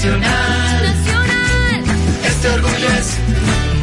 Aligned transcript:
Nacional. 0.00 0.82
Nacional. 0.82 1.84
Este 2.24 2.48
orgullo 2.48 2.88
es 2.98 3.18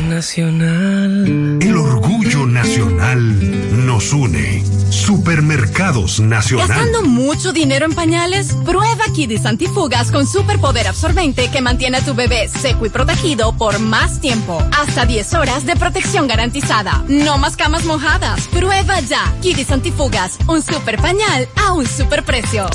nacional. 0.09 1.59
El 1.61 1.77
orgullo 1.77 2.47
nacional 2.47 3.66
nos 3.97 4.13
une. 4.13 4.63
Supermercados 4.91 6.19
Nacional. 6.19 6.67
¿Gastando 6.67 7.01
mucho 7.01 7.51
dinero 7.51 7.87
en 7.87 7.93
pañales? 7.93 8.53
Prueba 8.63 9.05
Kidis 9.15 9.43
Antifugas 9.43 10.11
con 10.11 10.27
superpoder 10.27 10.87
absorbente 10.87 11.49
que 11.49 11.61
mantiene 11.61 11.97
a 11.97 12.05
tu 12.05 12.13
bebé 12.13 12.47
seco 12.47 12.85
y 12.85 12.89
protegido 12.89 13.57
por 13.57 13.79
más 13.79 14.21
tiempo. 14.21 14.63
Hasta 14.79 15.07
10 15.07 15.33
horas 15.33 15.65
de 15.65 15.75
protección 15.75 16.27
garantizada. 16.27 17.03
No 17.07 17.39
más 17.39 17.57
camas 17.57 17.85
mojadas. 17.85 18.47
Prueba 18.49 18.99
ya. 18.99 19.33
Kidis 19.41 19.71
Antifugas, 19.71 20.37
un 20.47 20.61
super 20.61 21.01
pañal 21.01 21.49
a 21.55 21.73
un 21.73 21.87
super 21.87 22.23
precio. 22.23 22.69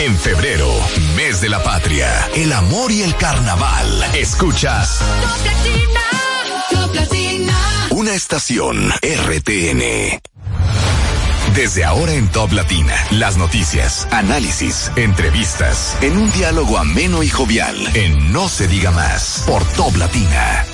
En 0.00 0.16
febrero, 0.16 0.68
mes 1.14 1.40
de 1.40 1.48
la 1.48 1.62
patria, 1.62 2.08
el 2.34 2.52
amor 2.52 2.90
y 2.90 3.02
el 3.02 3.14
carnaval. 3.14 3.86
Escuchas. 4.14 4.98
Top 6.70 6.92
Latina. 6.92 7.52
Una 7.90 8.14
estación 8.14 8.90
RTN. 9.00 10.35
Desde 11.56 11.86
ahora 11.86 12.12
en 12.12 12.28
Top 12.28 12.52
Latina, 12.52 12.92
las 13.12 13.38
noticias, 13.38 14.06
análisis, 14.10 14.92
entrevistas, 14.94 15.96
en 16.02 16.18
un 16.18 16.30
diálogo 16.32 16.76
ameno 16.76 17.22
y 17.22 17.30
jovial, 17.30 17.74
en 17.94 18.30
No 18.30 18.50
se 18.50 18.68
diga 18.68 18.90
más, 18.90 19.42
por 19.46 19.64
Top 19.68 19.96
Latina. 19.96 20.66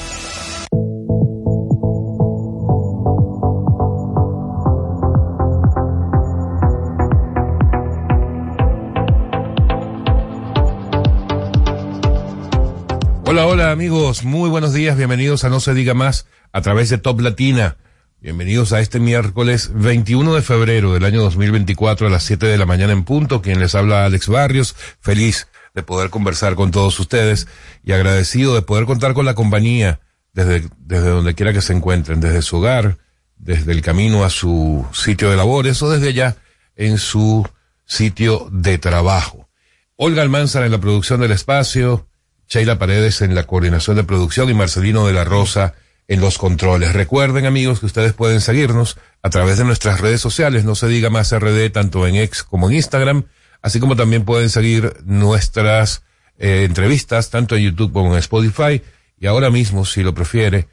Hola, 13.24 13.46
hola 13.46 13.70
amigos, 13.70 14.24
muy 14.24 14.50
buenos 14.50 14.72
días, 14.72 14.96
bienvenidos 14.96 15.44
a 15.44 15.48
No 15.48 15.60
se 15.60 15.74
diga 15.74 15.94
más 15.94 16.26
a 16.50 16.60
través 16.60 16.90
de 16.90 16.98
Top 16.98 17.20
Latina. 17.20 17.76
Bienvenidos 18.22 18.72
a 18.72 18.78
este 18.78 19.00
miércoles 19.00 19.72
21 19.74 20.36
de 20.36 20.42
febrero 20.42 20.94
del 20.94 21.04
año 21.04 21.22
2024 21.22 22.06
a 22.06 22.10
las 22.10 22.22
7 22.22 22.46
de 22.46 22.56
la 22.56 22.66
mañana 22.66 22.92
en 22.92 23.02
punto. 23.02 23.42
Quien 23.42 23.58
les 23.58 23.74
habla 23.74 24.04
Alex 24.04 24.28
Barrios, 24.28 24.76
feliz 25.00 25.48
de 25.74 25.82
poder 25.82 26.08
conversar 26.08 26.54
con 26.54 26.70
todos 26.70 27.00
ustedes 27.00 27.48
y 27.82 27.90
agradecido 27.90 28.54
de 28.54 28.62
poder 28.62 28.86
contar 28.86 29.14
con 29.14 29.26
la 29.26 29.34
compañía 29.34 29.98
desde, 30.34 30.68
desde 30.78 31.08
donde 31.08 31.34
quiera 31.34 31.52
que 31.52 31.62
se 31.62 31.72
encuentren, 31.72 32.20
desde 32.20 32.42
su 32.42 32.58
hogar, 32.58 32.98
desde 33.38 33.72
el 33.72 33.82
camino 33.82 34.22
a 34.22 34.30
su 34.30 34.86
sitio 34.92 35.28
de 35.28 35.36
labores 35.36 35.82
o 35.82 35.90
desde 35.90 36.10
allá 36.10 36.36
en 36.76 36.98
su 36.98 37.44
sitio 37.86 38.48
de 38.52 38.78
trabajo. 38.78 39.48
Olga 39.96 40.22
Almanzar 40.22 40.62
en 40.62 40.70
la 40.70 40.80
producción 40.80 41.20
del 41.20 41.32
espacio, 41.32 42.06
Sheila 42.48 42.78
Paredes 42.78 43.20
en 43.20 43.34
la 43.34 43.48
coordinación 43.48 43.96
de 43.96 44.04
producción 44.04 44.48
y 44.48 44.54
Marcelino 44.54 45.08
de 45.08 45.12
la 45.12 45.24
Rosa 45.24 45.74
en 46.08 46.20
los 46.20 46.38
controles. 46.38 46.92
Recuerden 46.92 47.46
amigos 47.46 47.80
que 47.80 47.86
ustedes 47.86 48.12
pueden 48.12 48.40
seguirnos 48.40 48.98
a 49.22 49.30
través 49.30 49.58
de 49.58 49.64
nuestras 49.64 50.00
redes 50.00 50.20
sociales, 50.20 50.64
no 50.64 50.74
se 50.74 50.88
diga 50.88 51.10
más 51.10 51.36
RD 51.36 51.70
tanto 51.70 52.06
en 52.06 52.16
X 52.16 52.42
como 52.42 52.68
en 52.68 52.76
Instagram, 52.76 53.24
así 53.60 53.80
como 53.80 53.96
también 53.96 54.24
pueden 54.24 54.50
seguir 54.50 54.96
nuestras 55.04 56.02
eh, 56.38 56.64
entrevistas 56.64 57.30
tanto 57.30 57.56
en 57.56 57.62
YouTube 57.64 57.92
como 57.92 58.12
en 58.12 58.18
Spotify 58.18 58.82
y 59.18 59.26
ahora 59.26 59.50
mismo 59.50 59.84
si 59.84 60.02
lo 60.02 60.14
prefiere, 60.14 60.66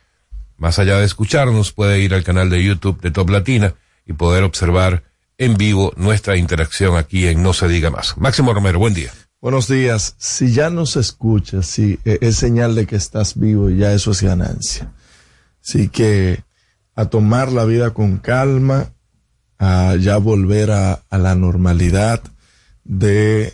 más 0.57 0.79
allá 0.79 0.97
de 0.97 1.05
escucharnos, 1.05 1.71
puede 1.71 1.99
ir 1.99 2.13
al 2.13 2.23
canal 2.23 2.49
de 2.49 2.63
YouTube 2.63 2.99
de 3.01 3.11
Top 3.11 3.29
Latina 3.29 3.75
y 4.05 4.13
poder 4.13 4.43
observar 4.43 5.03
en 5.37 5.55
vivo 5.55 5.93
nuestra 5.95 6.35
interacción 6.35 6.97
aquí 6.97 7.27
en 7.27 7.41
No 7.43 7.53
se 7.53 7.67
diga 7.67 7.89
más. 7.91 8.17
Máximo 8.17 8.53
Romero, 8.53 8.79
buen 8.79 8.93
día. 8.93 9.11
Buenos 9.41 9.69
días. 9.69 10.15
Si 10.17 10.51
ya 10.51 10.69
nos 10.69 10.97
escuchas, 10.97 11.65
sí, 11.65 11.97
es 12.03 12.35
señal 12.35 12.75
de 12.75 12.85
que 12.85 12.97
estás 12.97 13.39
vivo 13.39 13.69
ya 13.69 13.93
eso 13.93 14.11
es 14.11 14.21
ganancia. 14.21 14.91
Así 15.69 15.87
que 15.87 16.43
a 16.95 17.11
tomar 17.11 17.51
la 17.51 17.63
vida 17.63 17.91
con 17.91 18.17
calma, 18.17 18.91
a 19.59 19.95
ya 19.99 20.17
volver 20.17 20.71
a, 20.71 21.03
a 21.11 21.17
la 21.19 21.35
normalidad 21.35 22.23
de 22.83 23.53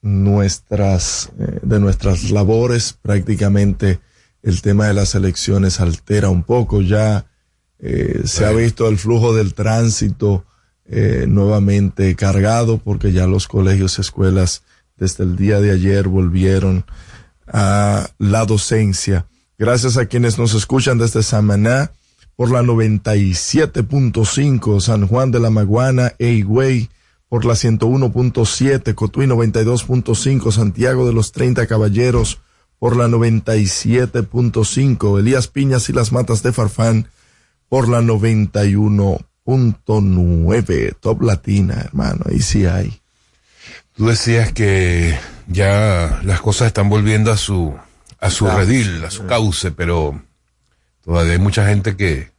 nuestras, 0.00 1.32
eh, 1.40 1.58
de 1.64 1.80
nuestras 1.80 2.30
labores. 2.30 2.92
Prácticamente 3.02 3.98
el 4.44 4.62
tema 4.62 4.86
de 4.86 4.94
las 4.94 5.16
elecciones 5.16 5.80
altera 5.80 6.28
un 6.28 6.44
poco. 6.44 6.82
Ya 6.82 7.26
eh, 7.80 8.20
se 8.26 8.44
ha 8.46 8.52
visto 8.52 8.86
el 8.86 8.96
flujo 8.96 9.34
del 9.34 9.52
tránsito 9.52 10.44
eh, 10.84 11.24
nuevamente 11.26 12.14
cargado 12.14 12.78
porque 12.78 13.10
ya 13.10 13.26
los 13.26 13.48
colegios 13.48 13.98
y 13.98 14.02
escuelas 14.02 14.62
desde 14.96 15.24
el 15.24 15.34
día 15.34 15.60
de 15.60 15.72
ayer 15.72 16.06
volvieron 16.06 16.84
a 17.48 18.08
la 18.18 18.44
docencia. 18.44 19.26
Gracias 19.60 19.96
a 19.98 20.06
quienes 20.06 20.38
nos 20.38 20.54
escuchan 20.54 20.96
desde 20.96 21.22
Samaná 21.22 21.90
por 22.34 22.50
la 22.50 22.62
97.5, 22.62 24.80
San 24.80 25.06
Juan 25.06 25.30
de 25.32 25.38
la 25.38 25.50
Maguana, 25.50 26.14
Eigüey, 26.18 26.88
por 27.28 27.44
la 27.44 27.52
101.7, 27.52 28.94
Cotuí 28.94 29.26
92.5, 29.26 30.50
Santiago 30.50 31.06
de 31.06 31.12
los 31.12 31.32
30 31.32 31.66
Caballeros, 31.66 32.40
por 32.78 32.96
la 32.96 33.06
97.5, 33.06 35.18
Elías 35.18 35.48
Piñas 35.48 35.90
y 35.90 35.92
las 35.92 36.10
Matas 36.10 36.42
de 36.42 36.54
Farfán, 36.54 37.08
por 37.68 37.90
la 37.90 38.00
91.9, 38.00 40.96
Top 41.00 41.20
Latina, 41.20 41.82
hermano, 41.84 42.24
ahí 42.30 42.40
sí 42.40 42.64
hay. 42.64 42.98
Tú 43.94 44.06
decías 44.06 44.54
que 44.54 45.18
ya 45.48 46.22
las 46.24 46.40
cosas 46.40 46.68
están 46.68 46.88
volviendo 46.88 47.30
a 47.30 47.36
su 47.36 47.74
a 48.20 48.30
su 48.30 48.46
redil, 48.46 49.04
a 49.04 49.10
su 49.10 49.26
cauce, 49.26 49.70
pero 49.70 50.20
todavía 51.02 51.32
hay 51.32 51.38
mucha 51.38 51.66
gente 51.66 51.96
que, 51.96 52.30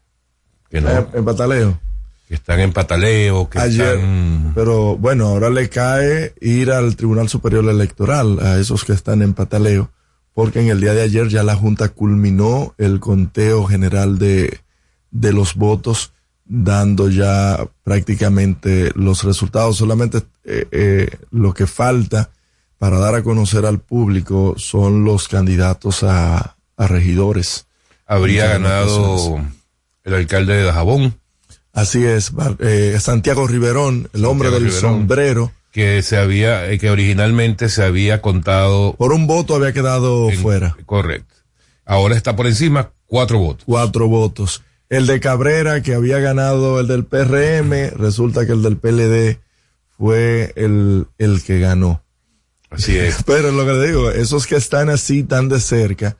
que 0.69 0.81
no, 0.81 0.89
En, 0.89 1.07
en 1.13 1.25
pataleo. 1.25 1.79
que 2.27 2.35
están 2.35 2.59
en 2.59 2.71
pataleo, 2.71 3.49
que 3.49 3.59
Ayer, 3.59 3.95
están 3.95 4.51
pero 4.55 4.95
bueno, 4.97 5.27
ahora 5.27 5.49
le 5.49 5.69
cae 5.69 6.33
ir 6.39 6.71
al 6.71 6.95
Tribunal 6.95 7.29
Superior 7.29 7.67
Electoral 7.67 8.39
a 8.39 8.57
esos 8.59 8.85
que 8.85 8.93
están 8.93 9.21
en 9.21 9.33
pataleo, 9.33 9.91
porque 10.33 10.61
en 10.61 10.69
el 10.69 10.79
día 10.79 10.93
de 10.93 11.01
ayer 11.01 11.27
ya 11.27 11.43
la 11.43 11.55
Junta 11.55 11.89
culminó 11.89 12.73
el 12.77 12.99
conteo 12.99 13.65
general 13.65 14.17
de, 14.19 14.59
de 15.09 15.33
los 15.33 15.55
votos, 15.55 16.13
dando 16.45 17.09
ya 17.09 17.65
prácticamente 17.83 18.91
los 18.95 19.23
resultados. 19.23 19.77
Solamente 19.77 20.19
eh, 20.43 20.67
eh, 20.71 21.09
lo 21.31 21.53
que 21.53 21.65
falta 21.67 22.29
para 22.81 22.97
dar 22.97 23.13
a 23.13 23.21
conocer 23.21 23.67
al 23.67 23.77
público 23.77 24.55
son 24.57 25.03
los 25.05 25.27
candidatos 25.27 26.01
a, 26.01 26.55
a 26.77 26.87
regidores. 26.87 27.67
habría 28.07 28.47
ganado 28.47 29.39
el 30.03 30.13
alcalde 30.15 30.55
de 30.55 30.63
Dajabón, 30.63 31.13
Así 31.73 32.03
es, 32.03 32.31
eh, 32.59 32.97
Santiago 32.99 33.45
Riverón, 33.47 34.09
el 34.13 34.25
hombre 34.25 34.49
Santiago 34.49 34.53
del 34.55 34.63
Riverón. 34.73 34.81
sombrero, 34.99 35.51
que 35.71 36.01
se 36.01 36.17
había, 36.17 36.69
eh, 36.71 36.79
que 36.79 36.89
originalmente 36.89 37.69
se 37.69 37.83
había 37.83 38.19
contado 38.19 38.95
por 38.97 39.13
un 39.13 39.27
voto 39.27 39.53
había 39.55 39.73
quedado 39.73 40.31
en- 40.31 40.39
fuera. 40.39 40.75
Correcto. 40.87 41.35
Ahora 41.85 42.15
está 42.15 42.35
por 42.35 42.47
encima, 42.47 42.89
cuatro 43.05 43.37
votos. 43.37 43.63
Cuatro 43.67 44.07
votos. 44.07 44.63
El 44.89 45.05
de 45.05 45.19
Cabrera, 45.19 45.81
que 45.83 45.93
había 45.93 46.17
ganado 46.19 46.79
el 46.79 46.87
del 46.87 47.05
PRM, 47.05 47.91
resulta 47.95 48.45
que 48.47 48.53
el 48.53 48.63
del 48.63 48.77
PLD 48.77 49.39
fue 49.97 50.51
el, 50.55 51.05
el 51.19 51.43
que 51.43 51.59
ganó. 51.59 52.01
Así 52.71 52.97
es. 52.97 53.23
Pero 53.25 53.51
lo 53.51 53.65
que 53.65 53.73
le 53.73 53.87
digo, 53.87 54.09
esos 54.11 54.47
que 54.47 54.55
están 54.55 54.89
así 54.89 55.23
tan 55.23 55.47
de 55.49 55.59
cerca, 55.59 56.17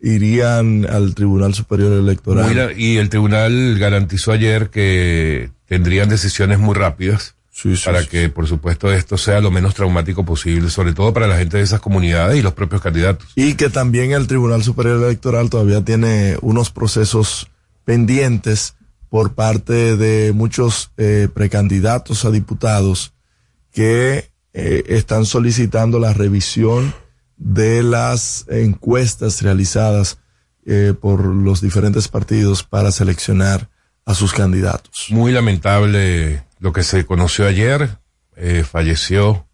irían 0.00 0.86
al 0.88 1.14
Tribunal 1.14 1.54
Superior 1.54 1.92
Electoral. 1.92 2.56
La- 2.56 2.72
y 2.72 2.96
el 2.96 3.08
tribunal 3.08 3.78
garantizó 3.78 4.32
ayer 4.32 4.70
que 4.70 5.50
tendrían 5.66 6.08
decisiones 6.08 6.58
muy 6.58 6.74
rápidas 6.74 7.36
Sí, 7.54 7.76
sí, 7.76 7.84
para 7.84 8.00
sí, 8.02 8.08
que, 8.08 8.28
por 8.30 8.48
supuesto, 8.48 8.90
esto 8.90 9.18
sea 9.18 9.40
lo 9.42 9.50
menos 9.50 9.74
traumático 9.74 10.24
posible, 10.24 10.70
sobre 10.70 10.94
todo 10.94 11.12
para 11.12 11.26
la 11.26 11.36
gente 11.36 11.58
de 11.58 11.62
esas 11.62 11.80
comunidades 11.80 12.38
y 12.38 12.42
los 12.42 12.54
propios 12.54 12.80
candidatos. 12.80 13.28
Y 13.36 13.54
que 13.54 13.68
también 13.68 14.12
el 14.12 14.26
Tribunal 14.26 14.62
Superior 14.64 15.04
Electoral 15.04 15.50
todavía 15.50 15.84
tiene 15.84 16.38
unos 16.40 16.70
procesos 16.70 17.50
pendientes 17.84 18.74
por 19.10 19.34
parte 19.34 19.96
de 19.98 20.32
muchos 20.32 20.92
eh, 20.96 21.28
precandidatos 21.32 22.24
a 22.24 22.30
diputados 22.30 23.12
que 23.70 24.30
eh, 24.54 24.84
están 24.88 25.26
solicitando 25.26 25.98
la 25.98 26.12
revisión 26.12 26.94
de 27.36 27.82
las 27.82 28.46
encuestas 28.48 29.42
realizadas 29.42 30.18
eh, 30.64 30.94
por 30.98 31.24
los 31.24 31.60
diferentes 31.60 32.08
partidos 32.08 32.62
para 32.62 32.92
seleccionar 32.92 33.68
a 34.04 34.14
sus 34.14 34.32
candidatos. 34.32 35.06
Muy 35.10 35.32
lamentable 35.32 36.44
lo 36.60 36.72
que 36.72 36.82
se 36.82 37.04
conoció 37.04 37.46
ayer. 37.46 37.98
eh, 38.36 38.64
falleció 38.64 39.46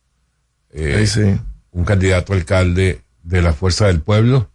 eh, 0.71 1.06
sí. 1.06 1.39
un 1.73 1.85
candidato 1.85 2.33
alcalde 2.33 3.03
de 3.23 3.43
la 3.43 3.53
Fuerza 3.53 3.87
del 3.87 4.01
Pueblo 4.01 4.51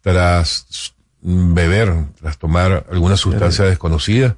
tras 0.00 0.94
beber, 1.20 1.92
tras 2.20 2.38
tomar 2.38 2.86
alguna 2.90 3.16
sustancia 3.16 3.64
desconocida. 3.64 4.36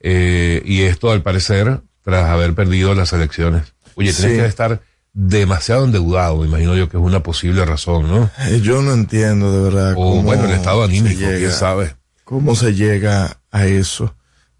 eh, 0.00 0.62
y 0.64 0.82
esto, 0.82 1.10
al 1.10 1.22
parecer, 1.22 1.80
tras 2.02 2.24
haber 2.28 2.54
perdido 2.54 2.94
las 2.94 3.12
elecciones. 3.12 3.74
Oye, 3.96 4.12
tienes 4.12 4.36
Sí. 4.36 4.40
que 4.40 4.46
estar 4.46 4.80
demasiado 5.12 5.84
endeudado, 5.84 6.36
me 6.38 6.46
imagino 6.46 6.76
yo 6.76 6.88
que 6.88 6.96
es 6.98 7.02
una 7.02 7.22
posible 7.22 7.64
razón, 7.64 8.06
¿no? 8.06 8.30
Eh, 8.46 8.60
Yo 8.62 8.82
no 8.82 8.92
entiendo 8.92 9.50
de 9.50 9.62
verdad. 9.64 9.92
O 9.92 9.96
cómo 9.96 10.22
bueno, 10.22 10.44
el 10.44 10.52
estado 10.52 10.84
anímico, 10.84 11.18
llega- 11.18 11.38
quién 11.38 11.50
sabe. 11.52 11.96
¿Cómo 12.24 12.54
se 12.54 12.74
llega 12.74 13.38
a 13.50 13.66
eso? 13.66 14.14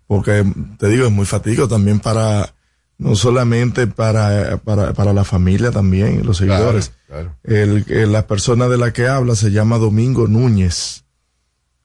Porque 0.06 0.44
te 0.78 0.88
digo, 0.88 1.06
es 1.06 1.12
muy 1.12 1.26
fatídico 1.26 1.68
también 1.68 2.00
para, 2.00 2.54
no 2.96 3.14
solamente 3.16 3.86
para, 3.86 4.56
para, 4.58 4.92
para 4.94 5.12
la 5.12 5.24
familia 5.24 5.70
también, 5.70 6.24
los 6.24 6.38
Claro, 6.38 6.54
seguidores. 6.56 6.92
claro. 7.06 7.36
El, 7.44 7.84
el- 7.88 8.12
la 8.12 8.26
persona 8.26 8.68
de 8.68 8.78
la 8.78 8.92
que 8.92 9.06
habla 9.08 9.34
se 9.36 9.50
llama 9.50 9.78
Domingo 9.78 10.26
Núñez. 10.28 11.04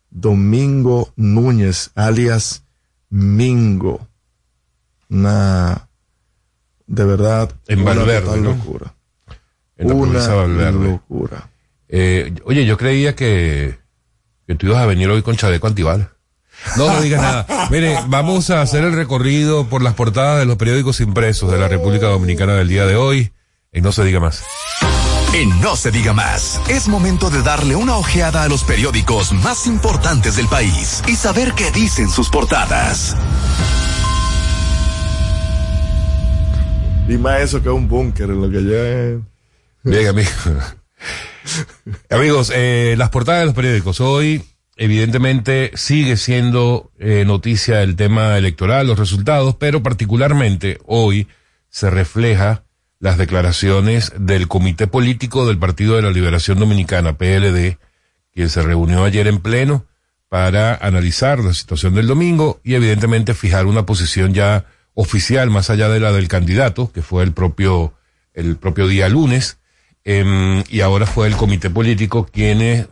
Domingo 0.09 1.11
Núñez, 1.15 1.91
alias 1.95 2.63
Mingo. 3.09 4.07
Una, 5.09 5.89
de 6.87 7.05
verdad, 7.05 7.51
En 7.67 7.81
una 7.81 7.93
Valverde, 7.93 8.21
total 8.21 8.43
¿no? 8.43 8.49
locura. 8.51 8.93
En 9.77 9.87
la 9.87 9.93
provincia 9.95 10.21
de 10.21 10.27
Una 10.27 10.41
Valverde. 10.63 10.87
locura. 10.91 11.49
Eh, 11.89 12.33
oye, 12.45 12.65
yo 12.65 12.77
creía 12.77 13.15
que, 13.15 13.79
que 14.47 14.55
tú 14.55 14.67
ibas 14.67 14.79
a 14.81 14.85
venir 14.85 15.09
hoy 15.09 15.21
con 15.21 15.35
chaleco 15.35 15.67
antibalas. 15.67 16.07
No, 16.77 16.91
no 16.93 17.01
digas 17.01 17.21
nada. 17.21 17.67
Mire, 17.71 17.97
vamos 18.07 18.49
a 18.51 18.61
hacer 18.61 18.83
el 18.83 18.93
recorrido 18.93 19.67
por 19.67 19.81
las 19.81 19.95
portadas 19.95 20.39
de 20.39 20.45
los 20.45 20.57
periódicos 20.57 20.99
impresos 20.99 21.51
de 21.51 21.57
la 21.57 21.67
República 21.67 22.07
Dominicana 22.07 22.53
del 22.53 22.67
día 22.67 22.85
de 22.85 22.95
hoy. 22.95 23.31
Y 23.73 23.81
no 23.81 23.91
se 23.91 24.03
diga 24.03 24.19
más. 24.19 24.43
En 25.33 25.61
No 25.61 25.77
se 25.77 25.91
diga 25.91 26.11
más, 26.11 26.59
es 26.67 26.89
momento 26.89 27.29
de 27.29 27.41
darle 27.41 27.77
una 27.77 27.95
ojeada 27.95 28.43
a 28.43 28.49
los 28.49 28.65
periódicos 28.65 29.31
más 29.31 29.65
importantes 29.65 30.35
del 30.35 30.47
país 30.49 31.01
y 31.07 31.15
saber 31.15 31.53
qué 31.53 31.71
dicen 31.71 32.09
sus 32.09 32.29
portadas. 32.29 33.15
Y 37.11 37.17
más 37.17 37.41
eso 37.41 37.61
que 37.61 37.69
un 37.69 37.89
búnker 37.89 38.29
en 38.29 38.41
lo 38.41 38.49
que 38.49 38.63
ya 38.63 38.87
es. 38.87 39.19
Bien, 39.83 40.07
amigos. 42.09 42.51
eh, 42.55 42.95
las 42.97 43.09
portadas 43.09 43.41
de 43.41 43.45
los 43.47 43.53
periódicos. 43.53 43.99
Hoy, 43.99 44.41
evidentemente, 44.77 45.71
sigue 45.75 46.15
siendo 46.15 46.89
eh, 46.99 47.25
noticia 47.25 47.83
el 47.83 47.97
tema 47.97 48.37
electoral, 48.37 48.87
los 48.87 48.97
resultados, 48.97 49.57
pero 49.57 49.83
particularmente 49.83 50.79
hoy 50.85 51.27
se 51.67 51.89
refleja 51.89 52.63
las 52.99 53.17
declaraciones 53.17 54.13
del 54.17 54.47
Comité 54.47 54.87
Político 54.87 55.45
del 55.45 55.57
Partido 55.57 55.97
de 55.97 56.03
la 56.03 56.11
Liberación 56.11 56.59
Dominicana, 56.59 57.17
PLD, 57.17 57.77
quien 58.33 58.47
se 58.47 58.61
reunió 58.61 59.03
ayer 59.03 59.27
en 59.27 59.39
pleno 59.39 59.85
para 60.29 60.75
analizar 60.75 61.39
la 61.39 61.53
situación 61.53 61.93
del 61.93 62.07
domingo 62.07 62.61
y 62.63 62.75
evidentemente 62.75 63.33
fijar 63.33 63.65
una 63.65 63.85
posición 63.85 64.33
ya 64.33 64.65
oficial 64.93 65.49
más 65.49 65.69
allá 65.69 65.89
de 65.89 65.99
la 65.99 66.11
del 66.11 66.27
candidato, 66.27 66.91
que 66.91 67.01
fue 67.01 67.23
el 67.23 67.33
propio, 67.33 67.93
el 68.33 68.57
propio 68.57 68.87
día 68.87 69.09
lunes, 69.09 69.57
em, 70.03 70.63
y 70.69 70.81
ahora 70.81 71.05
fue 71.05 71.27
el 71.27 71.35
comité 71.35 71.69
político 71.69 72.25
quienes, 72.25 72.87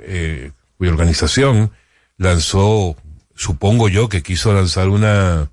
eh, 0.00 0.52
cuya 0.78 0.90
organización 0.90 1.72
lanzó, 2.16 2.96
supongo 3.34 3.88
yo, 3.88 4.08
que 4.08 4.22
quiso 4.22 4.52
lanzar 4.52 4.88
una, 4.88 5.50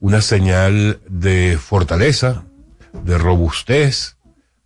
una 0.00 0.20
señal 0.20 1.00
de 1.08 1.58
fortaleza, 1.60 2.44
de 3.04 3.18
robustez, 3.18 4.16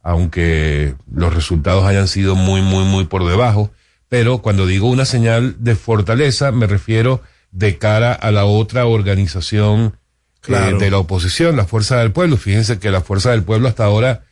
aunque 0.02 0.94
los 1.12 1.34
resultados 1.34 1.84
hayan 1.84 2.08
sido 2.08 2.37
muy, 2.37 2.62
muy, 2.62 2.84
muy 2.84 3.05
por 3.06 3.26
debajo. 3.26 3.70
Pero 4.08 4.38
cuando 4.38 4.67
digo 4.67 4.88
una 4.88 5.05
señal 5.05 5.56
de 5.58 5.75
fortaleza, 5.75 6.52
me 6.52 6.67
refiero 6.67 7.22
de 7.50 7.79
cara 7.79 8.12
a 8.12 8.31
la 8.31 8.44
otra 8.44 8.87
organización 8.87 9.96
eh, 10.48 10.75
de 10.78 10.90
la 10.90 10.98
oposición, 10.98 11.56
la 11.56 11.66
Fuerza 11.66 11.98
del 11.98 12.12
Pueblo. 12.12 12.37
Fíjense 12.37 12.78
que 12.78 12.90
la 12.90 13.00
Fuerza 13.00 13.31
del 13.31 13.43
Pueblo 13.43 13.69
hasta 13.69 13.84
ahora, 13.84 14.25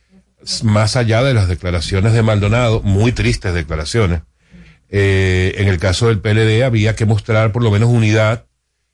más 0.63 0.95
allá 0.95 1.23
de 1.23 1.33
las 1.33 1.47
declaraciones 1.47 2.13
de 2.13 2.21
Maldonado, 2.21 2.81
muy 2.81 3.11
tristes 3.11 3.53
declaraciones, 3.53 4.21
eh, 4.89 5.55
en 5.57 5.67
el 5.67 5.79
caso 5.79 6.07
del 6.07 6.19
PLD 6.19 6.63
había 6.63 6.95
que 6.95 7.05
mostrar 7.05 7.51
por 7.51 7.63
lo 7.63 7.71
menos 7.71 7.89
unidad 7.89 8.45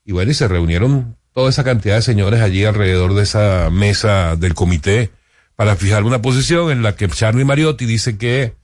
y 0.04 0.12
bueno, 0.12 0.30
y 0.30 0.34
se 0.34 0.48
reunieron 0.48 1.16
toda 1.32 1.50
esa 1.50 1.64
cantidad 1.64 1.96
de 1.96 2.02
señores 2.02 2.40
allí 2.40 2.64
alrededor 2.64 3.14
de 3.14 3.22
esa 3.22 3.70
mesa 3.70 4.36
del 4.36 4.54
comité 4.54 5.10
para 5.54 5.76
fijar 5.76 6.04
una 6.04 6.22
posición 6.22 6.70
en 6.70 6.82
la 6.82 6.96
que 6.96 7.08
Charly 7.08 7.44
Mariotti 7.44 7.86
dice 7.86 8.16
que 8.16 8.54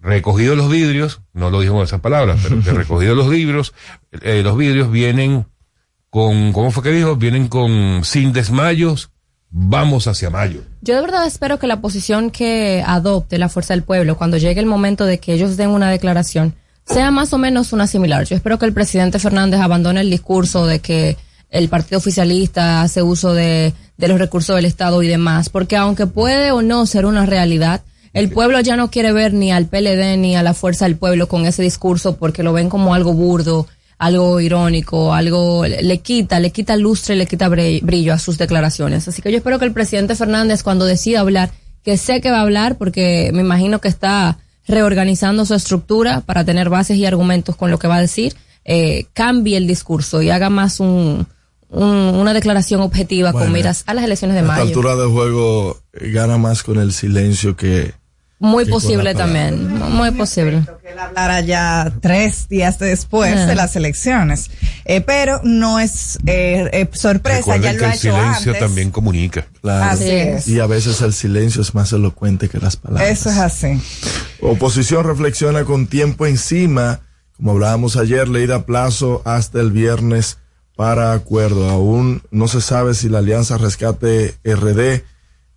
recogidos 0.00 0.56
los 0.56 0.70
vidrios, 0.70 1.22
no 1.32 1.50
lo 1.50 1.60
dijo 1.60 1.74
con 1.74 1.84
esas 1.84 2.00
palabras, 2.00 2.40
pero 2.42 2.62
que 2.62 2.72
recogidos 2.74 3.16
los 3.16 3.30
vidrios, 3.30 3.74
eh, 4.20 4.42
los 4.42 4.56
vidrios 4.56 4.90
vienen 4.90 5.46
con, 6.14 6.52
¿cómo 6.52 6.70
fue 6.70 6.84
que 6.84 6.92
dijo? 6.92 7.16
Vienen 7.16 7.48
con 7.48 8.04
sin 8.04 8.32
desmayos, 8.32 9.10
vamos 9.50 10.06
hacia 10.06 10.30
mayo. 10.30 10.60
Yo 10.80 10.94
de 10.94 11.00
verdad 11.00 11.26
espero 11.26 11.58
que 11.58 11.66
la 11.66 11.80
posición 11.80 12.30
que 12.30 12.84
adopte 12.86 13.36
la 13.36 13.48
Fuerza 13.48 13.74
del 13.74 13.82
Pueblo 13.82 14.16
cuando 14.16 14.36
llegue 14.36 14.60
el 14.60 14.66
momento 14.66 15.06
de 15.06 15.18
que 15.18 15.32
ellos 15.32 15.56
den 15.56 15.70
una 15.70 15.90
declaración 15.90 16.54
sea 16.86 17.10
más 17.10 17.32
o 17.32 17.38
menos 17.38 17.72
una 17.72 17.88
similar. 17.88 18.24
Yo 18.26 18.36
espero 18.36 18.60
que 18.60 18.66
el 18.66 18.72
presidente 18.72 19.18
Fernández 19.18 19.58
abandone 19.58 20.02
el 20.02 20.10
discurso 20.10 20.66
de 20.66 20.78
que 20.78 21.16
el 21.50 21.68
partido 21.68 21.98
oficialista 21.98 22.82
hace 22.82 23.02
uso 23.02 23.34
de, 23.34 23.74
de 23.96 24.06
los 24.06 24.20
recursos 24.20 24.54
del 24.54 24.66
Estado 24.66 25.02
y 25.02 25.08
demás, 25.08 25.48
porque 25.48 25.74
aunque 25.74 26.06
puede 26.06 26.52
o 26.52 26.62
no 26.62 26.86
ser 26.86 27.06
una 27.06 27.26
realidad, 27.26 27.82
el 28.12 28.30
pueblo 28.30 28.60
ya 28.60 28.76
no 28.76 28.88
quiere 28.88 29.12
ver 29.12 29.34
ni 29.34 29.50
al 29.50 29.66
PLD 29.66 30.16
ni 30.18 30.36
a 30.36 30.44
la 30.44 30.54
Fuerza 30.54 30.84
del 30.84 30.94
Pueblo 30.94 31.26
con 31.26 31.44
ese 31.44 31.64
discurso 31.64 32.14
porque 32.14 32.44
lo 32.44 32.52
ven 32.52 32.68
como 32.68 32.94
algo 32.94 33.14
burdo, 33.14 33.66
algo 34.04 34.40
irónico, 34.40 35.12
algo 35.14 35.64
le 35.66 35.98
quita, 36.00 36.40
le 36.40 36.50
quita 36.50 36.76
lustre, 36.76 37.16
le 37.16 37.26
quita 37.26 37.48
brillo 37.48 38.12
a 38.12 38.18
sus 38.18 38.38
declaraciones. 38.38 39.06
Así 39.08 39.22
que 39.22 39.30
yo 39.30 39.38
espero 39.38 39.58
que 39.58 39.64
el 39.64 39.72
presidente 39.72 40.14
Fernández 40.14 40.62
cuando 40.62 40.84
decida 40.84 41.20
hablar, 41.20 41.50
que 41.82 41.96
sé 41.96 42.20
que 42.20 42.30
va 42.30 42.38
a 42.38 42.42
hablar 42.42 42.76
porque 42.76 43.30
me 43.32 43.40
imagino 43.42 43.80
que 43.80 43.88
está 43.88 44.38
reorganizando 44.66 45.44
su 45.44 45.54
estructura 45.54 46.20
para 46.20 46.44
tener 46.44 46.68
bases 46.70 46.96
y 46.96 47.06
argumentos 47.06 47.56
con 47.56 47.70
lo 47.70 47.78
que 47.78 47.86
va 47.88 47.96
a 47.96 48.00
decir, 48.00 48.34
eh, 48.64 49.06
cambie 49.12 49.56
el 49.56 49.66
discurso 49.66 50.22
y 50.22 50.30
haga 50.30 50.48
más 50.50 50.80
un, 50.80 51.26
un- 51.68 51.86
una 52.14 52.32
declaración 52.32 52.80
objetiva 52.80 53.32
con 53.32 53.52
miras 53.52 53.84
a 53.86 53.94
las 53.94 54.04
elecciones 54.04 54.34
de 54.34 54.40
A 54.40 54.42
esta 54.44 54.52
mayo. 54.56 54.66
altura 54.68 54.96
de 54.96 55.06
juego 55.06 55.78
gana 55.92 56.38
más 56.38 56.62
con 56.62 56.78
el 56.78 56.92
silencio 56.92 57.56
que. 57.56 57.92
Muy 58.40 58.66
posible 58.66 59.14
también, 59.14 59.68
muy 59.92 60.10
posible. 60.10 60.64
que 60.82 60.90
él 60.92 60.98
hablara 60.98 61.40
ya 61.40 61.90
tres 62.02 62.48
días 62.48 62.78
después 62.78 63.34
Ah. 63.36 63.46
de 63.46 63.54
las 63.54 63.74
elecciones. 63.76 64.50
Eh, 64.84 65.00
pero 65.00 65.40
no 65.44 65.80
es 65.80 66.18
eh, 66.26 66.68
eh, 66.72 66.88
sorpresa, 66.92 67.56
ya 67.56 67.72
lo 67.72 67.78
que 67.78 67.84
ha 67.84 67.88
el 67.88 67.94
hecho 67.94 68.00
silencio 68.12 68.52
antes. 68.52 68.58
también 68.58 68.90
comunica. 68.90 69.46
Claro. 69.62 69.84
Así 69.92 70.10
es. 70.10 70.46
Y 70.48 70.60
a 70.60 70.66
veces 70.66 71.00
el 71.00 71.14
silencio 71.14 71.62
es 71.62 71.74
más 71.74 71.92
elocuente 71.92 72.48
que 72.50 72.58
las 72.58 72.76
palabras. 72.76 73.08
Eso 73.08 73.30
es 73.30 73.38
así. 73.38 73.80
Oposición 74.40 75.04
reflexiona 75.04 75.64
con 75.64 75.86
tiempo 75.86 76.26
encima, 76.26 77.00
como 77.36 77.52
hablábamos 77.52 77.96
ayer, 77.96 78.28
ley 78.28 78.46
de 78.46 78.58
plazo 78.60 79.22
hasta 79.24 79.60
el 79.60 79.70
viernes 79.70 80.38
para 80.76 81.12
acuerdo. 81.14 81.70
Aún 81.70 82.22
no 82.30 82.48
se 82.48 82.60
sabe 82.60 82.94
si 82.94 83.08
la 83.08 83.18
Alianza 83.20 83.56
Rescate 83.56 84.34
RD 84.44 85.02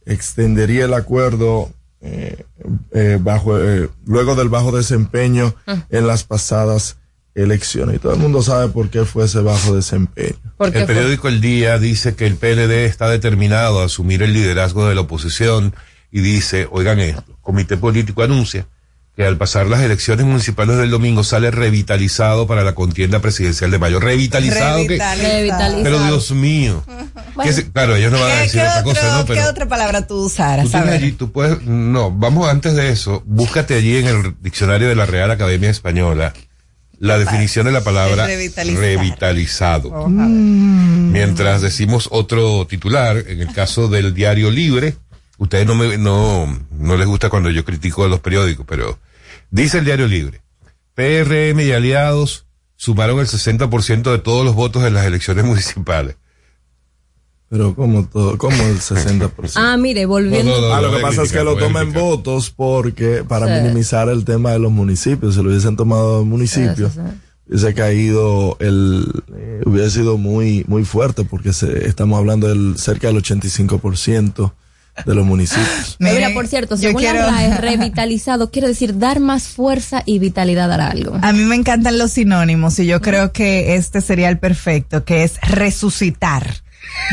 extendería 0.05 0.85
el 0.85 0.93
acuerdo 0.93 1.69
eh, 2.01 2.45
eh, 2.93 3.17
bajo 3.21 3.59
eh, 3.59 3.89
luego 4.05 4.35
del 4.35 4.49
bajo 4.49 4.75
desempeño 4.75 5.53
en 5.89 6.07
las 6.07 6.23
pasadas 6.23 6.97
elecciones. 7.35 7.95
Y 7.97 7.99
todo 7.99 8.13
el 8.13 8.19
mundo 8.19 8.41
sabe 8.41 8.69
por 8.69 8.89
qué 8.89 9.05
fue 9.05 9.25
ese 9.25 9.41
bajo 9.41 9.75
desempeño. 9.75 10.35
El 10.59 10.71
fue- 10.73 10.85
periódico 10.85 11.27
El 11.27 11.39
Día 11.41 11.77
dice 11.79 12.15
que 12.15 12.25
el 12.25 12.35
PLD 12.35 12.85
está 12.85 13.09
determinado 13.09 13.81
a 13.81 13.85
asumir 13.85 14.23
el 14.23 14.33
liderazgo 14.33 14.87
de 14.87 14.95
la 14.95 15.01
oposición 15.01 15.73
y 16.11 16.21
dice, 16.21 16.67
oigan 16.71 16.99
esto, 16.99 17.23
el 17.27 17.35
comité 17.41 17.77
político 17.77 18.23
anuncia 18.23 18.67
que 19.17 19.25
al 19.25 19.35
pasar 19.35 19.65
las 19.65 19.81
elecciones 19.81 20.27
municipales 20.27 20.77
del 20.77 20.91
domingo 20.91 21.23
sale 21.23 21.49
revitalizado 21.49 22.45
para 22.45 22.63
la 22.63 22.75
contienda 22.75 23.19
presidencial 23.19 23.71
de 23.71 23.79
mayo. 23.79 23.99
Revitalizado, 23.99 24.77
que- 24.83 24.89
Revitalizado. 24.89 25.33
Revitalizado. 25.33 25.83
pero 25.83 26.03
Dios 26.03 26.31
mío. 26.31 26.83
Se- 27.51 27.71
claro, 27.71 27.95
ellos 27.95 28.11
no 28.11 28.19
van 28.19 28.29
a 28.31 28.35
¿Qué, 28.35 28.41
decir 28.43 28.61
otra 28.61 28.83
cosa, 28.83 29.17
¿no? 29.17 29.25
Pero 29.25 29.41
qué 29.41 29.47
otra 29.49 29.65
palabra 29.67 30.05
tú 30.05 30.23
usaras? 30.23 30.69
tú 30.69 30.77
allí, 30.77 31.13
tú 31.13 31.31
puedes, 31.31 31.63
no, 31.63 32.11
vamos 32.11 32.47
antes 32.47 32.75
de 32.75 32.91
eso, 32.91 33.23
búscate 33.25 33.73
allí 33.73 33.97
en 33.97 34.07
el 34.07 34.35
diccionario 34.39 34.87
de 34.87 34.95
la 34.95 35.07
Real 35.07 35.31
Academia 35.31 35.71
Española 35.71 36.31
la 36.99 37.17
definición 37.19 37.65
de 37.67 37.71
la 37.71 37.81
palabra 37.81 38.27
revitalizado. 38.27 40.07
Mientras 40.09 41.61
decimos 41.61 42.07
otro 42.11 42.65
titular, 42.67 43.17
en 43.27 43.41
el 43.41 43.51
caso 43.53 43.87
del 43.87 44.13
diario 44.13 44.49
Libre, 44.51 44.95
ustedes 45.37 45.65
no 45.67 45.75
me, 45.75 45.97
no, 45.97 46.59
no 46.71 46.97
les 46.97 47.07
gusta 47.07 47.29
cuando 47.29 47.49
yo 47.49 47.63
critico 47.65 48.03
a 48.03 48.07
los 48.07 48.19
periódicos, 48.19 48.65
pero 48.67 48.99
dice 49.51 49.79
el 49.79 49.85
diario 49.85 50.07
Libre, 50.07 50.41
PRM 50.93 51.59
y 51.61 51.71
aliados 51.71 52.45
sumaron 52.75 53.19
el 53.19 53.27
60% 53.27 54.11
de 54.11 54.19
todos 54.19 54.45
los 54.45 54.55
votos 54.55 54.83
en 54.83 54.93
las 54.93 55.05
elecciones 55.05 55.45
municipales. 55.51 56.15
Pero 57.49 57.73
como 57.75 58.05
todo, 58.05 58.37
como 58.37 58.61
el 58.63 58.79
60%. 58.79 59.31
Ah, 59.55 59.77
mire, 59.77 60.05
volviendo. 60.05 60.51
No, 60.51 60.61
no, 60.61 60.67
no. 60.67 60.73
Ah, 60.75 60.81
lo 60.81 60.93
que 60.93 61.01
pasa 61.01 61.23
es 61.23 61.31
que 61.31 61.43
lo 61.43 61.55
toman 61.55 61.93
votos 61.93 62.49
porque 62.49 63.23
para 63.25 63.47
Sí. 63.47 63.61
minimizar 63.63 64.09
el 64.09 64.25
tema 64.25 64.51
de 64.51 64.59
los 64.59 64.71
municipios, 64.71 65.35
si 65.35 65.41
lo 65.41 65.49
hubiesen 65.49 65.77
tomado 65.77 66.25
municipios, 66.25 66.91
Sí, 66.93 66.99
sí, 66.99 67.07
sí. 67.09 67.17
hubiese 67.47 67.73
caído 67.73 68.57
el, 68.59 69.23
eh, 69.33 69.61
hubiese 69.65 69.91
sido 69.91 70.17
muy, 70.17 70.65
muy 70.67 70.83
fuerte 70.83 71.23
porque 71.23 71.53
se, 71.53 71.87
estamos 71.87 72.19
hablando 72.19 72.49
del 72.49 72.77
cerca 72.77 73.07
del 73.07 73.15
85% 73.23 74.51
de 75.05 75.15
los 75.15 75.25
municipios. 75.25 75.95
Mira, 75.99 76.29
por 76.33 76.47
cierto, 76.47 76.77
según 76.77 77.01
quiero- 77.01 77.19
la 77.19 77.27
RAE, 77.31 77.57
revitalizado 77.57 78.51
quiere 78.51 78.67
decir 78.67 78.97
dar 78.97 79.19
más 79.19 79.47
fuerza 79.47 80.03
y 80.05 80.19
vitalidad 80.19 80.71
a 80.71 80.89
algo. 80.89 81.17
A 81.21 81.33
mí 81.33 81.43
me 81.43 81.55
encantan 81.55 81.97
los 81.97 82.11
sinónimos 82.11 82.79
y 82.79 82.85
yo 82.87 83.01
creo 83.01 83.31
que 83.31 83.75
este 83.75 84.01
sería 84.01 84.29
el 84.29 84.37
perfecto, 84.39 85.03
que 85.05 85.23
es 85.23 85.39
resucitar. 85.41 86.61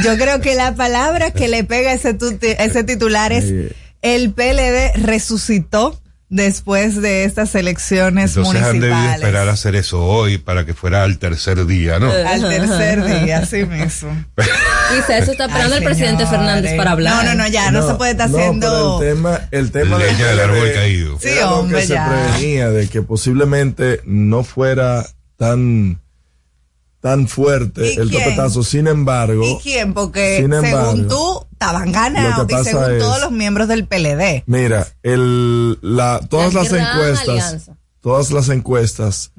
Yo 0.04 0.16
creo 0.16 0.40
que 0.40 0.54
la 0.54 0.74
palabra 0.74 1.32
que 1.32 1.48
le 1.48 1.64
pega 1.64 1.90
a 1.90 1.94
ese, 1.94 2.16
ese 2.58 2.84
titular 2.84 3.32
es 3.32 3.52
el 4.02 4.32
PLD 4.32 4.92
resucitó 5.02 6.00
después 6.34 7.00
de 7.00 7.22
estas 7.22 7.54
elecciones 7.54 8.36
Entonces 8.36 8.60
han 8.60 8.80
debido 8.80 8.88
municipales. 8.96 9.22
esperar 9.22 9.48
a 9.48 9.52
hacer 9.52 9.76
eso 9.76 10.04
hoy 10.04 10.38
para 10.38 10.66
que 10.66 10.74
fuera 10.74 11.04
al 11.04 11.18
tercer 11.18 11.64
día, 11.64 12.00
¿no? 12.00 12.10
Al 12.10 12.40
tercer 12.40 13.04
día, 13.04 13.38
así 13.38 13.64
mismo. 13.64 14.10
Dice, 14.96 15.18
eso 15.18 15.30
está 15.30 15.44
esperando 15.44 15.74
Ay, 15.76 15.78
el 15.78 15.84
presidente. 15.84 16.26
Fernández 16.26 16.74
para 16.76 16.90
hablar. 16.90 17.24
No, 17.24 17.34
no, 17.34 17.42
no, 17.44 17.48
ya, 17.48 17.70
no, 17.70 17.86
se 17.86 17.94
puede 17.94 18.10
estar 18.12 18.28
no, 18.30 18.36
haciendo. 18.36 18.66
pero 18.68 19.02
el 19.02 19.14
tema, 19.14 19.40
el 19.52 19.70
tema 19.70 19.98
Leña 19.98 20.26
del 20.26 20.40
árbol 20.40 20.72
caído. 20.74 21.18
Sí, 21.20 21.28
era 21.28 21.42
lo 21.42 21.60
hombre, 21.60 21.80
que 21.82 21.86
se 21.86 21.94
ya. 21.94 22.08
prevenía 22.08 22.70
de 22.70 22.88
que 22.88 23.02
posiblemente 23.02 24.00
no 24.04 24.42
fuera 24.42 25.06
tan 25.36 26.00
tan 27.00 27.28
fuerte 27.28 27.92
¿Y 27.92 27.98
el 28.00 28.08
quién? 28.08 28.24
topetazo. 28.24 28.64
Sin 28.64 28.86
embargo, 28.88 29.44
¿Y 29.46 29.62
quién? 29.62 29.92
Porque 29.94 30.38
Sin 30.40 30.52
embargo, 30.52 30.90
según 30.92 31.08
tú, 31.08 31.46
estaban 31.66 31.92
ganados 31.92 32.46
y 32.50 32.64
según 32.64 32.92
es- 32.92 32.98
todos 32.98 33.20
los 33.20 33.30
miembros 33.32 33.68
del 33.68 33.86
PLD. 33.86 34.42
mira, 34.46 34.86
el, 35.02 35.78
la, 35.82 36.20
todas 36.28 36.54
La 36.54 36.62
las 36.62 36.72
encuestas, 36.72 37.28
alianza. 37.28 37.76
todas 38.00 38.30
las 38.30 38.48
encuestas 38.48 39.32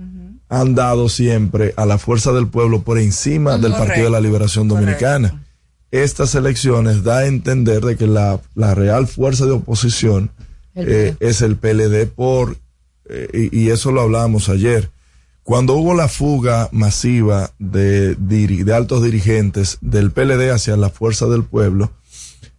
han 0.50 0.76
dado 0.76 1.10
siempre 1.10 1.74
a 1.78 1.86
la 1.86 1.98
fuerza 1.98 2.32
del 2.32 2.48
pueblo 2.48 2.82
por 2.82 3.00
encima 3.00 3.58
del 3.58 3.72
Partido 3.74 4.06
de 4.06 4.12
la 4.12 4.22
Liberación 4.22 4.68
Dominicana. 4.68 5.44
Estas 5.92 6.36
elecciones 6.36 7.04
da 7.04 7.20
a 7.20 7.26
entender 7.26 7.82
de 7.84 7.96
que 7.96 8.06
la, 8.08 8.40
la 8.54 8.76
real 8.76 9.08
fuerza 9.08 9.46
de 9.46 9.52
oposición 9.52 10.30
El 10.74 10.92
eh, 10.92 11.16
es 11.20 11.42
el 11.42 11.56
PLD 11.56 12.08
por, 12.08 12.58
eh, 13.10 13.50
y, 13.52 13.60
y 13.62 13.70
eso 13.70 13.92
lo 13.92 14.02
hablábamos 14.02 14.50
ayer. 14.50 14.90
Cuando 15.44 15.74
hubo 15.76 15.94
la 15.94 16.08
fuga 16.08 16.70
masiva 16.72 17.52
de, 17.60 18.18
diri- 18.18 18.64
de 18.64 18.74
altos 18.74 19.04
dirigentes 19.04 19.78
del 19.82 20.12
PLD 20.12 20.50
hacia 20.52 20.76
la 20.76 20.90
fuerza 20.90 21.28
del 21.28 21.44
pueblo, 21.44 21.92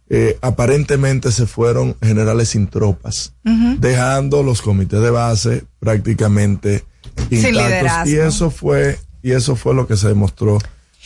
eh, 0.09 0.37
aparentemente 0.41 1.31
se 1.31 1.45
fueron 1.47 1.95
generales 2.01 2.49
sin 2.49 2.67
tropas, 2.67 3.33
dejando 3.79 4.43
los 4.43 4.61
comités 4.61 5.01
de 5.01 5.09
base 5.09 5.63
prácticamente 5.79 6.85
intactos. 7.29 7.51
liderazgo. 7.51 8.09
Y 8.09 8.15
eso 8.15 8.49
fue, 8.51 8.99
y 9.21 9.31
eso 9.31 9.55
fue 9.55 9.73
lo 9.73 9.87
que 9.87 9.97
se 9.97 10.07
demostró 10.07 10.59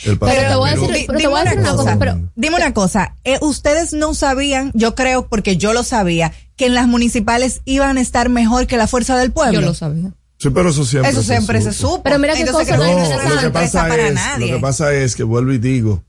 el 0.05 0.17
pasado. 0.17 0.37
Pero 0.39 0.49
te 0.51 0.55
voy 0.55 0.69
a 0.69 0.75
domingo. 0.75 0.87
decir- 0.93 1.01
Di- 1.01 1.07
pero 1.07 1.17
te 1.17 1.21
dime 1.23 1.31
voy 1.31 1.39
a 1.39 1.43
decir 1.43 1.59
una 1.59 1.75
cosa, 1.75 1.99
pero- 1.99 2.29
dime 2.35 2.55
una 2.57 2.73
cosa, 2.73 3.15
eh, 3.23 3.37
ustedes 3.41 3.93
no 3.93 4.13
sabían, 4.13 4.71
yo 4.73 4.95
creo, 4.95 5.27
porque 5.27 5.57
yo 5.57 5.73
lo 5.73 5.83
sabía, 5.83 6.31
que 6.55 6.67
en 6.67 6.75
las 6.75 6.87
municipales 6.87 7.61
iban 7.65 7.97
a 7.97 8.01
estar 8.01 8.29
mejor 8.29 8.67
que 8.67 8.77
la 8.77 8.87
fuerza 8.87 9.17
del 9.17 9.31
pueblo. 9.31 9.59
Yo 9.59 9.65
lo 9.65 9.73
sabía. 9.73 10.11
Sí, 10.37 10.49
pero 10.49 10.69
eso 10.71 10.83
siempre 10.85 11.11
Eso 11.11 11.21
siempre 11.21 11.61
se 11.61 11.71
supo. 11.71 11.89
supo. 11.95 12.03
Pero 12.03 12.17
mira 12.17 12.33
qué 12.33 12.41
Entonces, 12.41 12.67
cosa 12.67 12.77
no 12.77 12.83
No, 12.91 12.99
es 12.99 13.07
una 13.23 13.35
lo 13.35 13.41
que 13.41 13.49
pasa 13.51 13.81
para 13.87 14.07
es, 14.07 14.13
nadie. 14.15 14.47
lo 14.47 14.55
que 14.55 14.61
pasa 14.61 14.91
es 14.93 15.15
que 15.15 15.21
vuelvo 15.23 15.51
y 15.53 15.59
digo, 15.59 16.03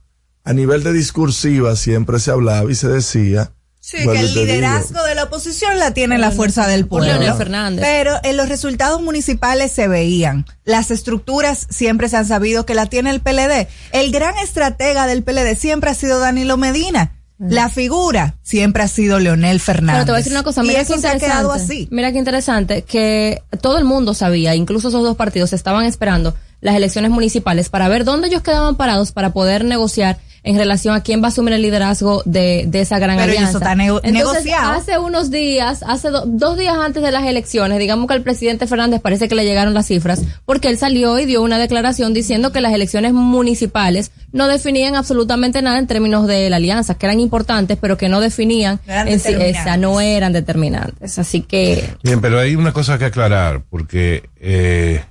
a 0.44 0.52
nivel 0.52 0.82
de 0.82 0.92
discursiva 0.92 1.76
siempre 1.76 2.18
se 2.18 2.30
hablaba 2.30 2.70
y 2.70 2.74
se 2.74 2.88
decía, 2.88 3.52
Sí, 3.84 3.96
que 3.98 4.14
y 4.14 4.16
el 4.16 4.28
digo, 4.28 4.44
liderazgo 4.44 5.02
de 5.02 5.16
la 5.16 5.24
oposición 5.24 5.76
la 5.80 5.92
tiene 5.92 6.16
la 6.16 6.30
fuerza 6.30 6.68
del 6.68 6.86
pueblo. 6.86 7.08
Leonel 7.08 7.34
Fernández. 7.34 7.84
Pero 7.84 8.16
en 8.22 8.36
los 8.36 8.48
resultados 8.48 9.02
municipales 9.02 9.72
se 9.72 9.88
veían. 9.88 10.46
Las 10.64 10.92
estructuras 10.92 11.66
siempre 11.68 12.08
se 12.08 12.16
han 12.16 12.26
sabido 12.26 12.64
que 12.64 12.76
la 12.76 12.86
tiene 12.86 13.10
el 13.10 13.20
PLD. 13.20 13.66
El 13.90 14.12
gran 14.12 14.38
estratega 14.38 15.08
del 15.08 15.24
PLD 15.24 15.56
siempre 15.56 15.90
ha 15.90 15.94
sido 15.94 16.20
Danilo 16.20 16.56
Medina. 16.56 17.18
La 17.38 17.68
figura 17.68 18.36
siempre 18.42 18.84
ha 18.84 18.88
sido 18.88 19.18
Leonel 19.18 19.58
Fernández. 19.58 19.94
Pero 19.96 20.04
te 20.06 20.12
voy 20.12 20.16
a 20.16 20.20
decir 20.20 20.32
una 20.32 20.44
cosa, 20.44 20.62
y 20.62 20.68
mira 20.68 20.80
eso 20.82 20.94
qué 20.94 21.00
se 21.00 21.08
ha 21.08 21.14
interesante. 21.14 21.42
quedado 21.42 21.52
así. 21.52 21.88
Mira 21.90 22.12
qué 22.12 22.18
interesante 22.18 22.82
que 22.82 23.42
todo 23.60 23.78
el 23.78 23.84
mundo 23.84 24.14
sabía, 24.14 24.54
incluso 24.54 24.90
esos 24.90 25.02
dos 25.02 25.16
partidos 25.16 25.52
estaban 25.52 25.84
esperando 25.86 26.36
las 26.60 26.76
elecciones 26.76 27.10
municipales 27.10 27.68
para 27.68 27.88
ver 27.88 28.04
dónde 28.04 28.28
ellos 28.28 28.42
quedaban 28.42 28.76
parados 28.76 29.10
para 29.10 29.32
poder 29.32 29.64
negociar 29.64 30.18
en 30.44 30.56
relación 30.56 30.94
a 30.96 31.02
quién 31.02 31.22
va 31.22 31.26
a 31.26 31.28
asumir 31.28 31.52
el 31.54 31.62
liderazgo 31.62 32.22
de, 32.24 32.64
de 32.66 32.80
esa 32.80 32.98
gran 32.98 33.16
Pero 33.16 33.30
alianza. 33.30 33.50
eso 33.50 33.58
está 33.58 33.74
nego- 33.76 34.00
Entonces, 34.02 34.44
negociado. 34.44 34.72
hace 34.72 34.98
unos 34.98 35.30
días, 35.30 35.84
hace 35.86 36.10
do- 36.10 36.24
dos 36.26 36.58
días 36.58 36.76
antes 36.76 37.00
de 37.02 37.12
las 37.12 37.24
elecciones, 37.24 37.78
digamos 37.78 38.08
que 38.08 38.14
al 38.14 38.22
presidente 38.22 38.66
Fernández 38.66 39.00
parece 39.00 39.28
que 39.28 39.36
le 39.36 39.44
llegaron 39.44 39.72
las 39.72 39.86
cifras, 39.86 40.22
porque 40.44 40.66
él 40.68 40.78
salió 40.78 41.18
y 41.20 41.26
dio 41.26 41.42
una 41.42 41.58
declaración 41.58 42.12
diciendo 42.12 42.50
que 42.50 42.60
las 42.60 42.72
elecciones 42.72 43.12
municipales 43.12 44.10
no 44.32 44.48
definían 44.48 44.96
absolutamente 44.96 45.62
nada 45.62 45.78
en 45.78 45.86
términos 45.86 46.26
de 46.26 46.50
la 46.50 46.56
alianza, 46.56 46.94
que 46.94 47.06
eran 47.06 47.20
importantes, 47.20 47.78
pero 47.80 47.96
que 47.96 48.08
no 48.08 48.20
definían 48.20 48.80
No 48.86 48.92
eran 48.94 49.08
en 49.08 49.20
sí, 49.20 49.28
determinantes. 49.28 49.60
esa, 49.62 49.76
no 49.76 50.00
eran 50.00 50.32
determinantes. 50.32 51.18
Así 51.20 51.42
que 51.42 51.88
Bien, 52.02 52.20
pero 52.20 52.40
hay 52.40 52.56
una 52.56 52.72
cosa 52.72 52.98
que 52.98 53.04
aclarar, 53.04 53.62
porque, 53.70 54.28
eh, 54.40 55.04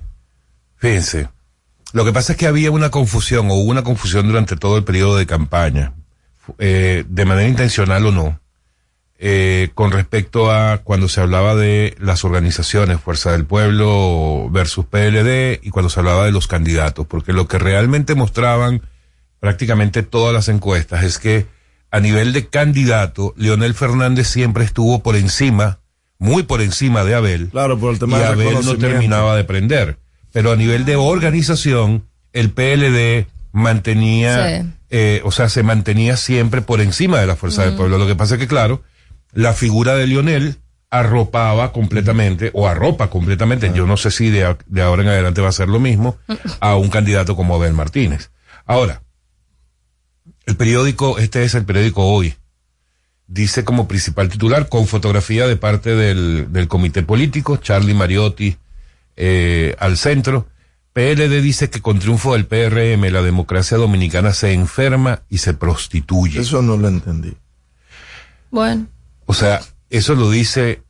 fíjense, 0.76 1.28
lo 1.92 2.04
que 2.04 2.12
pasa 2.12 2.32
es 2.32 2.38
que 2.38 2.46
había 2.46 2.70
una 2.70 2.90
confusión, 2.90 3.50
o 3.50 3.54
hubo 3.54 3.70
una 3.70 3.84
confusión 3.84 4.26
durante 4.26 4.56
todo 4.56 4.76
el 4.76 4.84
periodo 4.84 5.16
de 5.16 5.26
campaña, 5.26 5.92
eh, 6.58 7.04
de 7.08 7.24
manera 7.24 7.48
intencional 7.48 8.06
o 8.06 8.12
no, 8.12 8.40
eh, 9.18 9.70
con 9.74 9.92
respecto 9.92 10.50
a 10.50 10.78
cuando 10.78 11.08
se 11.08 11.20
hablaba 11.20 11.54
de 11.54 11.96
las 12.00 12.24
organizaciones, 12.24 13.00
Fuerza 13.00 13.32
del 13.32 13.44
Pueblo 13.44 14.48
versus 14.50 14.84
PLD, 14.86 15.60
y 15.62 15.70
cuando 15.70 15.90
se 15.90 16.00
hablaba 16.00 16.24
de 16.24 16.32
los 16.32 16.48
candidatos, 16.48 17.06
porque 17.06 17.32
lo 17.32 17.46
que 17.46 17.58
realmente 17.58 18.14
mostraban 18.14 18.82
prácticamente 19.38 20.02
todas 20.02 20.34
las 20.34 20.48
encuestas 20.48 21.04
es 21.04 21.18
que 21.18 21.46
a 21.92 22.00
nivel 22.00 22.32
de 22.32 22.46
candidato, 22.46 23.34
Leonel 23.36 23.74
Fernández 23.74 24.26
siempre 24.26 24.64
estuvo 24.64 25.02
por 25.02 25.14
encima, 25.14 25.80
muy 26.18 26.42
por 26.42 26.62
encima 26.62 27.04
de 27.04 27.14
Abel. 27.14 27.48
Claro, 27.50 27.78
por 27.78 27.92
el 27.92 27.98
tema 27.98 28.16
y 28.16 28.20
del 28.20 28.28
Abel 28.28 28.64
no 28.64 28.76
terminaba 28.76 29.36
de 29.36 29.44
prender. 29.44 29.98
Pero 30.32 30.52
a 30.52 30.56
nivel 30.56 30.84
de 30.84 30.96
organización, 30.96 32.04
el 32.32 32.50
PLD 32.50 33.26
mantenía, 33.52 34.60
Sí. 34.62 34.68
eh, 34.90 35.20
o 35.24 35.30
sea, 35.30 35.48
se 35.48 35.62
mantenía 35.62 36.16
siempre 36.16 36.62
por 36.62 36.80
encima 36.80 37.20
de 37.20 37.26
la 37.26 37.36
fuerza 37.36 37.64
del 37.64 37.74
pueblo. 37.74 37.98
Lo 37.98 38.06
que 38.06 38.16
pasa 38.16 38.34
es 38.34 38.40
que, 38.40 38.48
claro, 38.48 38.82
la 39.32 39.52
figura 39.52 39.94
de 39.94 40.06
Lionel 40.06 40.56
arropaba 40.90 41.72
completamente, 41.72 42.50
o 42.54 42.68
arropa 42.68 43.08
completamente, 43.08 43.72
yo 43.74 43.86
no 43.86 43.96
sé 43.96 44.10
si 44.10 44.28
de 44.30 44.82
ahora 44.82 45.02
en 45.02 45.08
adelante 45.08 45.40
va 45.40 45.48
a 45.48 45.52
ser 45.52 45.68
lo 45.68 45.80
mismo, 45.80 46.16
a 46.60 46.76
un 46.76 46.88
candidato 46.90 47.36
como 47.36 47.54
Abel 47.54 47.72
Martínez. 47.72 48.30
Ahora, 48.66 49.02
el 50.46 50.56
periódico, 50.56 51.18
este 51.18 51.44
es 51.44 51.54
el 51.54 51.64
periódico 51.64 52.04
Hoy, 52.04 52.34
dice 53.26 53.64
como 53.64 53.88
principal 53.88 54.28
titular, 54.28 54.68
con 54.68 54.86
fotografía 54.86 55.46
de 55.46 55.56
parte 55.56 55.94
del, 55.94 56.52
del 56.52 56.68
comité 56.68 57.02
político, 57.02 57.56
Charlie 57.56 57.94
Mariotti 57.94 58.56
eh, 59.16 59.74
al 59.78 59.96
centro, 59.96 60.48
PLD 60.92 61.40
dice 61.40 61.70
que 61.70 61.80
con 61.80 61.98
triunfo 61.98 62.34
del 62.34 62.46
PRM 62.46 63.10
la 63.10 63.22
democracia 63.22 63.76
dominicana 63.78 64.32
se 64.34 64.52
enferma 64.52 65.22
y 65.28 65.38
se 65.38 65.54
prostituye. 65.54 66.40
Eso 66.40 66.60
no 66.62 66.76
lo 66.76 66.88
entendí. 66.88 67.34
bueno, 68.50 68.86
O 69.26 69.34
sea, 69.34 69.60
eso 69.90 70.14
lo 70.14 70.30
dice 70.30 70.82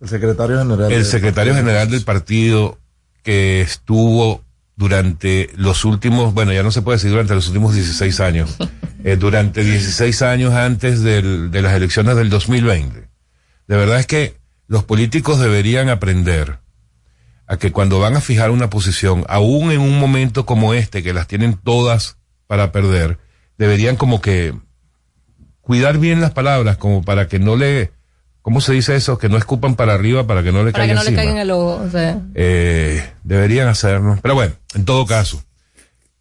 El 0.00 0.08
secretario 0.08 0.58
general. 0.58 0.92
el 0.92 1.04
secretario 1.04 1.54
general 1.54 1.90
del 1.90 2.02
partido 2.04 2.78
que 3.22 3.60
estuvo 3.60 4.42
durante 4.76 5.50
los 5.56 5.84
últimos, 5.84 6.32
bueno, 6.32 6.52
ya 6.54 6.62
no 6.62 6.70
se 6.70 6.80
puede 6.80 6.96
decir 6.96 7.10
durante 7.10 7.34
los 7.34 7.46
últimos 7.48 7.74
16 7.74 8.20
años, 8.20 8.56
eh, 9.04 9.16
durante 9.16 9.62
16 9.62 10.22
años 10.22 10.54
antes 10.54 11.02
del- 11.02 11.50
de 11.50 11.60
las 11.62 11.74
elecciones 11.74 12.16
del 12.16 12.30
2020. 12.30 13.08
De 13.68 13.76
verdad 13.76 14.00
es 14.00 14.06
que 14.06 14.36
los 14.68 14.84
políticos 14.84 15.38
deberían 15.38 15.88
aprender 15.90 16.59
a 17.50 17.56
que 17.56 17.72
cuando 17.72 17.98
van 17.98 18.16
a 18.16 18.20
fijar 18.20 18.52
una 18.52 18.70
posición, 18.70 19.24
aún 19.28 19.72
en 19.72 19.80
un 19.80 19.98
momento 19.98 20.46
como 20.46 20.72
este, 20.72 21.02
que 21.02 21.12
las 21.12 21.26
tienen 21.26 21.54
todas 21.54 22.16
para 22.46 22.70
perder, 22.70 23.18
deberían 23.58 23.96
como 23.96 24.20
que 24.20 24.54
cuidar 25.60 25.98
bien 25.98 26.20
las 26.20 26.30
palabras, 26.30 26.76
como 26.76 27.02
para 27.02 27.26
que 27.26 27.40
no 27.40 27.56
le, 27.56 27.90
¿cómo 28.40 28.60
se 28.60 28.72
dice 28.72 28.94
eso? 28.94 29.18
Que 29.18 29.28
no 29.28 29.36
escupan 29.36 29.74
para 29.74 29.94
arriba 29.94 30.28
para 30.28 30.44
que 30.44 30.52
no 30.52 30.62
le 30.62 30.70
para 30.70 30.84
que 30.84 30.94
caiga 30.94 31.02
no 31.02 31.10
le 31.10 31.16
caigan 31.16 31.38
el 31.38 31.50
ojo. 31.50 31.82
O 31.84 31.90
sea, 31.90 32.20
Eh, 32.36 33.04
deberían 33.24 33.66
hacerlo. 33.66 34.16
Pero 34.22 34.36
bueno, 34.36 34.52
en 34.76 34.84
todo 34.84 35.04
caso, 35.04 35.42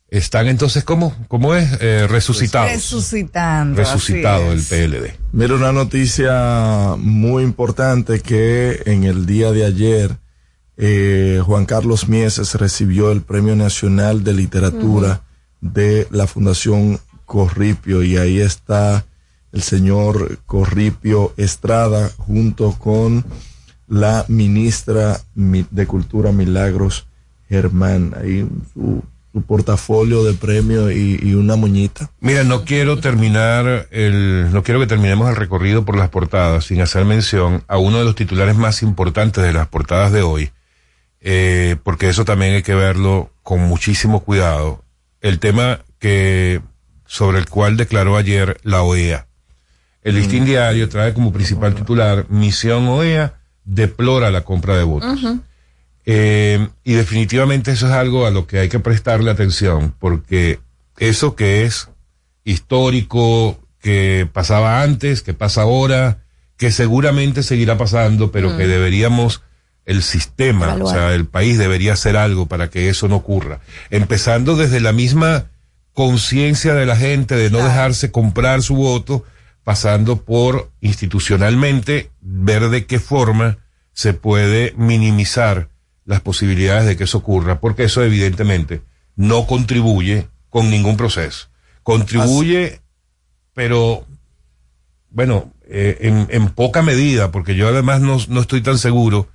están 0.07 0.47
entonces, 0.47 0.83
¿cómo, 0.83 1.15
cómo 1.27 1.53
es? 1.53 1.77
Eh, 1.79 2.07
resucitados. 2.09 2.71
Resucitando. 2.71 3.77
Resucitado 3.77 4.51
el 4.51 4.61
así 4.61 4.73
es. 4.73 4.87
PLD. 4.89 5.13
Mira 5.31 5.53
una 5.53 5.73
noticia 5.73 6.95
muy 6.97 7.43
importante 7.43 8.19
que 8.19 8.81
en 8.87 9.03
el 9.03 9.27
día 9.27 9.51
de 9.51 9.67
ayer 9.67 10.17
eh, 10.81 11.41
Juan 11.45 11.65
Carlos 11.65 12.07
Mieses 12.07 12.55
recibió 12.55 13.11
el 13.11 13.21
Premio 13.21 13.55
Nacional 13.55 14.23
de 14.23 14.33
Literatura 14.33 15.21
de 15.59 16.07
la 16.09 16.25
Fundación 16.25 16.99
Corripio 17.25 18.01
y 18.01 18.15
ahí 18.17 18.39
está 18.39 19.05
el 19.51 19.61
señor 19.61 20.39
Corripio 20.45 21.33
Estrada 21.37 22.09
junto 22.17 22.71
con 22.79 23.25
la 23.89 24.23
ministra 24.29 25.19
Mi- 25.35 25.65
de 25.69 25.85
Cultura 25.85 26.31
Milagros 26.31 27.07
Germán. 27.49 28.13
Ahí 28.21 28.47
su 28.73 29.03
tu 29.31 29.43
portafolio 29.43 30.23
de 30.23 30.33
premios 30.33 30.91
y, 30.91 31.19
y 31.21 31.35
una 31.35 31.55
moñita. 31.55 32.09
Mira, 32.19 32.43
no 32.43 32.65
quiero 32.65 32.97
terminar 32.99 33.87
el, 33.91 34.51
no 34.51 34.63
quiero 34.63 34.79
que 34.79 34.87
terminemos 34.87 35.29
el 35.29 35.35
recorrido 35.35 35.85
por 35.85 35.95
las 35.95 36.09
portadas 36.09 36.65
sin 36.65 36.81
hacer 36.81 37.05
mención 37.05 37.63
a 37.67 37.77
uno 37.77 37.99
de 37.99 38.05
los 38.05 38.15
titulares 38.15 38.55
más 38.55 38.81
importantes 38.81 39.43
de 39.43 39.53
las 39.53 39.67
portadas 39.67 40.11
de 40.11 40.23
hoy, 40.23 40.49
eh, 41.21 41.75
porque 41.83 42.09
eso 42.09 42.25
también 42.25 42.53
hay 42.53 42.63
que 42.63 42.75
verlo 42.75 43.31
con 43.43 43.61
muchísimo 43.61 44.23
cuidado. 44.23 44.83
El 45.21 45.39
tema 45.39 45.81
que, 45.99 46.61
sobre 47.05 47.39
el 47.39 47.49
cual 47.49 47.77
declaró 47.77 48.17
ayer 48.17 48.59
la 48.63 48.83
OEA. 48.83 49.27
El 50.01 50.15
listín 50.15 50.45
diario 50.45 50.87
trae 50.87 51.13
como 51.13 51.33
principal 51.33 51.75
titular, 51.75 52.25
Misión 52.29 52.87
OEA 52.87 53.35
deplora 53.65 54.31
la 54.31 54.41
compra 54.41 54.77
de 54.77 54.83
votos. 54.83 55.19
Eh, 56.05 56.67
y 56.83 56.93
definitivamente 56.93 57.71
eso 57.71 57.87
es 57.87 57.93
algo 57.93 58.25
a 58.25 58.31
lo 58.31 58.47
que 58.47 58.59
hay 58.59 58.69
que 58.69 58.79
prestarle 58.79 59.29
atención, 59.29 59.93
porque 59.99 60.59
eso 60.97 61.35
que 61.35 61.65
es 61.65 61.89
histórico, 62.43 63.59
que 63.79 64.27
pasaba 64.31 64.81
antes, 64.81 65.21
que 65.21 65.33
pasa 65.33 65.61
ahora, 65.61 66.23
que 66.57 66.71
seguramente 66.71 67.43
seguirá 67.43 67.77
pasando, 67.77 68.31
pero 68.31 68.57
que 68.57 68.67
deberíamos, 68.67 69.43
el 69.89 70.03
sistema, 70.03 70.75
o 70.75 70.87
sea, 70.87 71.15
el 71.15 71.25
país 71.25 71.57
debería 71.57 71.93
hacer 71.93 72.15
algo 72.15 72.45
para 72.45 72.69
que 72.69 72.89
eso 72.89 73.07
no 73.07 73.15
ocurra. 73.15 73.59
Empezando 73.89 74.55
desde 74.55 74.81
la 74.81 74.93
misma 74.93 75.45
conciencia 75.93 76.75
de 76.75 76.85
la 76.85 76.95
gente 76.95 77.35
de 77.35 77.49
no 77.49 77.57
dejarse 77.57 78.11
comprar 78.11 78.61
su 78.61 78.75
voto, 78.75 79.25
pasando 79.63 80.21
por 80.21 80.69
institucionalmente 80.79 82.11
ver 82.21 82.69
de 82.69 82.85
qué 82.85 82.99
forma 82.99 83.57
se 83.91 84.13
puede 84.13 84.75
minimizar 84.77 85.69
las 86.05 86.21
posibilidades 86.21 86.85
de 86.85 86.95
que 86.95 87.05
eso 87.05 87.17
ocurra, 87.17 87.59
porque 87.59 87.85
eso 87.85 88.03
evidentemente 88.03 88.83
no 89.15 89.47
contribuye 89.47 90.27
con 90.49 90.69
ningún 90.69 90.97
proceso. 90.97 91.47
Contribuye, 91.81 92.79
pero 93.55 94.05
bueno, 95.09 95.51
eh, 95.67 95.97
en, 96.01 96.27
en 96.29 96.49
poca 96.49 96.83
medida, 96.83 97.31
porque 97.31 97.55
yo 97.55 97.69
además 97.69 98.01
no, 98.01 98.19
no 98.27 98.41
estoy 98.41 98.61
tan 98.61 98.77
seguro 98.77 99.27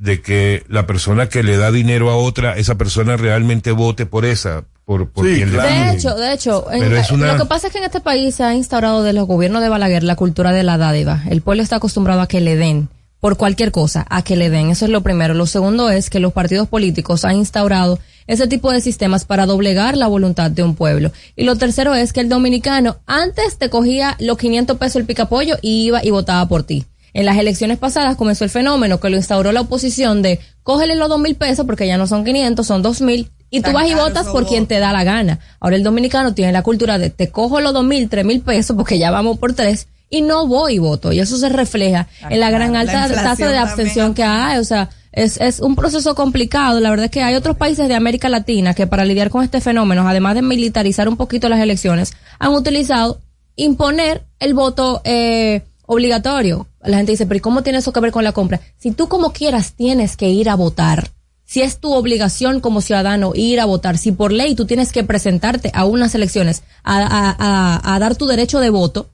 de 0.00 0.22
que 0.22 0.64
la 0.68 0.86
persona 0.86 1.28
que 1.28 1.42
le 1.42 1.56
da 1.58 1.70
dinero 1.70 2.10
a 2.10 2.16
otra, 2.16 2.56
esa 2.56 2.76
persona 2.76 3.16
realmente 3.18 3.70
vote 3.70 4.06
por 4.06 4.24
esa, 4.24 4.64
por, 4.86 5.10
por 5.10 5.26
Sí, 5.26 5.34
quien 5.36 5.50
le 5.52 5.58
claro. 5.58 5.68
De 5.92 5.96
hecho, 5.96 6.14
de 6.16 6.32
hecho, 6.32 6.72
en- 6.72 6.80
Pero 6.80 6.96
es 6.96 7.10
una- 7.10 7.32
lo 7.34 7.38
que 7.42 7.44
pasa 7.48 7.66
es 7.66 7.72
que 7.72 7.78
en 7.80 7.84
este 7.84 8.00
país 8.00 8.34
se 8.34 8.42
ha 8.42 8.54
instaurado 8.54 9.02
de 9.02 9.12
los 9.12 9.26
gobiernos 9.26 9.60
de 9.62 9.68
Balaguer 9.68 10.02
la 10.02 10.16
cultura 10.16 10.52
de 10.52 10.62
la 10.62 10.78
dádiva. 10.78 11.22
El 11.28 11.42
pueblo 11.42 11.62
está 11.62 11.76
acostumbrado 11.76 12.22
a 12.22 12.28
que 12.28 12.40
le 12.40 12.56
den 12.56 12.88
por 13.20 13.36
cualquier 13.36 13.72
cosa, 13.72 14.06
a 14.08 14.22
que 14.22 14.36
le 14.36 14.48
den. 14.48 14.70
Eso 14.70 14.86
es 14.86 14.90
lo 14.90 15.02
primero. 15.02 15.34
Lo 15.34 15.44
segundo 15.46 15.90
es 15.90 16.08
que 16.08 16.18
los 16.18 16.32
partidos 16.32 16.66
políticos 16.66 17.26
han 17.26 17.36
instaurado 17.36 17.98
ese 18.26 18.48
tipo 18.48 18.72
de 18.72 18.80
sistemas 18.80 19.26
para 19.26 19.44
doblegar 19.44 19.98
la 19.98 20.06
voluntad 20.06 20.50
de 20.50 20.62
un 20.62 20.76
pueblo. 20.76 21.12
Y 21.36 21.44
lo 21.44 21.56
tercero 21.56 21.94
es 21.94 22.14
que 22.14 22.20
el 22.20 22.30
dominicano 22.30 22.96
antes 23.06 23.58
te 23.58 23.68
cogía 23.68 24.16
los 24.18 24.38
500 24.38 24.78
pesos 24.78 24.96
el 24.96 25.04
picapollo 25.04 25.58
y 25.60 25.84
iba 25.84 26.02
y 26.02 26.08
votaba 26.10 26.48
por 26.48 26.62
ti. 26.62 26.86
En 27.12 27.26
las 27.26 27.36
elecciones 27.38 27.78
pasadas 27.78 28.16
comenzó 28.16 28.44
el 28.44 28.50
fenómeno 28.50 29.00
que 29.00 29.10
lo 29.10 29.16
instauró 29.16 29.52
la 29.52 29.62
oposición 29.62 30.22
de 30.22 30.40
cógele 30.62 30.96
los 30.96 31.08
dos 31.08 31.20
mil 31.20 31.34
pesos 31.34 31.66
porque 31.66 31.86
ya 31.86 31.98
no 31.98 32.06
son 32.06 32.24
500, 32.24 32.66
son 32.66 32.82
dos 32.82 33.00
mil 33.00 33.30
y 33.50 33.62
tú 33.62 33.72
vas 33.72 33.88
y 33.88 33.94
votas 33.94 34.28
por 34.28 34.46
quien 34.46 34.66
te 34.66 34.78
da 34.78 34.92
la 34.92 35.04
gana. 35.04 35.40
Ahora 35.58 35.76
el 35.76 35.82
dominicano 35.82 36.34
tiene 36.34 36.52
la 36.52 36.62
cultura 36.62 36.98
de 36.98 37.10
te 37.10 37.30
cojo 37.30 37.60
los 37.60 37.72
dos 37.72 37.84
mil, 37.84 38.08
tres 38.08 38.24
mil 38.24 38.40
pesos 38.40 38.76
porque 38.76 38.98
ya 38.98 39.10
vamos 39.10 39.38
por 39.38 39.54
tres 39.54 39.88
y 40.08 40.22
no 40.22 40.46
voy 40.46 40.74
y 40.74 40.78
voto. 40.78 41.12
Y 41.12 41.20
eso 41.20 41.36
se 41.36 41.48
refleja 41.48 42.08
en 42.28 42.40
la 42.40 42.50
gran 42.50 42.72
la 42.72 42.80
alta 42.80 43.08
tasa 43.08 43.48
de 43.48 43.58
abstención 43.58 44.14
también. 44.14 44.14
que 44.14 44.22
hay. 44.24 44.58
O 44.58 44.64
sea, 44.64 44.90
es, 45.12 45.40
es 45.40 45.60
un 45.60 45.74
proceso 45.76 46.14
complicado. 46.14 46.80
La 46.80 46.90
verdad 46.90 47.06
es 47.06 47.10
que 47.10 47.22
hay 47.22 47.34
otros 47.34 47.56
países 47.56 47.88
de 47.88 47.94
América 47.94 48.28
Latina 48.28 48.74
que 48.74 48.86
para 48.86 49.04
lidiar 49.04 49.30
con 49.30 49.42
este 49.42 49.60
fenómeno, 49.60 50.06
además 50.06 50.34
de 50.34 50.42
militarizar 50.42 51.08
un 51.08 51.16
poquito 51.16 51.48
las 51.48 51.60
elecciones, 51.60 52.12
han 52.38 52.52
utilizado 52.52 53.20
imponer 53.56 54.22
el 54.38 54.54
voto 54.54 55.00
eh, 55.04 55.62
obligatorio. 55.90 56.68
La 56.82 56.98
gente 56.98 57.12
dice, 57.12 57.26
pero 57.26 57.38
¿y 57.38 57.40
cómo 57.40 57.62
tiene 57.62 57.80
eso 57.80 57.92
que 57.92 57.98
ver 57.98 58.12
con 58.12 58.22
la 58.22 58.30
compra? 58.30 58.60
Si 58.78 58.92
tú 58.92 59.08
como 59.08 59.32
quieras 59.32 59.72
tienes 59.72 60.16
que 60.16 60.28
ir 60.28 60.48
a 60.48 60.54
votar, 60.54 61.10
si 61.44 61.62
es 61.62 61.78
tu 61.78 61.92
obligación 61.92 62.60
como 62.60 62.80
ciudadano 62.80 63.32
ir 63.34 63.58
a 63.58 63.64
votar, 63.64 63.98
si 63.98 64.12
por 64.12 64.30
ley 64.30 64.54
tú 64.54 64.66
tienes 64.66 64.92
que 64.92 65.02
presentarte 65.02 65.72
a 65.74 65.84
unas 65.84 66.14
elecciones 66.14 66.62
a, 66.84 66.98
a, 66.98 67.36
a, 67.36 67.94
a 67.94 67.98
dar 67.98 68.14
tu 68.14 68.26
derecho 68.26 68.60
de 68.60 68.70
voto, 68.70 69.10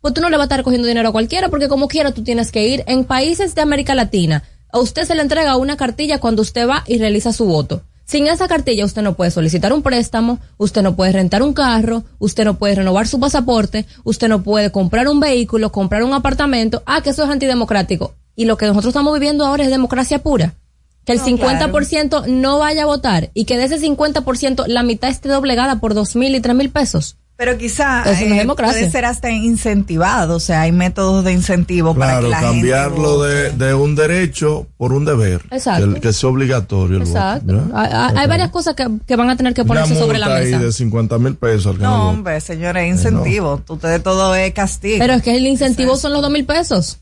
pues 0.00 0.14
tú 0.14 0.20
no 0.20 0.30
le 0.30 0.36
vas 0.36 0.44
a 0.44 0.46
estar 0.46 0.62
cogiendo 0.62 0.86
dinero 0.86 1.08
a 1.08 1.12
cualquiera 1.12 1.48
porque 1.48 1.66
como 1.66 1.88
quiera 1.88 2.12
tú 2.12 2.22
tienes 2.22 2.52
que 2.52 2.68
ir. 2.68 2.84
En 2.86 3.02
países 3.04 3.56
de 3.56 3.62
América 3.62 3.96
Latina, 3.96 4.44
a 4.70 4.78
usted 4.78 5.04
se 5.06 5.16
le 5.16 5.22
entrega 5.22 5.56
una 5.56 5.76
cartilla 5.76 6.20
cuando 6.20 6.42
usted 6.42 6.68
va 6.68 6.84
y 6.86 6.98
realiza 6.98 7.32
su 7.32 7.44
voto. 7.44 7.82
Sin 8.04 8.26
esa 8.26 8.48
cartilla 8.48 8.84
usted 8.84 9.02
no 9.02 9.14
puede 9.14 9.30
solicitar 9.30 9.72
un 9.72 9.82
préstamo, 9.82 10.38
usted 10.58 10.82
no 10.82 10.94
puede 10.94 11.12
rentar 11.12 11.42
un 11.42 11.54
carro, 11.54 12.04
usted 12.18 12.44
no 12.44 12.58
puede 12.58 12.74
renovar 12.74 13.08
su 13.08 13.18
pasaporte, 13.18 13.86
usted 14.04 14.28
no 14.28 14.42
puede 14.42 14.70
comprar 14.70 15.08
un 15.08 15.20
vehículo, 15.20 15.72
comprar 15.72 16.04
un 16.04 16.12
apartamento. 16.12 16.82
Ah, 16.84 17.00
que 17.00 17.10
eso 17.10 17.24
es 17.24 17.30
antidemocrático. 17.30 18.14
Y 18.36 18.44
lo 18.44 18.58
que 18.58 18.66
nosotros 18.66 18.90
estamos 18.90 19.14
viviendo 19.14 19.46
ahora 19.46 19.64
es 19.64 19.70
democracia 19.70 20.22
pura. 20.22 20.54
Que 21.06 21.12
el 21.12 21.18
No, 21.18 21.24
50% 21.24 22.26
no 22.26 22.58
vaya 22.58 22.82
a 22.82 22.86
votar 22.86 23.30
y 23.34 23.44
que 23.44 23.58
de 23.58 23.64
ese 23.64 23.78
50% 23.78 24.66
la 24.66 24.82
mitad 24.82 25.10
esté 25.10 25.28
doblegada 25.28 25.80
por 25.80 25.94
dos 25.94 26.16
mil 26.16 26.34
y 26.34 26.40
tres 26.40 26.56
mil 26.56 26.70
pesos. 26.70 27.16
Pero 27.36 27.58
quizá 27.58 28.04
no 28.04 28.10
es 28.12 28.20
eh, 28.22 28.46
puede 28.56 28.90
ser 28.92 29.04
hasta 29.04 29.28
incentivado, 29.30 30.36
o 30.36 30.40
sea, 30.40 30.62
hay 30.62 30.70
métodos 30.72 31.24
de 31.24 31.32
incentivo 31.32 31.92
para 31.94 32.12
Claro, 32.12 32.26
que 32.26 32.30
la 32.30 32.40
cambiarlo 32.40 33.24
gente 33.24 33.64
de, 33.64 33.74
un 33.74 33.96
derecho 33.96 34.68
por 34.76 34.92
un 34.92 35.04
deber. 35.04 35.42
Exacto. 35.50 35.94
Que, 35.94 36.00
que 36.00 36.12
sea 36.12 36.28
obligatorio 36.30 36.98
el 36.98 37.02
Exacto. 37.02 37.54
voto. 37.54 37.76
Hay, 37.76 37.90
hay- 38.16 38.28
varias 38.28 38.50
cosas 38.50 38.74
que, 38.76 38.86
que 39.04 39.16
van 39.16 39.30
a 39.30 39.36
tener 39.36 39.52
que 39.52 39.62
Una 39.62 39.68
ponerse 39.68 39.96
sobre 39.96 40.18
la 40.18 40.26
multa 40.26 40.40
ahí 40.42 40.52
mesa. 40.52 40.58
de 40.64 40.72
50 40.72 41.18
mil 41.18 41.34
pesos 41.34 41.66
al 41.66 41.76
que 41.78 41.82
no 41.82 41.90
No, 41.96 42.10
hombre, 42.10 42.40
señores, 42.40 42.88
incentivo. 42.88 43.60
Ustedes 43.68 44.02
todo 44.02 44.34
es 44.36 44.52
castigo. 44.54 44.98
Pero 45.00 45.14
es 45.14 45.22
que 45.22 45.36
el 45.36 45.46
incentivo 45.46 45.96
son 45.96 46.12
los 46.12 46.22
dos 46.22 46.30
mil 46.30 46.44
pesos. 46.44 46.98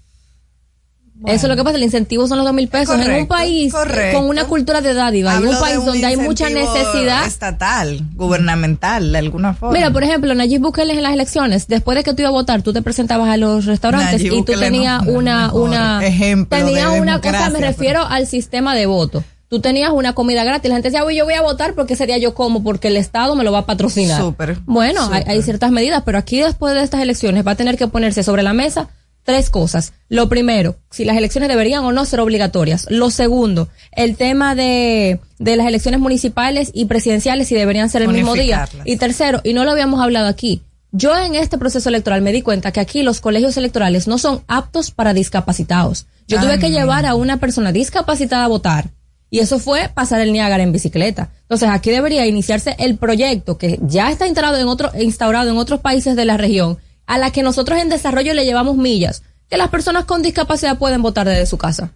Eso 1.26 1.46
es 1.46 1.50
lo 1.50 1.56
que 1.56 1.64
pasa, 1.64 1.76
el 1.76 1.82
incentivo 1.84 2.26
son 2.26 2.38
los 2.38 2.44
dos 2.46 2.54
mil 2.54 2.68
pesos. 2.68 2.98
en 3.00 3.12
un 3.12 3.26
país 3.26 3.72
correcto. 3.72 4.18
con 4.18 4.28
una 4.28 4.44
cultura 4.44 4.80
de 4.80 4.94
dádiva, 4.94 5.36
en 5.36 5.46
un 5.46 5.58
país 5.58 5.84
donde 5.84 6.06
hay 6.06 6.16
mucha 6.16 6.48
necesidad. 6.50 7.26
Estatal, 7.26 8.00
gubernamental, 8.14 9.12
de 9.12 9.18
alguna 9.18 9.54
forma. 9.54 9.74
Mira, 9.76 9.90
por 9.90 10.02
ejemplo, 10.02 10.34
Nayib 10.34 10.60
Bukele 10.60 10.92
en 10.94 11.02
las 11.02 11.12
elecciones, 11.12 11.68
después 11.68 11.96
de 11.96 12.04
que 12.04 12.12
tú 12.14 12.22
ibas 12.22 12.30
a 12.30 12.32
votar, 12.32 12.62
tú 12.62 12.72
te 12.72 12.82
presentabas 12.82 13.28
a 13.28 13.36
los 13.36 13.66
restaurantes 13.66 14.20
Nayib 14.22 14.32
y 14.34 14.42
tú 14.44 14.52
tenías 14.52 15.04
no- 15.04 15.12
una, 15.12 15.52
una, 15.52 16.04
ejemplo 16.06 16.58
tenías 16.58 16.98
una 16.98 17.20
cosa, 17.20 17.50
me 17.50 17.60
refiero 17.60 18.04
al 18.04 18.26
sistema 18.26 18.74
de 18.74 18.86
voto. 18.86 19.22
Tú 19.48 19.60
tenías 19.60 19.90
una 19.92 20.14
comida 20.14 20.44
gratis, 20.44 20.70
la 20.70 20.76
gente 20.76 20.88
decía, 20.88 21.04
"Uy, 21.04 21.14
yo 21.14 21.24
voy 21.26 21.34
a 21.34 21.42
votar 21.42 21.74
porque 21.74 21.92
ese 21.92 22.06
día 22.06 22.16
yo 22.16 22.32
como, 22.34 22.64
porque 22.64 22.88
el 22.88 22.96
Estado 22.96 23.36
me 23.36 23.44
lo 23.44 23.52
va 23.52 23.58
a 23.58 23.66
patrocinar. 23.66 24.18
Súper, 24.18 24.56
Bueno, 24.64 25.10
hay 25.12 25.42
ciertas 25.42 25.70
medidas, 25.70 26.02
pero 26.06 26.16
aquí 26.16 26.40
después 26.40 26.74
de 26.74 26.82
estas 26.82 27.02
elecciones 27.02 27.46
va 27.46 27.50
a 27.52 27.54
tener 27.54 27.76
que 27.76 27.86
ponerse 27.86 28.22
sobre 28.22 28.42
la 28.42 28.54
mesa 28.54 28.88
tres 29.24 29.50
cosas. 29.50 29.92
Lo 30.08 30.28
primero, 30.28 30.76
si 30.90 31.04
las 31.04 31.16
elecciones 31.16 31.48
deberían 31.48 31.84
o 31.84 31.92
no 31.92 32.04
ser 32.04 32.20
obligatorias. 32.20 32.86
Lo 32.90 33.10
segundo, 33.10 33.68
el 33.92 34.16
tema 34.16 34.54
de, 34.54 35.20
de 35.38 35.56
las 35.56 35.66
elecciones 35.66 36.00
municipales 36.00 36.70
y 36.74 36.86
presidenciales, 36.86 37.48
si 37.48 37.54
deberían 37.54 37.90
ser 37.90 38.02
el 38.02 38.08
mismo 38.08 38.34
día. 38.34 38.68
Y 38.84 38.96
tercero, 38.96 39.40
y 39.44 39.54
no 39.54 39.64
lo 39.64 39.70
habíamos 39.70 40.00
hablado 40.00 40.28
aquí, 40.28 40.62
yo 40.92 41.16
en 41.16 41.34
este 41.34 41.56
proceso 41.56 41.88
electoral 41.88 42.20
me 42.20 42.32
di 42.32 42.42
cuenta 42.42 42.70
que 42.70 42.80
aquí 42.80 43.02
los 43.02 43.20
colegios 43.22 43.56
electorales 43.56 44.06
no 44.06 44.18
son 44.18 44.42
aptos 44.46 44.90
para 44.90 45.14
discapacitados. 45.14 46.06
Yo 46.28 46.38
tuve 46.38 46.58
que 46.58 46.68
no. 46.68 46.78
llevar 46.78 47.06
a 47.06 47.14
una 47.14 47.38
persona 47.38 47.72
discapacitada 47.72 48.44
a 48.44 48.48
votar. 48.48 48.90
Y 49.30 49.38
eso 49.38 49.58
fue 49.58 49.88
pasar 49.88 50.20
el 50.20 50.30
Niágara 50.30 50.62
en 50.62 50.72
bicicleta. 50.72 51.30
Entonces 51.42 51.70
aquí 51.70 51.90
debería 51.90 52.26
iniciarse 52.26 52.76
el 52.78 52.98
proyecto 52.98 53.56
que 53.56 53.78
ya 53.80 54.10
está 54.10 54.26
instaurado 54.26 54.58
en, 54.58 54.68
otro, 54.68 54.90
instaurado 55.00 55.48
en 55.48 55.56
otros 55.56 55.80
países 55.80 56.16
de 56.16 56.26
la 56.26 56.36
región, 56.36 56.76
a 57.06 57.18
la 57.18 57.30
que 57.30 57.42
nosotros 57.42 57.78
en 57.80 57.88
desarrollo 57.88 58.34
le 58.34 58.44
llevamos 58.44 58.76
millas, 58.76 59.22
que 59.48 59.56
las 59.56 59.68
personas 59.68 60.04
con 60.04 60.22
discapacidad 60.22 60.78
pueden 60.78 61.02
votar 61.02 61.28
desde 61.28 61.46
su 61.46 61.58
casa. 61.58 61.90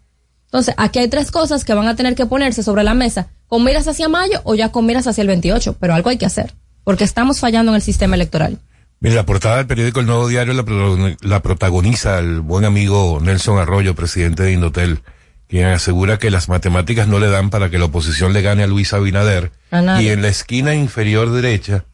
Entonces, 0.46 0.74
aquí 0.76 0.98
hay 0.98 1.08
tres 1.08 1.30
cosas 1.30 1.64
que 1.64 1.74
van 1.74 1.88
a 1.88 1.96
tener 1.96 2.14
que 2.14 2.26
ponerse 2.26 2.62
sobre 2.62 2.84
la 2.84 2.94
mesa, 2.94 3.28
con 3.46 3.64
miras 3.64 3.88
hacia 3.88 4.08
mayo 4.08 4.40
o 4.44 4.54
ya 4.54 4.70
con 4.70 4.86
miras 4.86 5.06
hacia 5.06 5.22
el 5.22 5.28
28, 5.28 5.76
pero 5.80 5.94
algo 5.94 6.10
hay 6.10 6.18
que 6.18 6.26
hacer, 6.26 6.54
porque 6.84 7.04
estamos 7.04 7.40
fallando 7.40 7.72
en 7.72 7.76
el 7.76 7.82
sistema 7.82 8.14
electoral. 8.14 8.58
Mira, 9.00 9.16
la 9.16 9.26
portada 9.26 9.58
del 9.58 9.66
periódico 9.66 10.00
El 10.00 10.06
Nuevo 10.06 10.28
Diario 10.28 10.54
la, 10.54 11.16
la 11.20 11.42
protagoniza 11.42 12.18
el 12.18 12.40
buen 12.40 12.64
amigo 12.64 13.18
Nelson 13.20 13.58
Arroyo, 13.58 13.94
presidente 13.94 14.44
de 14.44 14.52
Indotel, 14.52 15.00
quien 15.48 15.66
asegura 15.66 16.18
que 16.18 16.30
las 16.30 16.48
matemáticas 16.48 17.06
no 17.06 17.18
le 17.18 17.28
dan 17.28 17.50
para 17.50 17.70
que 17.70 17.78
la 17.78 17.84
oposición 17.86 18.32
le 18.32 18.42
gane 18.42 18.62
a 18.62 18.66
Luis 18.66 18.92
Abinader. 18.92 19.52
A. 19.70 20.02
Y 20.02 20.08
en 20.08 20.22
la 20.22 20.28
esquina 20.28 20.74
inferior 20.74 21.30
derecha 21.30 21.84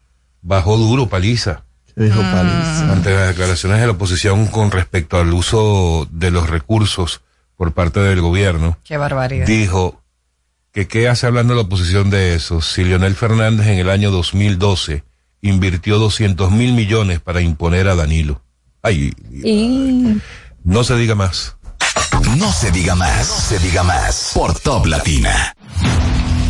bajó 0.42 0.77
duro 0.77 1.09
paliza 1.09 1.64
¿Qué 1.64 1.72
dijo. 1.97 2.21
Paliza? 2.21 2.93
ante 2.93 3.15
las 3.15 3.29
declaraciones 3.29 3.81
de 3.81 3.87
la 3.87 3.93
oposición 3.93 4.47
con 4.47 4.71
respecto 4.71 5.19
al 5.19 5.33
uso 5.33 6.09
de 6.11 6.31
los 6.31 6.49
recursos 6.49 7.21
por 7.57 7.73
parte 7.73 8.01
del 8.01 8.21
gobierno. 8.21 8.79
Qué 8.85 8.97
barbaridad. 8.97 9.47
Dijo 9.47 10.03
que 10.73 10.89
qué 10.89 11.09
hace 11.09 11.27
hablando 11.27 11.55
la 11.55 11.63
oposición 11.63 12.11
de 12.11 12.35
eso 12.35 12.61
si 12.61 12.85
Leonel 12.85 13.15
Fernández 13.15 13.67
en 13.67 13.79
el 13.79 13.91
año 13.91 14.11
2012 14.11 15.05
invirtió 15.43 15.99
200 15.99 16.51
mil 16.51 16.73
millones 16.73 17.21
para 17.21 17.41
imponer 17.41 17.89
a 17.89 17.95
Danilo. 17.95 18.43
Ay, 18.83 19.13
Y 19.31 20.21
no 20.65 20.85
se 20.85 20.97
diga 20.97 21.15
más. 21.15 21.57
No 22.37 22.51
se 22.53 22.71
diga 22.71 22.95
más, 22.95 23.29
no 23.29 23.35
se 23.37 23.59
diga 23.59 23.83
más. 23.83 24.31
Por 24.35 24.59
Top 24.59 24.87
Latina. 24.87 25.55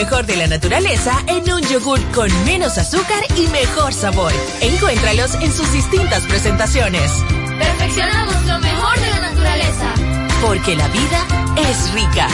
Mejor 0.00 0.24
de 0.24 0.36
la 0.36 0.46
naturaleza 0.46 1.12
en 1.26 1.52
un 1.52 1.60
yogur 1.60 2.00
con 2.14 2.30
menos 2.46 2.78
azúcar 2.78 3.22
y 3.36 3.48
mejor 3.48 3.92
sabor. 3.92 4.32
Encuéntralos 4.62 5.34
en 5.34 5.52
sus 5.52 5.70
distintas 5.74 6.22
presentaciones. 6.22 7.12
Perfeccionamos 7.58 8.34
lo 8.46 8.58
mejor 8.60 8.98
de 8.98 9.10
la 9.10 9.20
naturaleza. 9.20 9.92
Porque 10.40 10.74
la 10.74 10.88
vida 10.88 11.26
es 11.68 11.92
rica. 11.92 12.28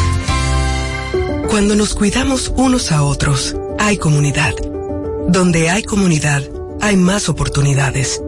Cuando 1.48 1.74
nos 1.74 1.94
cuidamos 1.94 2.52
unos 2.56 2.92
a 2.92 3.02
otros, 3.02 3.56
hay 3.80 3.96
comunidad. 3.96 4.54
Donde 5.26 5.68
hay 5.68 5.82
comunidad, 5.82 6.44
hay 6.80 6.96
más 6.96 7.28
oportunidades. 7.28 8.22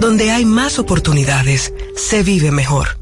Donde 0.00 0.32
hay 0.32 0.44
más 0.44 0.78
oportunidades, 0.78 1.72
se 1.96 2.22
vive 2.22 2.50
mejor. 2.50 3.01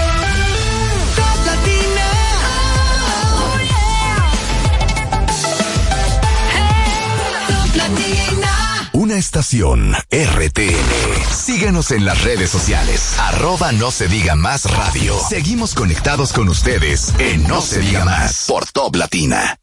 Una 9.11 9.19
estación 9.19 9.91
RTN. 10.09 11.33
Síguenos 11.33 11.91
en 11.91 12.05
las 12.05 12.23
redes 12.23 12.49
sociales. 12.49 13.19
Arroba 13.19 13.73
no 13.73 13.91
se 13.91 14.07
diga 14.07 14.37
más 14.37 14.73
radio. 14.73 15.19
Seguimos 15.27 15.75
conectados 15.75 16.31
con 16.31 16.47
ustedes 16.47 17.13
en 17.19 17.45
No 17.45 17.59
se 17.59 17.81
diga 17.81 18.05
más 18.05 18.45
por 18.47 18.65
Top 18.67 18.95
Latina. 18.95 19.57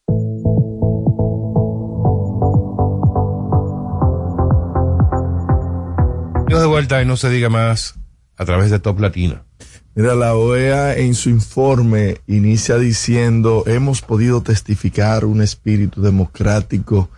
De 6.47 6.67
vuelta 6.67 7.01
y 7.01 7.07
no 7.07 7.17
se 7.17 7.31
diga 7.31 7.49
más 7.49 7.95
a 8.37 8.45
través 8.45 8.71
de 8.71 8.81
Top 8.81 9.01
Latina. 9.01 9.47
Mira, 9.95 10.15
la 10.15 10.35
OEA 10.35 10.99
en 10.99 11.15
su 11.15 11.31
informe 11.31 12.19
inicia 12.27 12.77
diciendo, 12.77 13.65
hemos 13.67 14.03
podido 14.03 14.43
testificar 14.43 15.25
un 15.25 15.41
espíritu 15.41 16.03
democrático 16.03 17.09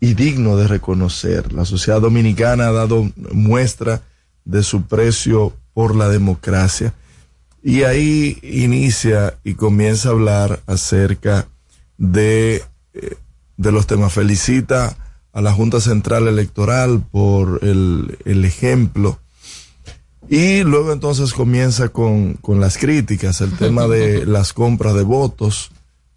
y 0.00 0.14
digno 0.14 0.56
de 0.56 0.66
reconocer. 0.66 1.52
La 1.52 1.64
sociedad 1.64 2.00
dominicana 2.00 2.68
ha 2.68 2.72
dado 2.72 3.10
muestra 3.32 4.02
de 4.44 4.62
su 4.62 4.82
precio 4.82 5.52
por 5.74 5.94
la 5.94 6.08
democracia. 6.08 6.94
Y 7.62 7.82
ahí 7.82 8.38
inicia 8.42 9.38
y 9.44 9.54
comienza 9.54 10.08
a 10.08 10.12
hablar 10.12 10.60
acerca 10.66 11.46
de, 11.98 12.64
eh, 12.94 13.16
de 13.58 13.72
los 13.72 13.86
temas. 13.86 14.14
Felicita 14.14 14.96
a 15.32 15.40
la 15.42 15.52
Junta 15.52 15.80
Central 15.80 16.26
Electoral 16.26 17.02
por 17.10 17.60
el, 17.62 18.18
el 18.24 18.44
ejemplo. 18.46 19.18
Y 20.28 20.62
luego 20.62 20.92
entonces 20.92 21.34
comienza 21.34 21.90
con, 21.90 22.34
con 22.34 22.60
las 22.60 22.78
críticas, 22.78 23.40
el 23.42 23.52
tema 23.52 23.86
de 23.86 24.24
las 24.26 24.52
compras 24.54 24.94
de 24.94 25.02
votos, 25.02 25.70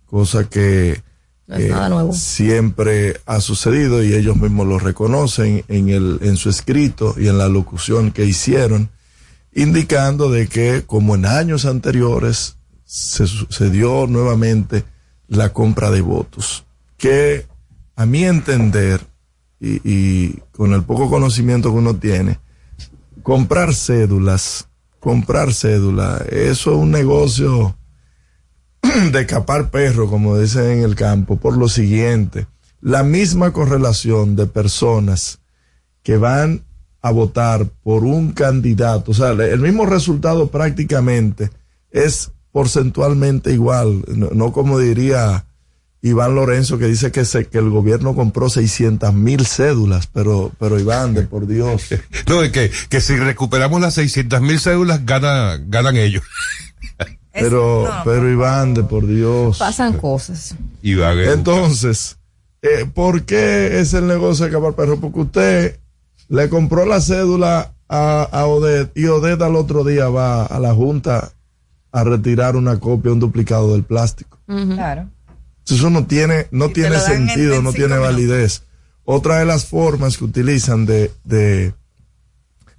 cosa 0.06 0.48
que 0.48 1.02
No 1.47 1.56
es 1.56 1.69
nada 1.69 1.89
nuevo. 1.89 2.13
siempre 2.13 3.19
ha 3.25 3.41
sucedido 3.41 4.01
y 4.03 4.13
ellos 4.13 4.38
mismos 4.38 4.65
lo 4.65 4.79
reconocen 4.79 5.65
en, 5.67 5.89
el, 5.89 6.19
en 6.21 6.38
su 6.38 6.49
escrito 6.49 7.15
y 7.17 7.27
en 7.27 7.38
la 7.38 7.49
locución 7.49 8.12
que 8.12 8.25
hicieron, 8.25 8.89
indicando 9.53 10.32
de 10.32 10.47
que 10.47 10.84
como 10.86 11.15
en 11.15 11.25
años 11.25 11.65
anteriores 11.65 12.56
se 12.86 13.27
sucedió 13.27 14.08
nuevamente 14.08 14.86
la 15.27 15.51
compra 15.51 15.91
de 15.91 16.01
votos, 16.01 16.65
que 16.97 17.45
a 17.95 18.06
mi 18.06 18.23
entender 18.23 19.01
y, 19.60 19.82
y 19.84 20.39
con 20.53 20.73
el 20.73 20.84
poco 20.84 21.10
conocimiento 21.10 21.71
que 21.71 21.77
uno 21.77 21.95
tiene, 21.95 22.39
comprar 23.21 23.73
cédulas, 23.73 24.67
comprar 24.99 25.53
cédulas, 25.53 26.21
eso 26.29 26.71
es 26.71 26.77
un 26.77 26.91
negocio 26.91 27.75
de 29.12 29.26
capar 29.26 29.69
perro, 29.69 30.10
como 30.10 30.38
dicen 30.38 30.65
en 30.65 30.84
el 30.84 30.96
campo, 30.96 31.38
por 31.38 31.58
lo 31.58 31.69
siguiente, 31.69 32.48
la 32.82 33.04
misma 33.04 33.52
correlación 33.52 34.36
de 34.36 34.46
personas 34.46 35.39
que 36.04 36.17
van 36.17 36.63
a 37.02 37.12
votar 37.12 37.65
por 37.84 38.04
un 38.04 38.32
candidato, 38.32 39.12
o 39.12 39.13
sea, 39.13 39.32
el 39.32 39.60
mismo 39.60 39.86
resultado 39.86 40.48
prácticamente 40.48 41.50
es 41.91 42.32
porcentualmente 42.52 43.52
igual, 43.52 44.04
no, 44.08 44.30
no 44.32 44.54
como 44.54 44.80
diría 44.80 45.46
Iván 46.02 46.36
Lorenzo 46.36 46.78
que 46.78 46.88
dice 46.88 47.12
que, 47.12 47.24
se, 47.24 47.46
que 47.46 47.58
el 47.58 47.69
gobierno 47.69 48.13
compró 48.13 48.50
600 48.50 49.13
mil 49.13 49.46
cédulas, 49.46 50.08
pero, 50.08 50.52
pero 50.60 50.78
Iván, 50.78 51.13
de 51.13 51.24
por 51.24 51.48
Dios. 51.48 51.88
No, 52.28 52.43
es 52.43 52.52
que, 52.52 52.72
que 52.89 53.00
si 53.00 53.15
recuperamos 53.15 53.80
las 53.80 53.93
600 53.93 54.41
mil 54.41 54.60
cédulas, 54.60 55.06
gana, 55.06 55.58
ganan 55.65 55.96
ellos. 55.96 56.24
Pero, 57.34 57.89
pero 58.06 58.32
Iván, 58.32 58.74
de 58.76 58.84
por 58.84 59.08
Dios. 59.08 59.58
Pasan 59.58 59.93
cosas. 59.98 60.56
Iván, 60.82 61.19
Entonces, 61.19 62.17
eh, 62.62 62.86
¿por 62.93 63.24
qué 63.24 63.80
es 63.80 63.93
el 63.93 64.08
negocio 64.08 64.46
de 64.46 64.52
acabar 64.52 64.74
perro? 64.74 65.00
Porque 65.00 65.19
usted 65.19 65.80
le 66.30 66.48
compró 66.50 66.86
la 66.86 67.02
cédula 67.02 67.74
a, 67.89 68.24
a 68.32 68.46
Odette 68.46 68.91
y 68.96 69.06
Odette 69.06 69.41
al 69.41 69.56
otro 69.56 69.84
día 69.84 70.10
va 70.10 70.46
a 70.46 70.60
la 70.60 70.74
Junta 70.74 71.32
a 71.91 72.04
retirar 72.04 72.56
una 72.56 72.80
copia, 72.80 73.12
un 73.12 73.19
duplicado 73.19 73.74
del 73.74 73.84
plástico. 73.84 74.39
Claro. 74.46 75.10
Eso 75.67 75.89
no 75.89 76.06
tiene, 76.06 76.48
no 76.52 76.69
tiene 76.69 77.00
sentido, 77.00 77.56
en 77.56 77.63
no 77.63 77.72
tiene 77.72 77.96
minutos. 77.96 78.13
validez. 78.13 78.63
Otra 79.06 79.39
de 79.39 79.46
las 79.46 79.65
formas 79.65 80.17
que 80.17 80.26
utilizan 80.26 80.86
de, 80.86 81.12
de 81.24 81.74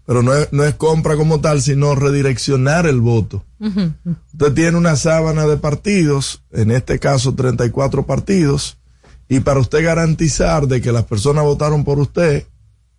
pero 0.07 0.23
no 0.23 0.35
es, 0.35 0.53
no 0.53 0.64
es 0.64 0.75
compra 0.75 1.17
como 1.17 1.40
tal, 1.40 1.62
sino 1.62 1.95
redireccionar 1.95 2.87
el 2.87 3.01
voto. 3.01 3.45
Usted 3.61 4.53
tiene 4.53 4.77
una 4.77 4.97
sábana 4.97 5.47
de 5.47 5.57
partidos, 5.57 6.43
en 6.51 6.71
este 6.71 6.99
caso 6.99 7.35
34 7.35 8.05
partidos, 8.05 8.77
y 9.29 9.40
para 9.40 9.61
usted 9.61 9.83
garantizar 9.83 10.67
de 10.67 10.83
que 10.83 10.93
las 10.93 11.05
personas 11.05 11.45
votaron 11.45 11.85
por 11.85 11.99
usted, 11.99 12.47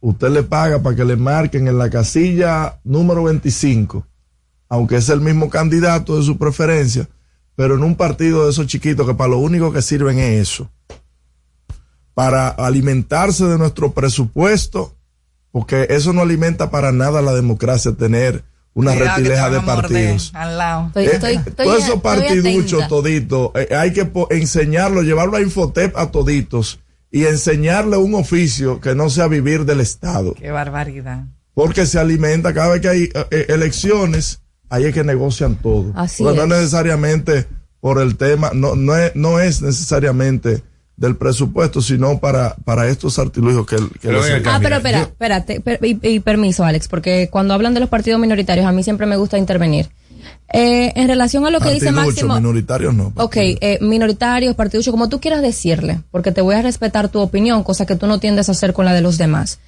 usted 0.02 0.30
le 0.30 0.44
paga 0.44 0.82
para 0.82 0.96
que 0.96 1.06
le 1.06 1.16
marquen 1.16 1.68
en 1.68 1.78
la 1.78 1.90
casilla 1.90 2.80
número 2.84 3.24
25, 3.24 4.06
aunque 4.70 4.98
es 4.98 5.10
el 5.10 5.22
mismo 5.22 5.50
candidato 5.50 6.18
de 6.18 6.24
su 6.24 6.38
preferencia, 6.38 7.08
pero 7.56 7.76
en 7.76 7.84
un 7.84 7.96
partido 7.96 8.46
de 8.46 8.52
esos 8.52 8.66
chiquitos 8.66 9.06
que 9.08 9.14
para 9.14 9.30
lo 9.32 9.38
único 9.38 9.72
que 9.72 9.84
sirven 9.84 10.18
es 10.18 10.50
eso, 10.50 10.72
para 12.16 12.48
alimentarse 12.48 13.46
de 13.46 13.60
nuestro 13.60 13.92
presupuesto, 13.92 14.95
porque 15.56 15.88
eso 15.90 16.12
no 16.12 16.20
alimenta 16.22 16.70
para 16.70 16.92
nada 16.92 17.22
la 17.22 17.34
democracia, 17.34 17.94
tener 17.94 18.44
una 18.74 18.92
Cuidado 18.92 19.16
retileja 19.16 19.50
de 19.50 19.62
partidos. 19.62 20.32
Al 20.36 20.58
lado. 20.58 20.88
Estoy, 20.88 21.06
Eh, 21.06 21.12
estoy, 21.14 21.36
estoy- 21.36 21.54
todos 21.66 21.78
esos 21.78 21.96
estoy 21.96 22.02
partiduchos 22.02 22.88
toditos, 22.90 23.52
eh, 23.56 23.74
hay 23.74 23.94
que 23.94 24.04
po- 24.04 24.28
enseñarlo, 24.32 25.02
llevarlo 25.02 25.38
a 25.38 25.42
Infotep 25.42 25.96
a 25.96 26.12
toditos 26.12 26.82
y 27.10 27.24
enseñarle 27.24 27.96
un 27.96 28.16
oficio 28.16 28.82
que 28.82 28.96
no 28.96 29.10
sea 29.10 29.28
vivir 29.30 29.64
del 29.64 29.80
Estado. 29.80 30.34
Qué 30.34 30.52
barbaridad. 30.52 31.24
Porque 31.54 31.86
se 31.86 32.00
alimenta 32.00 32.54
cada 32.54 32.74
vez 32.74 32.82
que 32.82 32.90
hay 32.90 33.04
eh, 33.04 33.26
eh, 33.32 33.46
elecciones, 33.48 34.42
ahí 34.70 34.84
es 34.84 34.94
que 34.94 35.06
negocian 35.06 35.56
todo. 35.56 35.94
Así 35.96 36.22
no 36.22 36.32
es. 36.32 36.38
es 36.40 36.48
necesariamente 36.50 37.48
por 37.80 38.02
el 38.02 38.18
tema, 38.18 38.52
no, 38.54 38.76
no, 38.76 38.94
es, 38.98 39.16
no 39.16 39.40
es 39.40 39.62
necesariamente 39.62 40.64
del 40.98 41.16
presupuesto, 41.18 41.82
sino 41.82 42.20
para, 42.20 42.56
para 42.64 42.88
estos 42.88 43.20
artilugios 43.20 43.66
que, 43.66 43.76
que 43.76 44.08
Pero 44.08 44.22
les-. 44.26 44.46
Ah, 44.48 44.60
pero 44.62 44.78
espera, 44.78 45.02
espérate, 45.02 45.60
per- 45.60 45.80
y, 45.84 46.00
y 46.02 46.20
permiso, 46.22 46.64
Alex, 46.64 46.88
porque 46.88 47.30
cuando 47.30 47.54
hablan 47.54 47.74
de 47.74 47.82
los 47.82 47.90
partidos 47.90 48.20
minoritarios, 48.20 48.66
a 48.66 48.72
mí 48.72 48.82
siempre 48.84 49.06
me 49.06 49.18
gusta 49.18 49.38
intervenir. 49.38 49.90
Eh, 50.54 50.94
en 50.96 51.08
relación 51.08 51.46
a 51.46 51.50
lo 51.50 51.60
que 51.60 51.72
dice 51.74 51.92
Máximo. 51.92 52.36
minoritarios 52.36 52.94
no. 52.94 53.12
Ok, 53.16 53.36
eh, 53.38 53.78
minoritarios, 53.82 54.56
partiduchos, 54.56 54.92
como 54.92 55.10
tú 55.10 55.20
quieras 55.20 55.42
decirle, 55.42 56.02
porque 56.12 56.32
te 56.32 56.42
voy 56.42 56.56
a 56.56 56.62
respetar 56.62 57.10
tu 57.10 57.20
opinión, 57.20 57.64
cosa 57.64 57.86
que 57.86 57.96
tú 57.96 58.08
no 58.08 58.20
tiendes 58.20 58.48
a 58.48 58.54
hacer 58.54 58.72
con 58.74 58.86
la 58.86 58.94
de 58.94 59.02
los 59.02 59.18
demás. 59.18 59.60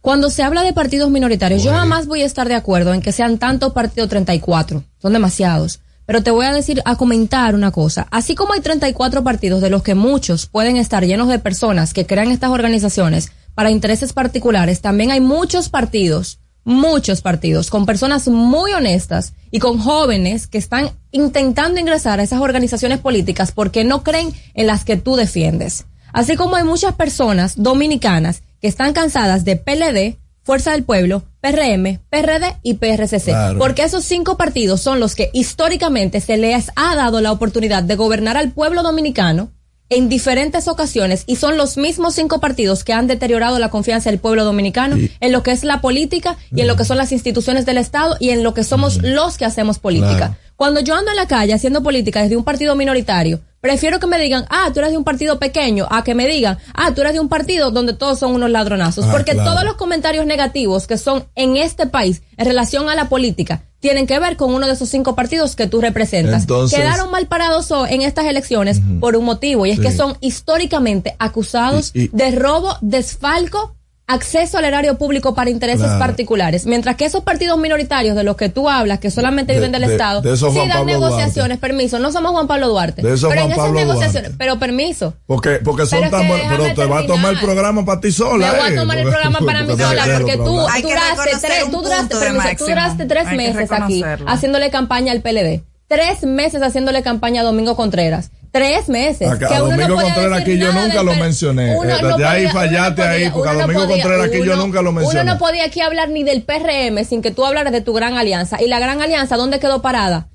Cuando 0.00 0.30
se 0.30 0.42
habla 0.44 0.62
de 0.62 0.72
partidos 0.72 1.10
minoritarios, 1.10 1.64
yo 1.64 1.72
jamás 1.72 2.06
voy 2.06 2.22
a 2.22 2.26
estar 2.26 2.46
de 2.46 2.54
acuerdo 2.54 2.94
en 2.94 3.00
que 3.02 3.10
sean 3.12 3.38
tantos 3.38 3.72
partidos 3.72 4.08
34, 4.08 4.84
son 5.02 5.12
demasiados. 5.12 5.80
Pero 6.06 6.22
te 6.22 6.30
voy 6.30 6.46
a 6.46 6.52
decir, 6.52 6.80
a 6.84 6.96
comentar 6.96 7.54
una 7.54 7.72
cosa. 7.72 8.06
Así 8.10 8.34
como 8.34 8.52
hay 8.52 8.60
34 8.60 9.24
partidos 9.24 9.60
de 9.60 9.70
los 9.70 9.82
que 9.82 9.94
muchos 9.94 10.46
pueden 10.46 10.76
estar 10.76 11.04
llenos 11.04 11.28
de 11.28 11.40
personas 11.40 11.92
que 11.92 12.06
crean 12.06 12.30
estas 12.30 12.50
organizaciones 12.50 13.32
para 13.54 13.70
intereses 13.70 14.12
particulares, 14.12 14.80
también 14.80 15.10
hay 15.10 15.20
muchos 15.20 15.68
partidos, 15.68 16.38
muchos 16.62 17.22
partidos 17.22 17.70
con 17.70 17.86
personas 17.86 18.28
muy 18.28 18.72
honestas 18.72 19.32
y 19.50 19.58
con 19.58 19.78
jóvenes 19.78 20.46
que 20.46 20.58
están 20.58 20.90
intentando 21.10 21.80
ingresar 21.80 22.20
a 22.20 22.22
esas 22.22 22.40
organizaciones 22.40 22.98
políticas 22.98 23.52
porque 23.52 23.84
no 23.84 24.02
creen 24.02 24.32
en 24.54 24.66
las 24.66 24.84
que 24.84 24.96
tú 24.96 25.16
defiendes. 25.16 25.86
Así 26.12 26.36
como 26.36 26.56
hay 26.56 26.64
muchas 26.64 26.94
personas 26.94 27.54
dominicanas 27.56 28.42
que 28.60 28.68
están 28.68 28.92
cansadas 28.92 29.44
de 29.44 29.56
PLD, 29.56 30.18
Fuerza 30.46 30.70
del 30.70 30.84
Pueblo, 30.84 31.24
PRM, 31.40 31.98
PRD 32.08 32.56
y 32.62 32.74
PRCC. 32.74 33.24
Claro. 33.24 33.58
Porque 33.58 33.82
esos 33.82 34.04
cinco 34.04 34.36
partidos 34.36 34.80
son 34.80 35.00
los 35.00 35.16
que 35.16 35.28
históricamente 35.32 36.20
se 36.20 36.36
les 36.36 36.70
ha 36.76 36.94
dado 36.94 37.20
la 37.20 37.32
oportunidad 37.32 37.82
de 37.82 37.96
gobernar 37.96 38.36
al 38.36 38.52
pueblo 38.52 38.84
dominicano 38.84 39.50
en 39.88 40.08
diferentes 40.08 40.68
ocasiones 40.68 41.24
y 41.26 41.34
son 41.34 41.56
los 41.56 41.76
mismos 41.76 42.14
cinco 42.14 42.38
partidos 42.38 42.84
que 42.84 42.92
han 42.92 43.08
deteriorado 43.08 43.58
la 43.58 43.70
confianza 43.70 44.10
del 44.10 44.20
pueblo 44.20 44.44
dominicano 44.44 44.96
en 45.18 45.32
lo 45.32 45.42
que 45.42 45.50
es 45.50 45.64
la 45.64 45.80
política 45.80 46.36
y 46.52 46.60
en 46.60 46.68
lo 46.68 46.76
que 46.76 46.84
son 46.84 46.96
las 46.96 47.10
instituciones 47.10 47.66
del 47.66 47.78
Estado 47.78 48.16
y 48.20 48.30
en 48.30 48.44
lo 48.44 48.54
que 48.54 48.62
somos 48.62 49.02
los 49.02 49.38
que 49.38 49.46
hacemos 49.46 49.80
política. 49.80 50.16
Claro. 50.16 50.36
Cuando 50.54 50.80
yo 50.80 50.94
ando 50.94 51.10
en 51.10 51.16
la 51.16 51.26
calle 51.26 51.54
haciendo 51.54 51.82
política 51.82 52.22
desde 52.22 52.36
un 52.36 52.44
partido 52.44 52.76
minoritario, 52.76 53.40
prefiero 53.60 53.98
que 53.98 54.06
me 54.06 54.18
digan, 54.18 54.46
ah, 54.50 54.70
tú 54.72 54.80
eres 54.80 54.92
de 54.92 54.98
un 54.98 55.04
partido 55.04 55.38
pequeño, 55.38 55.86
a 55.90 56.04
que 56.04 56.14
me 56.14 56.26
digan, 56.26 56.58
ah, 56.74 56.92
tú 56.94 57.00
eres 57.00 57.14
de 57.14 57.20
un 57.20 57.28
partido 57.28 57.70
donde 57.70 57.92
todos 57.94 58.18
son 58.18 58.32
unos 58.34 58.50
ladronazos. 58.50 59.04
Ah, 59.06 59.12
Porque 59.12 59.32
claro. 59.32 59.50
todos 59.52 59.64
los 59.64 59.74
comentarios 59.74 60.26
negativos 60.26 60.86
que 60.86 60.98
son 60.98 61.24
en 61.34 61.56
este 61.56 61.86
país 61.86 62.22
en 62.36 62.46
relación 62.46 62.88
a 62.88 62.94
la 62.94 63.08
política 63.08 63.62
tienen 63.80 64.06
que 64.06 64.18
ver 64.18 64.36
con 64.36 64.52
uno 64.54 64.66
de 64.66 64.72
esos 64.72 64.88
cinco 64.88 65.14
partidos 65.14 65.54
que 65.54 65.66
tú 65.66 65.80
representas. 65.80 66.42
Entonces- 66.42 66.78
Quedaron 66.78 67.10
mal 67.10 67.26
parados 67.26 67.70
en 67.88 68.02
estas 68.02 68.24
elecciones 68.26 68.80
por 69.00 69.16
un 69.16 69.24
motivo, 69.24 69.64
y 69.66 69.70
es 69.70 69.78
que 69.80 69.92
son 69.92 70.16
históricamente 70.20 71.14
acusados 71.18 71.90
Y- 71.94 72.04
y- 72.04 72.08
de 72.12 72.30
robo, 72.32 72.76
desfalco, 72.80 73.76
acceso 74.08 74.58
al 74.58 74.64
erario 74.64 74.96
público 74.98 75.34
para 75.34 75.50
intereses 75.50 75.82
Claro. 75.82 75.98
particulares. 75.98 76.64
Mientras 76.64 76.94
que 76.96 77.04
esos 77.06 77.24
partidos 77.24 77.58
minoritarios 77.58 78.14
de 78.14 78.22
los 78.22 78.36
que 78.36 78.48
tú 78.48 78.68
hablas, 78.70 79.00
que 79.00 79.10
solamente 79.10 79.52
De- 79.52 79.58
viven 79.58 79.72
del 79.72 79.82
de- 79.82 79.92
Estado, 79.92 80.22
de 80.22 80.36
sí 80.36 80.44
dan 80.44 80.68
Pablo 80.68 80.84
negociaciones, 80.84 81.58
permiso. 81.58 81.98
No 81.98 82.12
somos 82.12 82.30
Juan 82.30 82.46
Pablo 82.46 82.68
Duarte. 82.68 83.02
De 83.02 83.14
esos 83.14 83.28
pero 83.28 83.42
Juan 83.42 83.46
en 83.46 83.52
esas 83.52 83.64
Pablo 83.64 83.80
negociaciones, 83.80 84.30
Duarte. 84.30 84.36
pero 84.38 84.58
permiso. 84.60 85.14
Porque, 85.26 85.50
porque 85.64 85.86
son 85.86 85.98
Pero 85.98 86.10
tan 86.12 86.28
buenos. 86.28 86.46
Pero 86.48 86.74
te 86.74 86.84
va 86.86 86.98
a 87.00 87.02
tomar 87.02 87.02
el 87.02 87.06
terminar. 87.06 87.40
programa 87.42 87.84
para 87.84 88.00
ti 88.00 88.12
sola. 88.12 88.52
Me 88.52 88.58
voy 88.58 88.68
a 88.68 88.72
eh, 88.72 88.76
tomar 88.76 88.98
el 88.98 89.08
programa 89.08 89.38
para 89.40 89.60
mí 89.62 89.66
porque 89.68 89.82
sola, 89.82 90.04
porque 90.18 90.36
tú 90.36 90.44
duraste 90.44 91.30
tres, 91.40 91.64
tú 91.70 91.82
duraste, 91.82 92.16
permiso, 92.16 92.48
tú 92.58 92.64
duraste 92.66 93.04
tres 93.06 93.32
meses 93.32 93.72
aquí 93.72 94.04
haciéndole 94.26 94.70
campaña 94.70 95.12
al 95.12 95.20
PLD. 95.20 95.62
Tres 95.88 96.24
meses 96.24 96.62
haciéndole 96.62 97.02
campaña 97.02 97.42
a 97.42 97.44
Domingo 97.44 97.76
Contreras. 97.76 98.30
Tres 98.50 98.88
meses. 98.88 99.28
Acá, 99.30 99.48
que 99.48 99.54
a 99.54 99.58
no 99.58 99.66
Domingo 99.66 99.94
Contreras 100.00 100.40
aquí 100.40 100.58
yo 100.58 100.72
nunca 100.72 101.02
lo 101.02 101.14
mencioné. 101.14 101.76
Uno 101.76 101.90
Eh, 101.90 102.02
no 102.02 102.28
ahí 102.28 102.48
fallaste 102.48 103.02
ahí, 103.02 103.30
porque 103.30 103.48
a 103.48 103.52
no 103.52 103.60
Domingo 103.60 103.82
podía- 103.82 104.02
Contreras 104.02 104.26
aquí 104.28 104.38
yo 104.44 104.56
nunca 104.56 104.82
lo 104.82 104.92
mencioné. 104.92 105.20
Uno 105.22 105.32
no 105.34 105.38
podía 105.38 105.64
aquí 105.64 105.80
hablar 105.80 106.08
ni 106.08 106.24
del 106.24 106.42
PRM 106.42 107.04
sin 107.04 107.22
que 107.22 107.30
tú 107.30 107.44
hablaras 107.44 107.72
de 107.72 107.82
tu 107.82 107.92
gran 107.92 108.16
alianza. 108.16 108.60
¿Y 108.62 108.66
la 108.68 108.78
gran 108.80 109.00
alianza 109.02 109.36
dónde 109.36 109.60
quedó 109.60 109.82
parada? 109.82 110.28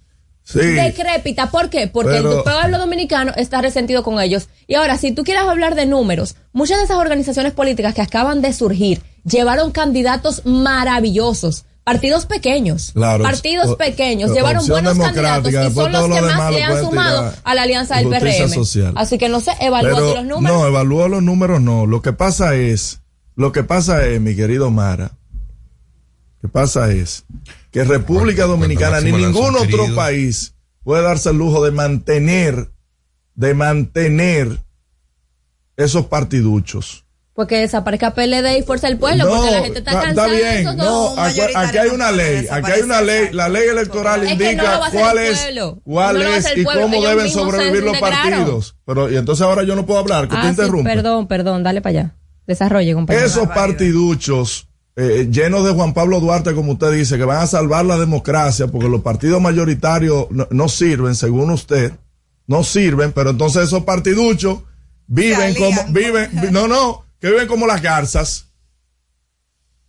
Sí. 0.44 0.60
decrépita. 0.60 1.52
¿Por 1.52 1.70
qué? 1.70 1.88
Porque 1.88 2.14
Pero- 2.14 2.38
el 2.40 2.44
pueblo 2.44 2.80
dominicano 2.80 3.32
está 3.38 3.62
resentido 3.62 4.04
con 4.04 4.20
ellos. 4.20 4.50
Y 4.68 4.74
ahora, 4.76 4.98
si 4.98 5.12
tú 5.12 5.24
quieres 5.24 5.44
hablar 5.44 5.76
de 5.76 5.86
números, 5.86 6.36
muchas 6.52 6.80
de 6.80 6.86
esas 6.86 6.98
organizaciones 6.98 7.54
políticas 7.54 7.94
que 7.94 8.02
acaban 8.02 8.42
de 8.42 8.52
surgir 8.52 9.02
llevaron 9.24 9.72
candidatos 9.72 10.42
maravillosos. 10.46 11.66
Partidos 11.84 12.28
pequeños, 12.28 12.92
Claro, 12.94 13.24
partidos 13.24 13.70
o- 13.70 13.78
pequeños, 13.78 14.30
o- 14.32 14.34
llevaron 14.36 14.66
buenos 14.68 14.94
democrática, 14.98 15.42
candidatos 15.42 15.72
y 15.72 15.76
son 15.76 15.92
los 15.92 16.08
que 16.08 16.16
demás 16.16 16.38
más 16.38 16.52
le 16.54 16.64
han 16.64 16.80
sumado 16.86 17.20
tirar 17.32 17.40
a 17.44 17.56
la 17.56 17.62
alianza 17.64 17.98
del 17.98 18.08
PRM. 18.10 18.50
social. 18.54 18.94
Así 18.96 19.18
que 19.18 19.30
no 19.30 19.40
sé, 19.40 19.52
evalúate 19.60 19.96
Pero, 19.96 20.16
los 20.16 20.26
números. 20.26 20.58
No, 20.58 20.68
evalúo 20.68 21.08
los 21.08 21.24
números, 21.24 21.60
no. 21.62 21.88
Lo 21.88 22.02
que 22.04 22.14
pasa 22.14 22.56
es, 22.56 23.02
lo 23.36 23.52
que 23.52 23.64
pasa 23.64 24.06
es, 24.06 24.22
mi 24.22 24.36
querido 24.36 24.70
Mara, 24.70 25.12
lo 26.42 26.50
que 26.50 26.54
pasa 26.54 26.92
es 26.92 27.26
que 27.72 27.84
República 27.84 28.44
Cuando- 28.44 28.58
Dominicana 28.58 29.00
cuando 29.00 29.18
ni 29.18 29.24
ningún 29.26 29.56
otro 29.56 29.66
querido. 29.80 29.96
país 29.96 30.54
puede 30.84 31.02
darse 31.02 31.30
el 31.32 31.38
lujo 31.38 31.64
de 31.66 31.72
mantener, 31.72 32.70
de 33.34 33.54
mantener 33.56 34.60
esos 35.78 36.06
partiduchos. 36.06 37.06
Porque 37.42 37.58
desaparezca 37.58 38.14
PLD 38.14 38.60
y 38.60 38.62
Fuerza 38.64 38.88
del 38.88 38.98
Pueblo, 38.98 39.28
porque 39.28 39.50
la 39.52 39.62
gente 39.64 39.80
está 39.80 39.92
está- 39.92 40.04
cansada 40.04 40.28
de 40.28 40.36
bien, 40.36 40.78
no, 40.78 41.18
aquí, 41.18 41.40
aquí 41.56 41.78
hay 41.80 41.90
una 41.90 42.12
ley, 42.12 42.46
aquí 42.52 42.72
hay 42.72 42.82
una 42.82 43.02
ley, 43.02 43.30
la 43.32 43.50
ley 43.50 43.68
electoral 43.68 44.22
Es 44.24 44.38
no 44.38 44.46
indica 44.46 44.80
cuál 44.92 45.18
es, 45.18 45.48
cuál 45.84 46.20
No 46.20 46.28
es 46.36 46.46
y 46.56 46.64
pueblo. 46.64 46.82
cómo 46.84 46.96
Ellos 46.98 47.10
deben 47.10 47.30
sobrevivir 47.32 47.84
los 47.84 47.98
partidos. 47.98 48.76
Pero 48.86 49.10
y 49.12 49.18
entonces 49.18 49.44
ahora 49.44 49.64
yo 49.64 49.76
no 49.76 49.88
puedo 49.88 50.00
hablar, 50.00 50.28
que 50.28 50.36
Ah, 50.36 50.42
te 50.42 50.44
sí, 50.44 50.50
interrumpe. 50.52 50.90
perdón, 50.94 51.28
perdón, 51.28 51.64
dale 51.64 51.82
para 51.82 52.00
allá. 52.00 52.16
Desarrolle, 52.46 52.94
compañero. 52.94 53.26
Esos 53.26 53.48
partiduchos 53.48 54.68
eh, 54.98 55.28
llenos 55.32 55.66
de 55.66 55.72
Juan 55.74 55.94
Pablo 55.94 56.20
Duarte, 56.20 56.54
como 56.54 56.74
usted 56.74 56.92
dice, 56.92 57.18
que 57.18 57.24
van 57.24 57.40
a 57.40 57.48
salvar 57.48 57.86
la 57.86 57.98
democracia, 57.98 58.68
porque 58.68 58.88
los 58.90 59.02
partidos 59.02 59.42
mayoritarios 59.42 60.28
no, 60.30 60.48
no 60.52 60.70
sirven, 60.70 61.16
según 61.16 61.50
usted, 61.50 61.94
no 62.46 62.64
sirven, 62.64 63.12
pero 63.14 63.30
entonces 63.32 63.64
esos 63.64 63.84
partiduchos 63.84 64.60
viven 65.08 65.56
como, 65.56 65.82
viven, 65.90 66.30
vi- 66.34 66.52
no, 66.52 66.68
no, 66.68 67.06
que 67.22 67.30
viven 67.30 67.48
como 67.48 67.68
las 67.68 67.82
garzas, 67.82 68.48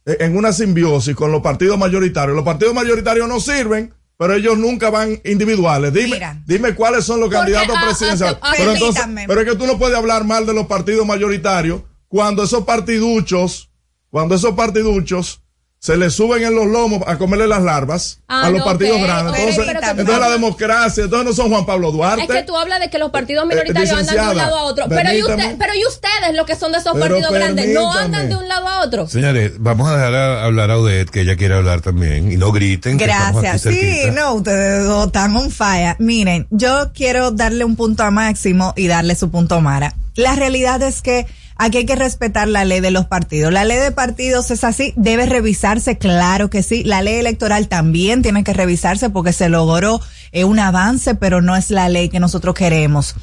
eh, 0.05 0.19
en 0.21 0.37
una 0.37 0.53
simbiosis 0.53 1.17
con 1.17 1.33
los 1.33 1.41
partidos 1.43 1.79
mayoritarios. 1.79 2.37
Los 2.37 2.45
partidos 2.45 2.75
mayoritarios 2.75 3.27
no 3.29 3.41
sirven, 3.41 3.95
pero 4.19 4.35
ellos 4.35 4.59
nunca 4.59 4.91
van 4.91 5.21
individuales. 5.25 5.93
Dime, 5.93 6.15
Mira. 6.15 6.43
dime 6.47 6.75
cuáles 6.75 7.05
son 7.05 7.21
los 7.21 7.29
Porque, 7.29 7.39
candidatos 7.53 7.77
ah, 7.77 7.85
presidenciales. 7.87 8.39
ah, 8.43 8.53
pero 8.57 8.73
entonces, 8.73 9.05
pero 9.27 9.41
es 9.41 9.49
que 9.49 9.57
tú 9.57 9.67
no 9.67 9.79
puedes 9.79 9.97
hablar 9.97 10.25
mal 10.25 10.45
de 10.47 10.55
los 10.55 10.67
partidos 10.67 11.07
mayoritarios 11.07 11.83
cuando 12.07 12.43
esos 12.45 12.65
partiduchos, 12.65 13.71
cuando 14.11 14.35
esos 14.35 14.55
partiduchos 14.55 15.42
se 15.85 15.97
les 15.97 16.15
suben 16.15 16.45
en 16.45 16.55
los 16.55 16.67
lomos 16.69 17.03
a 17.09 17.19
comerle 17.19 17.49
las 17.49 17.61
larvas 17.61 18.21
Ah, 18.29 18.47
a 18.47 18.51
los 18.51 18.61
no, 18.61 18.65
partidos 18.67 18.99
pero- 19.01 19.07
grandes. 19.09 19.35
Entonces, 19.41 19.65
pero 19.67 19.91
entonces 19.91 20.19
la 20.21 20.31
democracia, 20.31 21.03
entonces 21.03 21.27
no 21.27 21.33
son 21.35 21.51
Juan 21.51 21.67
Pablo 21.67 21.91
Duarte. 21.91 22.23
Es 22.23 22.29
que 22.31 22.43
tú 22.45 22.57
hablas 22.57 22.79
de 22.79 22.89
que 22.89 22.99
los 22.99 23.11
partidos 23.11 23.47
minoritarios 23.49 23.91
andan 23.99 24.15
de 24.15 24.31
un 24.31 24.37
lado 24.37 24.57
a 24.59 24.63
otro. 24.63 24.85
Pero 24.89 25.13
y, 25.13 25.21
usted, 25.23 25.57
pero 25.59 25.75
y 25.75 25.85
ustedes, 25.85 26.37
los 26.37 26.47
que 26.47 26.55
son 26.55 26.71
de 26.71 26.79
esos 26.79 26.93
Pero 26.93 27.07
partidos 27.17 27.33
grandes, 27.33 27.69
no 27.75 27.93
andan 27.93 28.29
de 28.29 28.37
un 28.37 28.47
lado 28.47 28.69
a 28.69 28.85
otro. 28.85 29.09
Señores, 29.09 29.55
vamos 29.59 29.89
a 29.91 29.97
dejar 29.97 30.15
a 30.15 30.45
hablar 30.45 30.71
a 30.71 30.79
Odette, 30.79 31.11
que 31.11 31.23
ella 31.23 31.35
quiere 31.37 31.55
hablar 31.57 31.81
también. 31.81 32.31
Y 32.31 32.37
no 32.37 32.53
griten. 32.53 32.97
que 32.97 33.05
estamos 33.07 33.39
aquí 33.39 33.47
Gracias. 33.49 33.75
Sí, 33.75 33.81
cerquita. 33.81 34.13
no, 34.23 34.35
ustedes 34.35 34.85
dos 34.85 35.07
están 35.09 35.35
on 35.37 35.51
fire. 35.51 35.97
Miren, 35.99 36.47
yo 36.51 36.93
quiero 36.95 37.33
darle 37.33 37.65
un 37.65 37.75
punto 37.75 38.05
a 38.05 38.13
Máximo 38.13 38.73
y 38.77 38.87
darle 38.87 39.17
su 39.17 39.33
punto 39.33 39.57
a 39.57 39.61
Mara. 39.61 39.97
La 40.15 40.37
realidad 40.37 40.81
es 40.83 41.03
que 41.03 41.27
aquí 41.57 41.79
hay 41.79 41.87
que 41.87 41.97
respetar 41.97 42.49
la 42.49 42.65
ley 42.65 42.81
de 42.81 42.91
los 42.91 43.07
partidos. 43.07 43.53
La 43.53 43.65
ley 43.65 43.79
de 43.79 43.91
partidos 43.91 44.51
es 44.51 44.65
así, 44.65 44.93
debe 44.97 45.27
revisarse, 45.27 45.99
claro 45.99 46.51
que 46.51 46.63
sí. 46.63 46.85
La 46.85 47.03
ley 47.03 47.17
electoral 47.17 47.69
también 47.69 48.23
tiene 48.23 48.45
que 48.45 48.53
revisarse 48.53 49.11
porque 49.11 49.33
se 49.33 49.49
logró 49.49 50.01
eh, 50.33 50.45
un 50.45 50.59
avance, 50.59 51.15
pero 51.15 51.41
no 51.41 51.57
es 51.57 51.71
la 51.71 51.89
ley 51.89 52.09
que 52.09 52.21
nosotros 52.21 52.55
queremos. 52.55 53.15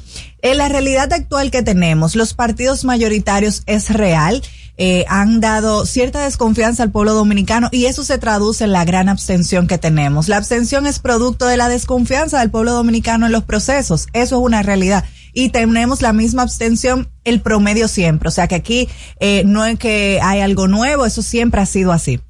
En 0.42 0.58
la 0.58 0.68
realidad 0.68 1.12
actual 1.12 1.50
que 1.50 1.62
tenemos, 1.62 2.16
los 2.16 2.34
partidos 2.34 2.84
mayoritarios 2.84 3.62
es 3.66 3.90
real 3.90 4.42
eh, 4.82 5.04
han 5.10 5.40
dado 5.40 5.84
cierta 5.84 6.24
desconfianza 6.24 6.82
al 6.82 6.90
pueblo 6.90 7.12
dominicano 7.12 7.68
y 7.70 7.84
eso 7.84 8.02
se 8.02 8.16
traduce 8.16 8.64
en 8.64 8.72
la 8.72 8.86
gran 8.86 9.10
abstención 9.10 9.66
que 9.66 9.76
tenemos. 9.76 10.26
La 10.26 10.38
abstención 10.38 10.86
es 10.86 11.00
producto 11.00 11.46
de 11.46 11.58
la 11.58 11.68
desconfianza 11.68 12.40
del 12.40 12.50
pueblo 12.50 12.72
dominicano 12.72 13.26
en 13.26 13.32
los 13.32 13.44
procesos. 13.44 14.06
Eso 14.14 14.38
es 14.38 14.42
una 14.42 14.62
realidad. 14.62 15.04
Y 15.32 15.50
tenemos 15.50 16.02
la 16.02 16.12
misma 16.12 16.42
abstención, 16.42 17.10
el 17.24 17.40
promedio 17.40 17.88
siempre. 17.88 18.28
O 18.28 18.32
sea 18.32 18.48
que 18.48 18.54
aquí 18.54 18.88
eh, 19.20 19.42
no 19.46 19.64
es 19.64 19.78
que 19.78 20.20
hay 20.22 20.40
algo 20.40 20.68
nuevo, 20.68 21.06
eso 21.06 21.22
siempre 21.22 21.60
ha 21.60 21.66
sido 21.66 21.92
así. 21.92 22.20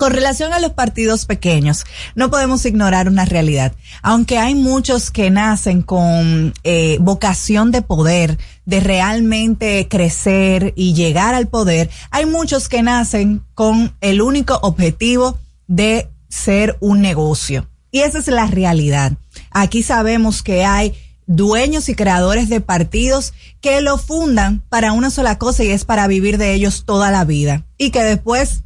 Con 0.00 0.12
relación 0.12 0.54
a 0.54 0.60
los 0.60 0.72
partidos 0.72 1.26
pequeños, 1.26 1.84
no 2.14 2.30
podemos 2.30 2.64
ignorar 2.64 3.06
una 3.06 3.26
realidad. 3.26 3.74
Aunque 4.00 4.38
hay 4.38 4.54
muchos 4.54 5.10
que 5.10 5.28
nacen 5.30 5.82
con 5.82 6.54
eh, 6.64 6.96
vocación 7.02 7.70
de 7.70 7.82
poder, 7.82 8.38
de 8.64 8.80
realmente 8.80 9.88
crecer 9.90 10.72
y 10.74 10.94
llegar 10.94 11.34
al 11.34 11.48
poder, 11.48 11.90
hay 12.10 12.24
muchos 12.24 12.70
que 12.70 12.82
nacen 12.82 13.42
con 13.54 13.94
el 14.00 14.22
único 14.22 14.58
objetivo 14.62 15.38
de 15.66 16.08
ser 16.30 16.78
un 16.80 17.02
negocio. 17.02 17.68
Y 17.90 18.00
esa 18.00 18.20
es 18.20 18.28
la 18.28 18.46
realidad. 18.46 19.12
Aquí 19.50 19.82
sabemos 19.82 20.42
que 20.42 20.64
hay 20.64 20.94
dueños 21.30 21.88
y 21.88 21.94
creadores 21.94 22.48
de 22.48 22.60
partidos 22.60 23.32
que 23.60 23.80
lo 23.80 23.98
fundan 23.98 24.62
para 24.68 24.92
una 24.92 25.10
sola 25.10 25.38
cosa 25.38 25.62
y 25.62 25.70
es 25.70 25.84
para 25.84 26.08
vivir 26.08 26.38
de 26.38 26.54
ellos 26.54 26.84
toda 26.84 27.12
la 27.12 27.24
vida. 27.24 27.64
Y 27.78 27.90
que 27.92 28.02
después 28.02 28.64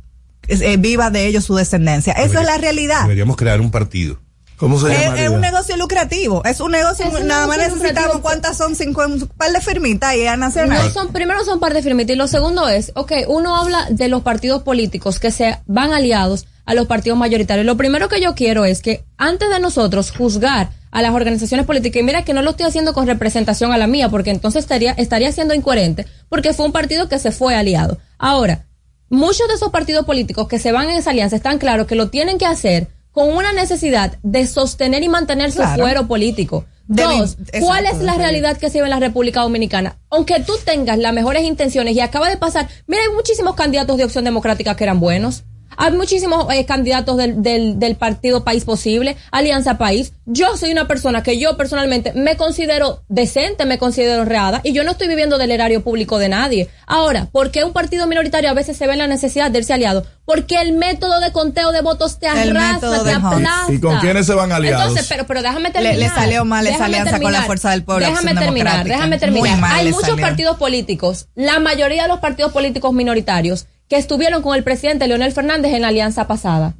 eh, 0.48 0.76
viva 0.78 1.10
de 1.10 1.26
ellos 1.26 1.44
su 1.44 1.54
descendencia. 1.54 2.14
Esa 2.14 2.40
es 2.40 2.46
la 2.46 2.56
realidad. 2.56 3.02
Deberíamos 3.02 3.36
crear 3.36 3.60
un 3.60 3.70
partido. 3.70 4.18
¿Cómo 4.56 4.80
se 4.80 4.92
Es, 4.94 5.00
llama? 5.02 5.20
es 5.20 5.28
un 5.28 5.40
negocio 5.42 5.76
lucrativo. 5.76 6.42
Es 6.44 6.60
un 6.60 6.72
negocio, 6.72 7.04
Es 7.04 7.12
un 7.20 7.26
nada 7.26 7.46
más 7.46 7.58
necesitamos 7.58 8.20
cuántas 8.20 8.56
son, 8.56 8.74
cinco, 8.76 9.04
un 9.04 9.28
par 9.36 9.52
de 9.52 9.60
firmitas 9.60 10.14
y 10.16 10.26
a 10.26 10.36
nacional. 10.38 10.84
No 10.86 10.90
son, 10.90 11.12
primero 11.12 11.44
son 11.44 11.60
parte 11.60 11.82
firmitas 11.82 12.14
y 12.14 12.18
lo 12.18 12.28
segundo 12.28 12.68
es, 12.68 12.92
ok, 12.94 13.12
uno 13.28 13.56
habla 13.56 13.88
de 13.90 14.08
los 14.08 14.22
partidos 14.22 14.62
políticos 14.62 15.18
que 15.18 15.30
se 15.32 15.58
van 15.66 15.92
aliados 15.92 16.46
a 16.66 16.74
los 16.74 16.86
partidos 16.86 17.18
mayoritarios. 17.18 17.66
Lo 17.66 17.76
primero 17.76 18.08
que 18.08 18.20
yo 18.20 18.34
quiero 18.34 18.64
es 18.64 18.80
que 18.82 19.04
antes 19.16 19.50
de 19.50 19.60
nosotros 19.60 20.10
juzgar 20.10 20.70
a 20.90 21.02
las 21.02 21.12
organizaciones 21.12 21.66
políticas, 21.66 22.00
y 22.00 22.04
mira 22.04 22.24
que 22.24 22.34
no 22.34 22.42
lo 22.42 22.50
estoy 22.50 22.66
haciendo 22.66 22.94
con 22.94 23.06
representación 23.06 23.72
a 23.72 23.78
la 23.78 23.86
mía, 23.86 24.08
porque 24.08 24.30
entonces 24.30 24.60
estaría, 24.62 24.92
estaría 24.92 25.32
siendo 25.32 25.52
incoherente, 25.54 26.06
porque 26.28 26.52
fue 26.54 26.66
un 26.66 26.72
partido 26.72 27.08
que 27.08 27.18
se 27.18 27.32
fue 27.32 27.54
aliado. 27.56 27.98
Ahora, 28.18 28.66
muchos 29.08 29.48
de 29.48 29.54
esos 29.54 29.70
partidos 29.70 30.06
políticos 30.06 30.46
que 30.48 30.58
se 30.58 30.72
van 30.72 30.88
en 30.90 30.96
esa 30.96 31.10
alianza 31.10 31.36
están 31.36 31.58
claros 31.58 31.86
que 31.86 31.96
lo 31.96 32.10
tienen 32.10 32.38
que 32.38 32.46
hacer 32.46 32.88
con 33.10 33.28
una 33.30 33.52
necesidad 33.52 34.18
de 34.22 34.46
sostener 34.46 35.02
y 35.02 35.08
mantener 35.08 35.50
su 35.52 35.58
Claro. 35.58 35.82
fuero 35.82 36.06
político. 36.06 36.64
Dos, 36.86 37.38
¿cuál 37.60 37.86
es 37.86 37.98
la 38.00 38.14
realidad 38.14 38.58
que 38.58 38.68
se 38.68 38.78
ve 38.78 38.84
en 38.84 38.90
la 38.90 39.00
República 39.00 39.40
Dominicana? 39.40 39.96
Aunque 40.10 40.40
tú 40.40 40.52
tengas 40.64 40.98
las 40.98 41.14
mejores 41.14 41.44
intenciones 41.44 41.96
y 41.96 42.00
acaba 42.00 42.28
de 42.28 42.36
pasar, 42.36 42.68
mira, 42.86 43.02
hay 43.02 43.14
muchísimos 43.14 43.54
candidatos 43.54 43.96
de 43.96 44.04
Opción 44.04 44.24
Democrática 44.24 44.76
que 44.76 44.84
eran 44.84 45.00
buenos. 45.00 45.44
Hay 45.76 45.92
muchísimos 45.92 46.52
eh, 46.52 46.64
candidatos 46.64 47.16
del, 47.16 47.42
del, 47.42 47.78
del 47.78 47.96
partido 47.96 48.44
País 48.44 48.64
Posible, 48.64 49.16
Alianza 49.30 49.78
País. 49.78 50.12
Yo 50.26 50.56
soy 50.56 50.72
una 50.72 50.86
persona 50.86 51.22
que 51.22 51.38
yo 51.38 51.56
personalmente 51.56 52.12
me 52.14 52.36
considero 52.36 53.02
decente, 53.08 53.66
me 53.66 53.78
considero 53.78 54.22
honrada 54.22 54.60
y 54.64 54.72
yo 54.72 54.84
no 54.84 54.92
estoy 54.92 55.08
viviendo 55.08 55.38
del 55.38 55.50
erario 55.50 55.82
público 55.82 56.18
de 56.18 56.28
nadie. 56.28 56.68
Ahora, 56.86 57.28
¿por 57.30 57.50
qué 57.50 57.64
un 57.64 57.72
partido 57.72 58.06
minoritario 58.06 58.50
a 58.50 58.54
veces 58.54 58.76
se 58.76 58.86
ve 58.86 58.92
en 58.92 58.98
la 59.00 59.06
necesidad 59.06 59.50
de 59.50 59.58
irse 59.58 59.72
aliado? 59.74 60.06
Porque 60.24 60.60
el 60.60 60.72
método 60.72 61.20
de 61.20 61.32
conteo 61.32 61.72
de 61.72 61.82
votos 61.82 62.18
te 62.18 62.26
El 62.26 62.54
método 62.54 63.04
te 63.04 63.12
aplasta. 63.12 63.72
¿Y 63.72 63.78
con 63.78 63.98
quiénes 63.98 64.26
se 64.26 64.34
van 64.34 64.52
aliados? 64.52 64.82
Entonces, 64.82 65.06
pero, 65.08 65.26
pero 65.26 65.42
déjame 65.42 65.70
terminar. 65.70 65.96
le 65.96 66.08
salió 66.08 66.44
mal 66.44 66.66
esa 66.66 66.86
alianza 66.86 67.20
con 67.20 67.32
la 67.32 67.42
Fuerza 67.42 67.70
del 67.70 67.84
Pueblo, 67.84 68.06
Déjame 68.06 68.34
terminar, 68.34 68.84
déjame 68.86 69.18
terminar. 69.18 69.60
Hay 69.64 69.90
muchos 69.90 70.08
salió. 70.08 70.24
partidos 70.24 70.56
políticos, 70.56 71.28
la 71.34 71.58
mayoría 71.58 72.02
de 72.02 72.08
los 72.08 72.20
partidos 72.20 72.52
políticos 72.52 72.92
minoritarios, 72.92 73.66
que 73.88 73.96
estuvieron 73.96 74.42
con 74.42 74.54
el 74.56 74.64
presidente 74.64 75.06
Leonel 75.08 75.32
Fernández 75.32 75.72
en 75.74 75.82
la 75.82 75.88
alianza 75.88 76.26
pasada. 76.26 76.74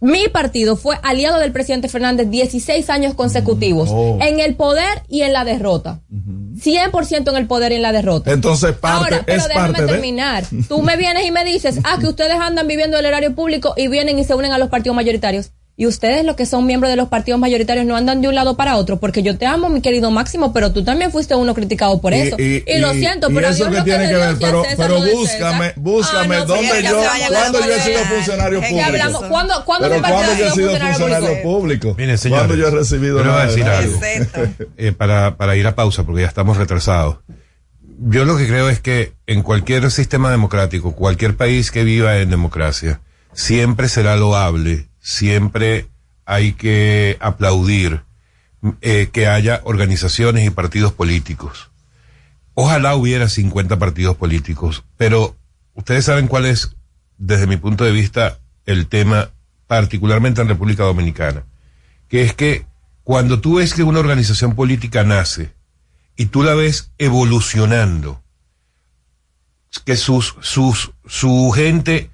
Mi 0.00 0.28
partido 0.28 0.76
fue 0.76 0.98
aliado 1.02 1.38
del 1.40 1.52
presidente 1.52 1.88
Fernández 1.88 2.28
16 2.28 2.90
años 2.90 3.14
consecutivos, 3.14 3.88
Oh. 3.90 4.18
en 4.20 4.40
el 4.40 4.54
poder 4.54 5.02
y 5.08 5.22
en 5.22 5.32
la 5.32 5.44
derrota. 5.44 6.00
100% 6.54 7.30
en 7.30 7.36
el 7.36 7.46
poder 7.46 7.72
y 7.72 7.76
en 7.76 7.82
la 7.82 7.92
derrota. 7.92 8.30
Entonces, 8.32 8.72
parte, 8.72 9.14
Ahora, 9.14 9.22
pero 9.26 9.38
es 9.42 9.48
déjame 9.48 9.66
parte 9.72 9.82
de. 9.82 9.88
terminar. 9.92 10.44
Tú 10.68 10.82
me 10.82 10.96
vienes 10.96 11.24
y 11.26 11.30
me 11.30 11.44
dices, 11.44 11.80
ah, 11.84 11.96
que 12.00 12.06
ustedes 12.06 12.34
andan 12.38 12.66
viviendo 12.66 12.98
el 12.98 13.06
horario 13.06 13.34
público 13.34 13.74
y 13.76 13.88
vienen 13.88 14.18
y 14.18 14.24
se 14.24 14.34
unen 14.34 14.52
a 14.52 14.58
los 14.58 14.68
partidos 14.68 14.96
mayoritarios. 14.96 15.50
Y 15.78 15.86
ustedes, 15.86 16.24
los 16.24 16.36
que 16.36 16.46
son 16.46 16.64
miembros 16.64 16.88
de 16.90 16.96
los 16.96 17.08
partidos 17.08 17.38
mayoritarios, 17.38 17.84
no 17.84 17.96
andan 17.96 18.22
de 18.22 18.28
un 18.28 18.34
lado 18.34 18.56
para 18.56 18.76
otro, 18.76 18.98
porque 18.98 19.22
yo 19.22 19.36
te 19.36 19.44
amo, 19.44 19.68
mi 19.68 19.82
querido 19.82 20.10
Máximo, 20.10 20.54
pero 20.54 20.72
tú 20.72 20.82
también 20.84 21.12
fuiste 21.12 21.34
uno 21.34 21.54
criticado 21.54 22.00
por 22.00 22.14
eso. 22.14 22.34
Y, 22.38 22.64
lo 22.78 22.94
siento, 22.94 23.30
y 23.30 23.34
pero 23.34 23.48
eso 23.48 23.56
Dios 23.64 23.68
que 23.68 23.78
lo 23.78 23.84
tiene 23.84 24.08
que 24.08 24.14
ver, 24.14 24.36
pero, 24.40 24.64
César 24.64 24.90
búscame, 24.90 25.72
búscame 25.76 26.36
Ah, 26.36 26.38
no, 26.40 26.46
dónde 26.46 26.82
yo, 26.82 26.96
con 26.96 27.66
yo 27.66 27.74
he 27.74 27.80
sido 27.80 27.98
funcionario 28.04 28.60
público. 28.60 29.28
¿cuándo- 29.28 29.64
cuándo 29.66 29.88
pero 29.90 30.06
ha 30.06 30.36
yo 30.38 30.46
he 30.46 30.50
sido 30.50 30.76
funcionario 30.78 31.42
público? 31.42 31.94
Miren, 31.98 32.16
señores. 32.16 32.46
Cuando 32.46 32.62
yo 32.62 32.68
he 32.68 32.70
recibido 32.70 33.20
a 33.20 33.24
nada 33.24 33.40
de 33.42 33.46
decir 33.48 33.64
algo. 33.64 34.00
Eh, 34.78 34.92
para, 34.92 35.36
para 35.36 35.56
ir 35.56 35.66
a 35.66 35.74
pausa, 35.74 36.04
porque 36.04 36.22
ya 36.22 36.28
estamos 36.28 36.56
retrasados. 36.56 37.18
Yo 37.98 38.24
lo 38.24 38.36
que 38.36 38.46
creo 38.46 38.68
es 38.70 38.80
que 38.80 39.12
en 39.26 39.42
cualquier 39.42 39.90
sistema 39.90 40.30
democrático, 40.30 40.92
cualquier 40.94 41.36
país 41.36 41.70
que 41.70 41.84
viva 41.84 42.18
en 42.18 42.30
democracia, 42.30 43.00
siempre 43.32 43.88
será 43.88 44.16
loable, 44.16 44.88
siempre 45.06 45.86
hay 46.24 46.54
que 46.54 47.16
aplaudir 47.20 48.02
eh, 48.80 49.08
que 49.12 49.28
haya 49.28 49.60
organizaciones 49.62 50.44
y 50.44 50.50
partidos 50.50 50.92
políticos. 50.92 51.70
Ojalá 52.54 52.96
hubiera 52.96 53.28
50 53.28 53.78
partidos 53.78 54.16
políticos, 54.16 54.82
pero 54.96 55.36
ustedes 55.74 56.06
saben 56.06 56.26
cuál 56.26 56.44
es, 56.44 56.74
desde 57.18 57.46
mi 57.46 57.56
punto 57.56 57.84
de 57.84 57.92
vista, 57.92 58.40
el 58.64 58.88
tema, 58.88 59.30
particularmente 59.68 60.40
en 60.40 60.48
República 60.48 60.82
Dominicana, 60.82 61.44
que 62.08 62.22
es 62.22 62.34
que 62.34 62.66
cuando 63.04 63.40
tú 63.40 63.58
ves 63.58 63.74
que 63.74 63.84
una 63.84 64.00
organización 64.00 64.56
política 64.56 65.04
nace 65.04 65.52
y 66.16 66.26
tú 66.26 66.42
la 66.42 66.54
ves 66.54 66.90
evolucionando, 66.98 68.20
que 69.84 69.94
sus, 69.94 70.34
sus, 70.40 70.90
su 71.06 71.52
gente 71.54 72.10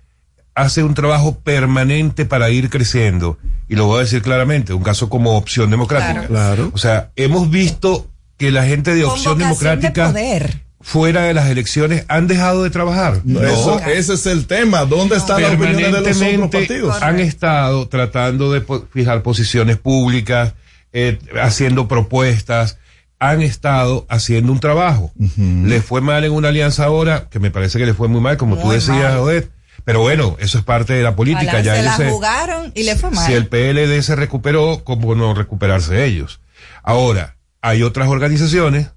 hace 0.54 0.82
un 0.82 0.94
trabajo 0.94 1.38
permanente 1.38 2.24
para 2.26 2.50
ir 2.50 2.68
creciendo, 2.70 3.38
y 3.68 3.76
lo 3.76 3.86
voy 3.86 3.98
a 3.98 4.00
decir 4.02 4.22
claramente, 4.22 4.74
un 4.74 4.82
caso 4.82 5.08
como 5.08 5.36
opción 5.36 5.70
democrática. 5.70 6.26
Claro. 6.26 6.70
O 6.74 6.78
sea, 6.78 7.10
hemos 7.16 7.50
visto 7.50 8.08
que 8.36 8.50
la 8.50 8.64
gente 8.64 8.94
de 8.94 9.04
opción 9.04 9.38
de 9.38 9.44
democrática 9.44 10.08
poder. 10.08 10.60
fuera 10.80 11.22
de 11.22 11.32
las 11.34 11.48
elecciones 11.48 12.04
han 12.08 12.26
dejado 12.26 12.64
de 12.64 12.70
trabajar. 12.70 13.20
No, 13.24 13.40
eso- 13.40 13.80
ese 13.80 14.14
es 14.14 14.26
el 14.26 14.46
tema. 14.46 14.84
¿Dónde 14.84 15.16
están 15.16 15.40
las 15.40 15.52
opiniones 15.54 15.92
de 15.92 16.00
los 16.00 16.20
otros 16.20 16.50
partidos? 16.50 17.02
han 17.02 17.20
estado 17.20 17.88
tratando 17.88 18.52
de 18.52 18.60
po- 18.62 18.84
fijar 18.92 19.22
posiciones 19.22 19.76
públicas, 19.78 20.54
eh, 20.92 21.18
haciendo 21.40 21.88
propuestas, 21.88 22.78
han 23.18 23.40
estado 23.40 24.04
haciendo 24.10 24.50
un 24.52 24.58
trabajo. 24.60 25.12
Le 25.38 25.80
fue 25.80 26.00
mal 26.00 26.24
en 26.24 26.32
una 26.32 26.48
alianza 26.48 26.84
ahora, 26.84 27.28
que 27.30 27.38
me 27.38 27.50
parece 27.52 27.78
que 27.78 27.86
le 27.86 27.94
fue 27.94 28.08
muy 28.08 28.20
mal, 28.20 28.36
como 28.36 28.56
tú 28.56 28.66
Muy 28.66 28.74
decías, 28.74 29.12
mal. 29.12 29.18
Odette. 29.18 29.50
Pero 29.84 30.00
bueno, 30.00 30.36
eso 30.38 30.58
es 30.58 30.64
parte 30.64 30.92
de 30.92 31.02
la 31.02 31.16
política. 31.16 31.44
Ojalá 31.58 31.60
ya 31.62 31.74
se 31.74 31.80
ellos 31.80 31.90
la 31.92 31.96
se- 31.96 32.10
jugaron 32.10 32.72
y 32.74 32.82
le 32.84 32.96
fue 32.96 33.10
mal. 33.10 33.26
si 33.26 33.32
el 33.32 33.46
PLD 33.48 34.02
se 34.02 34.14
recuperó, 34.16 34.82
¿cómo 34.84 35.14
no 35.14 35.34
recuperarse 35.34 36.04
ellos? 36.04 36.40
Ahora, 36.82 37.36
hay 37.60 37.82
otras 37.82 38.08
organizaciones, 38.08 38.88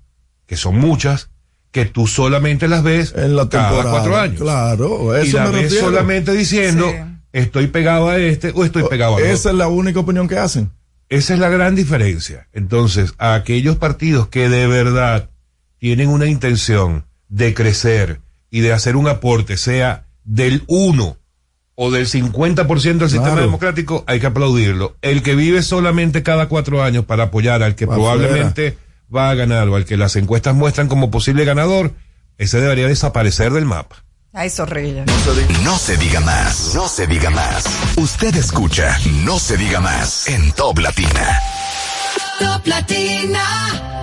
que 0.45 0.57
son 0.57 0.77
muchas, 0.77 1.29
que 1.71 1.85
tú 1.85 2.07
solamente 2.07 2.67
las 2.67 2.83
ves 2.83 3.13
En 3.15 3.35
la 3.35 3.49
cada 3.49 3.83
cuatro 3.83 4.15
años. 4.17 4.39
Claro, 4.41 5.17
y 5.17 5.27
eso 5.27 5.37
la 5.37 5.45
me 5.45 5.51
ves 5.51 5.61
refiero. 5.63 5.85
solamente 5.87 6.31
diciendo, 6.31 6.89
Sí. 6.89 6.97
estoy 7.33 7.67
pegado 7.67 8.09
a 8.09 8.17
este 8.17 8.51
o 8.55 8.63
estoy 8.63 8.83
pegado 8.83 9.17
a 9.17 9.21
Esa 9.21 9.33
otro. 9.39 9.51
es 9.51 9.57
la 9.57 9.67
única 9.67 9.99
opinión 9.99 10.27
que 10.27 10.37
hacen. 10.37 10.71
Esa 11.09 11.33
es 11.33 11.39
la 11.39 11.49
gran 11.49 11.75
diferencia. 11.75 12.47
Entonces, 12.53 13.13
a 13.17 13.33
aquellos 13.35 13.75
partidos 13.77 14.27
que 14.29 14.49
de 14.49 14.67
verdad 14.67 15.29
tienen 15.77 16.09
una 16.09 16.25
intención 16.27 17.05
de 17.29 17.53
crecer 17.53 18.21
y 18.49 18.61
de 18.61 18.71
hacer 18.73 18.95
un 18.95 19.07
aporte, 19.07 19.57
sea 19.57 20.04
del 20.25 20.63
1 20.67 21.17
o 21.75 21.91
del 21.91 22.07
50% 22.07 22.81
del 22.99 23.09
sistema 23.09 23.31
Claro. 23.31 23.41
democrático, 23.41 24.03
hay 24.07 24.19
que 24.19 24.27
aplaudirlo. 24.27 24.95
El 25.01 25.23
que 25.23 25.35
vive 25.35 25.61
solamente 25.63 26.23
cada 26.23 26.47
cuatro 26.47 26.83
años 26.83 27.05
para 27.05 27.23
apoyar 27.25 27.63
al 27.63 27.75
que 27.75 27.85
probablemente 27.87 28.77
va 29.13 29.29
a 29.29 29.35
ganar 29.35 29.67
o 29.69 29.75
al 29.75 29.85
que 29.85 29.97
las 29.97 30.15
encuestas 30.15 30.55
muestran 30.55 30.87
como 30.87 31.11
posible 31.11 31.45
ganador, 31.45 31.93
ese 32.37 32.59
debería 32.59 32.87
desaparecer 32.87 33.51
del 33.53 33.65
mapa. 33.65 34.03
Ay, 34.33 34.49
zorrilla. 34.49 35.05
No 35.63 35.77
se 35.77 35.95
diga 35.95 36.19
más, 36.19 36.71
no 36.75 36.87
se 36.89 37.07
diga 37.07 37.29
más. 37.29 37.63
Usted 37.95 38.35
escucha 38.35 38.97
No 39.23 39.39
se 39.39 39.55
diga 39.55 39.79
más 39.79 40.27
en 40.27 40.51
Top 40.51 40.79
Latina. 40.79 41.39
Top 42.39 42.67
Latina. 42.67 43.94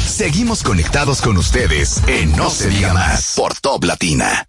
Seguimos 0.07 0.63
conectados 0.63 1.21
con 1.21 1.37
ustedes 1.37 2.03
en 2.07 2.35
No 2.35 2.49
se 2.49 2.71
diga 2.71 2.95
más 2.95 3.35
por 3.37 3.53
Top 3.61 3.85
Latina. 3.85 4.47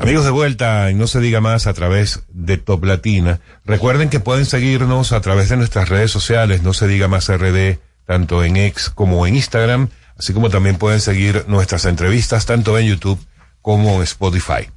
Amigos 0.00 0.24
de 0.24 0.30
vuelta, 0.32 0.90
y 0.90 0.94
no 0.94 1.06
se 1.06 1.20
diga 1.20 1.40
más 1.40 1.68
a 1.68 1.74
través 1.74 2.24
de 2.30 2.58
Top 2.58 2.82
Latina. 2.82 3.38
Recuerden 3.64 4.10
que 4.10 4.18
pueden 4.18 4.46
seguirnos 4.46 5.12
a 5.12 5.20
través 5.20 5.48
de 5.48 5.58
nuestras 5.58 5.90
redes 5.90 6.10
sociales, 6.10 6.64
no 6.64 6.74
se 6.74 6.88
diga 6.88 7.06
más 7.06 7.28
RD, 7.28 7.78
tanto 8.04 8.42
en 8.42 8.56
X 8.56 8.90
como 8.90 9.28
en 9.28 9.36
Instagram, 9.36 9.90
así 10.18 10.32
como 10.32 10.50
también 10.50 10.76
pueden 10.76 11.00
seguir 11.00 11.44
nuestras 11.48 11.84
entrevistas 11.84 12.44
tanto 12.46 12.78
en 12.78 12.86
YouTube 12.86 13.18
como 13.62 13.96
en 13.96 14.02
Spotify. 14.02 14.68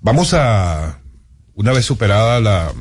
Vamos 0.00 0.34
a, 0.34 0.98
una 1.54 1.72
vez 1.72 1.84
superada 1.84 2.40
la, 2.40 2.72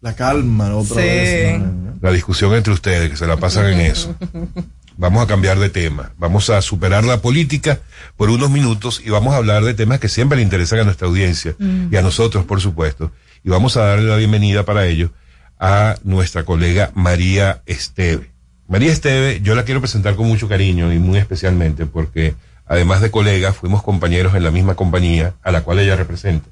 La 0.00 0.14
calma 0.16 0.74
otra 0.74 0.96
Sí. 0.96 1.02
vez. 1.08 1.58
¿no? 1.60 1.84
la 2.00 2.10
discusión 2.12 2.54
entre 2.54 2.72
ustedes, 2.72 3.08
que 3.10 3.16
se 3.16 3.26
la 3.26 3.36
pasan 3.38 3.66
en 3.72 3.80
eso. 3.80 4.14
Vamos 4.96 5.24
a 5.24 5.26
cambiar 5.26 5.58
de 5.58 5.70
tema. 5.70 6.12
Vamos 6.18 6.50
a 6.50 6.62
superar 6.62 7.02
la 7.04 7.20
política 7.20 7.80
por 8.16 8.30
unos 8.30 8.48
minutos 8.50 9.02
y 9.04 9.10
vamos 9.10 9.34
a 9.34 9.38
hablar 9.38 9.64
de 9.64 9.74
temas 9.74 9.98
que 9.98 10.08
siempre 10.08 10.36
le 10.36 10.42
interesan 10.44 10.78
a 10.78 10.84
nuestra 10.84 11.08
audiencia 11.08 11.56
y 11.90 11.96
a 11.96 12.00
nosotros, 12.02 12.44
por 12.44 12.60
supuesto. 12.60 13.10
Y 13.42 13.48
vamos 13.50 13.76
a 13.76 13.80
darle 13.86 14.08
la 14.08 14.14
bienvenida 14.16 14.64
para 14.64 14.86
ello 14.86 15.10
a 15.58 15.96
nuestra 16.04 16.44
colega 16.44 16.92
María 16.94 17.60
Esteve. 17.66 18.30
María 18.66 18.92
Esteve, 18.92 19.40
yo 19.42 19.54
la 19.54 19.64
quiero 19.64 19.80
presentar 19.80 20.16
con 20.16 20.26
mucho 20.26 20.48
cariño 20.48 20.92
y 20.92 20.98
muy 20.98 21.18
especialmente 21.18 21.86
porque 21.86 22.34
además 22.66 23.00
de 23.00 23.10
colega, 23.10 23.52
fuimos 23.52 23.82
compañeros 23.82 24.34
en 24.34 24.42
la 24.42 24.50
misma 24.50 24.74
compañía 24.74 25.34
a 25.42 25.52
la 25.52 25.62
cual 25.62 25.78
ella 25.78 25.96
representa, 25.96 26.48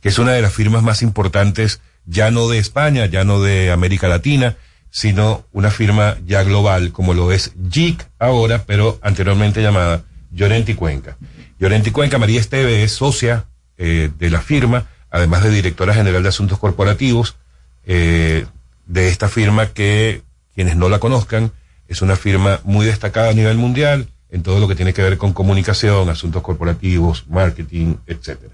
que 0.00 0.08
es 0.08 0.18
una 0.18 0.32
de 0.32 0.42
las 0.42 0.54
firmas 0.54 0.82
más 0.82 1.02
importantes 1.02 1.80
ya 2.06 2.30
no 2.30 2.48
de 2.48 2.58
España, 2.58 3.06
ya 3.06 3.24
no 3.24 3.40
de 3.40 3.70
América 3.70 4.08
Latina, 4.08 4.56
sino 4.90 5.44
una 5.52 5.70
firma 5.70 6.16
ya 6.26 6.42
global 6.42 6.92
como 6.92 7.14
lo 7.14 7.30
es 7.30 7.52
JIC 7.70 8.04
ahora, 8.18 8.64
pero 8.66 8.98
anteriormente 9.02 9.62
llamada 9.62 10.02
Llorenti 10.32 10.74
Cuenca. 10.74 11.16
Llorenti 11.58 11.90
Cuenca, 11.90 12.18
María 12.18 12.40
Esteve 12.40 12.82
es 12.82 12.92
socia 12.92 13.44
eh, 13.76 14.10
de 14.18 14.30
la 14.30 14.40
firma, 14.40 14.86
además 15.10 15.42
de 15.42 15.50
directora 15.50 15.94
general 15.94 16.22
de 16.22 16.30
asuntos 16.30 16.58
corporativos 16.58 17.36
eh, 17.84 18.46
de 18.86 19.08
esta 19.08 19.28
firma 19.28 19.66
que, 19.66 20.22
quienes 20.60 20.76
no 20.76 20.90
la 20.90 20.98
conozcan, 20.98 21.52
es 21.88 22.02
una 22.02 22.16
firma 22.16 22.60
muy 22.64 22.84
destacada 22.84 23.30
a 23.30 23.32
nivel 23.32 23.56
mundial 23.56 24.08
en 24.28 24.42
todo 24.42 24.60
lo 24.60 24.68
que 24.68 24.74
tiene 24.74 24.92
que 24.92 25.00
ver 25.00 25.16
con 25.16 25.32
comunicación, 25.32 26.10
asuntos 26.10 26.42
corporativos, 26.42 27.24
marketing, 27.30 27.94
etcétera. 28.06 28.52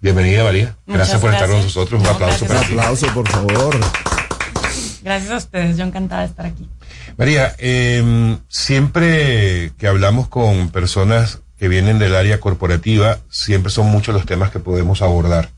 Bienvenida 0.00 0.42
María, 0.42 0.74
gracias 0.88 1.20
por 1.20 1.32
estar 1.32 1.48
con 1.48 1.62
nosotros, 1.62 2.00
un 2.00 2.04
No, 2.04 2.10
aplauso 2.10 2.46
gracias 2.46 2.48
para 2.48 2.66
ti. 2.66 2.72
Un 2.72 2.80
aplauso, 2.80 3.14
por 3.14 3.28
favor. 3.28 3.76
Gracias 5.04 5.30
a 5.30 5.36
ustedes, 5.36 5.76
yo 5.76 5.84
encantada 5.84 6.22
de 6.22 6.26
estar 6.26 6.46
aquí. 6.46 6.68
María, 7.16 7.54
eh, 7.58 8.36
siempre 8.48 9.70
que 9.78 9.86
hablamos 9.86 10.26
con 10.26 10.70
personas 10.70 11.42
que 11.60 11.68
vienen 11.68 12.00
del 12.00 12.16
área 12.16 12.40
corporativa, 12.40 13.20
siempre 13.30 13.70
son 13.70 13.86
muchos 13.86 14.12
los 14.16 14.26
temas 14.26 14.50
que 14.50 14.58
podemos 14.58 15.00
abordar. 15.00 15.50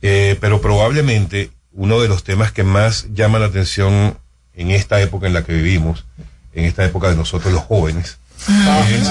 Eh, 0.00 0.38
pero 0.40 0.60
probablemente 0.60 1.50
uno 1.72 2.00
de 2.00 2.06
los 2.06 2.22
temas 2.22 2.52
que 2.52 2.62
más 2.62 3.08
llama 3.12 3.40
la 3.40 3.46
atención 3.46 4.21
en 4.54 4.70
esta 4.70 5.00
época 5.00 5.26
en 5.26 5.34
la 5.34 5.44
que 5.44 5.52
vivimos, 5.54 6.04
en 6.52 6.64
esta 6.64 6.84
época 6.84 7.08
de 7.08 7.16
nosotros 7.16 7.52
los 7.52 7.62
jóvenes, 7.64 8.18
es- 8.90 9.08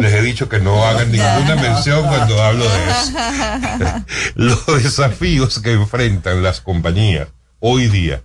les 0.00 0.12
he 0.14 0.22
dicho 0.22 0.48
que 0.48 0.58
no 0.60 0.84
hagan 0.84 1.10
ninguna 1.12 1.56
mención 1.56 2.06
cuando 2.06 2.42
hablo 2.42 2.64
de 2.68 2.84
eso. 2.90 3.12
los 4.34 4.66
desafíos 4.82 5.58
que 5.60 5.72
enfrentan 5.72 6.42
las 6.42 6.60
compañías 6.60 7.28
hoy 7.60 7.88
día 7.88 8.22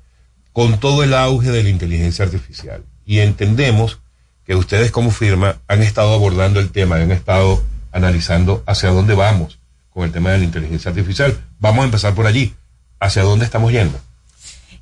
con 0.53 0.79
todo 0.79 1.03
el 1.03 1.13
auge 1.13 1.51
de 1.51 1.63
la 1.63 1.69
inteligencia 1.69 2.25
artificial. 2.25 2.83
Y 3.05 3.19
entendemos 3.19 3.99
que 4.45 4.55
ustedes 4.55 4.91
como 4.91 5.11
firma 5.11 5.57
han 5.67 5.81
estado 5.81 6.13
abordando 6.13 6.59
el 6.59 6.71
tema, 6.71 6.95
han 6.97 7.11
estado 7.11 7.63
analizando 7.91 8.63
hacia 8.67 8.89
dónde 8.89 9.13
vamos 9.13 9.59
con 9.93 10.03
el 10.05 10.11
tema 10.11 10.31
de 10.31 10.39
la 10.39 10.43
inteligencia 10.45 10.89
artificial. 10.89 11.37
Vamos 11.59 11.81
a 11.83 11.85
empezar 11.85 12.13
por 12.13 12.25
allí. 12.27 12.55
¿Hacia 12.99 13.23
dónde 13.23 13.45
estamos 13.45 13.71
yendo? 13.71 13.99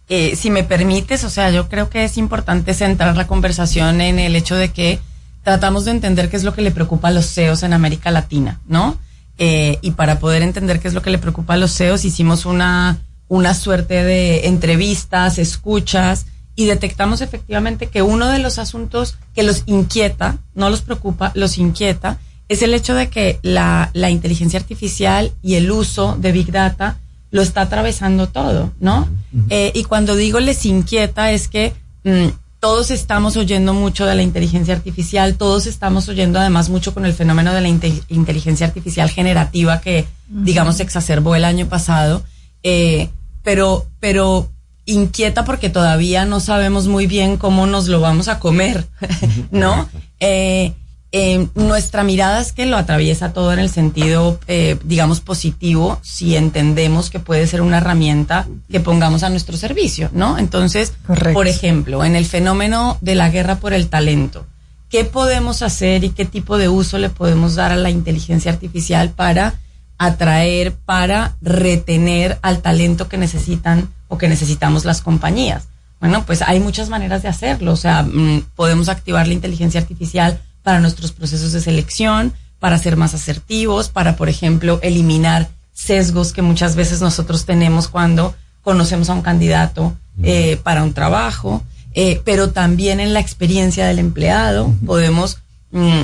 Eh, 0.09 0.35
si 0.35 0.49
me 0.49 0.63
permites, 0.63 1.23
o 1.23 1.29
sea, 1.29 1.51
yo 1.51 1.69
creo 1.69 1.89
que 1.89 2.03
es 2.03 2.17
importante 2.17 2.73
centrar 2.73 3.15
la 3.15 3.27
conversación 3.27 4.01
en 4.01 4.17
el 4.17 4.35
hecho 4.35 4.55
de 4.55 4.69
que 4.69 4.99
tratamos 5.43 5.85
de 5.85 5.91
entender 5.91 6.29
qué 6.29 6.37
es 6.37 6.43
lo 6.43 6.53
que 6.53 6.63
le 6.63 6.71
preocupa 6.71 7.09
a 7.09 7.11
los 7.11 7.31
CEOs 7.31 7.61
en 7.61 7.73
América 7.73 8.09
Latina, 8.09 8.59
¿no? 8.67 8.97
Eh, 9.37 9.77
y 9.81 9.91
para 9.91 10.19
poder 10.19 10.41
entender 10.41 10.79
qué 10.79 10.87
es 10.87 10.95
lo 10.95 11.03
que 11.03 11.11
le 11.11 11.19
preocupa 11.19 11.53
a 11.53 11.57
los 11.57 11.75
CEOs, 11.77 12.05
hicimos 12.05 12.45
una, 12.45 12.97
una 13.27 13.53
suerte 13.53 14.03
de 14.03 14.47
entrevistas, 14.47 15.37
escuchas, 15.37 16.25
y 16.55 16.65
detectamos 16.65 17.21
efectivamente 17.21 17.87
que 17.87 18.01
uno 18.01 18.27
de 18.27 18.39
los 18.39 18.59
asuntos 18.59 19.17
que 19.33 19.43
los 19.43 19.63
inquieta, 19.67 20.39
no 20.55 20.69
los 20.69 20.81
preocupa, 20.81 21.31
los 21.35 21.57
inquieta, 21.57 22.17
es 22.49 22.63
el 22.63 22.73
hecho 22.73 22.95
de 22.95 23.09
que 23.09 23.39
la, 23.43 23.91
la 23.93 24.09
inteligencia 24.09 24.59
artificial 24.59 25.31
y 25.43 25.55
el 25.55 25.71
uso 25.71 26.17
de 26.19 26.31
Big 26.31 26.51
Data 26.51 26.97
lo 27.31 27.41
está 27.41 27.61
atravesando 27.61 28.27
todo, 28.27 28.71
¿no? 28.79 29.07
Eh, 29.49 29.71
y 29.75 29.83
cuando 29.83 30.15
digo 30.15 30.39
les 30.39 30.65
inquieta 30.65 31.31
es 31.31 31.47
que 31.47 31.73
mm, 32.03 32.27
todos 32.59 32.91
estamos 32.91 33.37
oyendo 33.37 33.73
mucho 33.73 34.05
de 34.05 34.15
la 34.15 34.23
inteligencia 34.23 34.73
artificial, 34.73 35.35
todos 35.35 35.65
estamos 35.67 36.09
oyendo 36.09 36.39
además 36.39 36.69
mucho 36.69 36.93
con 36.93 37.05
el 37.05 37.13
fenómeno 37.13 37.53
de 37.53 37.61
la 37.61 37.69
inte- 37.69 38.03
inteligencia 38.09 38.67
artificial 38.67 39.09
generativa 39.09 39.79
que, 39.79 40.05
digamos, 40.27 40.77
se 40.77 40.83
exacerbó 40.83 41.35
el 41.35 41.45
año 41.45 41.67
pasado, 41.67 42.23
eh, 42.63 43.09
pero, 43.43 43.85
pero 43.99 44.49
inquieta 44.85 45.45
porque 45.45 45.69
todavía 45.69 46.25
no 46.25 46.39
sabemos 46.39 46.87
muy 46.87 47.05
bien 47.07 47.37
cómo 47.37 47.67
nos 47.67 47.87
lo 47.87 48.01
vamos 48.01 48.27
a 48.27 48.39
comer, 48.39 48.87
¿no? 49.51 49.87
Eh, 50.19 50.73
eh, 51.11 51.47
nuestra 51.55 52.03
mirada 52.03 52.39
es 52.39 52.51
que 52.51 52.67
lo 52.67 52.77
atraviesa 52.77 53.33
todo 53.33 53.51
en 53.51 53.57
el 53.57 53.69
sentido, 53.69 54.39
eh, 54.47 54.77
digamos, 54.83 55.21
positivo, 55.21 55.99
si 56.03 56.35
entendemos 56.35 57.09
que 57.09 57.19
puede 57.19 57.47
ser 57.47 57.61
una 57.61 57.77
herramienta 57.77 58.47
que 58.69 58.79
pongamos 58.79 59.23
a 59.23 59.29
nuestro 59.29 59.57
servicio, 59.57 60.11
¿no? 60.13 60.37
Entonces, 60.37 60.93
por 61.33 61.47
ejemplo, 61.47 62.05
en 62.05 62.15
el 62.15 62.25
fenómeno 62.25 62.99
de 63.01 63.15
la 63.15 63.31
guerra 63.31 63.55
por 63.55 63.73
el 63.73 63.87
talento, 63.87 64.45
¿qué 64.89 65.03
podemos 65.03 65.63
hacer 65.63 66.03
y 66.03 66.11
qué 66.11 66.25
tipo 66.25 66.59
de 66.59 66.69
uso 66.69 66.99
le 66.99 67.09
podemos 67.09 67.55
dar 67.55 67.71
a 67.71 67.77
la 67.77 67.89
inteligencia 67.89 68.51
artificial 68.51 69.09
para 69.09 69.55
atraer, 69.97 70.73
para 70.73 71.35
retener 71.41 72.37
al 72.43 72.61
talento 72.61 73.07
que 73.07 73.17
necesitan 73.17 73.89
o 74.09 74.19
que 74.19 74.29
necesitamos 74.29 74.85
las 74.85 75.01
compañías? 75.01 75.69
Bueno, 75.99 76.23
pues 76.25 76.43
hay 76.43 76.59
muchas 76.59 76.89
maneras 76.89 77.23
de 77.23 77.29
hacerlo. 77.29 77.73
O 77.73 77.75
sea, 77.75 78.03
mm, 78.03 78.43
podemos 78.55 78.89
activar 78.89 79.27
la 79.27 79.33
inteligencia 79.33 79.81
artificial 79.81 80.39
para 80.63 80.79
nuestros 80.79 81.11
procesos 81.11 81.51
de 81.51 81.61
selección, 81.61 82.33
para 82.59 82.77
ser 82.77 82.97
más 82.97 83.13
asertivos, 83.13 83.89
para, 83.89 84.15
por 84.15 84.29
ejemplo, 84.29 84.79
eliminar 84.81 85.49
sesgos 85.73 86.33
que 86.33 86.41
muchas 86.41 86.75
veces 86.75 87.01
nosotros 87.01 87.45
tenemos 87.45 87.87
cuando 87.87 88.35
conocemos 88.61 89.09
a 89.09 89.13
un 89.13 89.21
candidato 89.21 89.95
eh, 90.21 90.59
para 90.63 90.83
un 90.83 90.93
trabajo, 90.93 91.63
eh, 91.93 92.21
pero 92.25 92.51
también 92.51 92.99
en 92.99 93.13
la 93.13 93.19
experiencia 93.19 93.87
del 93.87 93.99
empleado 93.99 94.73
podemos 94.85 95.37
mm, 95.71 96.03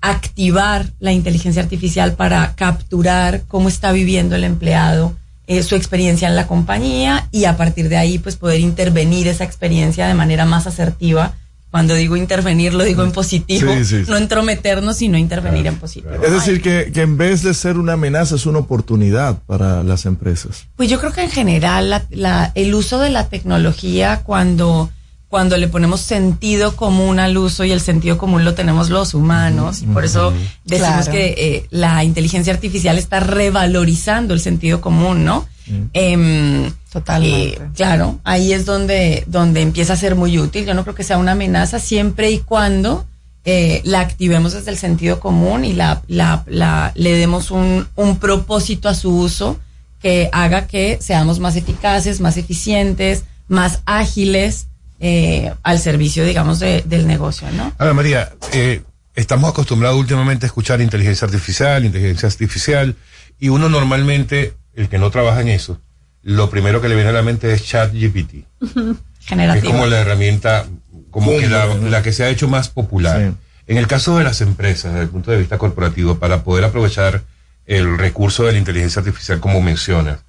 activar 0.00 0.90
la 1.00 1.12
inteligencia 1.12 1.62
artificial 1.62 2.12
para 2.12 2.54
capturar 2.54 3.42
cómo 3.48 3.68
está 3.68 3.90
viviendo 3.90 4.36
el 4.36 4.44
empleado, 4.44 5.14
eh, 5.46 5.62
su 5.62 5.74
experiencia 5.76 6.28
en 6.28 6.36
la 6.36 6.46
compañía 6.46 7.26
y 7.32 7.46
a 7.46 7.56
partir 7.56 7.88
de 7.88 7.96
ahí 7.96 8.18
pues 8.18 8.36
poder 8.36 8.60
intervenir 8.60 9.28
esa 9.28 9.44
experiencia 9.44 10.06
de 10.06 10.14
manera 10.14 10.44
más 10.44 10.66
asertiva. 10.66 11.32
Cuando 11.74 11.94
digo 11.96 12.16
intervenir 12.16 12.72
lo 12.72 12.84
digo 12.84 13.02
en 13.02 13.10
positivo, 13.10 13.72
Sí, 13.74 13.84
sí, 13.84 14.04
sí. 14.04 14.08
no 14.10 14.16
entrometernos 14.16 14.96
sino 14.96 15.18
intervenir 15.18 15.66
en 15.66 15.74
positivo. 15.76 16.14
Es 16.22 16.30
decir, 16.30 16.62
que, 16.62 16.92
que 16.94 17.02
en 17.02 17.16
vez 17.16 17.42
de 17.42 17.52
ser 17.52 17.78
una 17.78 17.94
amenaza 17.94 18.36
es 18.36 18.46
una 18.46 18.60
oportunidad 18.60 19.38
para 19.44 19.82
las 19.82 20.06
empresas. 20.06 20.66
Pues 20.76 20.88
yo 20.88 21.00
creo 21.00 21.10
que 21.12 21.22
en 21.24 21.30
general 21.32 21.90
la, 21.90 22.04
la- 22.10 22.52
el 22.54 22.72
uso 22.76 23.00
de 23.00 23.10
la 23.10 23.28
tecnología 23.28 24.20
cuando, 24.22 24.88
cuando 25.28 25.56
le 25.56 25.66
ponemos 25.66 26.00
sentido 26.00 26.76
común 26.76 27.18
al 27.18 27.36
uso 27.36 27.64
y 27.64 27.72
el 27.72 27.80
sentido 27.80 28.18
común 28.18 28.44
lo 28.44 28.54
tenemos 28.54 28.88
los 28.88 29.12
humanos 29.12 29.82
y 29.82 29.86
por 29.86 30.04
eso 30.04 30.32
decimos 30.64 31.06
Claro. 31.06 31.10
que 31.10 31.34
eh, 31.36 31.66
la 31.70 32.04
inteligencia 32.04 32.52
artificial 32.52 32.98
está 32.98 33.18
revalorizando 33.18 34.32
el 34.32 34.38
sentido 34.38 34.80
común, 34.80 35.24
¿no? 35.24 35.48
Em, 35.92 36.70
Totalmente. 36.92 37.62
eh, 37.62 37.68
claro, 37.74 38.20
ahí 38.24 38.52
es 38.52 38.64
donde, 38.66 39.24
donde 39.26 39.62
empieza 39.62 39.94
a 39.94 39.96
ser 39.96 40.14
muy 40.14 40.38
útil. 40.38 40.66
Yo 40.66 40.74
no 40.74 40.82
creo 40.82 40.94
que 40.94 41.04
sea 41.04 41.18
una 41.18 41.32
amenaza 41.32 41.78
siempre 41.78 42.30
y 42.30 42.38
cuando 42.40 43.06
eh, 43.44 43.80
la 43.84 44.00
activemos 44.00 44.52
desde 44.52 44.70
el 44.70 44.78
sentido 44.78 45.20
común 45.20 45.64
y 45.64 45.72
la, 45.72 46.02
la, 46.08 46.44
la- 46.46 46.92
le 46.94 47.12
demos 47.16 47.50
un, 47.50 47.86
un 47.96 48.18
propósito 48.18 48.88
a 48.88 48.94
su 48.94 49.14
uso 49.16 49.58
que 50.00 50.28
haga 50.32 50.66
que 50.66 50.98
seamos 51.00 51.40
más 51.40 51.56
eficaces, 51.56 52.20
más 52.20 52.36
eficientes, 52.36 53.24
más 53.48 53.80
ágiles 53.86 54.66
eh, 55.00 55.52
al 55.62 55.78
servicio, 55.78 56.24
digamos, 56.24 56.58
de- 56.60 56.82
del 56.86 57.06
negocio, 57.06 57.50
¿no? 57.52 57.72
Ahora, 57.78 57.92
María, 57.94 58.32
eh, 58.52 58.82
estamos 59.14 59.50
acostumbrados 59.50 59.98
últimamente 59.98 60.46
a 60.46 60.48
escuchar 60.48 60.80
inteligencia 60.80 61.26
artificial, 61.26 61.84
inteligencia 61.84 62.28
artificial, 62.28 62.96
y 63.40 63.48
uno 63.48 63.68
normalmente, 63.68 64.54
el 64.76 64.88
que 64.88 64.98
no 64.98 65.10
trabaja 65.10 65.40
en 65.40 65.48
eso, 65.48 65.78
lo 66.22 66.50
primero 66.50 66.80
que 66.80 66.88
le 66.88 66.94
viene 66.94 67.10
a 67.10 67.12
la 67.12 67.22
mente 67.22 67.52
es 67.52 67.64
ChatGPT. 67.64 68.44
Es 69.30 69.64
como 69.64 69.86
la 69.86 70.00
herramienta, 70.00 70.66
como 71.10 71.30
que 71.30 71.48
la, 71.48 71.66
la 71.66 72.02
que 72.02 72.12
se 72.12 72.24
ha 72.24 72.28
hecho 72.28 72.46
más 72.46 72.68
popular. 72.68 73.32
En 73.66 73.78
el 73.78 73.86
caso 73.86 74.18
de 74.18 74.24
las 74.24 74.42
empresas, 74.42 74.92
desde 74.92 75.04
el 75.04 75.08
punto 75.08 75.30
de 75.30 75.38
vista 75.38 75.56
corporativo, 75.56 76.18
para 76.18 76.44
poder 76.44 76.64
aprovechar 76.64 77.22
el 77.64 77.96
recurso 77.96 78.44
de 78.44 78.52
la 78.52 78.58
inteligencia 78.58 79.00
artificial 79.00 79.40
como 79.40 79.62
mencionas, 79.62 80.20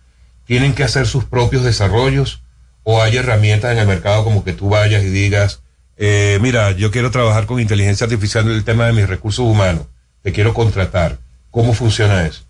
¿tienen 0.45 0.73
que 0.73 0.83
hacer 0.83 1.07
sus 1.07 1.25
propios 1.25 1.63
desarrollos 1.63 2.41
o 2.83 3.01
hay 3.01 3.17
herramientas 3.17 3.73
en 3.73 3.79
el 3.79 3.87
mercado 3.87 4.23
como 4.23 4.45
que 4.45 4.53
tú 4.53 4.69
vayas 4.69 5.03
y 5.03 5.09
digas, 5.09 5.59
eh, 5.97 6.39
mira, 6.41 6.71
yo 6.71 6.91
quiero 6.91 7.11
trabajar 7.11 7.45
con 7.45 7.59
inteligencia 7.59 8.05
artificial 8.05 8.45
en 8.45 8.51
el 8.51 8.63
tema 8.63 8.85
de 8.85 8.93
mis 8.93 9.09
recursos 9.09 9.45
humanos, 9.45 9.87
te 10.21 10.31
quiero 10.31 10.53
contratar? 10.53 11.17
¿Cómo 11.51 11.73
funciona 11.73 12.25
eso? 12.25 12.44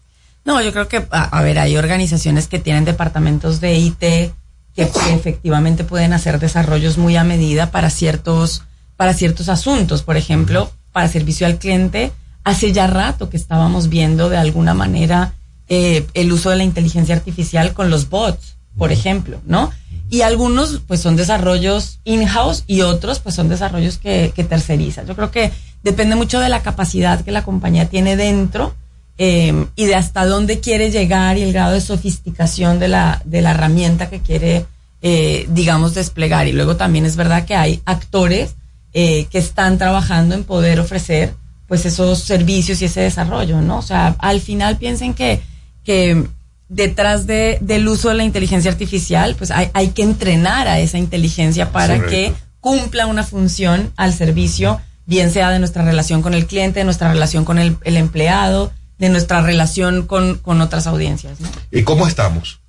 No, 0.45 0.61
yo 0.61 0.71
creo 0.71 0.87
que, 0.87 1.05
a, 1.09 1.23
a 1.23 1.41
ver, 1.41 1.57
hay 1.57 1.75
organizaciones 1.75 2.47
que 2.47 2.59
tienen 2.59 2.85
departamentos 2.85 3.59
de 3.59 3.75
IT 3.77 3.99
que, 3.99 4.31
que 4.75 5.13
efectivamente 5.13 5.83
pueden 5.83 6.13
hacer 6.13 6.39
desarrollos 6.39 6.97
muy 6.97 7.15
a 7.15 7.23
medida 7.23 7.71
para 7.71 7.89
ciertos, 7.89 8.61
para 8.95 9.13
ciertos 9.13 9.49
asuntos. 9.49 10.03
Por 10.03 10.17
ejemplo, 10.17 10.71
para 10.91 11.07
servicio 11.07 11.47
al 11.47 11.57
cliente, 11.57 12.11
hace 12.43 12.71
ya 12.71 12.85
rato 12.85 13.29
que 13.29 13.37
estábamos 13.37 13.89
viendo 13.89 14.29
de 14.29 14.37
alguna 14.37 14.73
manera 14.73 15.33
eh, 15.67 16.05
el 16.13 16.31
uso 16.31 16.51
de 16.51 16.57
la 16.57 16.63
inteligencia 16.63 17.15
artificial 17.15 17.73
con 17.73 17.89
los 17.89 18.09
bots, 18.09 18.57
por 18.77 18.91
ejemplo, 18.91 19.41
¿no? 19.45 19.71
Y 20.09 20.21
algunos 20.21 20.81
pues 20.85 21.01
son 21.01 21.15
desarrollos 21.15 21.99
in-house 22.03 22.63
y 22.67 22.81
otros 22.81 23.19
pues 23.19 23.33
son 23.33 23.49
desarrollos 23.49 23.97
que, 23.97 24.31
que 24.35 24.43
terceriza. 24.43 25.03
Yo 25.05 25.15
creo 25.15 25.31
que 25.31 25.51
depende 25.81 26.15
mucho 26.15 26.39
de 26.39 26.49
la 26.49 26.61
capacidad 26.61 27.21
que 27.21 27.31
la 27.31 27.43
compañía 27.43 27.89
tiene 27.89 28.15
dentro 28.15 28.75
eh, 29.17 29.67
y 29.75 29.85
de 29.85 29.95
hasta 29.95 30.25
dónde 30.25 30.59
quiere 30.59 30.91
llegar 30.91 31.37
y 31.37 31.43
el 31.43 31.53
grado 31.53 31.73
de 31.73 31.81
sofisticación 31.81 32.79
de 32.79 32.89
la, 32.89 33.21
de 33.25 33.41
la 33.41 33.51
herramienta 33.51 34.09
que 34.09 34.19
quiere, 34.19 34.65
eh, 35.01 35.45
digamos, 35.49 35.93
desplegar. 35.93 36.47
Y 36.47 36.51
luego 36.51 36.75
también 36.75 37.05
es 37.05 37.15
verdad 37.15 37.45
que 37.45 37.55
hay 37.55 37.81
actores 37.85 38.55
eh, 38.93 39.27
que 39.29 39.37
están 39.37 39.77
trabajando 39.77 40.35
en 40.35 40.43
poder 40.43 40.79
ofrecer 40.79 41.33
pues 41.67 41.85
esos 41.85 42.19
servicios 42.19 42.81
y 42.81 42.85
ese 42.85 43.01
desarrollo, 43.01 43.61
¿no? 43.61 43.79
O 43.79 43.81
sea, 43.81 44.15
al 44.19 44.39
final 44.39 44.77
piensen 44.77 45.13
que, 45.13 45.41
que 45.83 46.27
detrás 46.69 47.25
de, 47.25 47.57
del 47.61 47.87
uso 47.87 48.09
de 48.09 48.15
la 48.15 48.23
inteligencia 48.23 48.69
artificial, 48.69 49.35
pues 49.35 49.49
hay, 49.51 49.69
hay 49.73 49.89
que 49.89 50.03
entrenar 50.03 50.67
a 50.67 50.79
esa 50.79 50.97
inteligencia 50.97 51.71
para 51.71 51.95
Correcto. 51.95 52.11
que 52.11 52.33
cumpla 52.59 53.07
una 53.07 53.23
función 53.23 53.91
al 53.95 54.13
servicio, 54.13 54.79
bien 55.05 55.31
sea 55.31 55.49
de 55.49 55.59
nuestra 55.59 55.83
relación 55.83 56.21
con 56.21 56.33
el 56.33 56.45
cliente, 56.45 56.79
de 56.79 56.85
nuestra 56.85 57.11
relación 57.11 57.45
con 57.45 57.57
el, 57.57 57.77
el 57.83 57.97
empleado, 57.97 58.71
de 58.97 59.09
nuestra 59.09 59.41
relación 59.41 60.07
con, 60.07 60.37
con 60.37 60.61
otras 60.61 60.87
audiencias. 60.87 61.39
¿no? 61.39 61.49
¿Y 61.71 61.83
cómo 61.83 62.07
estamos 62.07 62.59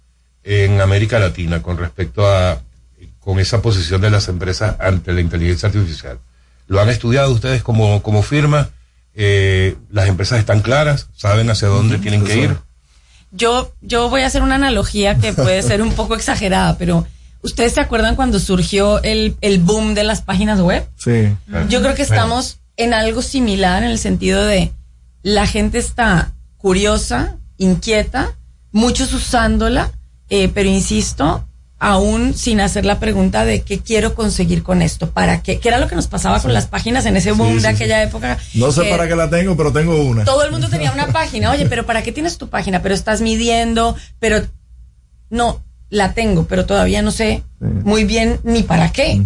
en 0.44 0.80
América 0.80 1.18
Latina 1.18 1.62
con 1.62 1.78
respecto 1.78 2.26
a 2.26 2.60
con 3.20 3.40
esa 3.40 3.60
posición 3.60 4.00
de 4.00 4.10
las 4.10 4.28
empresas 4.28 4.76
ante 4.78 5.12
la 5.12 5.20
inteligencia 5.20 5.68
artificial? 5.68 6.18
¿Lo 6.68 6.80
han 6.80 6.88
estudiado 6.88 7.32
ustedes 7.32 7.62
como, 7.62 8.02
como 8.02 8.22
firma? 8.22 8.70
Eh, 9.14 9.76
¿Las 9.90 10.08
empresas 10.08 10.38
están 10.38 10.60
claras? 10.60 11.08
¿Saben 11.16 11.50
hacia 11.50 11.68
dónde 11.68 11.98
tienen 11.98 12.24
que 12.24 12.36
ir? 12.36 12.56
Yo, 13.32 13.72
yo 13.80 14.08
voy 14.08 14.22
a 14.22 14.26
hacer 14.26 14.42
una 14.42 14.54
analogía 14.54 15.16
que 15.18 15.32
puede 15.32 15.62
ser 15.62 15.82
un 15.82 15.92
poco 15.92 16.14
exagerada, 16.14 16.78
pero 16.78 17.06
¿ustedes 17.42 17.72
se 17.72 17.80
acuerdan 17.80 18.14
cuando 18.14 18.38
surgió 18.38 19.02
el, 19.02 19.36
el 19.40 19.58
boom 19.58 19.94
de 19.94 20.04
las 20.04 20.22
páginas 20.22 20.60
web? 20.60 20.86
Sí. 20.96 21.34
Yo 21.68 21.82
creo 21.82 21.94
que 21.94 22.02
estamos 22.02 22.58
en 22.76 22.94
algo 22.94 23.22
similar 23.22 23.82
en 23.82 23.90
el 23.90 23.98
sentido 23.98 24.44
de 24.44 24.72
la 25.26 25.48
gente 25.48 25.78
está 25.78 26.34
curiosa, 26.56 27.34
inquieta, 27.58 28.36
muchos 28.70 29.12
usándola, 29.12 29.90
eh, 30.28 30.48
pero 30.54 30.68
insisto, 30.68 31.44
aún 31.80 32.32
sin 32.32 32.60
hacer 32.60 32.84
la 32.84 33.00
pregunta 33.00 33.44
de 33.44 33.62
qué 33.62 33.80
quiero 33.80 34.14
conseguir 34.14 34.62
con 34.62 34.82
esto, 34.82 35.10
para 35.10 35.42
qué, 35.42 35.58
que 35.58 35.66
era 35.66 35.78
lo 35.78 35.88
que 35.88 35.96
nos 35.96 36.06
pasaba 36.06 36.40
con 36.40 36.52
las 36.52 36.68
páginas 36.68 37.06
en 37.06 37.16
ese 37.16 37.32
boom 37.32 37.48
Sí, 37.48 37.54
de 37.54 37.60
sí, 37.62 37.66
aquella 37.66 38.04
época. 38.04 38.38
No 38.54 38.70
sé 38.70 38.84
para 38.84 39.08
qué 39.08 39.16
la 39.16 39.28
tengo, 39.28 39.56
pero 39.56 39.72
tengo 39.72 40.00
una. 40.00 40.24
Todo 40.24 40.44
el 40.44 40.52
mundo 40.52 40.68
tenía 40.68 40.92
una 40.92 41.08
página, 41.12 41.50
oye, 41.50 41.66
pero 41.66 41.84
¿para 41.86 42.04
qué 42.04 42.12
tienes 42.12 42.38
tu 42.38 42.48
página? 42.48 42.80
Pero 42.80 42.94
estás 42.94 43.20
midiendo, 43.20 43.96
pero 44.20 44.46
no, 45.28 45.60
la 45.90 46.14
tengo, 46.14 46.44
pero 46.44 46.66
todavía 46.66 47.02
no 47.02 47.10
sé 47.10 47.42
muy 47.58 48.04
bien 48.04 48.38
ni 48.44 48.62
para 48.62 48.92
qué. 48.92 49.22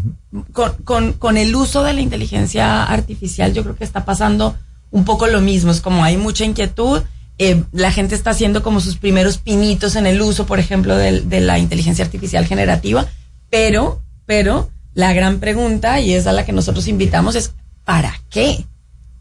Con, 0.55 0.72
con, 0.82 1.12
con 1.12 1.36
el 1.36 1.55
uso 1.55 1.82
de 1.82 1.92
la 1.92 2.01
inteligencia 2.01 2.84
artificial 2.84 3.53
yo 3.53 3.64
creo 3.64 3.76
que 3.76 3.84
está 3.84 4.07
pasando 4.07 4.57
un 4.91 5.05
poco 5.05 5.26
lo 5.26 5.41
mismo, 5.41 5.70
es 5.70 5.80
como 5.80 6.05
hay 6.05 6.16
mucha 6.16 6.45
inquietud, 6.45 7.03
eh, 7.38 7.62
la 7.72 7.91
gente 7.93 8.14
está 8.14 8.30
haciendo 8.30 8.62
como 8.62 8.80
sus 8.80 8.97
primeros 8.97 9.38
pinitos 9.38 9.97
en 9.97 10.07
el 10.07 10.20
uso, 10.20 10.47
por 10.47 10.59
ejemplo, 10.59 10.97
del- 10.97 11.28
de, 11.28 11.41
la 11.41 11.59
inteligencia 11.59 12.05
artificial 12.05 12.45
generativa, 12.47 13.07
pero, 13.51 14.03
pero 14.26 14.70
la 14.95 15.12
gran 15.12 15.38
pregunta, 15.41 16.01
y 16.01 16.12
es 16.14 16.26
a 16.26 16.32
la 16.32 16.45
que 16.45 16.53
nosotros 16.53 16.86
invitamos, 16.88 17.34
es 17.36 17.53
¿para 17.84 18.14
qué? 18.30 18.66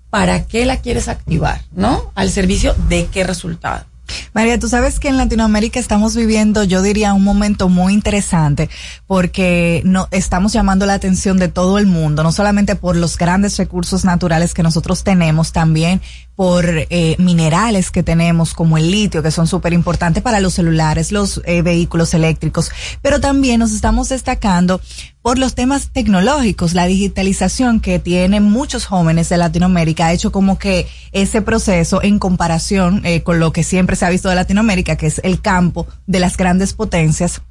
¿Para 0.10 0.46
qué 0.46 0.66
la 0.66 0.78
quieres 0.78 1.08
activar? 1.08 1.62
¿No? 1.72 2.12
Al 2.16 2.32
servicio 2.32 2.76
de 2.90 3.06
qué 3.06 3.24
resultado. 3.24 3.86
María, 4.34 4.60
tú 4.60 4.68
sabes 4.68 5.00
que 5.00 5.10
en 5.10 5.18
Latinoamérica 5.18 5.80
estamos 5.80 6.16
viviendo, 6.16 6.64
yo 6.64 6.82
diría, 6.82 7.14
un 7.14 7.24
momento 7.24 7.70
muy 7.70 7.94
interesante 7.94 8.70
porque 9.08 9.82
no 9.86 10.08
estamos 10.12 10.54
llamando 10.54 10.86
la 10.86 10.94
atención 10.94 11.38
de 11.38 11.48
todo 11.48 11.78
el 11.80 11.86
mundo, 11.86 12.24
no 12.24 12.32
solamente 12.32 12.76
por 12.76 12.96
los 12.96 13.18
grandes 13.18 13.58
recursos 13.58 14.06
naturales 14.06 14.54
que 14.54 14.64
nosotros 14.64 15.04
tenemos, 15.04 15.52
también 15.52 16.02
por 16.40 16.70
eh, 16.70 17.18
minerales 17.20 17.92
que 17.92 18.02
tenemos 18.02 18.54
como 18.54 18.78
el 18.78 18.90
litio, 18.90 19.22
que 19.22 19.30
son 19.30 19.46
súper 19.46 19.74
importantes 19.74 20.24
para 20.24 20.40
los 20.40 20.54
celulares, 20.54 21.12
los 21.12 21.42
eh, 21.44 21.62
vehículos 21.64 22.14
eléctricos, 22.14 22.72
pero 23.02 23.20
también 23.20 23.60
nos 23.60 23.74
estamos 23.74 24.08
destacando 24.08 24.80
por 25.22 25.38
los 25.38 25.54
temas 25.54 25.90
tecnológicos, 25.92 26.76
la 26.76 26.86
digitalización 26.86 27.82
que 27.82 28.00
tienen 28.00 28.44
muchos 28.44 28.86
jóvenes 28.86 29.28
de 29.28 29.36
Latinoamérica 29.36 30.08
ha 30.08 30.14
hecho 30.14 30.32
como 30.32 30.58
que 30.58 30.88
ese 31.12 31.42
proceso 31.42 32.02
en 32.02 32.20
comparación 32.20 33.06
eh, 33.06 33.22
con 33.22 33.42
lo 33.42 33.52
que 33.52 33.64
siempre 33.66 33.98
se 33.98 34.06
ha 34.06 34.10
visto 34.10 34.30
de 34.30 34.36
Latinoamérica, 34.36 34.96
que 34.96 35.08
es 35.08 35.20
el 35.26 35.42
campo 35.42 35.88
de 36.08 36.22
las 36.22 36.38
grandes 36.38 36.72
potencias, 36.72 37.42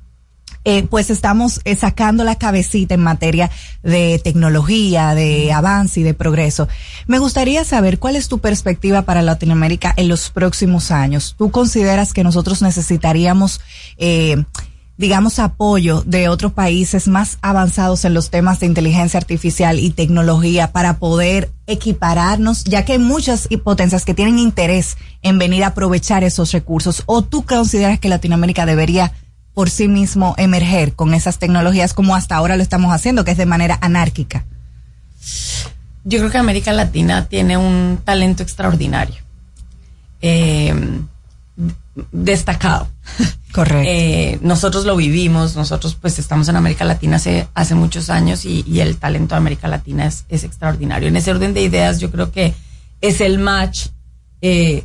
eh, 0.71 0.83
pues 0.83 1.09
estamos 1.09 1.63
eh, 1.65 1.75
sacando 1.77 2.25
la 2.25 2.35
cabecita 2.35 2.93
en 2.93 3.01
materia 3.01 3.51
de 3.83 4.21
tecnología, 4.23 5.15
de 5.15 5.51
avance 5.51 6.01
y 6.01 6.03
de 6.03 6.13
progreso. 6.13 6.69
Me 7.07 7.19
gustaría 7.19 7.65
saber 7.65 7.99
cuál 7.99 8.17
es 8.17 8.29
tu 8.29 8.41
perspectiva 8.41 9.01
para 9.01 9.23
Latinoamérica 9.23 9.95
en 9.97 10.09
los 10.09 10.29
próximos 10.29 10.91
años. 10.91 11.35
¿Tú 11.39 11.51
consideras 11.51 12.13
que 12.13 12.23
nosotros 12.23 12.61
necesitaríamos, 12.61 13.63
eh, 13.97 14.45
digamos, 14.99 15.39
apoyo 15.39 16.03
de 16.05 16.29
otros 16.29 16.53
países 16.53 17.09
más 17.09 17.39
avanzados 17.41 18.05
en 18.05 18.13
los 18.13 18.29
temas 18.29 18.61
de 18.61 18.67
inteligencia 18.67 19.17
artificial 19.17 19.81
y 19.81 19.89
tecnología 19.89 20.71
para 20.71 20.99
poder 20.99 21.51
equipararnos, 21.67 22.65
ya 22.65 22.85
que 22.85 22.93
hay 22.93 22.99
muchas 22.99 23.49
potencias 23.65 24.05
que 24.05 24.13
tienen 24.13 24.39
interés 24.39 24.99
en 25.23 25.39
venir 25.39 25.65
a 25.65 25.69
aprovechar 25.69 26.25
esos 26.25 26.53
recursos? 26.53 27.05
¿O 27.07 27.23
tú 27.23 27.47
consideras 27.47 27.99
que 27.99 28.11
Latinoamérica 28.11 28.67
debería 28.67 29.15
por 29.59 29.71
sí 29.71 29.89
mismo 29.89 30.37
emerger 30.39 30.93
con 30.93 31.15
esas 31.15 31.41
tecnologías 31.41 31.93
como 31.93 32.15
hasta 32.15 32.37
ahora 32.37 32.57
lo 32.57 32.63
estamos 32.63 32.93
haciendo, 32.93 33.25
que 33.25 33.33
es 33.33 33.37
de 33.37 33.45
manera 33.45 33.77
anárquica? 33.81 34.45
Yo 36.05 36.21
creo 36.21 36.31
que 36.31 36.39
América 36.39 36.73
Latina 36.73 37.27
tiene 37.27 37.57
un 37.57 37.99
talento 38.05 38.45
extraordinario. 38.45 39.17
Eh, 40.23 40.73
destacado. 42.13 42.87
Correcto. 43.53 43.91
Eh, 43.91 44.39
nosotros 44.43 44.85
lo 44.85 44.95
vivimos, 44.95 45.57
nosotros 45.57 45.97
pues 46.01 46.21
estamos 46.21 46.49
en 46.49 46.55
América 46.55 46.85
Latina 46.85 47.17
hace, 47.17 47.49
hace 47.53 47.75
muchos 47.75 48.11
años 48.11 48.45
y, 48.45 48.63
y 48.65 48.79
el 48.79 48.97
talento 48.99 49.35
de 49.35 49.39
América 49.39 49.67
Latina 49.67 50.07
es, 50.07 50.25
es, 50.29 50.45
extraordinario. 50.45 51.09
En 51.09 51.17
ese 51.17 51.33
orden 51.33 51.53
de 51.53 51.63
ideas 51.63 51.99
yo 51.99 52.13
creo 52.13 52.31
que 52.31 52.55
es 53.01 53.21
el 53.21 53.41
match, 53.41 53.89
eh, 54.41 54.85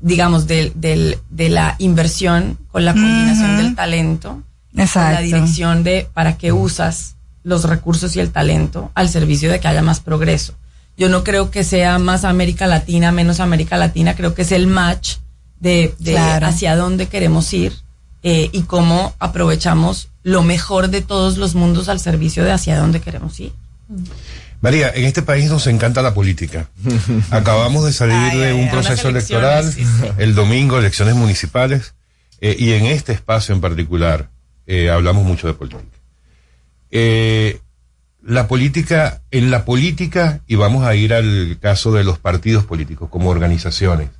digamos, 0.00 0.46
del, 0.46 0.72
del, 0.74 1.18
de 1.30 1.48
la 1.48 1.76
inversión 1.78 2.58
con 2.72 2.84
la 2.84 2.92
combinación 2.92 3.56
del 3.58 3.74
talento, 3.74 4.42
Exacto. 4.76 5.00
con 5.06 5.14
la 5.14 5.20
dirección 5.20 5.82
de 5.84 6.08
para 6.12 6.36
qué 6.36 6.52
usas 6.52 7.14
los 7.42 7.64
recursos 7.64 8.16
y 8.16 8.20
el 8.20 8.30
talento 8.30 8.90
al 8.94 9.08
servicio 9.08 9.50
de 9.50 9.60
que 9.60 9.68
haya 9.68 9.82
más 9.82 10.00
progreso. 10.00 10.54
Yo 10.98 11.08
no 11.08 11.24
creo 11.24 11.50
que 11.50 11.62
sea 11.62 11.98
más 11.98 12.24
América 12.24 12.66
Latina, 12.66 13.12
menos 13.12 13.40
América 13.40 13.76
Latina, 13.76 14.14
creo 14.16 14.34
que 14.34 14.42
es 14.42 14.52
el 14.52 14.66
match 14.66 15.16
de, 15.60 15.94
de 15.98 16.12
Claro. 16.12 16.46
hacia 16.46 16.74
dónde 16.76 17.06
queremos 17.06 17.52
ir 17.52 17.72
eh, 18.22 18.48
y 18.52 18.62
cómo 18.62 19.14
aprovechamos 19.18 20.08
lo 20.22 20.42
mejor 20.42 20.88
de 20.88 21.02
todos 21.02 21.36
los 21.36 21.54
mundos 21.54 21.88
al 21.88 22.00
servicio 22.00 22.42
de 22.44 22.52
hacia 22.52 22.78
dónde 22.78 23.00
queremos 23.00 23.38
ir. 23.38 23.52
María, 24.60 24.90
en 24.94 25.04
este 25.04 25.22
país 25.22 25.50
nos 25.50 25.66
encanta 25.66 26.02
la 26.02 26.14
política. 26.14 26.68
Acabamos 27.30 27.84
de 27.84 27.92
salir 27.92 28.16
Ay, 28.16 28.38
de 28.38 28.46
ay, 28.46 28.52
un 28.52 28.64
ay, 28.64 28.70
proceso 28.70 29.08
electoral, 29.08 29.64
elecciones, 29.64 29.92
sí, 29.92 30.06
sí. 30.06 30.12
el 30.18 30.34
domingo, 30.34 30.78
elecciones 30.78 31.14
municipales, 31.14 31.94
eh, 32.40 32.56
y 32.58 32.72
en 32.72 32.86
este 32.86 33.12
espacio 33.12 33.54
en 33.54 33.60
particular 33.60 34.30
eh, 34.66 34.90
hablamos 34.90 35.24
mucho 35.24 35.46
de 35.46 35.54
política. 35.54 35.84
Eh, 36.90 37.60
la 38.22 38.48
política, 38.48 39.22
en 39.30 39.50
la 39.50 39.64
política, 39.64 40.40
y 40.46 40.56
vamos 40.56 40.84
a 40.84 40.94
ir 40.96 41.14
al 41.14 41.58
caso 41.60 41.92
de 41.92 42.02
los 42.02 42.18
partidos 42.18 42.64
políticos 42.64 43.08
como 43.08 43.30
organizaciones, 43.30 44.10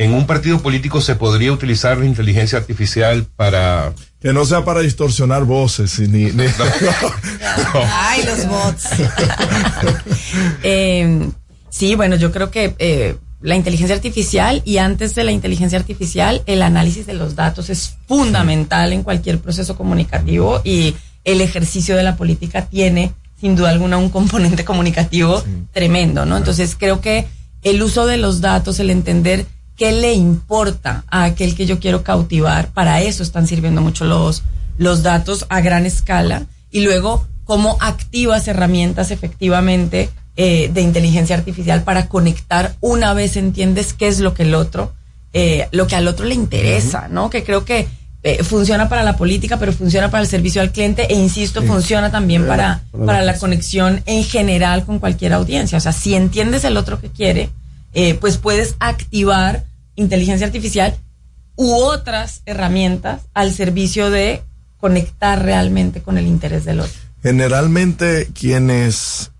en 0.00 0.14
un 0.14 0.26
partido 0.26 0.60
político 0.60 1.02
se 1.02 1.14
podría 1.14 1.52
utilizar 1.52 1.98
la 1.98 2.06
inteligencia 2.06 2.56
artificial 2.58 3.26
para... 3.36 3.92
Que 4.18 4.32
no 4.32 4.46
sea 4.46 4.64
para 4.64 4.80
distorsionar 4.80 5.44
voces 5.44 5.98
y 5.98 6.08
ni, 6.08 6.24
ni- 6.32 6.44
Ay, 7.84 8.22
los 8.24 8.48
bots. 8.48 8.88
Eh, 10.62 11.28
sí, 11.68 11.94
bueno, 11.96 12.16
yo 12.16 12.32
creo 12.32 12.50
que 12.50 12.74
eh, 12.78 13.16
la 13.42 13.56
inteligencia 13.56 13.94
artificial 13.94 14.62
y 14.64 14.78
antes 14.78 15.14
de 15.14 15.24
la 15.24 15.32
inteligencia 15.32 15.78
artificial, 15.78 16.42
el 16.46 16.62
análisis 16.62 17.04
de 17.06 17.14
los 17.14 17.34
datos 17.36 17.68
es 17.68 17.96
fundamental 18.08 18.94
en 18.94 19.02
cualquier 19.02 19.38
proceso 19.38 19.76
comunicativo 19.76 20.62
y 20.64 20.94
el 21.24 21.42
ejercicio 21.42 21.94
de 21.94 22.04
la 22.04 22.16
política 22.16 22.66
tiene, 22.66 23.12
sin 23.38 23.54
duda 23.54 23.68
alguna, 23.70 23.98
un 23.98 24.08
componente 24.08 24.64
comunicativo 24.64 25.42
tremendo, 25.72 26.24
¿no? 26.24 26.38
Entonces 26.38 26.74
creo 26.78 27.02
que 27.02 27.26
el 27.62 27.82
uso 27.82 28.06
de 28.06 28.16
los 28.16 28.40
datos, 28.40 28.80
el 28.80 28.88
entender 28.88 29.44
qué 29.80 29.92
le 29.92 30.12
importa 30.12 31.04
a 31.08 31.24
aquel 31.24 31.54
que 31.54 31.64
yo 31.64 31.78
quiero 31.80 32.02
cautivar, 32.02 32.68
para 32.68 33.00
eso 33.00 33.22
están 33.22 33.46
sirviendo 33.46 33.80
mucho 33.80 34.04
los, 34.04 34.42
los 34.76 35.02
datos 35.02 35.46
a 35.48 35.62
gran 35.62 35.86
escala 35.86 36.42
y 36.70 36.80
luego 36.82 37.26
cómo 37.46 37.78
activas 37.80 38.46
herramientas 38.46 39.10
efectivamente 39.10 40.10
eh, 40.36 40.70
de 40.72 40.82
inteligencia 40.82 41.34
artificial 41.34 41.82
para 41.82 42.08
conectar 42.08 42.74
una 42.80 43.14
vez 43.14 43.38
entiendes 43.38 43.94
qué 43.94 44.08
es 44.08 44.20
lo 44.20 44.34
que 44.34 44.42
el 44.42 44.54
otro, 44.54 44.92
eh, 45.32 45.66
lo 45.72 45.86
que 45.86 45.96
al 45.96 46.08
otro 46.08 46.26
le 46.26 46.34
interesa, 46.34 47.08
¿no? 47.08 47.30
Que 47.30 47.42
creo 47.42 47.64
que 47.64 47.88
eh, 48.22 48.44
funciona 48.44 48.86
para 48.90 49.02
la 49.02 49.16
política, 49.16 49.58
pero 49.58 49.72
funciona 49.72 50.10
para 50.10 50.22
el 50.22 50.28
servicio 50.28 50.60
al 50.60 50.72
cliente 50.72 51.10
e 51.10 51.14
insisto, 51.16 51.62
Sí. 51.62 51.66
funciona 51.66 52.10
también 52.10 52.46
para, 52.46 52.82
Para 52.92 53.00
la 53.00 53.06
para 53.06 53.22
la 53.22 53.32
cosa. 53.32 53.40
conexión 53.40 54.02
en 54.04 54.24
general 54.24 54.84
con 54.84 54.98
cualquier 54.98 55.32
audiencia. 55.32 55.78
O 55.78 55.80
sea, 55.80 55.92
si 55.92 56.14
entiendes 56.14 56.64
el 56.64 56.76
otro 56.76 57.00
que 57.00 57.08
quiere, 57.08 57.48
eh, 57.94 58.12
pues 58.20 58.36
puedes 58.36 58.76
activar 58.78 59.64
inteligencia 60.00 60.46
artificial 60.46 60.96
u 61.56 61.72
otras 61.74 62.42
herramientas 62.46 63.22
al 63.34 63.52
servicio 63.52 64.10
de 64.10 64.42
conectar 64.78 65.42
realmente 65.42 66.00
con 66.00 66.16
el 66.16 66.26
interés 66.26 66.64
del 66.64 66.80
otro. 66.80 66.98
generalmente 67.22 68.28
quienes 68.32 69.30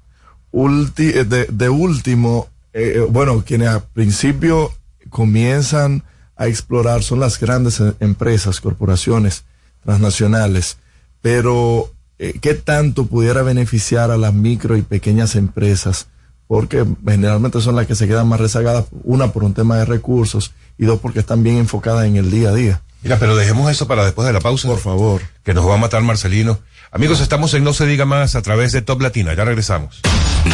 eh, 0.52 1.46
de, 1.48 1.68
último, 1.68 2.48
eh, 2.72 2.94
eh, 2.96 3.00
bueno, 3.08 3.44
quienes 3.46 3.68
al 3.68 3.82
principio 3.82 4.72
comienzan 5.08 6.02
a 6.36 6.48
explorar 6.48 7.02
son 7.02 7.20
las 7.20 7.38
grandes 7.38 7.80
empresas, 8.00 8.60
corporaciones 8.60 9.44
transnacionales, 9.84 10.78
pero 11.22 11.90
¿qué 12.18 12.54
tanto 12.54 13.06
pudiera 13.06 13.42
beneficiar 13.42 14.10
a 14.10 14.18
las 14.18 14.34
micro 14.34 14.76
y 14.76 14.82
pequeñas 14.82 15.36
empresas? 15.36 16.08
Porque 16.50 16.84
generalmente 17.06 17.60
son 17.60 17.76
las 17.76 17.86
que 17.86 17.94
se 17.94 18.08
quedan 18.08 18.26
más 18.26 18.40
rezagadas, 18.40 18.86
una 19.04 19.28
por 19.30 19.44
un 19.44 19.54
tema 19.54 19.76
de 19.76 19.84
recursos 19.84 20.50
y 20.78 20.84
dos 20.84 20.98
porque 20.98 21.20
están 21.20 21.44
bien 21.44 21.58
enfocadas 21.58 22.06
en 22.06 22.16
el 22.16 22.28
día 22.28 22.48
a 22.48 22.52
día. 22.52 22.80
Mira, 23.02 23.20
pero 23.20 23.36
dejemos 23.36 23.70
eso 23.70 23.86
para 23.86 24.04
después 24.04 24.26
de 24.26 24.32
la 24.32 24.40
pausa. 24.40 24.66
Por 24.66 24.80
favor. 24.80 25.22
Que 25.44 25.54
nos 25.54 25.64
va 25.64 25.74
a 25.74 25.78
matar 25.78 26.02
Marcelino. 26.02 26.58
Amigos, 26.90 27.20
estamos 27.20 27.54
en 27.54 27.62
No 27.62 27.72
se 27.72 27.86
diga 27.86 28.04
más 28.04 28.34
a 28.34 28.42
través 28.42 28.72
de 28.72 28.82
Top 28.82 29.00
Latina. 29.00 29.32
Ya 29.34 29.44
regresamos. 29.44 30.00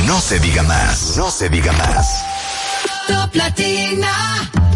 No 0.07 0.20
se 0.20 0.38
diga 0.38 0.62
más, 0.64 1.16
no 1.16 1.30
se 1.30 1.49
diga 1.49 1.72
más. 1.72 2.07
Top 3.09 3.34
Latina. 3.34 4.75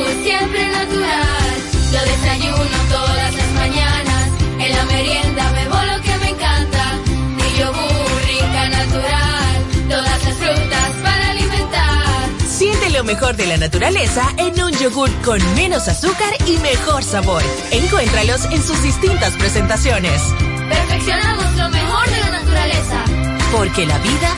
mejor 13.11 13.35
de 13.35 13.45
la 13.45 13.57
naturaleza 13.57 14.23
en 14.37 14.63
un 14.63 14.71
yogur 14.71 15.09
con 15.21 15.37
menos 15.55 15.89
azúcar 15.89 16.33
y 16.47 16.55
mejor 16.59 17.03
sabor. 17.03 17.43
Encuéntralos 17.69 18.45
en 18.45 18.63
sus 18.63 18.81
distintas 18.83 19.33
presentaciones. 19.33 20.21
Perfeccionamos 20.69 21.53
lo 21.57 21.69
mejor 21.71 22.09
de 22.09 22.19
la 22.21 22.31
naturaleza. 22.39 23.03
Porque 23.51 23.85
la 23.85 23.97
vida 23.97 24.29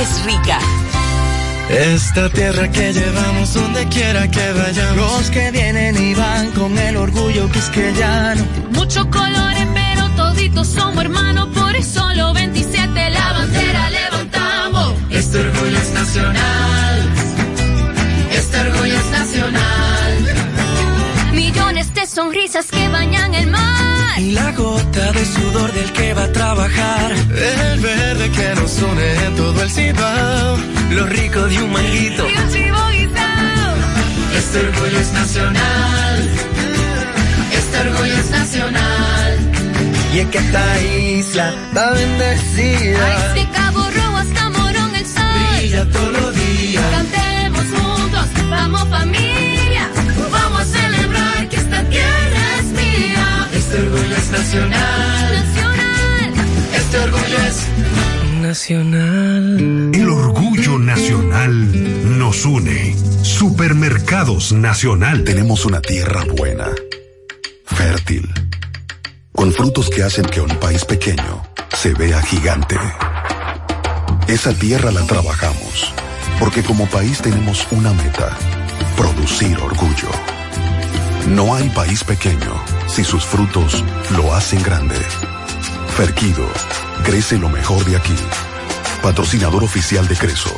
es 0.00 0.24
rica. 0.24 0.58
Esta 1.68 2.30
tierra 2.30 2.70
que 2.70 2.94
llevamos 2.94 3.52
donde 3.52 3.86
quiera 3.88 4.26
que 4.30 4.52
vayamos. 4.52 4.96
Los 4.96 5.30
que 5.30 5.50
vienen 5.50 6.02
y 6.02 6.14
van 6.14 6.52
con 6.52 6.78
el 6.78 6.96
orgullo 6.96 7.50
quisqueyano. 7.50 8.46
Muchos 8.70 9.04
colores, 9.08 9.66
pero 9.74 10.08
toditos 10.16 10.68
somos 10.68 11.04
hermanos. 11.04 11.48
Por 11.52 11.76
eso 11.76 12.02
los 12.14 12.32
27 12.32 13.10
la 13.10 13.32
bandera 13.34 13.90
levantamos. 13.90 14.94
Este 15.10 15.38
orgullo 15.38 15.76
es 15.76 15.92
nacional. 15.92 17.11
Este 19.32 19.44
orgullo 19.44 19.56
es 19.56 19.62
nacional. 19.62 21.32
Millones 21.32 21.94
de 21.94 22.06
sonrisas 22.06 22.66
que 22.66 22.88
bañan 22.88 23.34
el 23.34 23.46
mar. 23.46 24.20
Y 24.20 24.32
la 24.32 24.52
gota 24.52 25.12
de 25.12 25.24
sudor 25.24 25.72
del 25.72 25.90
que 25.92 26.12
va 26.12 26.24
a 26.24 26.32
trabajar. 26.32 27.12
El 27.12 27.80
verde 27.80 28.30
que 28.30 28.54
nos 28.60 28.78
une 28.82 29.24
en 29.24 29.36
todo 29.36 29.62
el 29.62 29.70
cibao. 29.70 30.58
Lo 30.90 31.06
rico 31.06 31.40
de 31.46 31.62
un 31.62 31.72
manguito. 31.72 32.28
Y 32.28 32.36
un 32.36 32.52
chivo 32.52 32.88
guisado. 32.90 33.74
Este 34.36 34.58
orgullo 34.58 34.98
es 34.98 35.12
nacional. 35.12 36.30
Este 37.52 37.78
orgullo 37.88 38.18
es 38.18 38.30
nacional. 38.30 39.38
Y 40.12 40.18
es 40.18 40.26
que 40.26 40.38
esta 40.38 40.82
isla 40.82 41.54
está 41.68 41.90
bendecida. 41.92 43.32
Desde 43.34 43.50
Cabo 43.50 43.80
Rojo 43.80 44.16
hasta 44.18 44.50
Morón 44.50 44.94
el 44.94 45.06
sol. 45.06 45.22
Brilla 45.56 45.90
todos 45.90 46.12
los 46.12 46.34
días. 46.34 46.41
Vamos 48.62 48.88
familia. 48.88 49.90
Vamos 50.30 50.60
a 50.60 50.64
celebrar 50.64 51.48
que 51.48 51.56
esta 51.56 51.82
tierra 51.88 52.58
es 52.60 52.66
mía. 52.66 53.48
Este 53.52 53.76
orgullo 53.80 54.16
es 54.16 54.30
nacional. 54.30 55.32
Nacional. 55.34 56.34
Este 56.72 56.98
orgullo 57.00 57.38
es 57.48 57.66
nacional. 58.40 59.90
El 59.92 60.08
orgullo 60.08 60.78
nacional 60.78 62.18
nos 62.18 62.44
une. 62.44 62.94
Supermercados 63.22 64.52
Nacional. 64.52 65.24
Tenemos 65.24 65.64
una 65.64 65.80
tierra 65.80 66.24
buena, 66.36 66.68
fértil, 67.64 68.32
con 69.32 69.52
frutos 69.52 69.90
que 69.90 70.04
hacen 70.04 70.26
que 70.26 70.40
un 70.40 70.54
país 70.60 70.84
pequeño 70.84 71.42
se 71.76 71.94
vea 71.94 72.22
gigante. 72.22 72.76
Esa 74.28 74.52
tierra 74.52 74.92
la 74.92 75.04
trabajamos, 75.04 75.92
porque 76.42 76.64
como 76.64 76.88
país 76.88 77.22
tenemos 77.22 77.68
una 77.70 77.92
meta, 77.92 78.36
producir 78.96 79.56
orgullo. 79.58 80.10
No 81.28 81.54
hay 81.54 81.68
país 81.68 82.02
pequeño 82.02 82.60
si 82.88 83.04
sus 83.04 83.24
frutos 83.24 83.84
lo 84.16 84.34
hacen 84.34 84.60
grande. 84.60 84.96
Ferquido, 85.96 86.44
crece 87.04 87.38
lo 87.38 87.48
mejor 87.48 87.84
de 87.84 87.96
aquí. 87.96 88.16
Patrocinador 89.04 89.62
oficial 89.62 90.08
de 90.08 90.16
Creso, 90.16 90.52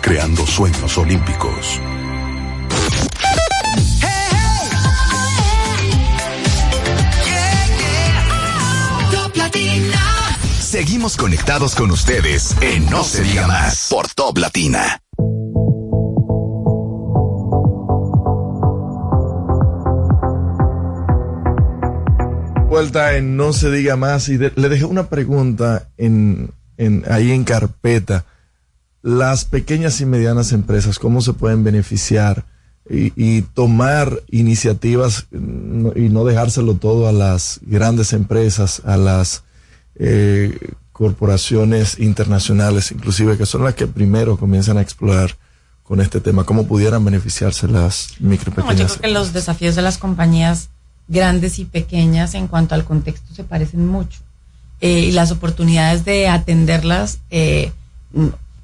creando 0.00 0.46
sueños 0.46 0.96
olímpicos. 0.96 1.80
Seguimos 10.60 11.16
conectados 11.16 11.74
con 11.74 11.90
ustedes 11.90 12.54
en 12.60 12.88
No 12.88 13.02
se 13.02 13.22
diga 13.22 13.48
más 13.48 13.88
por 13.90 14.06
Top 14.14 14.38
Latina. 14.38 15.00
Vuelta 22.76 23.16
en 23.16 23.36
No 23.38 23.52
se 23.54 23.70
diga 23.70 23.96
más 23.96 24.28
y 24.28 24.36
de- 24.36 24.52
le 24.54 24.68
dejé 24.68 24.84
una 24.84 25.08
pregunta 25.08 25.88
en, 25.96 26.50
en, 26.76 27.04
ahí 27.10 27.32
en 27.32 27.44
carpeta. 27.44 28.26
Las 29.02 29.44
pequeñas 29.46 30.00
y 30.02 30.04
medianas 30.06 30.52
empresas, 30.52 30.98
¿cómo 30.98 31.20
se 31.22 31.32
pueden 31.32 31.64
beneficiar 31.64 32.44
y, 32.90 33.12
y 33.16 33.42
tomar 33.42 34.20
iniciativas 34.30 35.26
mm, 35.30 35.88
y 35.96 36.08
no 36.10 36.24
dejárselo 36.24 36.74
todo 36.74 37.08
a 37.08 37.12
las 37.12 37.60
grandes 37.62 38.12
empresas, 38.12 38.82
a 38.84 38.96
las 38.98 39.42
eh, 39.94 40.58
corporaciones 40.92 41.98
internacionales, 41.98 42.92
inclusive 42.92 43.38
que 43.38 43.46
son 43.46 43.64
las 43.64 43.74
que 43.74 43.86
primero 43.86 44.36
comienzan 44.36 44.76
a 44.76 44.82
explorar 44.82 45.34
con 45.82 46.00
este 46.02 46.20
tema? 46.20 46.44
¿Cómo 46.44 46.66
pudieran 46.66 47.02
beneficiarse 47.04 47.68
las 47.68 48.10
micro 48.20 48.52
No, 48.54 48.56
yo 48.62 48.66
pequeñas 48.68 48.92
creo 48.98 49.00
que 49.02 49.08
los 49.18 49.32
desafíos 49.32 49.76
de 49.76 49.82
las 49.82 49.96
compañías 49.98 50.68
grandes 51.08 51.58
y 51.58 51.64
pequeñas 51.64 52.34
en 52.34 52.48
cuanto 52.48 52.74
al 52.74 52.84
contexto 52.84 53.34
se 53.34 53.44
parecen 53.44 53.86
mucho. 53.86 54.20
Eh, 54.80 55.00
y 55.00 55.12
las 55.12 55.30
oportunidades 55.30 56.04
de 56.04 56.28
atenderlas, 56.28 57.20
eh, 57.30 57.72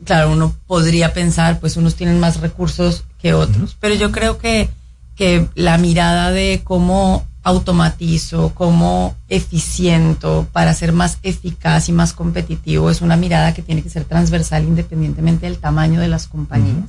claro, 0.05 0.33
uno 0.33 0.55
podría 0.67 1.13
pensar, 1.13 1.59
pues 1.59 1.77
unos 1.77 1.95
tienen 1.95 2.21
más 2.21 2.41
recursos 2.41 3.05
que 3.21 3.33
otros, 3.33 3.77
pero 3.81 3.95
yo 3.95 4.13
creo 4.13 4.37
que, 4.39 4.69
que 5.17 5.49
la 5.55 5.79
mirada 5.79 6.31
de 6.31 6.61
cómo 6.65 7.27
automatizo, 7.45 8.53
cómo 8.55 9.17
eficiento 9.29 10.47
para 10.53 10.75
ser 10.75 10.93
más 10.93 11.19
eficaz 11.23 11.89
y 11.89 11.93
más 11.93 12.13
competitivo 12.13 12.91
es 12.91 13.01
una 13.01 13.17
mirada 13.17 13.53
que 13.53 13.63
tiene 13.63 13.83
que 13.83 13.91
ser 13.91 14.05
transversal 14.05 14.65
independientemente 14.65 15.47
del 15.47 15.59
tamaño 15.59 16.01
de 16.01 16.09
las 16.09 16.29
compañías. 16.29 16.89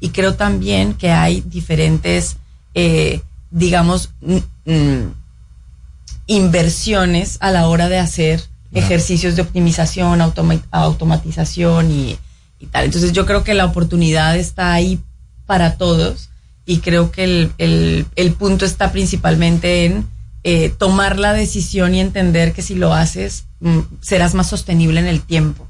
Y 0.00 0.08
creo 0.10 0.34
también 0.34 0.94
que 0.94 1.10
hay 1.10 1.42
diferentes, 1.42 2.36
eh, 2.74 3.20
digamos, 3.50 4.10
mm, 4.66 5.08
inversiones 6.26 7.36
a 7.40 7.50
la 7.50 7.68
hora 7.68 7.88
de 7.88 7.98
hacer 7.98 8.42
ejercicios 8.74 9.36
de 9.36 9.42
optimización, 9.42 10.20
automa- 10.20 10.62
automatización 10.70 11.90
y, 11.90 12.16
y 12.58 12.66
tal. 12.66 12.86
Entonces 12.86 13.12
yo 13.12 13.26
creo 13.26 13.44
que 13.44 13.54
la 13.54 13.66
oportunidad 13.66 14.36
está 14.36 14.72
ahí 14.72 14.98
para 15.46 15.76
todos 15.76 16.30
y 16.64 16.78
creo 16.78 17.10
que 17.10 17.24
el, 17.24 17.52
el- 17.58 18.06
el 18.16 18.32
punto 18.32 18.64
está 18.64 18.92
principalmente 18.92 19.84
en 19.84 20.06
eh, 20.44 20.70
tomar 20.70 21.18
la 21.18 21.32
decisión 21.34 21.94
y 21.94 22.00
entender 22.00 22.52
que 22.52 22.62
si 22.62 22.74
lo 22.74 22.94
haces 22.94 23.44
mm, 23.60 23.80
serás 24.00 24.34
más 24.34 24.48
sostenible 24.48 25.00
en 25.00 25.06
el 25.06 25.20
tiempo. 25.20 25.68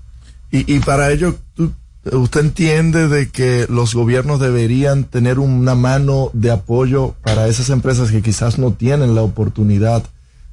Y, 0.50 0.72
y 0.76 0.80
para 0.80 1.10
ello, 1.10 1.38
tú- 1.54 1.72
¿usted 2.10 2.40
entiende 2.40 3.08
de 3.08 3.30
que 3.30 3.66
los 3.68 3.94
gobiernos 3.94 4.40
deberían 4.40 5.04
tener 5.04 5.38
una 5.38 5.74
mano 5.74 6.30
de 6.32 6.50
apoyo 6.50 7.14
para 7.22 7.46
esas 7.48 7.70
empresas 7.70 8.10
que 8.10 8.22
quizás 8.22 8.58
no 8.58 8.72
tienen 8.72 9.14
la 9.14 9.22
oportunidad 9.22 10.04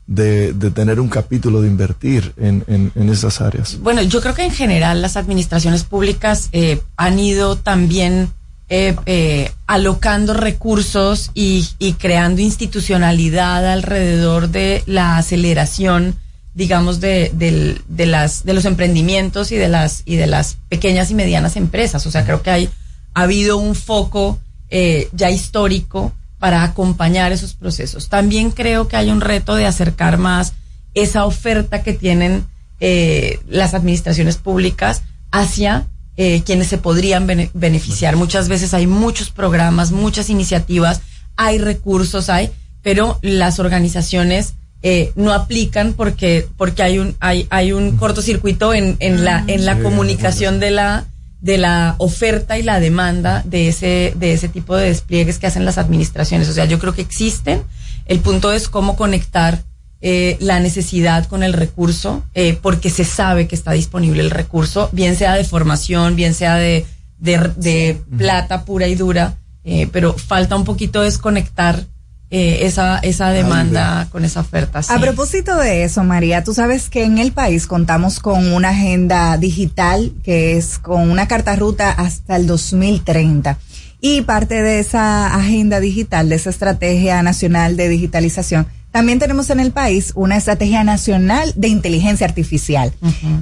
de, 0.10 0.54
de 0.54 0.72
tener 0.72 1.00
un 1.00 1.08
capítulo 1.08 1.62
de 1.62 1.68
invertir 1.68 2.34
en, 2.38 2.64
en, 2.68 3.10
esas 3.10 3.41
áreas? 3.41 3.78
Bueno, 3.80 4.02
yo 4.02 4.22
creo 4.22 4.34
que 4.34 4.43
en 4.43 4.52
general 4.52 5.02
las 5.02 5.16
administraciones 5.16 5.84
públicas 5.84 6.50
eh, 6.52 6.82
han 6.97 7.20
ido 7.20 7.56
también 7.58 8.30
eh, 8.70 8.95
eh, 9.06 9.52
alocando 9.68 10.34
recursos 10.34 11.30
y, 11.36 11.68
y 11.78 11.93
creando 11.93 12.41
institucionalidad 12.41 13.72
alrededor 13.72 14.50
de 14.50 14.84
la 14.88 15.18
aceleración, 15.18 16.16
digamos, 16.60 16.99
de, 16.99 17.32
del- 17.34 17.82
de 17.88 18.05
las, 18.05 18.43
de 18.43 18.53
los 18.53 18.66
emprendimientos 18.66 19.53
y 19.53 19.55
de 19.55 19.70
las, 19.70 20.01
y 20.03 20.18
de 20.18 20.28
las 20.28 20.57
pequeñas 20.68 21.10
y 21.10 21.16
medianas 21.16 21.55
empresas. 21.55 22.05
O 22.05 22.12
sea, 22.12 22.26
creo 22.26 22.41
que 22.41 22.51
hay, 22.51 22.70
ha 23.14 23.22
habido 23.22 23.55
un 23.57 23.76
foco 23.76 24.38
eh, 24.70 25.07
ya 25.14 25.32
histórico 25.32 26.12
para 26.38 26.64
acompañar 26.64 27.32
esos 27.32 27.53
procesos. 27.53 28.10
También 28.10 28.51
creo 28.51 28.89
que 28.89 28.97
hay 28.97 29.10
un 29.10 29.22
reto 29.22 29.55
de 29.55 29.66
acercar 29.66 30.18
más 30.18 30.51
esa 30.95 31.26
oferta 31.26 31.82
que 31.82 31.93
tienen 31.93 32.45
eh, 32.82 33.39
las 33.47 33.74
administraciones 33.74 34.36
públicas 34.36 35.01
hacia 35.32 35.88
eh, 36.18 36.41
quienes 36.45 36.68
se 36.68 36.78
podrían 36.78 37.26
bene- 37.26 37.51
beneficiar. 37.53 38.18
Muchas 38.18 38.49
veces 38.49 38.74
hay 38.74 38.86
muchos 38.86 39.30
programas, 39.32 39.91
muchas 39.91 40.30
iniciativas, 40.30 40.99
hay 41.38 41.57
recursos, 41.57 42.30
hay, 42.30 42.51
pero 42.82 43.18
las 43.22 43.60
organizaciones 43.60 44.55
eh, 44.82 45.12
no 45.16 45.34
aplican 45.34 45.94
porque 45.94 46.48
porque 46.58 46.84
hay 46.84 47.00
un 47.00 47.16
hay 47.20 47.48
hay 47.50 47.72
un 47.72 47.98
cortocircuito 47.98 48.74
en 48.74 48.96
en 49.00 49.26
la 49.26 49.44
en 49.48 49.66
la 49.66 49.76
Sí, 49.76 49.82
comunicación 49.82 50.60
de 50.60 50.72
la 50.72 51.06
de 51.42 51.58
la 51.58 51.96
oferta 52.00 52.58
y 52.58 52.64
la 52.64 52.80
demanda 52.80 53.44
de 53.46 53.70
ese 53.70 54.14
de 54.18 54.34
ese 54.34 54.50
tipo 54.50 54.76
de 54.76 54.88
despliegues 54.88 55.38
que 55.40 55.48
hacen 55.48 55.66
las 55.66 55.78
administraciones. 55.78 56.50
O 56.50 56.54
sea, 56.54 56.66
yo 56.66 56.80
creo 56.80 56.94
que 56.94 57.02
existen. 57.02 57.64
El 58.06 58.20
punto 58.20 58.52
es 58.52 58.70
cómo 58.70 58.96
conectar 58.96 59.62
eh, 60.02 60.38
la 60.40 60.60
necesidad 60.62 61.26
con 61.28 61.44
el 61.44 61.52
recurso, 61.54 62.24
eh, 62.34 62.58
porque 62.62 62.90
se 62.90 63.04
sabe 63.04 63.48
que 63.48 63.56
está 63.56 63.74
disponible 63.74 64.22
el 64.22 64.32
recurso, 64.32 64.90
bien 64.94 65.16
sea 65.16 65.36
de 65.36 65.44
formación, 65.44 66.16
bien 66.16 66.34
sea 66.34 66.56
de, 66.56 66.86
de, 67.20 67.52
de 67.58 68.02
plata 68.18 68.64
pura 68.64 68.88
y 68.88 68.96
dura, 68.96 69.36
eh, 69.66 69.88
pero 69.92 70.14
falta 70.14 70.56
un 70.56 70.64
poquito 70.64 71.02
desconectar 71.02 71.84
eh, 72.32 72.60
esa, 72.68 73.00
esa 73.00 73.30
demanda 73.30 74.08
con 74.12 74.24
esa 74.24 74.42
oferta. 74.42 74.84
sí. 74.84 74.94
A 74.94 75.00
propósito 75.00 75.56
de 75.58 75.84
eso, 75.84 76.04
María, 76.04 76.44
tú 76.44 76.54
sabes 76.54 76.90
que 76.90 77.04
en 77.04 77.18
el 77.18 77.32
país 77.32 77.66
contamos 77.66 78.20
con 78.20 78.54
una 78.54 78.70
agenda 78.70 79.36
digital 79.38 80.12
que 80.24 80.56
es 80.56 80.78
con 80.78 81.10
una 81.10 81.28
carta 81.28 81.56
ruta 81.56 81.92
hasta 81.92 82.36
el 82.36 82.46
2030. 82.46 83.58
Y 84.02 84.22
parte 84.22 84.62
de 84.62 84.80
esa 84.80 85.34
agenda 85.34 85.80
digital, 85.80 86.30
de 86.30 86.36
esa 86.36 86.52
estrategia 86.52 87.22
nacional 87.24 87.76
de 87.76 87.90
digitalización, 87.90 88.68
También 88.92 89.20
tenemos 89.20 89.52
en 89.52 89.60
el 89.60 89.72
país 89.72 90.14
una 90.16 90.36
estrategia 90.36 90.84
nacional 90.84 91.54
de 91.56 91.68
inteligencia 91.68 92.26
artificial. 92.26 92.92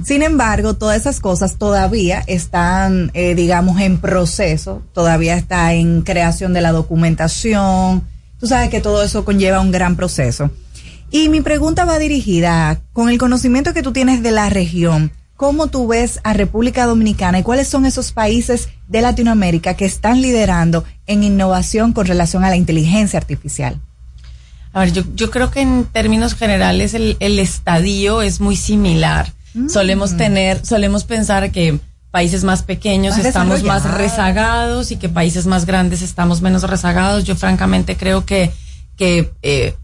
Sin 0.04 0.22
embargo, 0.22 0.74
todas 0.74 1.00
esas 1.00 1.20
cosas 1.20 1.56
todavía 1.56 2.22
están, 2.26 3.10
eh, 3.14 3.34
digamos, 3.34 3.80
en 3.80 3.98
proceso, 3.98 4.82
todavía 4.92 5.36
está 5.36 5.72
en 5.72 6.02
creación 6.02 6.52
de 6.52 6.60
la 6.60 6.72
documentación. 6.72 8.02
Tú 8.38 8.46
sabes 8.46 8.70
que 8.70 8.80
todo 8.80 9.02
eso 9.02 9.24
conlleva 9.24 9.60
un 9.60 9.72
gran 9.72 9.96
proceso. 9.96 10.50
Y 11.10 11.28
mi 11.28 11.40
pregunta 11.40 11.84
va 11.84 11.98
dirigida 11.98 12.80
con 12.92 13.08
el 13.08 13.18
conocimiento 13.18 13.72
que 13.72 13.82
tú 13.82 13.92
tienes 13.92 14.22
de 14.22 14.30
la 14.30 14.50
región, 14.50 15.10
¿cómo 15.36 15.68
tú 15.68 15.86
ves 15.86 16.20
a 16.22 16.34
República 16.34 16.84
Dominicana 16.84 17.38
y 17.38 17.42
cuáles 17.42 17.68
son 17.68 17.86
esos 17.86 18.12
países 18.12 18.68
de 18.88 19.00
Latinoamérica 19.00 19.74
que 19.74 19.86
están 19.86 20.20
liderando 20.20 20.84
en 21.06 21.22
innovación 21.22 21.92
con 21.92 22.06
relación 22.06 22.44
a 22.44 22.50
la 22.50 22.56
inteligencia 22.56 23.18
artificial? 23.18 23.80
A 24.72 24.80
ver, 24.80 24.92
yo, 24.92 25.02
yo 25.14 25.30
creo 25.30 25.50
que 25.50 25.60
en 25.60 25.86
términos 25.86 26.34
generales 26.34 26.92
el, 26.92 27.16
el 27.20 27.38
estadio 27.38 28.20
es 28.20 28.40
muy 28.40 28.56
similar. 28.56 29.32
Mm. 29.54 29.68
Solemos 29.68 30.16
tener, 30.16 30.64
solemos 30.64 31.04
pensar 31.04 31.50
que 31.50 31.80
países 32.10 32.44
más 32.44 32.62
pequeños 32.62 33.16
Más 33.16 33.26
estamos 33.26 33.62
más 33.62 33.84
rezagados 33.84 34.90
y 34.90 34.96
que 34.96 35.08
países 35.08 35.46
más 35.46 35.66
grandes 35.66 36.02
estamos 36.02 36.40
menos 36.40 36.62
rezagados. 36.62 37.24
Yo 37.24 37.36
francamente 37.36 37.96
creo 37.96 38.24
que, 38.24 38.50
que 38.96 39.30
eh, 39.42 39.74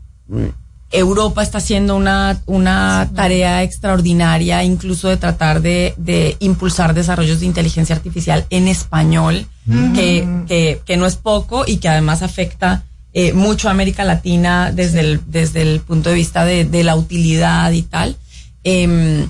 Europa 0.90 1.42
está 1.42 1.58
haciendo 1.58 1.96
una, 1.96 2.40
una 2.46 3.10
tarea 3.14 3.62
extraordinaria, 3.62 4.62
incluso 4.62 5.08
de 5.08 5.16
tratar 5.16 5.60
de, 5.60 5.94
de 5.96 6.36
impulsar 6.38 6.94
desarrollos 6.94 7.40
de 7.40 7.46
inteligencia 7.46 7.96
artificial 7.96 8.46
en 8.50 8.68
español, 8.68 9.46
que, 9.94 10.28
que, 10.46 10.82
que 10.84 10.96
no 10.96 11.06
es 11.06 11.16
poco 11.16 11.64
y 11.66 11.78
que 11.78 11.88
además 11.88 12.22
afecta 12.22 12.84
eh, 13.14 13.32
mucho 13.32 13.68
a 13.68 13.70
América 13.70 14.04
Latina 14.04 14.72
desde 14.72 15.00
el, 15.00 15.20
desde 15.26 15.62
el 15.62 15.80
punto 15.80 16.10
de 16.10 16.16
vista 16.16 16.44
de, 16.44 16.64
de 16.64 16.84
la 16.84 16.96
utilidad 16.96 17.70
y 17.72 17.82
tal. 17.82 18.16
Em, 18.62 19.28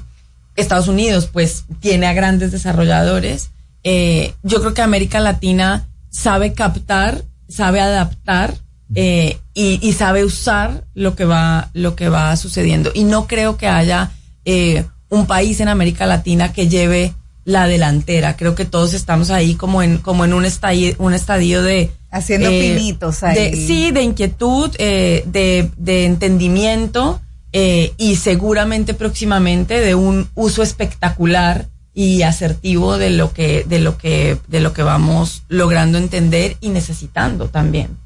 Estados 0.57 0.89
Unidos, 0.89 1.29
pues, 1.33 1.65
tiene 1.81 2.07
a 2.07 2.13
grandes 2.13 2.53
desarrolladores. 2.53 3.51
Eh, 3.83 4.35
yo 4.43 4.61
creo 4.61 4.75
que 4.75 4.83
América 4.83 5.21
Latina 5.21 5.87
sabe 6.11 6.53
captar, 6.53 7.23
sabe 7.49 7.81
adaptar 7.81 8.55
eh, 8.95 9.39
y, 9.55 9.79
y 9.87 9.93
sabe 9.95 10.25
usar 10.25 10.85
lo 10.95 11.15
que 11.17 11.25
va, 11.25 11.71
lo 11.75 11.97
que 11.97 12.09
va 12.09 12.37
sucediendo. 12.37 12.91
Y 12.95 13.05
no 13.05 13.27
creo 13.27 13.57
que 13.57 13.67
haya 13.69 14.13
eh, 14.45 14.85
un 15.09 15.27
país 15.27 15.61
en 15.61 15.69
América 15.69 16.07
Latina 16.07 16.53
que 16.53 16.69
lleve 16.69 17.13
la 17.45 17.67
delantera. 17.67 18.37
Creo 18.37 18.55
que 18.55 18.65
todos 18.65 18.95
estamos 18.95 19.31
ahí 19.31 19.55
como 19.55 19.83
en, 19.83 19.99
como 19.99 20.25
en 20.25 20.33
un 20.33 20.45
estadio, 20.47 20.95
un 20.99 21.13
estadio 21.15 21.63
de 21.63 21.91
Haciendo 22.11 22.49
pinitos 22.49 23.23
ahí. 23.25 23.51
de- 23.51 23.57
sí, 23.67 23.91
de 23.91 24.03
inquietud, 24.03 24.71
eh, 24.79 25.25
de, 25.27 25.71
de 25.77 26.05
entendimiento 26.07 27.21
eh, 27.57 27.93
y 27.99 28.17
seguramente 28.17 28.95
próximamente 28.95 29.81
de 29.81 29.95
un 29.95 30.29
uso 30.35 30.65
espectacular 30.65 31.69
y 31.95 32.23
asertivo 32.23 32.99
de 32.99 33.11
lo 33.11 33.33
que, 33.33 33.63
de 33.63 33.79
lo 33.79 33.97
que, 33.97 34.39
de 34.49 34.59
lo 34.59 34.73
que 34.73 34.83
vamos 34.83 35.45
logrando 35.47 35.97
entender 35.97 36.57
y 36.61 36.71
necesitando 36.71 37.47
también. 37.47 37.97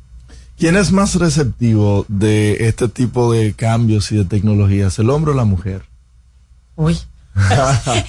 ¿Quién 0.58 0.76
es 0.76 0.92
más 0.92 1.14
receptivo 1.14 2.04
de 2.08 2.68
este 2.68 2.88
tipo 2.88 3.32
de 3.32 3.54
cambios 3.54 4.12
y 4.12 4.18
de 4.18 4.26
tecnologías, 4.26 4.98
el 4.98 5.08
hombre 5.08 5.32
o 5.32 5.34
la 5.34 5.46
mujer? 5.46 5.80
Uy. 6.76 6.98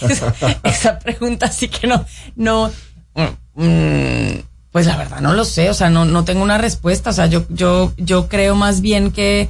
esa, 0.02 0.36
esa 0.66 1.00
pregunta 1.00 1.50
sí 1.54 1.70
que 1.70 1.88
no, 1.88 2.06
no, 2.36 2.70
mm, 3.56 4.40
pues 4.74 4.86
la 4.86 4.98
verdad 4.98 5.22
no 5.22 5.34
lo 5.34 5.46
sé, 5.46 5.70
o 5.70 5.74
sea, 5.74 5.90
no, 5.90 6.04
no 6.04 6.26
tengo 6.26 6.44
una 6.44 6.58
respuesta, 6.58 7.12
o 7.12 7.14
sea, 7.14 7.28
yo, 7.28 7.46
yo, 7.48 7.94
yo 7.96 8.28
creo 8.28 8.56
más 8.56 8.82
bien 8.82 9.12
que, 9.12 9.48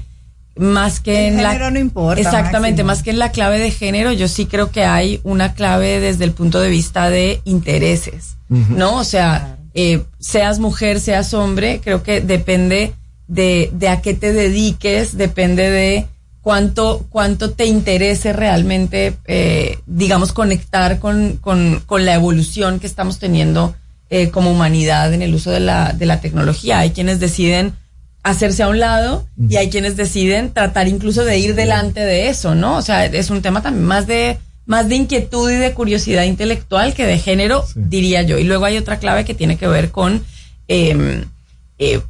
más 0.59 0.99
que 0.99 1.27
El 1.29 1.35
en 1.35 1.43
la, 1.43 1.51
género 1.53 1.71
no 1.71 1.79
importa, 1.79 2.21
exactamente, 2.21 2.83
Máximo. 2.83 2.87
más 2.87 3.03
que 3.03 3.09
en 3.11 3.19
la 3.19 3.31
clave 3.31 3.59
de 3.59 3.71
género, 3.71 4.11
yo 4.11 4.27
sí 4.27 4.45
creo 4.45 4.71
que 4.71 4.83
hay 4.83 5.21
una 5.23 5.53
clave 5.53 5.99
desde 5.99 6.25
el 6.25 6.33
punto 6.33 6.59
de 6.59 6.69
vista 6.69 7.09
de 7.09 7.41
intereses. 7.45 8.35
¿no? 8.49 8.95
O 8.97 9.03
sea, 9.03 9.57
eh, 9.75 10.03
seas 10.19 10.59
mujer, 10.59 10.99
seas 10.99 11.33
hombre, 11.33 11.81
creo 11.83 12.01
que 12.01 12.19
depende 12.19 12.93
de, 13.27 13.69
de 13.73 13.89
a 13.89 14.01
qué 14.01 14.15
te 14.15 14.33
dediques, 14.33 15.15
depende 15.15 15.69
de 15.69 16.07
cuánto, 16.41 17.05
cuánto 17.09 17.51
te 17.51 17.65
interese 17.65 18.33
realmente, 18.33 19.15
eh, 19.27 19.77
digamos, 19.85 20.33
conectar 20.33 20.99
con, 20.99 21.37
con, 21.37 21.83
con 21.85 22.05
la 22.05 22.15
evolución 22.15 22.79
que 22.79 22.87
estamos 22.87 23.19
teniendo 23.19 23.75
eh, 24.09 24.29
como 24.29 24.51
humanidad 24.51 25.13
en 25.13 25.21
el 25.21 25.35
uso 25.35 25.51
de 25.51 25.59
la, 25.59 25.93
de 25.93 26.07
la 26.07 26.19
tecnología. 26.19 26.79
Hay 26.79 26.89
quienes 26.89 27.19
deciden 27.19 27.73
hacerse 28.23 28.63
a 28.63 28.67
un 28.67 28.79
lado 28.79 29.27
y 29.49 29.55
hay 29.55 29.69
quienes 29.69 29.95
deciden 29.95 30.51
tratar 30.51 30.87
incluso 30.87 31.23
de 31.23 31.37
ir 31.39 31.55
delante 31.55 32.01
de 32.01 32.29
eso, 32.29 32.55
¿no? 32.55 32.77
O 32.77 32.81
sea, 32.81 33.05
es 33.05 33.29
un 33.29 33.41
tema 33.41 33.61
también 33.61 33.85
más 33.85 34.07
de 34.07 34.37
más 34.65 34.87
de 34.87 34.95
inquietud 34.95 35.49
y 35.49 35.55
de 35.55 35.73
curiosidad 35.73 36.25
intelectual 36.25 36.93
que 36.93 37.07
de 37.07 37.17
género, 37.17 37.65
diría 37.73 38.21
yo. 38.21 38.37
Y 38.37 38.43
luego 38.43 38.65
hay 38.65 38.77
otra 38.77 38.99
clave 38.99 39.25
que 39.25 39.33
tiene 39.33 39.57
que 39.57 39.67
ver 39.67 39.89
con 39.89 40.23
eh, 40.67 41.25
eh, 41.79 42.01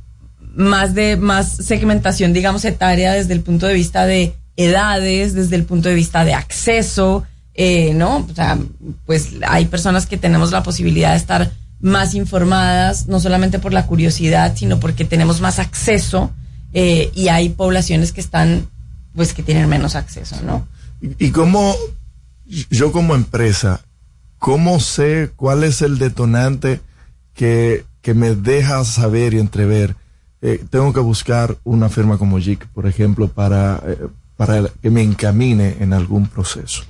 más 0.55 0.93
de 0.93 1.16
más 1.16 1.55
segmentación, 1.55 2.34
digamos, 2.34 2.66
etaria 2.66 3.14
desde 3.14 3.34
el 3.34 3.41
punto 3.41 3.66
de 3.66 3.74
vista 3.74 4.05
de 4.05 4.34
edades, 4.57 5.34
desde 5.34 5.55
el 5.55 5.64
punto 5.64 5.88
de 5.88 5.95
vista 5.95 6.26
de 6.26 6.34
acceso, 6.34 7.24
eh, 7.53 7.93
¿no? 7.93 8.28
O 8.30 8.36
sea, 8.36 8.57
pues 9.05 9.30
hay 9.47 9.66
personas 9.66 10.05
que 10.05 10.18
tenemos 10.18 10.51
la 10.51 10.62
posibilidad 10.62 11.12
de 11.12 11.18
estar 11.18 11.51
más 11.82 12.13
informadas, 12.15 13.07
no 13.07 13.19
solamente 13.19 13.59
por 13.59 13.73
la 13.73 13.86
curiosidad, 13.88 14.55
sino 14.55 14.80
porque 14.80 15.05
tenemos 15.05 15.41
más 15.41 15.59
acceso, 15.59 16.32
eh, 16.73 17.11
y 17.15 17.30
hay 17.30 17.49
poblaciones 17.49 18.11
que 18.11 18.21
están, 18.21 18.67
pues, 19.15 19.34
que 19.34 19.43
tienen 19.43 19.67
menos 19.69 19.95
acceso, 19.95 20.36
¿no? 20.43 20.67
¿Y, 21.01 21.32
cómo, 21.32 21.75
yo 22.69 22.91
como 22.91 23.15
empresa, 23.15 23.82
cómo 24.38 24.80
sé 24.80 25.32
cuál 25.36 25.63
es 25.63 25.82
el 25.82 25.97
detonante 25.97 26.82
que, 27.34 27.86
que 28.01 28.13
me 28.13 28.36
deja 28.36 28.84
saber 28.84 29.34
y 29.34 29.39
entrever? 29.39 29.95
Eh, 30.41 30.63
tengo 30.69 30.93
que 30.93 30.99
buscar 30.99 31.57
una 31.63 31.89
firma 31.89 32.17
como 32.17 32.39
JIC, 32.39 32.67
por 32.67 32.86
ejemplo, 32.86 33.30
para, 33.30 33.82
eh, 33.86 34.07
para 34.38 34.69
que 34.82 34.89
me 34.89 35.01
encamine 35.01 35.77
en 35.80 35.93
algún 35.93 36.27
proceso. 36.27 36.84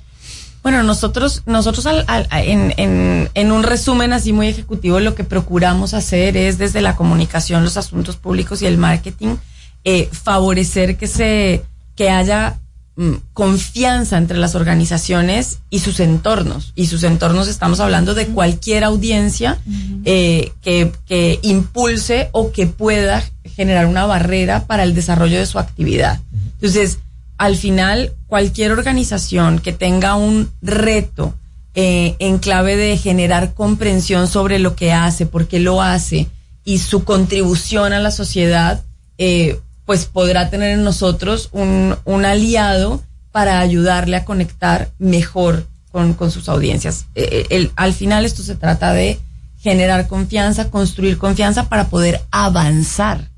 Bueno, 0.62 0.82
nosotros, 0.82 1.42
nosotros 1.46 1.86
al- 1.86 2.04
al- 2.06 2.28
en, 2.32 2.74
en, 2.76 3.30
en 3.34 3.52
un 3.52 3.62
resumen 3.62 4.12
así 4.12 4.32
muy 4.32 4.48
ejecutivo, 4.48 5.00
lo 5.00 5.14
que 5.14 5.24
procuramos 5.24 5.94
hacer 5.94 6.36
es 6.36 6.58
desde 6.58 6.82
la 6.82 6.96
comunicación, 6.96 7.64
los 7.64 7.76
asuntos 7.78 8.16
públicos 8.16 8.60
y 8.62 8.66
el 8.66 8.76
marketing, 8.76 9.36
eh, 9.84 10.08
favorecer 10.12 10.96
que 10.98 11.06
se, 11.06 11.62
que 11.96 12.10
haya 12.10 12.58
mm, 12.96 13.12
confianza 13.32 14.18
entre 14.18 14.36
las 14.36 14.54
organizaciones 14.54 15.60
y 15.70 15.78
sus 15.78 15.98
entornos. 16.00 16.72
Y 16.74 16.86
sus 16.88 17.04
entornos 17.04 17.48
estamos 17.48 17.80
hablando 17.80 18.12
de 18.14 18.26
cualquier 18.26 18.84
audiencia 18.84 19.58
eh, 20.04 20.52
que, 20.60 20.92
que 21.06 21.38
impulse 21.42 22.28
o 22.32 22.52
que 22.52 22.66
pueda 22.66 23.24
generar 23.56 23.86
una 23.86 24.04
barrera 24.04 24.66
para 24.66 24.82
el 24.82 24.94
desarrollo 24.94 25.38
de 25.38 25.46
su 25.46 25.58
actividad. 25.58 26.20
Entonces, 26.54 26.98
al 27.40 27.56
final, 27.56 28.12
cualquier 28.26 28.70
organización 28.72 29.60
que 29.60 29.72
tenga 29.72 30.14
un 30.14 30.50
reto 30.60 31.32
eh, 31.74 32.14
en 32.18 32.36
clave 32.36 32.76
de 32.76 32.98
generar 32.98 33.54
comprensión 33.54 34.28
sobre 34.28 34.58
lo 34.58 34.76
que 34.76 34.92
hace, 34.92 35.24
por 35.24 35.48
qué 35.48 35.58
lo 35.58 35.80
hace 35.80 36.26
y 36.64 36.78
su 36.80 37.02
contribución 37.04 37.94
a 37.94 37.98
la 38.00 38.10
sociedad, 38.10 38.82
eh, 39.16 39.58
pues 39.86 40.04
podrá 40.04 40.50
tener 40.50 40.72
en 40.72 40.84
nosotros 40.84 41.48
un, 41.52 41.96
un 42.04 42.24
aliado 42.26 43.02
para 43.32 43.60
ayudarle 43.60 44.16
a 44.16 44.26
conectar 44.26 44.90
mejor 44.98 45.66
con, 45.90 46.12
con 46.12 46.30
sus 46.30 46.46
audiencias. 46.50 47.06
Eh, 47.14 47.46
el- 47.48 47.70
al 47.74 47.94
final 47.94 48.26
esto 48.26 48.42
se 48.42 48.54
trata 48.54 48.92
de 48.92 49.18
generar 49.62 50.08
confianza, 50.08 50.68
construir 50.70 51.16
confianza 51.16 51.70
para 51.70 51.88
poder 51.88 52.20
avanzar. 52.30 53.29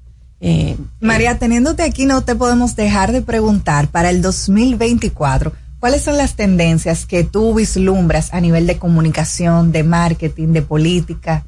Eh, 0.44 0.76
María, 1.00 1.38
teniéndote 1.38 1.84
aquí, 1.84 2.04
no 2.04 2.22
te 2.24 2.34
podemos 2.34 2.74
dejar 2.74 3.12
de 3.12 3.22
preguntar 3.22 3.86
para 3.88 4.10
el 4.10 4.20
2024, 4.22 5.52
¿cuáles 5.78 6.02
son 6.02 6.16
las 6.18 6.34
tendencias 6.34 7.06
que 7.06 7.22
tú 7.22 7.54
vislumbras 7.54 8.34
a 8.34 8.40
nivel 8.40 8.66
de 8.66 8.76
comunicación, 8.76 9.70
de 9.70 9.84
marketing, 9.84 10.48
de 10.48 10.62
política? 10.62 11.44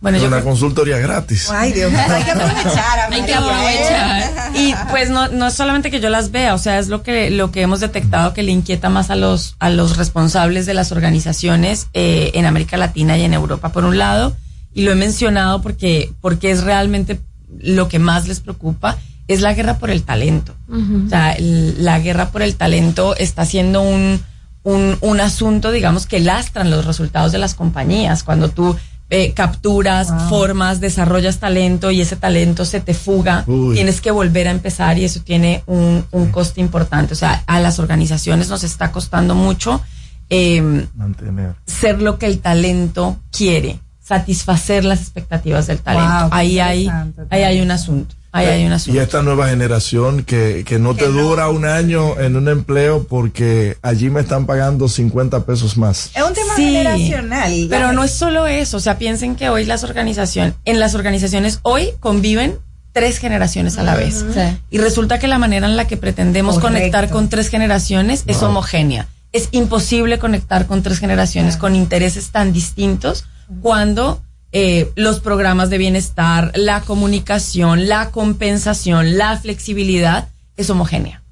Bueno, 0.00 0.18
yo 0.18 0.26
una 0.28 0.38
creo- 0.38 0.48
consultoría 0.48 0.98
gratis. 0.98 1.48
Ay, 1.50 1.72
Dios 1.72 1.92
mío, 1.92 2.00
hay 2.08 2.22
que 2.24 2.30
aprovechar. 2.32 2.98
Hay 3.12 3.22
que 3.22 3.34
aprovechar. 3.34 4.32
Y 4.56 4.74
pues 4.90 5.10
no, 5.10 5.28
no 5.28 5.46
es 5.48 5.54
solamente 5.54 5.90
que 5.90 6.00
yo 6.00 6.08
las 6.08 6.30
vea, 6.32 6.54
o 6.54 6.58
sea, 6.58 6.78
es 6.78 6.88
lo 6.88 7.02
que, 7.02 7.30
lo 7.30 7.52
que 7.52 7.60
hemos 7.62 7.80
detectado 7.80 8.32
que 8.32 8.42
le 8.42 8.50
inquieta 8.50 8.88
más 8.88 9.10
a 9.10 9.16
los, 9.16 9.54
a 9.60 9.68
los 9.70 9.96
responsables 9.98 10.66
de 10.66 10.74
las 10.74 10.90
organizaciones 10.90 11.86
eh, 11.94 12.30
en 12.34 12.46
América 12.46 12.76
Latina 12.78 13.16
y 13.18 13.22
en 13.22 13.34
Europa, 13.34 13.68
por 13.70 13.84
un 13.84 13.96
lado, 13.98 14.34
y 14.74 14.82
lo 14.82 14.90
he 14.90 14.94
mencionado 14.96 15.62
porque, 15.62 16.10
porque 16.20 16.50
es 16.50 16.64
realmente 16.64 17.20
lo 17.62 17.88
que 17.88 17.98
más 17.98 18.28
les 18.28 18.40
preocupa, 18.40 18.98
es 19.28 19.40
la 19.40 19.54
guerra 19.54 19.78
por 19.78 19.90
el 19.90 20.02
talento. 20.02 20.54
O 20.68 21.08
sea, 21.08 21.32
el- 21.32 21.84
la 21.84 21.98
guerra 22.00 22.30
por 22.30 22.42
el 22.42 22.56
talento 22.56 23.14
está 23.16 23.44
siendo 23.46 23.80
un, 23.82 24.20
un, 24.64 24.96
un 25.00 25.20
asunto, 25.20 25.70
digamos, 25.70 26.06
que 26.06 26.20
lastran 26.20 26.70
los 26.70 26.84
resultados 26.84 27.32
de 27.32 27.38
las 27.38 27.54
compañías. 27.54 28.22
Cuando 28.24 28.48
tú 28.50 28.76
eh, 29.10 29.32
capturas, 29.34 30.08
formas, 30.30 30.80
desarrollas 30.80 31.38
talento 31.38 31.90
y 31.90 32.00
ese 32.00 32.16
talento 32.16 32.64
se 32.64 32.80
te 32.80 32.94
fuga, 32.94 33.44
Uy. 33.46 33.74
tienes 33.74 34.00
que 34.00 34.10
volver 34.10 34.48
a 34.48 34.50
empezar 34.52 34.98
y 34.98 35.04
eso 35.04 35.20
tiene 35.20 35.62
un, 35.66 36.04
un 36.12 36.28
coste 36.30 36.60
importante. 36.62 37.12
O 37.12 37.16
sea, 37.16 37.42
a 37.46 37.60
las 37.60 37.78
organizaciones 37.78 38.48
nos 38.48 38.64
está 38.64 38.90
costando 38.90 39.34
mucho 39.34 39.82
eh, 40.30 40.86
Mantener. 40.94 41.54
ser 41.66 42.00
lo 42.00 42.18
que 42.18 42.24
el 42.26 42.38
talento 42.40 43.18
quiere, 43.30 43.78
satisfacer 44.18 44.84
las 44.84 45.00
expectativas 45.00 45.66
del 45.66 45.78
talento. 45.78 46.24
Wow, 46.24 46.28
ahí 46.32 46.58
hay, 46.60 46.90
ahí 47.30 47.42
hay 47.42 47.60
un 47.60 47.70
asunto. 47.70 48.14
Ahí 48.34 48.46
hay 48.46 48.64
un 48.64 48.72
asunto. 48.72 48.98
Y 48.98 49.02
esta 49.02 49.22
nueva 49.22 49.48
generación 49.48 50.22
que, 50.24 50.64
que 50.66 50.78
no 50.78 50.94
te 50.94 51.06
dura 51.06 51.48
un 51.50 51.66
año 51.66 52.18
en 52.18 52.36
un 52.36 52.48
empleo 52.48 53.04
porque 53.06 53.76
allí 53.82 54.08
me 54.10 54.20
están 54.22 54.46
pagando 54.46 54.88
50 54.88 55.44
pesos 55.44 55.76
más. 55.76 56.10
Es 56.14 56.22
un 56.22 56.32
tema 56.32 56.54
Sí, 56.56 56.64
generacional. 56.72 57.66
Pero 57.68 57.92
no 57.92 58.04
es 58.04 58.10
solo 58.12 58.46
eso, 58.46 58.78
o 58.78 58.80
sea, 58.80 58.96
piensen 58.98 59.34
que 59.36 59.48
hoy 59.50 59.64
las 59.66 59.84
organizaciones, 59.84 60.54
en 60.64 60.80
las 60.80 60.94
organizaciones 60.94 61.58
hoy 61.62 61.90
conviven 62.00 62.58
tres 62.92 63.18
generaciones 63.18 63.76
a 63.78 63.82
la 63.82 63.94
vez. 63.96 64.24
Sí. 64.34 64.40
Y 64.70 64.78
resulta 64.78 65.18
que 65.18 65.26
la 65.28 65.38
manera 65.38 65.66
en 65.66 65.76
la 65.76 65.86
que 65.86 65.96
pretendemos 65.98 66.54
Correcto. 66.56 66.74
conectar 66.78 67.08
con 67.10 67.28
tres 67.28 67.48
generaciones 67.48 68.24
es 68.26 68.42
homogénea. 68.42 69.08
Es 69.32 69.48
imposible 69.52 70.18
conectar 70.18 70.66
con 70.66 70.82
tres 70.82 70.98
generaciones 70.98 71.56
con 71.56 71.74
intereses 71.74 72.30
tan 72.30 72.52
distintos 72.52 73.24
cuando 73.60 74.22
eh, 74.52 74.90
los 74.96 75.20
programas 75.20 75.70
de 75.70 75.78
bienestar, 75.78 76.52
la 76.54 76.82
comunicación, 76.82 77.88
la 77.88 78.10
compensación, 78.10 79.16
la 79.16 79.38
flexibilidad 79.38 80.28
es 80.56 80.68
homogénea. 80.68 81.22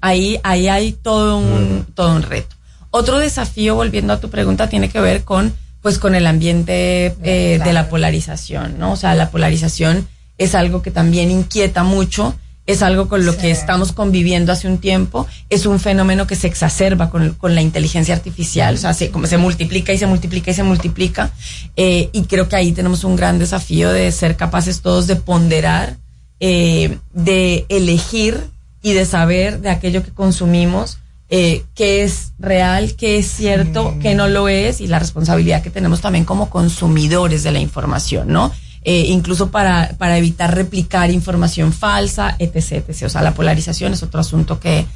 Ahí, 0.00 0.40
ahí 0.44 0.68
hay 0.68 0.92
todo 0.92 1.38
un, 1.38 1.86
todo 1.94 2.14
un 2.14 2.22
reto. 2.22 2.56
Otro 2.90 3.18
desafío, 3.18 3.74
volviendo 3.74 4.12
a 4.12 4.20
tu 4.20 4.30
pregunta, 4.30 4.68
tiene 4.68 4.88
que 4.88 5.00
ver 5.00 5.24
con, 5.24 5.52
pues, 5.82 5.98
con 5.98 6.14
el 6.14 6.26
ambiente 6.26 7.14
eh, 7.22 7.60
de 7.62 7.72
la 7.72 7.88
polarización, 7.88 8.78
¿no? 8.78 8.92
O 8.92 8.96
sea, 8.96 9.14
la 9.14 9.30
polarización 9.30 10.08
es 10.38 10.54
algo 10.54 10.80
que 10.80 10.90
también 10.90 11.30
inquieta 11.30 11.82
mucho, 11.82 12.34
es 12.68 12.82
algo 12.82 13.08
con 13.08 13.24
lo 13.24 13.34
que 13.34 13.50
estamos 13.50 13.92
conviviendo 13.92 14.52
hace 14.52 14.68
un 14.68 14.76
tiempo, 14.76 15.26
es 15.48 15.64
un 15.64 15.80
fenómeno 15.80 16.26
que 16.26 16.36
se 16.36 16.48
exacerba 16.48 17.08
con, 17.08 17.32
con 17.32 17.54
la 17.54 17.62
inteligencia 17.62 18.14
artificial, 18.14 18.74
o 18.74 18.78
sea, 18.78 18.92
se, 18.92 19.10
como 19.10 19.26
se 19.26 19.38
multiplica 19.38 19.94
y 19.94 19.98
se 19.98 20.06
multiplica 20.06 20.50
y 20.50 20.54
se 20.54 20.62
multiplica, 20.62 21.32
eh, 21.76 22.10
y 22.12 22.24
creo 22.24 22.46
que 22.46 22.56
ahí 22.56 22.72
tenemos 22.72 23.04
un 23.04 23.16
gran 23.16 23.38
desafío 23.38 23.90
de 23.90 24.12
ser 24.12 24.36
capaces 24.36 24.82
todos 24.82 25.06
de 25.06 25.16
ponderar, 25.16 25.96
eh, 26.40 26.98
de 27.14 27.64
elegir 27.70 28.38
y 28.82 28.92
de 28.92 29.06
saber 29.06 29.60
de 29.60 29.70
aquello 29.70 30.04
que 30.04 30.12
consumimos, 30.12 30.98
eh, 31.30 31.64
qué 31.74 32.02
es 32.02 32.32
real, 32.38 32.96
qué 32.96 33.16
es 33.16 33.28
cierto, 33.28 33.94
qué 34.02 34.14
no 34.14 34.28
lo 34.28 34.46
es, 34.46 34.82
y 34.82 34.88
la 34.88 34.98
responsabilidad 34.98 35.62
que 35.62 35.70
tenemos 35.70 36.02
también 36.02 36.26
como 36.26 36.50
consumidores 36.50 37.42
de 37.44 37.52
la 37.52 37.60
información, 37.60 38.28
¿no? 38.28 38.52
Eh, 38.84 39.06
incluso 39.08 39.50
para, 39.50 39.94
para 39.98 40.18
evitar 40.18 40.54
replicar 40.54 41.10
información 41.10 41.72
falsa, 41.72 42.36
etc, 42.38 42.84
etc. 42.88 43.02
O 43.04 43.08
sea, 43.08 43.22
la 43.22 43.34
polarización 43.34 43.92
es 43.92 44.02
otro 44.02 44.20
asunto 44.20 44.60
que, 44.60 44.86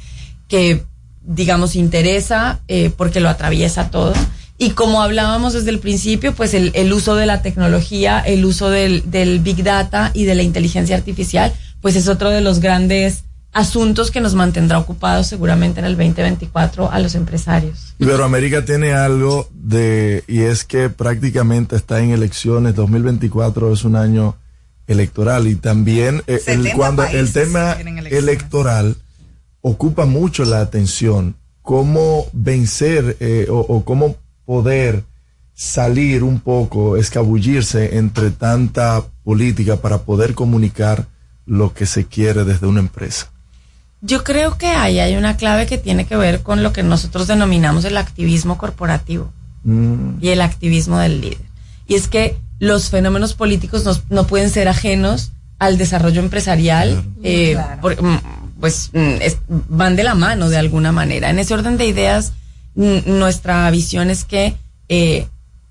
que 0.47 0.83
digamos, 1.21 1.75
interesa 1.75 2.61
eh, 2.67 2.91
porque 2.95 3.19
lo 3.19 3.29
atraviesa 3.29 3.89
todo. 3.91 4.13
Y 4.57 4.71
como 4.71 5.01
hablábamos 5.01 5.53
desde 5.53 5.71
el 5.71 5.79
principio, 5.79 6.33
pues 6.33 6.53
el, 6.53 6.71
el 6.75 6.93
uso 6.93 7.15
de 7.15 7.25
la 7.25 7.41
tecnología, 7.41 8.19
el 8.19 8.45
uso 8.45 8.69
del, 8.69 9.09
del 9.09 9.39
Big 9.39 9.63
Data 9.63 10.11
y 10.13 10.25
de 10.25 10.35
la 10.35 10.43
inteligencia 10.43 10.95
artificial, 10.95 11.53
pues 11.81 11.95
es 11.95 12.07
otro 12.07 12.29
de 12.29 12.41
los 12.41 12.59
grandes 12.59 13.25
asuntos 13.53 14.09
que 14.09 14.19
nos 14.19 14.33
mantendrá 14.33 14.79
ocupados 14.79 15.27
seguramente 15.27 15.79
en 15.79 15.85
el 15.85 15.95
2024 15.95 16.91
a 16.91 16.99
los 16.99 17.15
empresarios. 17.15 17.95
Iberoamérica 17.99 18.65
tiene 18.65 18.93
algo 18.93 19.47
de, 19.53 20.23
y 20.27 20.41
es 20.41 20.63
que 20.63 20.89
prácticamente 20.89 21.75
está 21.75 21.99
en 22.01 22.09
elecciones, 22.09 22.75
2024 22.75 23.71
es 23.71 23.83
un 23.83 23.95
año 23.95 24.35
electoral 24.87 25.47
y 25.47 25.55
también 25.55 26.23
eh, 26.27 26.41
el, 26.47 26.63
70 26.63 26.75
cuando 26.75 27.03
el 27.05 27.31
tema 27.31 27.73
electoral 27.73 28.97
ocupa 29.61 30.05
mucho 30.05 30.43
la 30.43 30.59
atención, 30.59 31.35
cómo 31.61 32.25
vencer 32.33 33.17
eh, 33.19 33.47
o, 33.49 33.59
o 33.59 33.85
cómo 33.85 34.17
poder 34.45 35.03
salir 35.53 36.23
un 36.23 36.39
poco, 36.39 36.97
escabullirse 36.97 37.97
entre 37.97 38.31
tanta 38.31 39.03
política 39.23 39.77
para 39.77 39.99
poder 39.99 40.33
comunicar 40.33 41.07
lo 41.45 41.73
que 41.73 41.85
se 41.85 42.05
quiere 42.05 42.43
desde 42.43 42.67
una 42.67 42.79
empresa. 42.79 43.32
Yo 44.05 44.23
creo 44.25 44.57
que 44.57 44.67
ahí 44.67 44.99
hay 44.99 45.15
una 45.15 45.37
clave 45.37 45.65
que 45.65 45.77
tiene 45.77 46.05
que 46.05 46.17
ver 46.17 46.41
con 46.43 46.61
lo 46.61 46.73
que 46.73 46.83
nosotros 46.83 47.25
denominamos 47.27 47.85
el 47.85 47.95
activismo 47.97 48.57
corporativo 48.57 49.31
Mm. 49.63 50.17
y 50.21 50.27
el 50.29 50.41
activismo 50.41 50.99
del 50.99 51.21
líder. 51.21 51.37
Y 51.87 51.95
es 51.95 52.09
que 52.09 52.35
los 52.59 52.89
fenómenos 52.89 53.33
políticos 53.33 53.85
nos- 53.85 54.03
no 54.09 54.27
pueden 54.27 54.49
ser 54.49 54.67
ajenos 54.67 55.31
al 55.57 55.77
desarrollo 55.77 56.19
empresarial, 56.21 57.03
eh, 57.23 57.53
Claro. 57.53 57.81
por- 57.81 58.01
mm, 58.03 58.19
pues 58.59 58.89
mm, 58.93 59.21
es- 59.21 59.37
van 59.47 59.95
de 59.95 60.03
la 60.03 60.15
mano 60.15 60.49
de 60.49 60.57
alguna 60.57 60.91
manera. 60.91 61.29
En 61.29 61.39
ese 61.39 61.53
orden 61.53 61.77
de 61.77 61.85
ideas, 61.87 62.33
nuestra 62.75 63.69
visión 63.71 64.09
es 64.09 64.25
que 64.25 64.55
eh, 64.89 65.27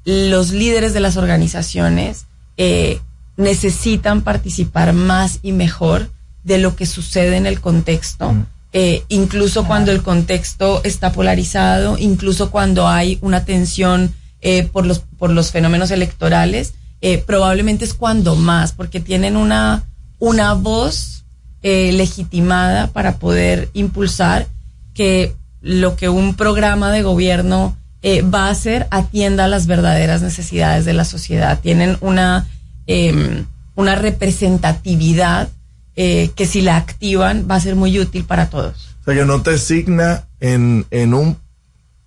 los 0.07 0.51
líderes 0.53 0.95
de 0.95 1.01
las 1.01 1.17
organizaciones 1.19 2.25
eh, 2.57 2.99
necesitan 3.37 4.23
participar 4.23 4.93
más 4.95 5.39
y 5.43 5.53
mejor 5.53 6.11
de 6.45 6.59
lo 6.59 6.77
que 6.77 6.87
sucede 6.87 7.37
en 7.37 7.47
el 7.47 7.61
contexto, 7.61 8.35
eh, 8.73 9.05
incluso 9.09 9.67
cuando 9.67 9.93
el 9.93 10.03
contexto 10.03 10.81
está 10.85 11.13
polarizado, 11.13 11.99
incluso 11.99 12.51
cuando 12.51 12.89
hay 12.89 13.19
una 13.21 13.45
tensión 13.45 14.15
eh, 14.41 14.65
por, 14.65 14.87
los, 14.87 15.01
por 15.01 15.31
los 15.31 15.51
fenómenos 15.51 15.91
electorales, 15.91 16.75
eh, 17.01 17.19
probablemente 17.19 17.85
es 17.85 17.95
cuando 17.95 18.37
más, 18.37 18.73
porque 18.73 19.01
tienen 19.01 19.37
una, 19.37 19.83
una 20.21 20.55
voz 20.55 21.25
eh, 21.65 21.93
legitimada 21.93 22.89
para 22.89 23.19
poder 23.19 23.71
impulsar 23.73 24.47
que 24.95 25.35
lo 25.61 25.97
que 25.97 26.09
un 26.09 26.35
programa 26.35 26.91
de 26.93 27.03
gobierno 27.03 27.77
eh, 28.03 28.23
va 28.23 28.47
a 28.47 28.51
hacer 28.51 28.89
atienda 28.91 29.45
a 29.45 29.49
las 29.49 29.67
verdaderas 29.67 30.23
necesidades 30.23 30.85
de 30.85 30.93
la 30.93 31.05
sociedad. 31.05 31.61
Tienen 31.61 31.99
una, 32.01 32.49
em, 32.87 33.47
una 33.75 33.95
representatividad 33.95 35.49
eh, 35.97 36.31
que 36.35 36.47
si 36.47 36.61
la 36.63 36.77
activan 36.77 37.47
va 37.51 37.57
a 37.57 37.61
ser 37.61 37.77
muy 37.77 37.99
útil 37.99 38.25
para 38.25 38.49
todos. 38.51 38.89
O 39.03 39.05
sea, 39.05 39.15
que 39.15 39.25
no 39.25 39.43
te 39.43 39.59
signa 39.59 40.25
en, 40.41 40.87
en, 40.91 41.13
un, 41.15 41.37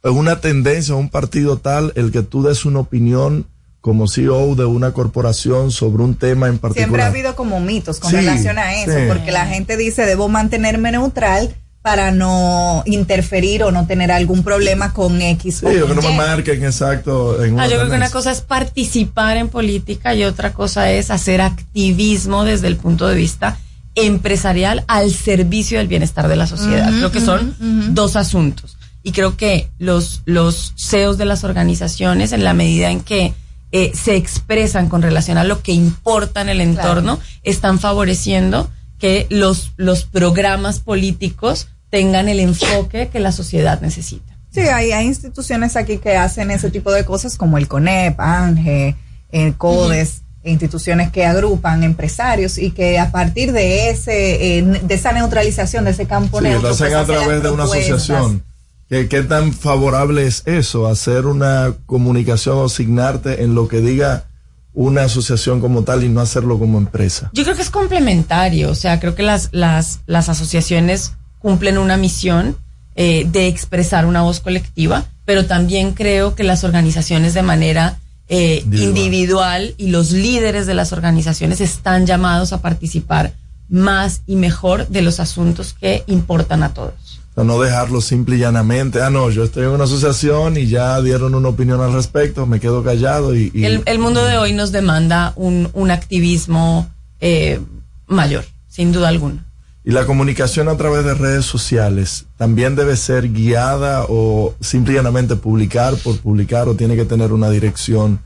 en 0.04 0.12
una 0.14 0.40
tendencia 0.42 0.96
o 0.96 0.98
un 0.98 1.10
partido 1.10 1.58
tal 1.58 1.92
el 1.96 2.12
que 2.12 2.24
tú 2.24 2.42
des 2.44 2.66
una 2.66 2.80
opinión 2.80 3.46
como 3.82 4.08
CEO 4.08 4.56
de 4.56 4.66
una 4.66 4.94
corporación 4.94 5.72
sobre 5.72 6.02
un 6.04 6.16
tema 6.16 6.48
en 6.48 6.58
particular. 6.58 6.88
Siempre 6.90 7.04
ha 7.04 7.08
habido 7.08 7.36
como 7.36 7.60
mitos 7.60 8.00
con 8.00 8.10
Sí, 8.10 8.16
relación 8.18 8.58
a 8.58 8.74
eso, 8.82 8.92
sí. 8.92 9.04
porque 9.08 9.32
la 9.32 9.46
gente 9.46 9.78
dice 9.78 10.06
debo 10.08 10.28
mantenerme 10.28 10.92
neutral 10.92 11.54
para 11.84 12.10
no 12.12 12.82
interferir 12.88 13.62
o 13.62 13.72
no 13.72 13.86
tener 13.86 14.12
algún 14.12 14.44
problema 14.44 14.92
con 14.92 15.22
X 15.22 15.58
Sí, 15.60 15.66
o 15.68 15.86
o 15.86 15.88
que 15.88 15.94
no 15.94 16.02
me 16.02 16.18
marquen 16.18 16.64
exacto. 16.64 17.44
En 17.44 17.52
Ah, 17.52 17.66
una 17.66 17.68
yo 17.68 17.76
creo 17.76 17.90
que 17.92 17.96
una 17.98 18.10
cosa 18.10 18.32
es 18.32 18.42
participar 18.42 19.38
en 19.38 19.50
política 19.50 20.16
y 20.16 20.24
otra 20.24 20.52
cosa 20.54 20.90
es 20.92 21.12
hacer 21.12 21.42
activismo 21.42 22.44
desde 22.44 22.66
el 22.68 22.78
punto 22.78 23.08
de 23.08 23.14
vista 23.16 23.60
empresarial 23.96 24.84
al 24.88 25.12
servicio 25.12 25.78
del 25.78 25.88
bienestar 25.88 26.28
de 26.28 26.36
la 26.36 26.48
sociedad. 26.48 26.90
Ujú, 26.90 26.98
creo 26.98 27.12
que 27.12 27.22
son 27.22 27.56
dos 27.94 28.16
asuntos. 28.16 28.78
Y 29.04 29.12
creo 29.12 29.38
que 29.38 29.70
los, 29.78 30.22
los 30.26 30.74
CEOs 30.78 31.18
de 31.18 31.26
las 31.26 31.44
organizaciones, 31.44 32.32
en 32.32 32.44
la 32.44 32.54
medida 32.54 32.90
en 32.90 33.02
que 33.02 33.34
eh, 33.72 33.92
se 33.94 34.16
expresan 34.16 34.90
con 34.90 35.02
relación 35.02 35.38
a 35.38 35.44
lo 35.44 35.62
que 35.62 35.74
importa 35.74 36.42
en 36.42 36.50
el 36.50 36.62
entorno, 36.62 37.20
están 37.44 37.80
favoreciendo 37.80 38.70
que 39.00 39.28
los, 39.30 39.74
los 39.78 40.06
programas 40.06 40.80
políticos 40.80 41.68
tengan 41.90 42.30
el 42.30 42.40
enfoque 42.40 43.10
que 43.10 43.20
la 43.20 43.32
sociedad 43.32 43.80
necesita. 43.82 44.36
Sí, 44.52 44.62
hay, 44.62 44.92
hay 44.92 45.06
instituciones 45.06 45.76
aquí 45.76 45.98
que 45.98 46.16
hacen 46.16 46.50
ese 46.50 46.72
tipo 46.72 46.92
de 46.92 47.04
cosas 47.06 47.38
como 47.38 47.58
el 47.58 47.68
CONEP, 47.68 48.20
ANGE, 48.20 48.96
eh, 49.32 49.54
CODES, 49.58 50.22
instituciones 50.46 51.12
que 51.12 51.26
agrupan 51.26 51.84
empresarios 51.84 52.58
y 52.58 52.72
que 52.72 53.00
a 53.00 53.12
partir 53.12 53.52
de 53.52 53.90
ese 53.90 54.58
eh, 54.58 54.62
de 54.62 54.94
esa 54.94 55.12
neutralización 55.12 55.86
de 55.86 55.92
ese 55.92 56.06
campo 56.06 56.40
Sí, 56.40 56.46
neutro 56.46 56.70
lo 56.70 56.74
hacen 56.74 56.88
pues, 56.88 56.98
a 56.98 57.06
través 57.06 57.44
de 57.44 57.50
una 57.50 57.64
asociación. 57.64 58.44
¿Qué, 58.88 59.08
¿Qué 59.08 59.24
tan 59.24 59.52
favorable 59.52 60.28
es 60.28 60.44
eso? 60.46 60.88
Hacer 60.88 61.26
una 61.26 61.74
comunicación 61.88 62.58
o 62.58 62.66
asignarte 62.66 63.44
en 63.44 63.56
lo 63.56 63.68
que 63.68 63.82
diga 63.82 64.26
una 64.76 65.04
asociación 65.04 65.62
como 65.62 65.84
tal 65.84 66.04
y 66.04 66.10
no 66.10 66.22
hacerlo 66.22 66.60
como 66.60 66.78
empresa. 66.78 67.32
Yo 67.34 67.44
creo 67.44 67.56
que 67.56 67.62
es 67.62 67.70
complementario, 67.70 68.70
o 68.70 68.76
sea, 68.76 69.00
creo 69.00 69.16
que 69.16 69.24
las, 69.24 69.50
las, 69.54 70.02
las 70.06 70.30
asociaciones 70.30 71.14
cumplen 71.40 71.78
una 71.78 71.98
misión 71.98 72.58
eh, 72.96 73.26
de 73.32 73.48
expresar 73.48 74.06
una 74.06 74.22
voz 74.22 74.40
colectiva, 74.40 75.06
pero 75.26 75.46
también 75.46 75.94
creo 75.94 76.36
que 76.36 76.44
las 76.44 76.64
organizaciones 76.64 77.34
de 77.34 77.42
manera 77.42 77.98
eh, 78.28 78.62
Individual. 78.64 78.98
individual 78.98 79.74
y 79.78 79.88
los 79.90 80.12
líderes 80.12 80.66
de 80.68 80.74
las 80.74 80.92
organizaciones 80.94 81.62
están 81.62 82.06
llamados 82.06 82.54
a 82.54 82.62
participar 82.62 83.34
más 83.70 84.22
y 84.28 84.36
mejor 84.36 84.88
de 84.88 85.02
los 85.02 85.20
asuntos 85.20 85.76
que 85.80 86.04
importan 86.08 86.64
a 86.64 86.74
todos. 86.74 86.94
O 87.32 87.36
sea, 87.36 87.44
no 87.44 87.60
dejarlo 87.60 88.00
simple 88.02 88.38
y 88.38 88.40
llanamente. 88.40 89.02
Ah, 89.02 89.10
no, 89.10 89.30
yo 89.30 89.44
estoy 89.44 89.64
en 89.64 89.70
una 89.72 89.84
asociación 89.84 90.58
y 90.58 90.68
ya 90.68 91.02
dieron 91.02 91.36
una 91.36 91.50
opinión 91.50 91.82
al 91.82 91.94
respecto, 91.94 92.46
me 92.46 92.60
quedo 92.60 92.84
callado 92.84 93.36
y... 93.36 93.52
y- 93.54 93.66
El, 93.66 93.84
el 93.86 94.00
mundo 94.00 94.24
de 94.26 94.38
hoy 94.38 94.54
nos 94.54 94.72
demanda 94.72 95.34
un, 95.36 95.70
un 95.74 95.92
activismo 95.92 96.90
eh, 97.22 97.60
mayor, 98.08 98.46
sin 98.70 98.92
duda 98.92 99.10
alguna. 99.10 99.45
Y 99.88 99.92
la 99.92 100.06
comunicación 100.08 100.68
a 100.68 100.76
través 100.78 101.06
de 101.06 101.14
redes 101.14 101.46
sociales 101.46 102.26
también 102.38 102.76
debe 102.76 102.98
ser 102.98 103.32
guiada 103.32 104.06
o 104.10 104.56
simple 104.60 104.94
y 104.94 104.96
llanamente 104.96 105.36
publicar 105.36 105.96
por 105.98 106.18
publicar 106.20 106.68
o 106.68 106.76
tiene 106.76 106.96
que 106.96 107.06
tener 107.06 107.32
una 107.32 107.52
dirección 107.52 108.20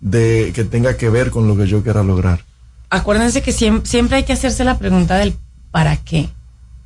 de 0.00 0.52
que 0.54 0.64
tenga 0.64 0.98
que 0.98 1.08
ver 1.08 1.30
con 1.30 1.48
lo 1.48 1.56
que 1.56 1.66
yo 1.66 1.82
quiera 1.82 2.02
lograr. 2.02 2.44
Acuérdense 2.90 3.40
que 3.42 3.50
siem- 3.52 3.82
siempre 3.84 4.18
hay 4.18 4.24
que 4.24 4.34
hacerse 4.34 4.62
la 4.62 4.78
pregunta 4.78 5.16
del 5.16 5.34
¿para 5.70 5.96
qué? 5.96 6.28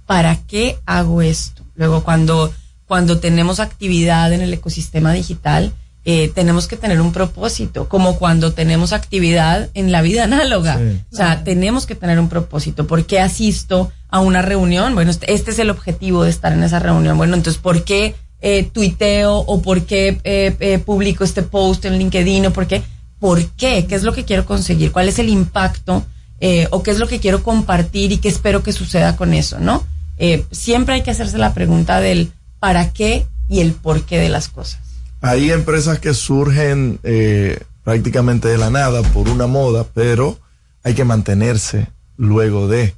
¿Para 0.06 0.36
qué 0.36 0.78
hago 0.86 1.22
esto? 1.22 1.62
Luego, 1.74 2.04
cuando, 2.04 2.52
cuando 2.86 3.18
tenemos 3.18 3.58
actividad 3.58 4.32
en 4.32 4.42
el 4.42 4.52
ecosistema 4.54 5.12
digital, 5.12 5.72
eh, 6.04 6.30
tenemos 6.34 6.66
que 6.66 6.76
tener 6.76 7.00
un 7.00 7.12
propósito, 7.12 7.88
como 7.88 8.18
cuando 8.18 8.52
tenemos 8.52 8.92
actividad 8.92 9.68
en 9.74 9.92
la 9.92 10.02
vida 10.02 10.24
análoga. 10.24 10.78
Sí. 10.78 11.00
O 11.12 11.16
sea, 11.16 11.44
tenemos 11.44 11.86
que 11.86 11.94
tener 11.94 12.18
un 12.18 12.28
propósito. 12.28 12.86
¿Por 12.86 13.04
qué 13.04 13.20
asisto 13.20 13.92
a 14.08 14.20
una 14.20 14.42
reunión? 14.42 14.94
Bueno, 14.94 15.10
este, 15.10 15.32
este 15.32 15.50
es 15.50 15.58
el 15.58 15.70
objetivo 15.70 16.24
de 16.24 16.30
estar 16.30 16.52
en 16.52 16.62
esa 16.62 16.78
reunión. 16.78 17.16
Bueno, 17.16 17.34
entonces, 17.34 17.60
¿por 17.60 17.84
qué 17.84 18.14
eh, 18.40 18.64
tuiteo 18.72 19.36
o 19.36 19.60
por 19.60 19.82
qué 19.82 20.20
eh, 20.24 20.56
eh, 20.60 20.78
publico 20.78 21.24
este 21.24 21.42
post 21.42 21.84
en 21.84 21.98
LinkedIn 21.98 22.46
o 22.46 22.52
por 22.52 22.66
qué? 22.66 22.82
¿Por 23.18 23.44
qué? 23.50 23.86
¿Qué 23.86 23.94
es 23.94 24.02
lo 24.02 24.14
que 24.14 24.24
quiero 24.24 24.46
conseguir? 24.46 24.92
¿Cuál 24.92 25.08
es 25.08 25.18
el 25.18 25.28
impacto? 25.28 26.04
Eh, 26.40 26.66
¿O 26.70 26.82
qué 26.82 26.90
es 26.90 26.98
lo 26.98 27.06
que 27.06 27.20
quiero 27.20 27.42
compartir 27.42 28.12
y 28.12 28.16
qué 28.16 28.28
espero 28.28 28.62
que 28.62 28.72
suceda 28.72 29.16
con 29.16 29.34
eso? 29.34 29.60
¿No? 29.60 29.84
Eh, 30.16 30.44
siempre 30.50 30.94
hay 30.94 31.02
que 31.02 31.10
hacerse 31.10 31.38
la 31.38 31.54
pregunta 31.54 32.00
del 32.00 32.32
para 32.58 32.92
qué 32.92 33.26
y 33.48 33.60
el 33.60 33.72
por 33.72 34.02
qué 34.04 34.18
de 34.18 34.30
las 34.30 34.48
cosas. 34.48 34.80
Hay 35.20 35.50
empresas 35.50 35.98
que 35.98 36.14
surgen 36.14 36.98
eh, 37.02 37.58
prácticamente 37.84 38.48
de 38.48 38.58
la 38.58 38.70
nada 38.70 39.02
por 39.02 39.28
una 39.28 39.46
moda, 39.46 39.84
pero 39.94 40.38
hay 40.82 40.94
que 40.94 41.04
mantenerse 41.04 41.88
luego 42.16 42.68
de 42.68 42.94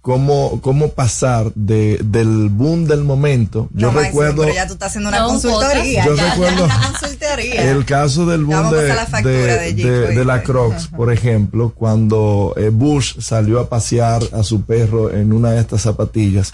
cómo, 0.00 0.60
cómo 0.62 0.90
pasar 0.90 1.52
de, 1.54 1.98
del 2.04 2.48
boom 2.48 2.86
del 2.86 3.04
momento. 3.04 3.68
Yo 3.74 3.90
recuerdo 3.90 4.42
pero 4.42 4.54
ya 4.54 4.66
tú 4.66 4.74
estás 4.74 4.88
haciendo 4.88 5.08
una 5.10 5.18
No, 5.20 5.28
consultoría. 5.28 6.04
Yo 6.06 6.14
ya, 6.14 6.30
recuerdo 6.30 6.68
consultoría. 6.92 7.70
el 7.70 7.84
caso 7.84 8.24
del 8.24 8.44
boom 8.44 8.70
de, 8.70 9.74
de 9.74 10.24
la 10.24 10.42
Crocs, 10.42 10.86
por 10.88 11.12
ejemplo, 11.12 11.72
cuando 11.74 12.54
eh, 12.56 12.70
Bush 12.70 13.18
salió 13.20 13.60
a 13.60 13.68
pasear 13.68 14.22
a 14.32 14.42
su 14.42 14.62
perro 14.62 15.10
en 15.12 15.32
una 15.32 15.50
de 15.50 15.60
estas 15.60 15.82
zapatillas. 15.82 16.52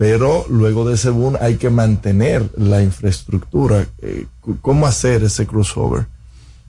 Pero 0.00 0.46
luego 0.48 0.88
de 0.88 0.94
ese 0.94 1.10
boom 1.10 1.36
hay 1.42 1.56
que 1.56 1.68
mantener 1.68 2.48
la 2.56 2.82
infraestructura. 2.82 3.86
Eh, 4.00 4.24
¿Cómo 4.62 4.86
hacer 4.86 5.22
ese 5.24 5.46
crossover? 5.46 6.06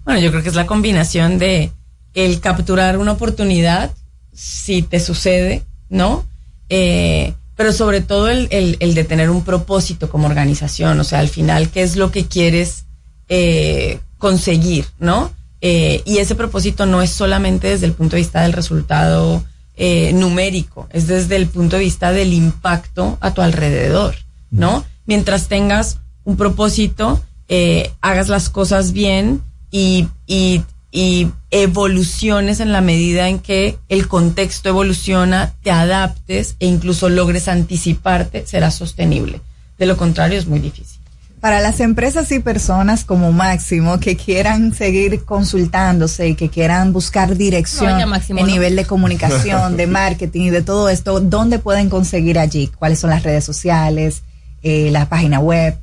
Bueno, 0.03 0.19
yo 0.19 0.32
creo 0.32 0.43
que 0.43 0.49
es 0.49 0.55
la 0.55 0.67
combinación 0.67 1.38
de 1.38 1.71
el 2.13 2.41
capturar 2.41 2.97
una 2.97 3.13
oportunidad, 3.13 3.93
si 4.34 4.82
te 4.82 4.99
sucede, 4.99 5.63
¿no? 5.88 6.25
Eh, 6.67 7.34
pero 7.55 7.71
sobre 7.71 8.01
todo 8.01 8.27
el, 8.27 8.49
el, 8.51 8.75
el 8.82 8.95
de 8.95 9.05
tener 9.05 9.29
un 9.29 9.45
propósito 9.45 10.09
como 10.09 10.27
organización, 10.27 10.99
o 10.99 11.05
sea, 11.05 11.19
al 11.19 11.29
final, 11.29 11.69
¿qué 11.69 11.84
es 11.84 11.95
lo 11.95 12.11
que 12.11 12.25
quieres 12.25 12.84
eh, 13.29 14.01
conseguir, 14.17 14.88
¿no? 14.99 15.32
Eh, 15.61 16.01
y 16.03 16.17
ese 16.17 16.36
propósito 16.36 16.86
no 16.86 17.01
es 17.01 17.11
solamente 17.11 17.69
desde 17.69 17.86
el 17.86 17.93
punto 17.93 18.17
de 18.17 18.23
vista 18.23 18.41
del 18.41 18.51
resultado 18.51 19.41
eh, 19.76 20.13
numérico, 20.13 20.88
es 20.91 21.07
desde 21.07 21.36
el 21.36 21.47
punto 21.47 21.78
de 21.78 21.84
vista 21.84 22.11
del 22.11 22.34
impacto 22.34 23.17
a 23.22 23.34
tu 23.34 23.41
alrededor, 23.41 24.15
¿no? 24.49 24.86
Mientras 25.05 25.47
tengas 25.47 25.99
un 26.24 26.38
propósito, 26.38 27.22
eh, 27.47 27.91
hagas 28.01 28.30
las 28.30 28.49
cosas 28.49 28.93
bien 28.93 29.41
y, 29.72 30.07
y, 30.28 30.63
y 30.91 31.30
evoluciones 31.49 32.59
en 32.59 32.72
la 32.72 32.82
medida 32.82 33.28
en 33.28 33.39
que 33.39 33.78
el 33.89 34.07
contexto 34.07 34.69
evoluciona, 34.69 35.53
te 35.63 35.72
adaptes 35.72 36.55
e 36.59 36.67
incluso 36.67 37.09
logres 37.09 37.47
anticiparte, 37.47 38.45
será 38.45 38.72
sostenible. 38.72 39.41
De 39.78 39.86
lo 39.86 39.97
contrario, 39.97 40.38
es 40.38 40.47
muy 40.47 40.59
difícil. 40.59 41.00
Para 41.41 41.59
las 41.59 41.79
empresas 41.79 42.31
y 42.31 42.37
personas 42.37 43.03
como 43.03 43.31
Máximo 43.31 43.99
que 43.99 44.15
quieran 44.15 44.75
seguir 44.75 45.25
consultándose 45.25 46.29
y 46.29 46.35
que 46.35 46.49
quieran 46.49 46.93
buscar 46.93 47.35
dirección 47.35 47.99
No, 47.99 48.05
Máximo, 48.05 48.39
en 48.39 48.45
no. 48.45 48.51
nivel 48.51 48.75
de 48.75 48.85
comunicación, 48.85 49.75
de 49.75 49.87
marketing 50.01 50.41
y 50.43 50.49
de 50.51 50.61
todo 50.61 50.87
esto, 50.87 51.19
¿dónde 51.19 51.57
pueden 51.57 51.89
conseguir 51.89 52.37
allí? 52.37 52.67
¿Cuáles 52.67 52.99
son 52.99 53.09
las 53.09 53.23
redes 53.23 53.43
sociales, 53.43 54.21
eh, 54.61 54.89
la 54.91 55.09
página 55.09 55.39
web? 55.39 55.75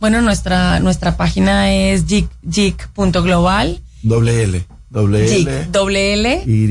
Bueno, 0.00 0.20
nuestra, 0.20 0.80
nuestra 0.80 1.16
página 1.16 1.72
es 1.72 2.04
jig.global. 2.06 3.80
Doble 4.02 4.42
L. 4.42 4.66
Doble 4.90 5.32
L. 5.32 5.64
doble 5.70 6.12
L. 6.14 6.42
Y 6.44 6.66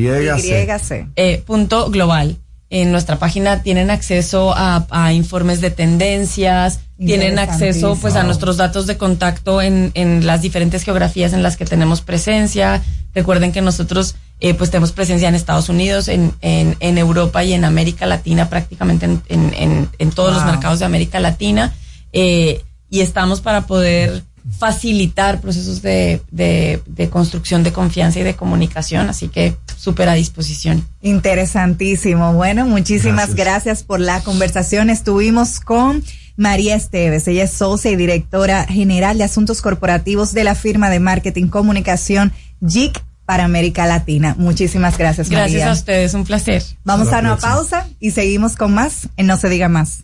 C. 0.79 1.07
Eh, 1.15 1.41
punto 1.45 1.89
global. 1.89 2.37
En 2.76 2.91
nuestra 2.91 3.19
página 3.19 3.61
tienen 3.61 3.91
acceso 3.91 4.51
a, 4.57 4.88
a 4.89 5.13
informes 5.13 5.61
de 5.61 5.69
tendencias, 5.69 6.80
tienen 6.97 7.38
acceso 7.38 7.95
pues 8.01 8.15
a 8.15 8.24
nuestros 8.24 8.57
datos 8.57 8.88
de 8.88 8.97
contacto 8.97 9.61
en, 9.61 9.91
en 9.93 10.26
las 10.26 10.41
diferentes 10.41 10.82
geografías 10.82 11.34
en 11.34 11.43
las 11.43 11.55
que 11.55 11.65
tenemos 11.65 12.01
presencia. 12.01 12.82
Recuerden 13.13 13.51
que 13.51 13.61
nosotros 13.61 14.15
eh, 14.39 14.55
pues 14.55 14.71
tenemos 14.71 14.91
presencia 14.91 15.28
en 15.28 15.36
Estados 15.36 15.69
Unidos, 15.69 16.07
en, 16.07 16.34
en, 16.41 16.76
en 16.80 16.97
Europa 16.97 17.43
y 17.43 17.53
en 17.53 17.63
América 17.63 18.07
Latina, 18.07 18.49
prácticamente 18.49 19.05
en, 19.05 19.21
en, 19.30 19.53
en, 19.53 19.89
en 19.99 20.09
todos 20.09 20.34
los 20.34 20.43
mercados 20.43 20.80
de 20.80 20.86
América 20.86 21.19
Latina. 21.19 21.76
Eh, 22.11 22.63
y 22.89 23.01
estamos 23.01 23.41
para 23.41 23.67
poder 23.67 24.24
facilitar 24.57 25.41
procesos 25.41 25.81
de, 25.81 26.21
de, 26.31 26.81
de 26.85 27.09
construcción 27.09 27.63
de 27.63 27.71
confianza 27.73 28.19
y 28.19 28.23
de 28.23 28.35
comunicación, 28.35 29.09
así 29.09 29.27
que 29.27 29.55
súper 29.77 30.09
a 30.09 30.13
disposición. 30.13 30.85
Interesantísimo. 31.01 32.33
Bueno, 32.33 32.65
muchísimas 32.65 33.33
Gracias. 33.35 33.35
gracias. 33.37 33.83
por 33.83 33.99
la 33.99 34.21
conversación. 34.21 34.89
Estuvimos 34.89 35.59
con 35.59 36.03
María 36.37 36.75
Esteves. 36.75 37.27
Ella 37.27 37.43
es 37.43 37.51
socia 37.53 37.91
y 37.91 37.95
directora 37.95 38.65
general 38.65 39.17
de 39.17 39.23
asuntos 39.25 39.61
corporativos 39.61 40.33
de 40.33 40.43
la 40.43 40.55
firma 40.55 40.89
de 40.89 40.99
marketing 40.99 41.47
comunicación 41.47 42.31
JIC 42.65 43.01
para 43.25 43.45
América 43.45 43.85
Latina. 43.85 44.35
Muchísimas 44.37 44.97
gracias, 44.97 45.29
Gracias 45.29 45.51
María. 45.51 45.69
a 45.69 45.73
ustedes, 45.73 46.13
un 46.13 46.23
placer. 46.25 46.63
Vamos 46.83 47.07
Hasta 47.07 47.17
a 47.17 47.21
una 47.21 47.29
próxima. 47.37 47.53
pausa 47.55 47.87
y 47.99 48.11
seguimos 48.11 48.55
con 48.55 48.73
más 48.73 49.07
en 49.17 49.27
No 49.27 49.37
se 49.37 49.49
diga 49.49 49.69
más. 49.69 50.03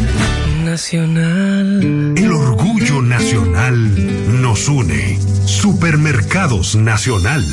nacional. 0.65 2.17
El 2.17 2.31
orgullo 2.33 3.01
nacional 3.01 4.41
nos 4.41 4.67
une. 4.67 5.17
Supermercados 5.45 6.75
Nacional. 6.75 7.45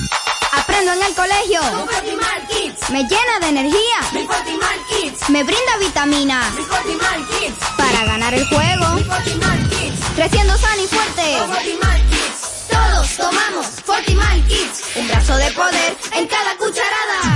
Aprendo 0.58 0.92
en 0.92 1.02
el 1.04 1.14
colegio. 1.14 1.60
Con 1.70 1.88
Fortimal 1.88 2.48
Kids. 2.48 2.90
Me 2.90 3.02
llena 3.04 3.38
de 3.42 3.48
energía. 3.48 3.98
Mi 4.12 4.24
Fortimal 4.24 4.78
Kids. 4.88 5.30
Me 5.30 5.44
brinda 5.44 5.78
vitaminas. 5.78 6.52
Mi 6.56 6.62
Fortimal 6.64 7.24
Kids. 7.28 7.58
Para 7.76 8.04
ganar 8.06 8.34
el 8.34 8.44
juego. 8.46 8.94
Mi 8.96 9.04
Fortimal 9.04 9.68
Kids. 9.68 10.00
Creciendo 10.16 10.58
sano 10.58 10.82
y 10.82 10.86
fuerte. 10.88 11.38
Con 11.38 11.48
Fortimal 11.48 12.00
Kids. 12.10 12.68
Todos 12.68 13.16
tomamos 13.16 13.66
Fortimal 13.84 14.44
Kids. 14.48 14.82
Un 14.96 15.06
brazo 15.06 15.36
de 15.36 15.52
poder 15.52 15.96
en 16.16 16.26
cada 16.26 16.56
cucharada. 16.56 16.91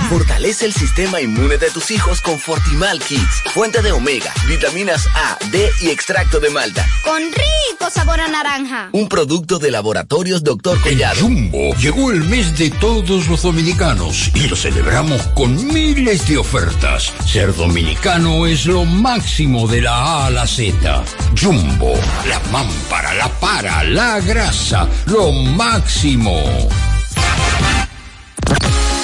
Fortalece 0.09 0.66
el 0.66 0.73
sistema 0.73 1.20
inmune 1.20 1.59
de 1.59 1.69
tus 1.70 1.91
hijos 1.91 2.20
con 2.20 2.39
Fortimal 2.39 3.01
Kids. 3.01 3.43
Fuente 3.53 3.83
de 3.83 3.91
omega, 3.91 4.33
vitaminas 4.47 5.07
A, 5.15 5.37
D 5.51 5.69
y 5.81 5.89
extracto 5.89 6.39
de 6.39 6.51
malta. 6.51 6.87
Con 7.03 7.23
rico 7.23 7.91
sabor 7.91 8.20
a 8.20 8.28
naranja. 8.28 8.89
Un 8.93 9.09
producto 9.09 9.59
de 9.59 9.73
laboratorios 9.73 10.45
Dr. 10.45 10.77
En 10.77 10.83
Collado. 10.83 11.20
Jumbo 11.20 11.74
llegó 11.74 12.12
el 12.12 12.23
mes 12.23 12.57
de 12.57 12.70
todos 12.70 13.28
los 13.28 13.43
dominicanos 13.43 14.31
y 14.35 14.47
lo 14.47 14.55
celebramos 14.55 15.23
con 15.35 15.66
miles 15.66 16.28
de 16.28 16.39
ofertas. 16.39 17.12
Ser 17.27 17.55
dominicano 17.55 18.47
es 18.47 18.66
lo 18.66 18.85
máximo 18.85 19.66
de 19.66 19.83
la 19.83 19.97
A 19.97 20.27
a 20.27 20.31
la 20.31 20.47
Z. 20.47 21.05
Jumbo, 21.41 21.95
la 22.28 22.39
mámpara, 22.53 23.12
la 23.15 23.28
para, 23.41 23.83
la 23.83 24.20
grasa, 24.20 24.89
lo 25.07 25.33
máximo. 25.33 26.69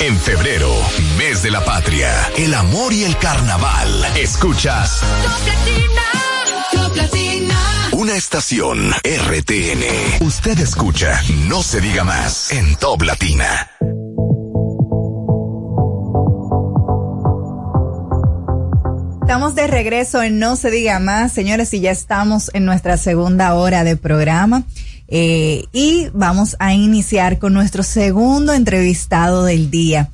En 0.02 0.18
febrero, 0.18 0.68
mes 1.16 1.44
de 1.44 1.52
la 1.52 1.64
patria, 1.64 2.10
el 2.36 2.54
amor 2.54 2.92
y 2.92 3.04
el 3.04 3.16
carnaval. 3.18 4.04
Escuchas 4.16 5.00
Top 6.72 6.96
Latina. 6.96 7.90
una 7.92 8.16
estación 8.16 8.90
RTN. 8.90 10.26
Usted 10.26 10.58
escucha 10.58 11.22
No 11.46 11.62
se 11.62 11.80
diga 11.80 12.02
más 12.02 12.50
en 12.50 12.74
Top 12.74 13.02
Latina. 13.02 13.70
Estamos 19.20 19.54
de 19.54 19.68
regreso 19.68 20.20
en 20.20 20.40
No 20.40 20.56
se 20.56 20.72
diga 20.72 20.98
más, 20.98 21.32
señores, 21.32 21.72
y 21.74 21.80
ya 21.80 21.92
estamos 21.92 22.50
en 22.54 22.64
nuestra 22.64 22.96
segunda 22.96 23.54
hora 23.54 23.84
de 23.84 23.96
programa. 23.96 24.64
Eh, 25.14 25.66
y 25.74 26.08
vamos 26.14 26.56
a 26.58 26.72
iniciar 26.72 27.38
con 27.38 27.52
nuestro 27.52 27.82
segundo 27.82 28.54
entrevistado 28.54 29.44
del 29.44 29.70
día. 29.70 30.08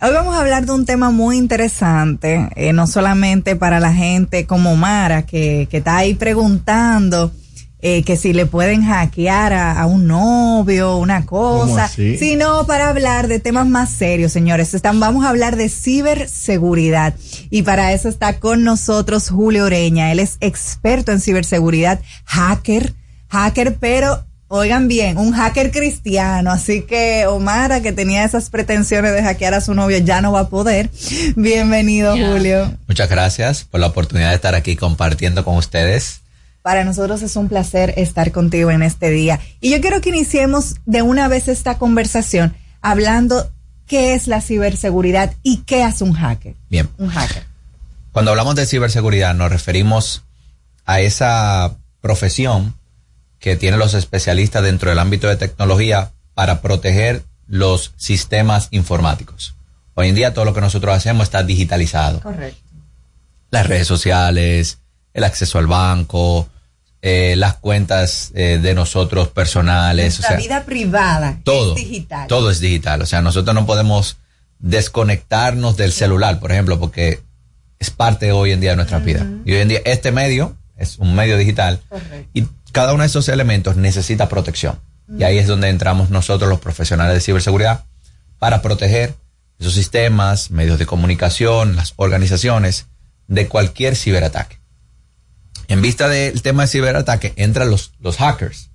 Hoy 0.00 0.10
vamos 0.12 0.34
a 0.34 0.40
hablar 0.40 0.66
de 0.66 0.72
un 0.72 0.84
tema 0.84 1.12
muy 1.12 1.36
interesante, 1.36 2.48
eh, 2.56 2.72
no 2.72 2.88
solamente 2.88 3.54
para 3.54 3.78
la 3.78 3.94
gente 3.94 4.44
como 4.44 4.74
Mara, 4.74 5.24
que, 5.24 5.68
que 5.70 5.76
está 5.76 5.98
ahí 5.98 6.14
preguntando 6.14 7.30
eh, 7.78 8.02
que 8.02 8.16
si 8.16 8.32
le 8.32 8.46
pueden 8.46 8.82
hackear 8.82 9.52
a, 9.52 9.80
a 9.80 9.86
un 9.86 10.08
novio, 10.08 10.96
una 10.96 11.24
cosa, 11.24 11.86
sino 11.86 12.66
para 12.66 12.88
hablar 12.88 13.28
de 13.28 13.38
temas 13.38 13.68
más 13.68 13.88
serios, 13.88 14.32
señores. 14.32 14.74
Están, 14.74 14.98
vamos 14.98 15.24
a 15.24 15.28
hablar 15.28 15.54
de 15.54 15.68
ciberseguridad. 15.68 17.14
Y 17.50 17.62
para 17.62 17.92
eso 17.92 18.08
está 18.08 18.40
con 18.40 18.64
nosotros 18.64 19.28
Julio 19.28 19.66
Oreña. 19.66 20.10
Él 20.10 20.18
es 20.18 20.38
experto 20.40 21.12
en 21.12 21.20
ciberseguridad, 21.20 22.00
hacker, 22.24 22.94
hacker, 23.28 23.76
pero 23.76 24.24
oigan 24.48 24.88
bien, 24.88 25.18
un 25.18 25.32
hacker 25.32 25.70
cristiano. 25.70 26.50
Así 26.50 26.82
que 26.82 27.26
Omara, 27.26 27.80
que 27.80 27.92
tenía 27.92 28.24
esas 28.24 28.50
pretensiones 28.50 29.12
de 29.12 29.22
hackear 29.22 29.54
a 29.54 29.60
su 29.60 29.74
novio, 29.74 29.98
ya 29.98 30.20
no 30.20 30.32
va 30.32 30.40
a 30.40 30.48
poder. 30.48 30.90
Bienvenido, 31.36 32.12
Julio. 32.16 32.72
Muchas 32.86 33.08
gracias 33.08 33.64
por 33.64 33.80
la 33.80 33.88
oportunidad 33.88 34.30
de 34.30 34.36
estar 34.36 34.54
aquí 34.54 34.76
compartiendo 34.76 35.44
con 35.44 35.56
ustedes. 35.56 36.20
Para 36.62 36.84
nosotros 36.84 37.20
es 37.22 37.36
un 37.36 37.48
placer 37.48 37.92
estar 37.98 38.32
contigo 38.32 38.70
en 38.70 38.82
este 38.82 39.10
día. 39.10 39.38
Y 39.60 39.70
yo 39.70 39.80
quiero 39.80 40.00
que 40.00 40.08
iniciemos 40.08 40.76
de 40.86 41.02
una 41.02 41.28
vez 41.28 41.48
esta 41.48 41.76
conversación 41.76 42.54
hablando 42.80 43.50
qué 43.86 44.14
es 44.14 44.28
la 44.28 44.40
ciberseguridad 44.40 45.34
y 45.42 45.58
qué 45.58 45.82
hace 45.82 46.04
un 46.04 46.14
hacker. 46.14 46.54
Bien. 46.70 46.88
Un 46.96 47.10
hacker. 47.10 47.44
Cuando 48.12 48.30
hablamos 48.30 48.54
de 48.54 48.64
ciberseguridad 48.64 49.34
nos 49.34 49.50
referimos 49.50 50.22
a 50.86 51.00
esa 51.00 51.76
profesión 52.00 52.74
que 53.44 53.56
tienen 53.56 53.78
los 53.78 53.92
especialistas 53.92 54.62
dentro 54.62 54.88
del 54.88 54.98
ámbito 54.98 55.28
de 55.28 55.36
tecnología 55.36 56.12
para 56.32 56.62
proteger 56.62 57.24
los 57.46 57.92
sistemas 57.98 58.68
informáticos. 58.70 59.54
Hoy 59.92 60.08
en 60.08 60.14
día 60.14 60.32
todo 60.32 60.46
lo 60.46 60.54
que 60.54 60.62
nosotros 60.62 60.96
hacemos 60.96 61.24
está 61.24 61.42
digitalizado. 61.42 62.20
Correcto. 62.20 62.58
Las 63.50 63.66
redes 63.66 63.86
sociales, 63.86 64.78
el 65.12 65.24
acceso 65.24 65.58
al 65.58 65.66
banco, 65.66 66.48
eh, 67.02 67.34
las 67.36 67.56
cuentas 67.56 68.32
eh, 68.34 68.58
de 68.62 68.74
nosotros 68.74 69.28
personales. 69.28 70.20
O 70.20 70.22
sea, 70.22 70.38
vida 70.38 70.64
privada 70.64 71.38
todo, 71.44 71.76
es 71.76 71.82
digital. 71.82 72.26
todo 72.28 72.50
es 72.50 72.60
digital. 72.60 73.02
O 73.02 73.06
sea, 73.06 73.20
nosotros 73.20 73.54
no 73.54 73.66
podemos 73.66 74.16
desconectarnos 74.58 75.76
del 75.76 75.92
celular, 75.92 76.40
por 76.40 76.50
ejemplo, 76.50 76.80
porque 76.80 77.20
es 77.78 77.90
parte 77.90 78.32
hoy 78.32 78.52
en 78.52 78.62
día 78.62 78.70
de 78.70 78.76
nuestra 78.76 79.00
vida. 79.00 79.26
Y 79.44 79.52
hoy 79.52 79.60
en 79.60 79.68
día 79.68 79.82
este 79.84 80.12
medio 80.12 80.56
es 80.78 80.96
un 80.96 81.14
medio 81.14 81.36
digital 81.36 81.82
y 82.32 82.46
cada 82.74 82.92
uno 82.92 83.04
de 83.04 83.06
esos 83.06 83.28
elementos 83.28 83.76
necesita 83.76 84.28
protección. 84.28 84.80
Y 85.16 85.22
ahí 85.22 85.38
es 85.38 85.46
donde 85.46 85.68
entramos 85.68 86.10
nosotros 86.10 86.50
los 86.50 86.58
profesionales 86.58 87.14
de 87.14 87.20
ciberseguridad 87.20 87.84
para 88.40 88.62
proteger 88.62 89.14
esos 89.60 89.74
sistemas, 89.74 90.50
medios 90.50 90.80
de 90.80 90.84
comunicación, 90.84 91.76
las 91.76 91.92
organizaciones 91.96 92.86
de 93.28 93.46
cualquier 93.46 93.94
ciberataque. 93.94 94.58
En 95.68 95.82
vista 95.82 96.08
del 96.08 96.42
tema 96.42 96.62
de 96.62 96.68
ciberataque 96.68 97.32
entran 97.36 97.70
los, 97.70 97.92
los 98.00 98.16
hackers. 98.16 98.70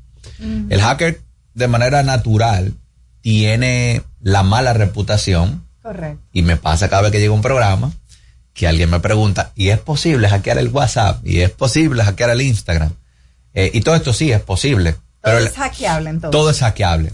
El 0.69 0.79
hacker 0.79 1.19
de 1.53 1.67
manera 1.67 2.01
natural 2.01 2.73
tiene 3.19 4.03
la 4.21 4.43
mala 4.43 4.71
reputación 4.71 5.67
Correcto. 5.81 6.23
y 6.31 6.41
me 6.43 6.55
pasa 6.55 6.87
cada 6.87 7.01
vez 7.01 7.11
que 7.11 7.19
llega 7.19 7.33
un 7.33 7.41
programa 7.41 7.91
que 8.53 8.65
alguien 8.65 8.89
me 8.89 9.01
pregunta, 9.01 9.51
¿y 9.55 9.69
es 9.69 9.79
posible 9.79 10.29
hackear 10.29 10.57
el 10.57 10.69
WhatsApp? 10.69 11.25
¿Y 11.25 11.41
es 11.41 11.49
posible 11.49 12.01
hackear 12.03 12.29
el 12.29 12.41
Instagram? 12.41 12.93
Eh, 13.53 13.71
y 13.73 13.81
todo 13.81 13.95
esto 13.95 14.13
sí 14.13 14.31
es 14.31 14.41
posible. 14.41 14.93
Todo 14.93 15.01
Pero 15.21 15.37
el- 15.39 15.47
es 15.47 15.53
hackeable 15.53 16.09
entonces. 16.09 16.31
todo 16.31 16.49
es 16.49 16.59
hackeable. 16.59 17.11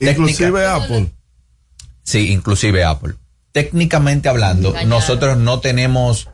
O 0.00 0.04
Inclusive 0.04 0.66
Apple. 0.66 1.10
Sí, 2.02 2.30
inclusive 2.32 2.84
Apple. 2.84 3.14
Técnicamente 3.52 4.28
hablando, 4.28 4.68
Engañado. 4.68 4.88
nosotros 5.00 5.36
no 5.38 5.60
tenemos, 5.60 6.28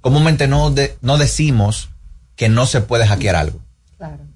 comúnmente 0.00 0.48
no, 0.48 0.70
de- 0.70 0.96
no 1.00 1.18
decimos 1.18 1.90
que 2.36 2.48
no 2.48 2.66
se 2.66 2.80
puede 2.80 3.06
hackear 3.06 3.36
algo. 3.36 3.60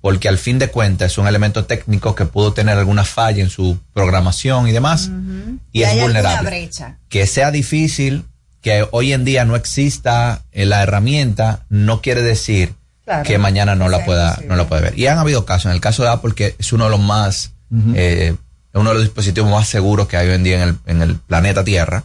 Porque 0.02 0.28
al 0.28 0.36
fin 0.36 0.58
de 0.58 0.68
cuentas 0.68 1.12
es 1.12 1.18
un 1.18 1.26
elemento 1.26 1.64
técnico 1.64 2.14
que 2.14 2.26
pudo 2.26 2.52
tener 2.52 2.76
alguna 2.76 3.04
falla 3.04 3.42
en 3.42 3.48
su 3.48 3.78
programación 3.94 4.68
y 4.68 4.72
demás. 4.72 5.10
Y 5.72 5.82
es 5.84 5.98
vulnerable. 5.98 6.50
brecha. 6.50 6.98
Que 7.08 7.26
sea 7.26 7.50
difícil, 7.50 8.24
que 8.60 8.86
hoy 8.90 9.14
en 9.14 9.24
día 9.24 9.46
no 9.46 9.56
exista 9.56 10.42
la 10.52 10.82
herramienta, 10.82 11.64
no 11.70 12.02
quiere 12.02 12.20
decir 12.20 12.74
Claro. 13.04 13.24
que 13.24 13.36
mañana 13.38 13.74
no 13.74 13.88
la 13.88 14.04
pueda, 14.04 14.38
no 14.48 14.56
la 14.56 14.66
puede 14.66 14.80
ver. 14.82 14.98
Y 14.98 15.06
han 15.08 15.18
habido 15.18 15.44
casos, 15.44 15.66
en 15.66 15.72
el 15.72 15.80
caso 15.80 16.02
de 16.02 16.08
Apple, 16.08 16.32
que 16.34 16.54
es 16.58 16.72
uno 16.72 16.84
de 16.84 16.90
los 16.90 17.00
más, 17.00 17.52
eh, 17.94 18.34
uno 18.72 18.88
de 18.90 18.94
los 18.94 19.04
dispositivos 19.04 19.50
más 19.50 19.68
seguros 19.68 20.08
que 20.08 20.16
hay 20.16 20.28
hoy 20.28 20.34
en 20.36 20.42
día 20.44 20.62
en 20.62 20.68
el, 20.70 20.76
en 20.86 21.02
el 21.02 21.16
planeta 21.16 21.62
Tierra. 21.64 22.04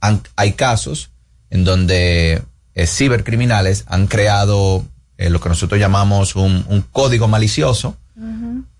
Han- 0.00 0.22
hay 0.36 0.52
casos 0.52 1.10
en 1.48 1.64
donde 1.64 2.42
eh, 2.74 2.86
cibercriminales 2.86 3.84
han 3.88 4.06
creado 4.06 4.84
eh, 5.18 5.30
lo 5.30 5.40
que 5.40 5.48
nosotros 5.48 5.80
llamamos 5.80 6.36
un, 6.36 6.64
un 6.68 6.82
código 6.82 7.26
malicioso 7.28 7.96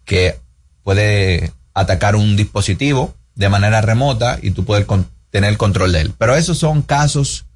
que 0.04 0.38
puede 0.82 1.52
atacar 1.74 2.16
un 2.16 2.36
dispositivo 2.36 3.14
de 3.34 3.48
manera 3.48 3.80
remota 3.80 4.38
y 4.42 4.50
tú 4.50 4.64
puedes 4.64 4.84
con- 4.84 5.06
tener 5.30 5.50
el 5.50 5.58
control 5.58 5.92
de 5.92 6.00
él. 6.02 6.12
Pero 6.18 6.34
esos 6.36 6.58
son 6.58 6.82
casos 6.82 7.46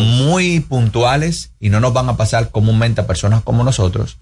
muy 0.00 0.60
puntuales 0.60 1.50
y 1.58 1.70
no 1.70 1.80
nos 1.80 1.92
van 1.92 2.08
a 2.08 2.16
pasar 2.16 2.50
comúnmente 2.50 3.00
a 3.00 3.06
personas 3.06 3.42
como 3.42 3.64
nosotros, 3.64 4.18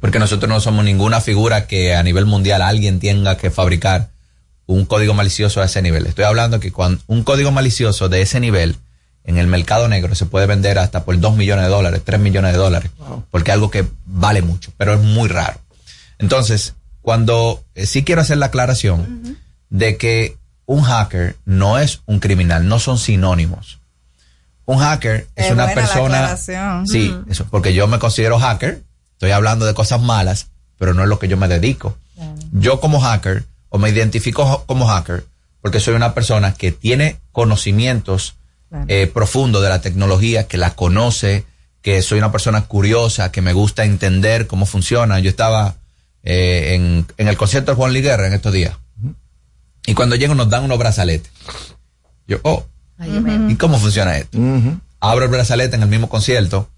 porque 0.00 0.18
nosotros 0.18 0.48
no 0.48 0.60
somos 0.60 0.84
ninguna 0.84 1.20
figura 1.20 1.66
que 1.66 1.94
a 1.94 2.02
nivel 2.02 2.26
mundial 2.26 2.62
alguien 2.62 3.00
tenga 3.00 3.36
que 3.36 3.50
fabricar 3.50 4.10
un 4.66 4.84
código 4.84 5.14
malicioso 5.14 5.62
a 5.62 5.64
ese 5.64 5.80
nivel. 5.80 6.06
Estoy 6.06 6.24
hablando 6.24 6.60
que 6.60 6.72
cuando 6.72 7.02
un 7.06 7.24
código 7.24 7.52
malicioso 7.52 8.10
de 8.10 8.20
ese 8.20 8.38
nivel 8.38 8.76
en 9.24 9.38
el 9.38 9.46
mercado 9.46 9.88
negro 9.88 10.14
se 10.14 10.26
puede 10.26 10.46
vender 10.46 10.78
hasta 10.78 11.04
por 11.04 11.18
2 11.18 11.36
millones 11.36 11.64
de 11.64 11.70
dólares, 11.70 12.02
3 12.04 12.20
millones 12.20 12.52
de 12.52 12.58
dólares, 12.58 12.90
porque 13.30 13.50
es 13.50 13.54
algo 13.54 13.70
que 13.70 13.86
vale 14.04 14.42
mucho, 14.42 14.72
pero 14.76 14.94
es 14.94 15.00
muy 15.00 15.28
raro. 15.28 15.58
Entonces, 16.18 16.74
cuando 17.00 17.64
eh, 17.74 17.86
sí 17.86 18.04
quiero 18.04 18.20
hacer 18.20 18.36
la 18.36 18.46
aclaración 18.46 19.38
de 19.70 19.96
que 19.96 20.36
un 20.66 20.82
hacker 20.82 21.36
no 21.46 21.78
es 21.78 22.00
un 22.04 22.20
criminal, 22.20 22.68
no 22.68 22.78
son 22.78 22.98
sinónimos. 22.98 23.78
Un 24.68 24.80
hacker 24.80 25.26
es, 25.34 25.46
Es 25.46 25.52
una 25.52 25.72
persona. 25.72 26.36
Sí, 26.36 27.16
eso, 27.30 27.46
porque 27.50 27.72
yo 27.72 27.86
me 27.86 27.98
considero 27.98 28.38
hacker, 28.38 28.82
estoy 29.12 29.30
hablando 29.30 29.64
de 29.64 29.72
cosas 29.72 29.98
malas, 30.02 30.48
pero 30.76 30.92
no 30.92 31.02
es 31.02 31.08
lo 31.08 31.18
que 31.18 31.26
yo 31.26 31.38
me 31.38 31.48
dedico. 31.48 31.96
Yo 32.52 32.78
como 32.78 33.00
hacker, 33.00 33.44
o 33.70 33.78
me 33.78 33.88
identifico 33.88 34.64
como 34.66 34.86
hacker, 34.86 35.24
porque 35.62 35.80
soy 35.80 35.94
una 35.94 36.12
persona 36.12 36.52
que 36.52 36.70
tiene 36.70 37.16
conocimientos 37.32 38.34
eh, 38.88 39.06
profundos 39.06 39.62
de 39.62 39.70
la 39.70 39.80
tecnología, 39.80 40.46
que 40.46 40.58
la 40.58 40.74
conoce, 40.74 41.46
que 41.80 42.02
soy 42.02 42.18
una 42.18 42.30
persona 42.30 42.66
curiosa, 42.66 43.32
que 43.32 43.40
me 43.40 43.54
gusta 43.54 43.86
entender 43.86 44.46
cómo 44.46 44.66
funciona. 44.66 45.18
Yo 45.18 45.30
estaba 45.30 45.76
eh, 46.22 46.74
en, 46.74 47.06
en 47.16 47.28
el 47.28 47.38
concierto 47.38 47.70
de 47.72 47.76
Juan 47.76 47.94
Liguerra 47.94 48.26
en 48.26 48.34
estos 48.34 48.52
días. 48.52 48.76
Y 49.86 49.94
cuando 49.94 50.14
llego 50.14 50.34
nos 50.34 50.50
dan 50.50 50.64
unos 50.64 50.78
brazaletes. 50.78 51.32
Yo, 52.26 52.36
oh, 52.42 52.66
¿y 53.50 53.56
cómo 53.56 53.78
funciona 53.78 54.16
esto? 54.18 54.38
Abro 55.00 55.24
el 55.24 55.30
brazalete 55.30 55.76
en 55.76 55.82
el 55.82 55.88
mismo 55.88 56.08
concierto 56.08 56.68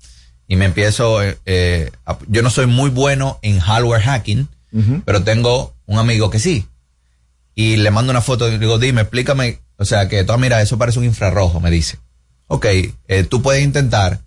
y 0.46 0.56
me 0.56 0.66
empiezo, 0.66 1.22
eh, 1.22 1.38
eh, 1.46 1.90
a- 2.06 2.18
yo 2.28 2.42
no 2.42 2.50
soy 2.50 2.66
muy 2.66 2.90
bueno 2.90 3.38
en 3.42 3.58
hardware 3.60 4.02
hacking, 4.02 4.48
pero 5.04 5.22
tengo 5.22 5.74
un 5.86 5.98
amigo 5.98 6.30
que 6.30 6.38
sí. 6.38 6.66
Y 7.54 7.76
le 7.76 7.90
mando 7.90 8.10
una 8.10 8.20
foto 8.20 8.48
y 8.48 8.52
le 8.52 8.58
digo, 8.58 8.78
dime, 8.78 9.00
explícame, 9.02 9.58
o 9.76 9.84
sea, 9.84 10.08
que 10.08 10.22
tú, 10.24 10.36
mira, 10.38 10.60
eso 10.62 10.78
parece 10.78 10.98
un 10.98 11.04
infrarrojo, 11.04 11.60
me 11.60 11.70
dice. 11.70 11.98
Ok, 12.46 12.66
eh, 12.66 13.24
tú 13.28 13.42
puedes 13.42 13.62
intentar 13.62 14.20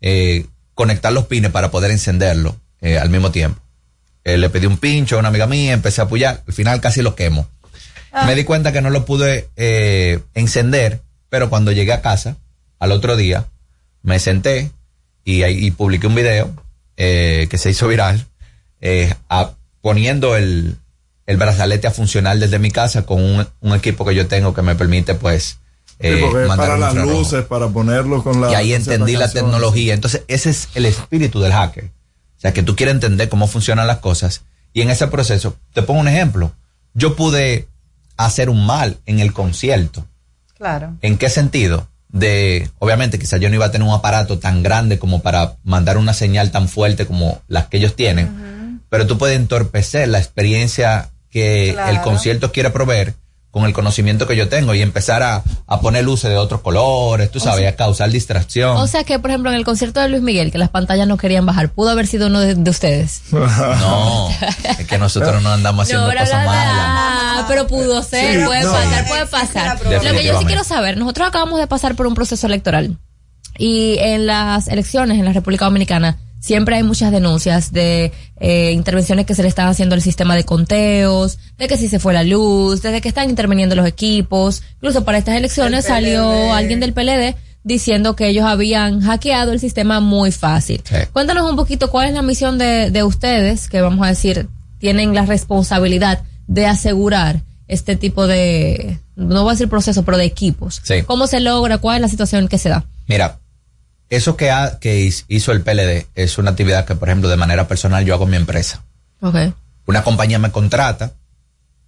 eh, 0.00 0.46
conectar 0.74 1.12
los 1.12 1.26
pines 1.26 1.50
para 1.50 1.70
poder 1.70 1.90
encenderlo 1.90 2.56
eh, 2.80 2.98
al 2.98 3.08
mismo 3.10 3.30
tiempo. 3.30 3.60
Eh, 4.24 4.36
le 4.38 4.50
pedí 4.50 4.66
un 4.66 4.76
pincho 4.78 5.16
a 5.16 5.20
una 5.20 5.28
amiga 5.28 5.46
mía, 5.46 5.72
empecé 5.72 6.00
a 6.00 6.04
apoyar, 6.04 6.42
al 6.46 6.52
final 6.52 6.80
casi 6.80 7.00
lo 7.02 7.14
quemo. 7.14 7.48
Me 8.26 8.34
di 8.34 8.44
cuenta 8.44 8.72
que 8.72 8.80
no 8.80 8.90
lo 8.90 9.04
pude 9.04 9.48
eh, 9.56 10.20
encender, 10.34 11.02
pero 11.28 11.50
cuando 11.50 11.72
llegué 11.72 11.92
a 11.92 12.02
casa, 12.02 12.36
al 12.78 12.92
otro 12.92 13.16
día, 13.16 13.46
me 14.02 14.18
senté 14.18 14.70
y, 15.24 15.44
y 15.44 15.70
publiqué 15.70 16.06
un 16.06 16.14
video 16.14 16.50
eh, 16.96 17.46
que 17.50 17.58
se 17.58 17.70
hizo 17.70 17.88
viral, 17.88 18.26
eh, 18.80 19.12
a- 19.28 19.52
poniendo 19.80 20.36
el, 20.36 20.76
el 21.26 21.36
brazalete 21.36 21.86
a 21.86 21.90
funcionar 21.90 22.38
desde 22.38 22.58
mi 22.58 22.70
casa 22.70 23.02
con 23.04 23.22
un, 23.22 23.46
un 23.60 23.74
equipo 23.74 24.04
que 24.04 24.14
yo 24.14 24.26
tengo 24.26 24.54
que 24.54 24.62
me 24.62 24.74
permite, 24.76 25.14
pues, 25.14 25.58
eh, 25.98 26.20
para 26.56 26.76
las 26.78 26.94
luces, 27.18 27.44
para 27.46 27.68
ponerlo 27.68 28.22
con 28.22 28.40
la. 28.40 28.52
Y 28.52 28.54
ahí 28.54 28.72
entendí 28.74 29.12
la 29.12 29.26
tecnología. 29.40 29.94
Entonces, 29.94 30.22
ese 30.28 30.50
es 30.50 30.68
el 30.74 30.84
espíritu 30.86 31.40
del 31.40 31.52
hacker. 31.52 31.84
O 31.86 32.40
sea, 32.40 32.52
que 32.52 32.62
tú 32.62 32.76
quieres 32.76 32.94
entender 32.94 33.28
cómo 33.30 33.46
funcionan 33.48 33.86
las 33.86 33.98
cosas. 33.98 34.42
Y 34.74 34.82
en 34.82 34.90
ese 34.90 35.06
proceso, 35.08 35.56
te 35.72 35.82
pongo 35.82 36.00
un 36.00 36.08
ejemplo. 36.08 36.52
Yo 36.92 37.16
pude 37.16 37.66
hacer 38.18 38.50
un 38.50 38.66
mal 38.66 38.98
en 39.06 39.20
el 39.20 39.32
concierto. 39.32 40.06
Claro. 40.56 40.96
¿En 41.02 41.18
qué 41.18 41.28
sentido? 41.30 41.88
De, 42.08 42.70
obviamente, 42.78 43.18
quizás 43.18 43.40
yo 43.40 43.48
no 43.48 43.56
iba 43.56 43.66
a 43.66 43.70
tener 43.70 43.86
un 43.86 43.92
aparato 43.94 44.38
tan 44.38 44.62
grande 44.62 44.98
como 44.98 45.20
para 45.22 45.54
mandar 45.64 45.98
una 45.98 46.14
señal 46.14 46.50
tan 46.50 46.68
fuerte 46.68 47.06
como 47.06 47.42
las 47.48 47.66
que 47.66 47.76
ellos 47.78 47.94
tienen, 47.96 48.80
pero 48.88 49.06
tú 49.06 49.18
puedes 49.18 49.36
entorpecer 49.36 50.08
la 50.08 50.18
experiencia 50.18 51.10
que 51.30 51.72
Claro. 51.74 51.90
el 51.92 52.00
concierto 52.00 52.52
quiere 52.52 52.70
proveer 52.70 53.14
con 53.56 53.64
el 53.64 53.72
conocimiento 53.72 54.26
que 54.26 54.36
yo 54.36 54.50
tengo 54.50 54.74
y 54.74 54.82
empezar 54.82 55.22
a, 55.22 55.42
a 55.66 55.80
poner 55.80 56.04
luces 56.04 56.28
de 56.28 56.36
otros 56.36 56.60
colores, 56.60 57.30
tú 57.30 57.40
sabes, 57.40 57.60
sea- 57.60 57.70
a 57.70 57.72
causar 57.74 58.10
distracción. 58.10 58.76
O 58.76 58.86
sea 58.86 59.02
que, 59.02 59.18
por 59.18 59.30
ejemplo, 59.30 59.50
en 59.50 59.56
el 59.56 59.64
concierto 59.64 59.98
de 60.00 60.10
Luis 60.10 60.20
Miguel, 60.20 60.52
que 60.52 60.58
las 60.58 60.68
pantallas 60.68 61.08
no 61.08 61.16
querían 61.16 61.46
bajar, 61.46 61.70
pudo 61.70 61.88
haber 61.88 62.06
sido 62.06 62.26
uno 62.26 62.40
de, 62.40 62.54
de 62.54 62.70
ustedes. 62.70 63.22
no, 63.32 64.28
es 64.78 64.86
que 64.86 64.98
nosotros 64.98 65.42
no 65.42 65.50
andamos 65.54 65.84
haciendo 65.84 66.06
bla, 66.10 66.20
cosas 66.20 66.42
bla, 66.42 66.52
bla. 66.52 66.52
malas. 66.52 66.74
Ah, 67.38 67.44
pero 67.48 67.66
pudo 67.66 68.02
ser, 68.02 68.40
Sí, 68.40 68.44
puede 68.44 68.62
no. 68.62 68.72
pasar, 68.72 69.08
puede 69.08 69.26
pasar. 69.26 69.80
Lo 69.84 70.00
que 70.12 70.24
yo 70.24 70.38
sí 70.38 70.44
quiero 70.44 70.62
saber, 70.62 70.98
nosotros 70.98 71.26
acabamos 71.28 71.58
de 71.58 71.66
pasar 71.66 71.94
por 71.96 72.06
un 72.06 72.14
proceso 72.14 72.46
electoral 72.46 72.98
y 73.56 73.96
en 74.00 74.26
las 74.26 74.68
elecciones 74.68 75.18
en 75.18 75.24
la 75.24 75.32
República 75.32 75.64
Dominicana 75.64 76.18
siempre 76.46 76.76
hay 76.76 76.84
muchas 76.84 77.10
denuncias 77.10 77.72
de 77.72 78.12
eh, 78.38 78.70
intervenciones 78.70 79.26
que 79.26 79.34
se 79.34 79.42
le 79.42 79.48
están 79.48 79.66
haciendo 79.66 79.96
al 79.96 80.00
sistema 80.00 80.36
de 80.36 80.44
conteos, 80.44 81.40
de 81.58 81.66
que 81.66 81.76
si 81.76 81.88
se 81.88 81.98
fue 81.98 82.14
la 82.14 82.22
luz, 82.22 82.82
de 82.82 83.00
que 83.00 83.08
están 83.08 83.28
interviniendo 83.28 83.74
los 83.74 83.84
equipos. 83.84 84.62
Incluso 84.76 85.04
para 85.04 85.18
estas 85.18 85.34
elecciones 85.34 85.86
salió 85.86 86.52
alguien 86.52 86.78
del 86.78 86.92
PLD 86.92 87.34
diciendo 87.64 88.14
que 88.14 88.28
ellos 88.28 88.44
habían 88.44 89.00
hackeado 89.00 89.50
el 89.50 89.58
sistema 89.58 89.98
muy 89.98 90.30
fácil. 90.30 90.84
Cuéntanos 91.12 91.50
un 91.50 91.56
poquito 91.56 91.90
cuál 91.90 92.08
es 92.08 92.14
la 92.14 92.22
misión 92.22 92.58
de, 92.58 92.92
de 92.92 93.02
ustedes, 93.02 93.68
que 93.68 93.80
vamos 93.80 94.06
a 94.06 94.10
decir, 94.10 94.46
tienen 94.78 95.14
la 95.14 95.26
responsabilidad 95.26 96.22
de 96.46 96.66
asegurar 96.66 97.42
este 97.66 97.96
tipo 97.96 98.28
de, 98.28 99.00
no 99.16 99.42
voy 99.42 99.50
a 99.50 99.54
decir 99.54 99.68
proceso, 99.68 100.04
pero 100.04 100.16
de 100.16 100.26
equipos. 100.26 100.80
Sí. 100.84 101.02
¿Cómo 101.02 101.26
se 101.26 101.40
logra? 101.40 101.78
¿Cuál 101.78 101.96
es 101.96 102.02
la 102.02 102.08
situación 102.08 102.46
que 102.46 102.58
se 102.58 102.68
da? 102.68 102.84
Mira, 103.08 103.40
eso 104.10 104.36
que, 104.36 104.50
ha- 104.50 104.78
que 104.78 105.10
hizo 105.28 105.52
el 105.52 105.62
PLD 105.62 106.06
es 106.14 106.38
una 106.38 106.50
actividad 106.52 106.84
que, 106.84 106.94
por 106.94 107.08
ejemplo, 107.08 107.28
de 107.28 107.36
manera 107.36 107.66
personal 107.68 108.04
yo 108.04 108.14
hago 108.14 108.24
en 108.24 108.30
mi 108.30 108.36
empresa. 108.36 108.82
Okay. 109.20 109.52
Una 109.86 110.02
compañía 110.04 110.38
me 110.38 110.50
contrata 110.50 111.12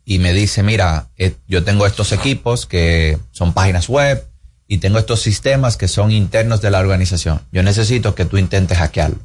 y 0.05 0.19
me 0.19 0.33
dice, 0.33 0.63
mira, 0.63 1.07
eh, 1.17 1.35
yo 1.47 1.65
tengo 1.65 1.87
estos 1.87 2.13
equipos 2.13 2.67
que 2.67 3.19
son 3.31 3.53
páginas 3.53 3.89
web 3.89 4.25
y 4.67 4.79
tengo 4.79 4.99
estos 4.99 5.21
sistemas 5.21 5.77
que 5.77 5.89
son 5.89 6.11
internos 6.11 6.61
de 6.61 6.71
la 6.71 6.79
organización. 6.79 7.41
Yo 7.53 7.63
necesito 7.63 8.15
que 8.15 8.25
tú 8.25 8.37
intentes 8.39 8.79
hackearlo. 8.79 9.19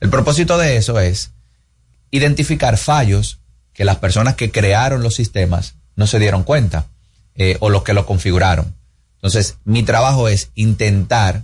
El 0.00 0.10
propósito 0.10 0.58
de 0.58 0.76
eso 0.76 0.98
es 1.00 1.30
identificar 2.10 2.76
fallos 2.78 3.38
que 3.72 3.84
las 3.84 3.96
personas 3.96 4.34
que 4.34 4.50
crearon 4.50 5.02
los 5.02 5.14
sistemas 5.14 5.74
no 5.96 6.06
se 6.06 6.18
dieron 6.18 6.42
cuenta 6.44 6.86
eh, 7.34 7.56
o 7.60 7.70
los 7.70 7.82
que 7.82 7.92
lo 7.94 8.06
configuraron. 8.06 8.74
Entonces, 9.16 9.56
mi 9.64 9.82
trabajo 9.82 10.28
es 10.28 10.50
intentar, 10.54 11.42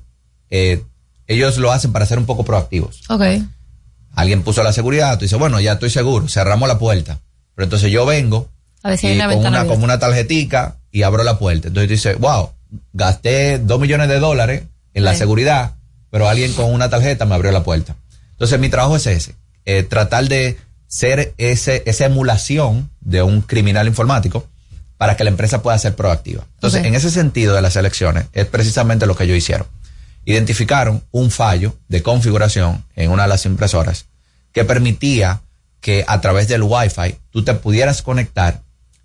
eh, 0.51 0.83
ellos 1.27 1.59
lo 1.59 1.73
hacen 1.73 1.93
para 1.93 2.07
ser 2.07 2.19
un 2.19 2.27
poco 2.27 2.45
proactivos. 2.45 3.03
Ok. 3.09 3.23
Alguien 4.15 4.43
puso 4.43 4.63
la 4.63 4.73
seguridad, 4.73 5.19
tú 5.19 5.25
dices, 5.25 5.39
bueno, 5.39 5.61
ya 5.61 5.73
estoy 5.73 5.91
seguro, 5.91 6.29
cerramos 6.29 6.69
la 6.69 6.79
puerta. 6.79 7.19
Pero 7.55 7.65
entonces 7.65 7.91
yo 7.91 8.07
vengo 8.07 8.49
A 8.83 8.91
ver 8.91 8.99
si 8.99 9.07
hay 9.09 9.15
y 9.15 9.17
una 9.17 9.29
con, 9.29 9.47
una, 9.47 9.67
con 9.67 9.83
una 9.83 9.99
tarjetica 9.99 10.77
y 10.91 11.03
abro 11.03 11.25
la 11.25 11.39
puerta. 11.39 11.69
Entonces 11.69 11.89
tú 11.89 11.93
dices, 11.93 12.19
wow, 12.19 12.51
gasté 12.93 13.59
dos 13.59 13.81
millones 13.81 14.09
de 14.09 14.19
dólares 14.19 14.65
en 14.93 15.05
la 15.05 15.15
seguridad, 15.15 15.73
pero 16.11 16.29
alguien 16.29 16.53
con 16.53 16.73
una 16.73 16.89
tarjeta 16.91 17.27
me 17.27 17.35
abrió 17.35 17.51
la 17.51 17.65
puerta. 17.65 17.97
Entonces 18.33 18.59
mi 18.61 18.69
trabajo 18.69 18.97
es 18.97 19.07
ese, 19.07 19.35
eh, 19.65 19.83
tratar 19.83 20.29
de 20.29 20.59
ser 20.87 21.35
ese, 21.39 21.83
esa 21.87 22.07
emulación 22.07 22.91
de 23.01 23.23
un 23.23 23.41
criminal 23.41 23.89
informático 23.89 24.47
para 24.97 25.17
que 25.17 25.25
la 25.25 25.31
empresa 25.31 25.61
pueda 25.61 25.77
ser 25.79 25.97
proactiva. 25.97 26.45
Entonces, 26.55 26.85
en 26.85 26.95
ese 26.95 27.11
sentido 27.11 27.55
de 27.55 27.63
las 27.63 27.77
elecciones, 27.77 28.27
es 28.33 28.47
precisamente 28.47 29.07
lo 29.07 29.17
que 29.17 29.25
ellos 29.25 29.37
hicieron. 29.37 29.67
Identificaron 30.25 31.03
un 31.11 31.31
fallo 31.31 31.77
de 31.89 32.03
configuración 32.03 32.85
en 32.97 33.11
una 33.11 33.25
de 33.25 33.29
las 33.29 33.47
impresoras 33.47 34.07
que 34.53 34.65
permitía 34.65 35.43
que 35.81 36.05
a 36.09 36.21
través 36.21 36.49
del 36.49 36.63
Wi-Fi 36.63 37.17
tú 37.31 37.45
te 37.45 37.55
pudieras 37.55 38.03
conectar 38.03 38.63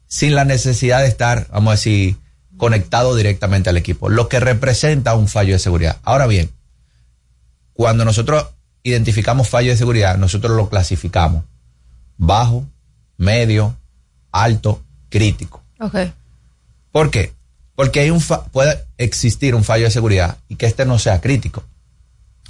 sin 0.08 0.34
la 0.34 0.46
necesidad 0.46 1.02
de 1.02 1.08
estar, 1.08 1.48
vamos 1.52 1.72
a 1.72 1.76
decir, 1.76 2.18
conectado 2.58 3.16
directamente 3.16 3.70
al 3.70 3.78
equipo, 3.78 4.10
lo 4.10 4.28
que 4.28 4.40
representa 4.40 5.16
un 5.16 5.28
fallo 5.28 5.54
de 5.54 5.60
seguridad. 5.60 5.98
Ahora 6.04 6.28
bien, 6.28 6.50
cuando 7.74 8.06
nosotros 8.06 8.48
identificamos 8.84 9.50
fallo 9.50 9.72
de 9.72 9.78
seguridad, 9.78 10.18
nosotros 10.18 10.56
lo 10.56 10.70
clasificamos 10.70 11.44
bajo, 12.18 12.66
medio, 13.18 13.76
alto, 14.32 14.84
crítico. 15.10 15.64
Ok. 15.80 15.96
¿Por 16.92 17.12
qué? 17.12 17.34
Porque 17.80 18.02
hay 18.02 18.10
un 18.10 18.20
fa- 18.20 18.44
puede 18.44 18.78
existir 18.98 19.56
un 19.56 19.64
fallo 19.64 19.86
de 19.86 19.92
seguridad 19.92 20.36
y 20.50 20.58
que 20.58 20.66
este 20.66 20.86
no 20.86 21.00
sea 21.00 21.22
crítico. 21.22 21.64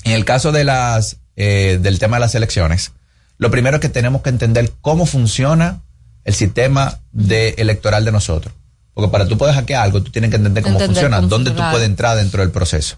En 0.04 0.14
el 0.14 0.26
caso 0.26 0.52
de 0.52 0.64
las, 0.64 1.18
eh, 1.36 1.78
del 1.80 2.00
tema 2.00 2.16
de 2.18 2.22
las 2.22 2.34
elecciones, 2.34 2.94
lo 3.38 3.52
primero 3.52 3.76
es 3.78 3.82
que 3.82 3.90
tenemos 3.90 4.24
que 4.24 4.32
entender 4.32 4.72
cómo 4.82 5.06
funciona 5.06 5.82
el 6.24 6.34
sistema 6.34 6.98
de 7.12 7.50
electoral 7.60 8.06
de 8.06 8.12
nosotros. 8.12 8.56
Porque 8.96 9.12
para 9.12 9.28
tú 9.28 9.38
poder 9.38 9.54
hackear 9.54 9.84
algo, 9.84 10.02
tú 10.02 10.10
tienes 10.12 10.32
que 10.32 10.38
entender 10.38 10.64
cómo 10.64 10.78
Entender 10.80 10.96
funciona, 10.96 11.18
cómo 11.18 11.28
dónde 11.28 11.52
tú 11.52 11.62
puedes 11.74 11.88
entrar 11.88 12.18
dentro 12.18 12.42
del 12.42 12.50
proceso. 12.50 12.98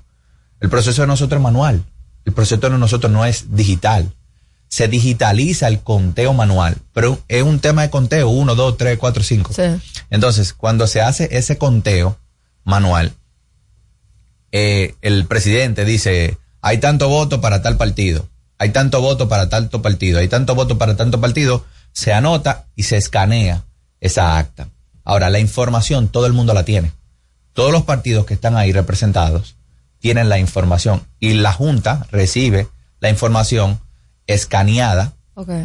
El 0.62 0.70
proceso 0.70 1.02
de 1.02 1.08
nosotros 1.10 1.38
es 1.38 1.44
manual. 1.44 1.84
El 2.24 2.32
proceso 2.32 2.62
de 2.62 2.70
nosotros 2.78 3.12
no 3.12 3.26
es 3.26 3.54
digital. 3.58 4.10
Se 4.70 4.88
digitaliza 4.88 5.68
el 5.68 5.82
conteo 5.82 6.34
manual, 6.34 6.78
pero 6.94 7.20
es 7.28 7.44
un 7.44 7.60
tema 7.60 7.82
de 7.82 7.90
conteo, 7.90 8.30
1, 8.30 8.56
2, 8.56 8.78
3, 8.78 8.98
4, 8.98 9.22
5. 9.22 9.52
Sí. 9.54 9.64
Entonces, 10.10 10.54
cuando 10.54 10.88
se 10.88 11.02
hace 11.02 11.28
ese 11.34 11.58
conteo 11.58 12.18
manual, 12.64 13.14
eh, 14.52 14.96
el 15.02 15.26
presidente 15.26 15.86
dice, 15.86 16.38
hay 16.62 16.80
tanto 16.80 17.10
voto 17.10 17.42
para 17.42 17.62
tal 17.62 17.78
partido, 17.78 18.28
hay 18.58 18.70
tanto 18.70 19.02
voto 19.02 19.30
para 19.30 19.50
tanto 19.50 19.82
partido, 19.82 20.20
hay 20.20 20.28
tanto 20.28 20.56
voto 20.56 20.78
para 20.78 20.96
tanto 20.96 21.22
partido, 21.22 21.66
se 21.94 22.14
anota 22.14 22.68
y 22.76 22.84
se 22.84 22.98
escanea 22.98 23.64
esa 24.00 24.38
acta. 24.38 24.68
Ahora, 25.04 25.30
la 25.30 25.40
información 25.40 26.10
todo 26.10 26.26
el 26.26 26.34
mundo 26.34 26.54
la 26.54 26.66
tiene. 26.66 26.92
Todos 27.54 27.72
los 27.72 27.84
partidos 27.84 28.26
que 28.26 28.34
están 28.34 28.56
ahí 28.56 28.72
representados 28.72 29.56
tienen 30.00 30.30
la 30.30 30.40
información 30.40 31.04
y 31.20 31.34
la 31.34 31.54
Junta 31.54 32.08
recibe 32.12 32.68
la 33.00 33.10
información 33.10 33.80
escaneada, 34.28 35.14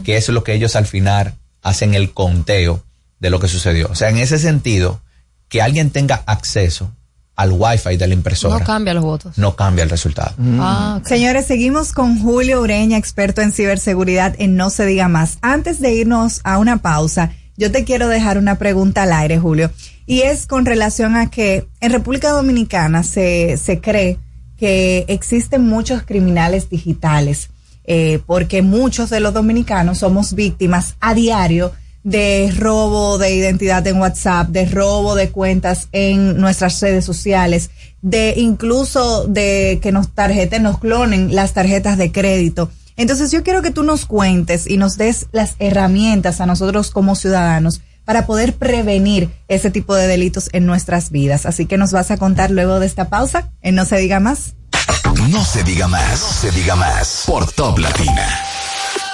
que 0.05 0.16
es 0.16 0.28
lo 0.28 0.43
que 0.43 0.55
ellos 0.55 0.74
al 0.77 0.86
final 0.86 1.35
hacen 1.62 1.94
el 1.94 2.12
conteo 2.12 2.82
de 3.18 3.31
lo 3.31 3.40
que 3.40 3.48
sucedió. 3.48 3.89
O 3.90 3.94
sea, 3.94 4.09
en 4.09 4.18
ese 4.18 4.39
sentido, 4.39 5.01
que 5.48 5.62
alguien 5.62 5.90
tenga 5.90 6.23
acceso 6.27 6.90
al 7.36 7.52
wifi 7.52 7.97
de 7.98 8.06
la 8.06 8.14
impresora 8.14 8.59
No 8.59 8.64
cambia 8.64 8.94
los 8.94 9.05
votos. 9.05 9.36
no 9.36 9.55
cambia 9.56 9.85
el 9.85 9.90
resultado. 9.90 10.35
Ah, 10.59 10.98
ok. 11.01 11.06
Señores, 11.06 11.47
seguimos 11.47 11.93
con 11.93 12.18
Julio 12.20 12.62
Ureña, 12.62 12.97
experto 12.97 13.43
en 13.43 13.52
ciberseguridad 13.52 14.35
en 14.39 14.56
No 14.56 14.70
se 14.70 14.86
diga 14.86 15.09
más. 15.09 15.39
Antes 15.43 15.81
de 15.81 15.93
irnos 15.93 16.40
a 16.44 16.56
una 16.59 16.78
pausa, 16.78 17.32
yo 17.59 17.70
te 17.70 17.85
quiero 17.85 18.09
dejar 18.09 18.39
una 18.39 18.56
pregunta 18.56 19.02
al 19.02 19.12
aire, 19.12 19.39
Julio, 19.39 19.70
y 20.06 20.23
es 20.23 20.47
con 20.47 20.64
relación 20.66 21.14
a 21.16 21.31
que 21.31 21.66
en 21.81 21.93
República 21.93 22.31
Dominicana 22.31 23.02
se, 23.02 23.56
se 23.59 23.81
cree 23.81 24.18
que 24.56 25.05
existen 25.09 25.66
muchos 25.66 26.02
criminales 26.05 26.70
digitales, 26.70 27.51
eh, 27.85 28.20
porque 28.24 28.62
muchos 28.62 29.10
de 29.10 29.20
los 29.20 29.35
dominicanos 29.35 29.98
somos 29.98 30.32
víctimas 30.35 30.94
a 31.01 31.12
diario 31.12 31.73
de 32.07 32.55
robo 32.57 33.19
de 33.19 33.35
identidad 33.35 33.85
en 33.85 34.01
WhatsApp, 34.01 34.51
de 34.51 34.65
robo 34.66 35.16
de 35.16 35.31
cuentas 35.31 35.89
en 35.91 36.41
nuestras 36.41 36.81
redes 36.81 37.05
sociales, 37.05 37.70
de 38.01 38.35
incluso 38.37 39.27
de 39.27 39.81
que 39.83 39.91
nos 39.91 40.15
tarjeten, 40.15 40.62
nos 40.62 40.78
clonen 40.78 41.35
las 41.35 41.53
tarjetas 41.53 41.99
de 41.99 42.12
crédito. 42.12 42.70
Entonces 42.97 43.33
yo 43.33 43.43
quiero 43.43 43.61
que 43.61 43.73
tú 43.73 43.83
nos 43.83 44.07
cuentes 44.07 44.69
y 44.69 44.77
nos 44.77 44.97
des 44.97 45.27
las 45.33 45.57
herramientas 45.59 46.41
a 46.41 46.47
nosotros 46.47 46.93
como 46.93 47.16
ciudadanos 47.16 47.83
para 48.05 48.24
poder 48.24 48.55
prevenir 48.55 49.28
ese 49.49 49.73
tipo 49.73 49.97
de 49.97 50.07
delitos 50.07 50.49
en 50.53 50.65
nuestras 50.65 51.11
vidas. 51.11 51.45
Así 51.45 51.66
que 51.66 51.77
nos 51.77 51.91
vas 51.91 52.12
a 52.12 52.19
contar 52.19 52.53
luego 52.53 52.78
de 52.78 52.87
esta 52.87 53.09
pausa 53.09 53.51
en 53.62 53.74
No 53.74 53.85
se 53.85 53.97
diga 53.97 54.20
más. 54.20 54.55
No 55.28 55.45
se 55.45 55.65
diga 55.65 55.89
más, 55.89 56.20
no 56.20 56.51
se 56.51 56.51
diga 56.53 56.77
más 56.77 57.24
por 57.27 57.51
Top 57.51 57.81
Latina. 57.81 58.45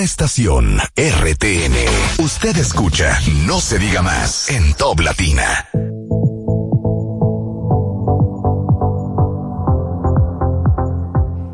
Estación 0.00 0.78
RTN. 0.96 2.24
Usted 2.24 2.56
escucha 2.56 3.18
No 3.46 3.60
se 3.60 3.78
diga 3.78 4.00
más 4.00 4.48
en 4.48 4.72
Top 4.74 5.00
Latina. 5.00 5.68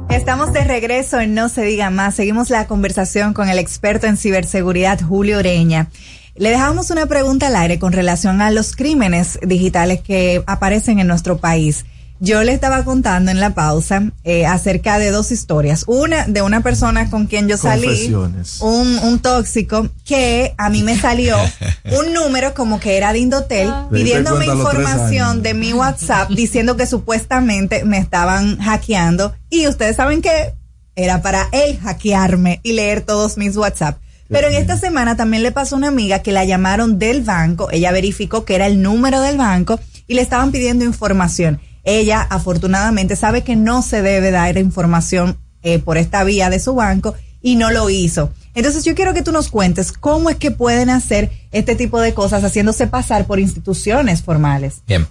Estamos 0.09 0.53
de 0.53 0.63
regreso 0.63 1.19
en 1.19 1.35
No 1.35 1.49
se 1.49 1.63
diga 1.63 1.91
más. 1.91 2.15
Seguimos 2.15 2.49
la 2.49 2.69
conversación 2.69 3.35
con 3.35 3.49
el 3.49 3.59
experto 3.59 4.07
en 4.07 4.17
ciberseguridad 4.17 5.01
Julio 5.01 5.39
Oreña. 5.39 5.89
Le 6.37 6.51
dejamos 6.51 6.91
una 6.91 7.07
pregunta 7.07 7.49
al 7.49 7.57
aire 7.57 7.81
con 7.81 7.93
relación 7.93 8.41
a 8.41 8.53
los 8.53 8.77
crímenes 8.77 9.41
digitales 9.43 10.03
que 10.03 10.45
aparecen 10.47 11.01
en 11.01 11.09
nuestro 11.09 11.39
país. 11.39 11.85
Yo 12.19 12.43
le 12.43 12.53
estaba 12.53 12.85
contando 12.85 13.31
en 13.31 13.41
la 13.41 13.55
pausa 13.55 14.11
eh, 14.25 14.47
acerca 14.47 14.99
de 14.99 15.11
dos 15.11 15.33
historias. 15.33 15.85
Una 15.87 16.27
de 16.27 16.41
una 16.43 16.63
persona 16.63 17.11
con 17.11 17.27
quien 17.27 17.47
yo 17.47 17.57
salí, 17.57 18.15
un, 18.61 18.99
un 18.99 19.19
tóxico, 19.19 19.89
que 20.05 20.55
a 20.57 20.71
mí 20.71 20.83
me 20.83 20.99
salió 20.99 21.37
un 21.99 22.15
número 22.15 22.55
como 22.55 22.81
que 22.81 22.97
era 22.97 23.13
de 23.13 23.19
Indotel, 23.19 23.69
Te 23.69 23.75
diste 23.75 23.97
pidiéndome 23.97 24.47
información 24.47 25.43
de 25.43 25.55
mi 25.55 25.73
WhatsApp, 25.73 26.31
diciendo 26.31 26.77
que 26.77 26.87
supuestamente 26.87 27.85
me 27.85 27.99
estaban 27.99 28.59
hackeando. 28.59 29.35
Y 29.51 29.67
ustedes 29.69 29.97
saben 29.97 30.23
que 30.23 30.55
era 30.95 31.21
para 31.21 31.49
él 31.53 31.79
hackearme 31.79 32.61
y 32.63 32.73
leer 32.73 33.03
todos 33.03 33.37
mis 33.37 33.57
WhatsApp. 33.57 33.99
Pero 34.29 34.49
en 34.49 34.55
esta 34.55 34.77
semana 34.77 35.17
también 35.17 35.43
le 35.43 35.53
pasó 35.53 35.77
a 35.77 35.79
una 35.79 35.89
amiga 35.89 36.21
que 36.21 36.33
la 36.33 36.45
llamaron 36.45 36.99
del 36.99 37.23
banco, 37.23 37.69
ella 37.71 37.93
verificó 37.93 38.45
que 38.45 38.57
era 38.57 38.67
el 38.67 38.83
número 38.83 39.21
del 39.21 39.37
banco 39.37 39.79
y 40.09 40.15
le 40.15 40.23
estaban 40.23 40.51
pidiendo 40.51 40.85
información. 40.85 41.61
Ella 41.87 42.21
afortunadamente 42.21 43.15
sabe 43.15 43.45
que 43.45 43.55
no 43.55 43.81
se 43.81 44.03
debe 44.03 44.33
dar 44.33 44.59
información 44.59 45.39
eh, 45.63 45.79
por 45.79 45.99
esta 45.99 46.25
vía 46.25 46.51
de 46.51 46.59
su 46.59 46.75
banco 46.75 47.15
y 47.41 47.55
no 47.55 47.71
lo 47.71 47.89
hizo. 47.91 48.33
Entonces 48.55 48.85
yo 48.85 48.97
quiero 48.97 49.15
que 49.15 49.23
tú 49.23 49.31
nos 49.31 49.51
cuentes 49.51 49.93
cómo 49.93 50.29
es 50.29 50.37
que 50.37 50.51
pueden 50.51 50.91
hacer 50.91 51.31
este 51.53 51.77
tipo 51.77 52.01
de 52.01 52.13
cosas 52.13 52.43
haciéndose 52.43 52.89
pasar 52.89 53.27
por 53.27 53.39
instituciones 53.39 54.23
formales. 54.23 54.83
Bien, 54.89 55.07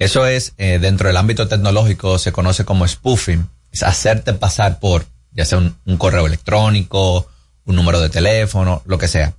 eso 0.00 0.26
es, 0.26 0.54
eh, 0.58 0.80
dentro 0.80 1.06
del 1.06 1.16
ámbito 1.16 1.46
tecnológico 1.46 2.18
se 2.18 2.32
conoce 2.32 2.64
como 2.64 2.88
spoofing, 2.88 3.48
es 3.70 3.84
hacerte 3.84 4.32
pasar 4.32 4.80
por, 4.80 5.06
ya 5.30 5.44
sea 5.44 5.58
un, 5.58 5.76
un 5.86 5.98
correo 5.98 6.26
electrónico, 6.26 7.28
un 7.64 7.76
número 7.76 8.00
de 8.00 8.10
teléfono, 8.10 8.82
lo 8.86 8.98
que 8.98 9.06
sea. 9.06 9.34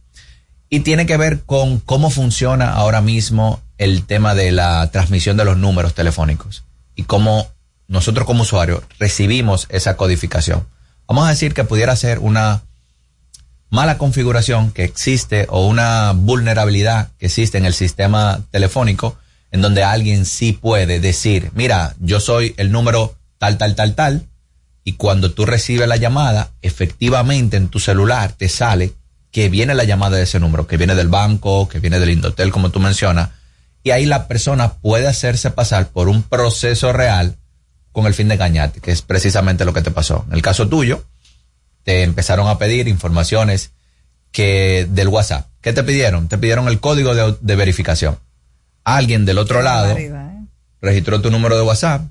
Y 0.69 0.79
tiene 0.81 1.05
que 1.05 1.17
ver 1.17 1.41
con 1.41 1.79
cómo 1.79 2.09
funciona 2.09 2.71
ahora 2.71 3.01
mismo 3.01 3.59
el 3.77 4.05
tema 4.05 4.33
de 4.33 4.51
la 4.51 4.89
transmisión 4.91 5.35
de 5.35 5.43
los 5.43 5.57
números 5.57 5.93
telefónicos 5.93 6.63
y 6.99 7.03
cómo 7.03 7.47
nosotros 7.87 8.27
como 8.27 8.43
usuarios 8.43 8.81
recibimos 8.99 9.67
esa 9.69 9.95
codificación. 9.95 10.67
Vamos 11.07 11.25
a 11.25 11.29
decir 11.29 11.53
que 11.53 11.63
pudiera 11.63 11.95
ser 11.95 12.19
una 12.19 12.63
mala 13.69 13.97
configuración 13.97 14.71
que 14.71 14.83
existe 14.83 15.47
o 15.49 15.65
una 15.65 16.11
vulnerabilidad 16.11 17.11
que 17.17 17.27
existe 17.27 17.57
en 17.57 17.65
el 17.65 17.73
sistema 17.73 18.41
telefónico 18.51 19.17
en 19.51 19.61
donde 19.61 19.81
alguien 19.81 20.25
sí 20.25 20.51
puede 20.51 20.99
decir, 20.99 21.51
mira, 21.53 21.95
yo 22.01 22.19
soy 22.19 22.53
el 22.57 22.69
número 22.69 23.15
tal, 23.37 23.57
tal, 23.57 23.75
tal, 23.75 23.95
tal, 23.95 24.25
y 24.83 24.93
cuando 24.93 25.31
tú 25.31 25.45
recibes 25.45 25.87
la 25.87 25.95
llamada, 25.95 26.51
efectivamente 26.61 27.55
en 27.55 27.69
tu 27.69 27.79
celular 27.79 28.33
te 28.33 28.49
sale 28.49 28.91
que 29.31 29.47
viene 29.47 29.73
la 29.73 29.85
llamada 29.85 30.17
de 30.17 30.23
ese 30.23 30.41
número, 30.41 30.67
que 30.67 30.75
viene 30.75 30.95
del 30.95 31.07
banco, 31.07 31.69
que 31.69 31.79
viene 31.79 31.97
del 32.01 32.09
Indotel, 32.09 32.51
como 32.51 32.71
tú 32.71 32.81
mencionas, 32.81 33.29
y 33.83 33.91
ahí 33.91 34.05
la 34.05 34.27
persona 34.27 34.73
puede 34.73 35.07
hacerse 35.07 35.51
pasar 35.51 35.87
por 35.87 36.09
un 36.09 36.23
proceso 36.23 36.91
real 36.93 37.35
con 37.91 38.05
el 38.05 38.13
fin 38.13 38.27
de 38.27 38.35
engañarte, 38.35 38.81
que 38.81 38.91
es 38.91 39.01
precisamente 39.01 39.65
lo 39.65 39.73
que 39.73 39.81
te 39.81 39.91
pasó. 39.91 40.25
En 40.27 40.35
el 40.35 40.41
caso 40.41 40.67
tuyo, 40.67 41.03
te 41.83 42.03
empezaron 42.03 42.47
a 42.47 42.57
pedir 42.57 42.87
informaciones 42.87 43.71
que 44.31 44.87
del 44.89 45.07
WhatsApp. 45.07 45.47
¿Qué 45.61 45.73
te 45.73 45.83
pidieron? 45.83 46.27
Te 46.27 46.37
pidieron 46.37 46.67
el 46.67 46.79
código 46.79 47.15
de, 47.15 47.35
de 47.39 47.55
verificación. 47.55 48.17
Alguien 48.83 49.25
del 49.25 49.37
otro 49.37 49.61
lado 49.61 49.95
registró 50.81 51.21
tu 51.21 51.31
número 51.31 51.55
de 51.55 51.63
WhatsApp. 51.63 52.03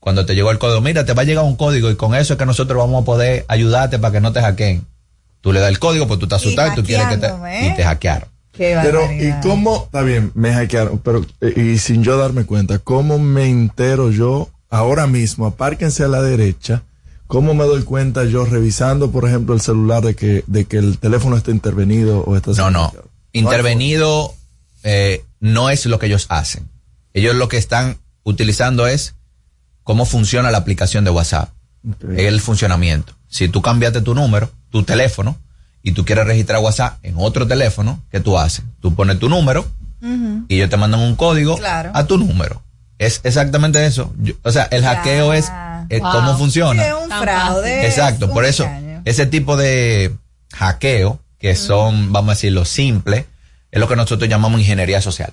Cuando 0.00 0.26
te 0.26 0.34
llegó 0.34 0.50
el 0.50 0.58
código, 0.58 0.80
mira, 0.80 1.04
te 1.04 1.14
va 1.14 1.22
a 1.22 1.24
llegar 1.24 1.44
un 1.44 1.56
código 1.56 1.90
y 1.90 1.96
con 1.96 2.14
eso 2.14 2.34
es 2.34 2.38
que 2.38 2.46
nosotros 2.46 2.78
vamos 2.78 3.02
a 3.02 3.04
poder 3.06 3.44
ayudarte 3.48 3.98
para 3.98 4.12
que 4.12 4.20
no 4.20 4.32
te 4.32 4.40
hackeen. 4.40 4.86
Tú 5.40 5.52
le 5.52 5.60
das 5.60 5.70
el 5.70 5.78
código, 5.78 6.06
pues 6.06 6.18
tú 6.18 6.26
estás 6.26 6.42
asustado 6.42 6.72
y, 6.72 6.74
tú 6.74 6.82
quieres 6.82 7.06
que 7.06 7.16
te, 7.16 7.28
hackeándome, 7.28 7.68
y 7.68 7.74
te 7.74 7.84
hackearon. 7.84 8.28
Pero, 8.56 9.00
¿y 9.12 9.32
cómo? 9.42 9.84
Está 9.84 10.02
bien, 10.02 10.30
me 10.34 10.52
hackearon, 10.52 10.98
pero, 10.98 11.24
eh, 11.40 11.54
y 11.56 11.78
sin 11.78 12.02
yo 12.04 12.16
darme 12.16 12.44
cuenta, 12.44 12.78
¿cómo 12.78 13.18
me 13.18 13.48
entero 13.48 14.10
yo 14.10 14.50
ahora 14.70 15.06
mismo, 15.06 15.46
apárquense 15.46 16.04
a 16.04 16.08
la 16.08 16.22
derecha, 16.22 16.82
¿cómo 17.26 17.54
me 17.54 17.64
doy 17.64 17.82
cuenta 17.82 18.24
yo 18.24 18.44
revisando, 18.44 19.10
por 19.10 19.26
ejemplo, 19.28 19.54
el 19.54 19.60
celular 19.60 20.02
de 20.02 20.14
que, 20.14 20.44
de 20.46 20.64
que 20.64 20.78
el 20.78 20.98
teléfono 20.98 21.36
está 21.36 21.50
intervenido 21.50 22.20
o 22.20 22.36
está 22.36 22.52
No, 22.52 22.70
no. 22.70 22.92
Intervenido 23.32 24.34
eh, 24.82 25.24
no 25.40 25.70
es 25.70 25.86
lo 25.86 25.98
que 25.98 26.06
ellos 26.06 26.26
hacen. 26.28 26.68
Ellos 27.12 27.34
lo 27.34 27.48
que 27.48 27.56
están 27.56 27.98
utilizando 28.22 28.86
es 28.86 29.14
cómo 29.82 30.06
funciona 30.06 30.50
la 30.50 30.58
aplicación 30.58 31.04
de 31.04 31.10
WhatsApp. 31.10 31.50
El 32.16 32.40
funcionamiento. 32.40 33.12
Si 33.28 33.48
tú 33.48 33.60
cambiaste 33.60 34.00
tu 34.00 34.14
número, 34.14 34.50
tu 34.70 34.84
teléfono, 34.84 35.36
y 35.84 35.92
tú 35.92 36.04
quieres 36.04 36.26
registrar 36.26 36.58
WhatsApp 36.60 36.98
en 37.04 37.14
otro 37.18 37.46
teléfono, 37.46 38.02
¿qué 38.10 38.18
tú 38.18 38.36
haces? 38.38 38.64
Tú 38.80 38.94
pones 38.96 39.20
tu 39.20 39.28
número 39.28 39.64
y 40.48 40.56
ellos 40.56 40.68
te 40.70 40.76
mandan 40.76 41.00
un 41.00 41.14
código 41.14 41.56
a 41.64 42.04
tu 42.06 42.18
número. 42.18 42.62
Es 42.98 43.20
exactamente 43.22 43.84
eso. 43.86 44.12
Yo- 44.18 44.34
o 44.42 44.50
sea, 44.50 44.64
el 44.70 44.82
hackeo 44.84 45.32
es 45.32 45.50
Wow. 46.00 46.10
cómo 46.12 46.36
funciona. 46.38 46.82
Sí, 46.82 46.88
es 46.88 46.94
un 47.04 47.10
fraude. 47.10 47.86
Exacto, 47.86 48.30
por 48.32 48.44
eso 48.44 48.64
engaño. 48.64 49.02
ese 49.04 49.26
tipo 49.26 49.56
de 49.56 50.14
hackeo, 50.54 51.20
que 51.38 51.54
son, 51.56 52.12
vamos 52.12 52.30
a 52.30 52.34
decirlo, 52.34 52.64
simple, 52.64 53.26
es 53.70 53.80
lo 53.80 53.86
que 53.88 53.96
nosotros 53.96 54.28
llamamos 54.30 54.60
ingeniería 54.60 55.00
social. 55.02 55.32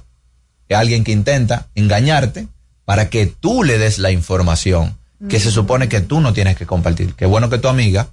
Es 0.67 0.77
alguien 0.77 1.03
que 1.03 1.11
intenta 1.11 1.67
engañarte 1.75 2.47
para 2.85 3.09
que 3.09 3.25
tú 3.27 3.63
le 3.63 3.77
des 3.77 3.99
la 3.99 4.11
información 4.11 4.97
que 5.29 5.39
se 5.39 5.51
supone 5.51 5.87
que 5.87 6.01
tú 6.01 6.19
no 6.19 6.33
tienes 6.33 6.55
que 6.57 6.65
compartir. 6.65 7.13
Qué 7.13 7.25
bueno 7.27 7.49
que 7.49 7.59
tu 7.59 7.67
amiga, 7.67 8.07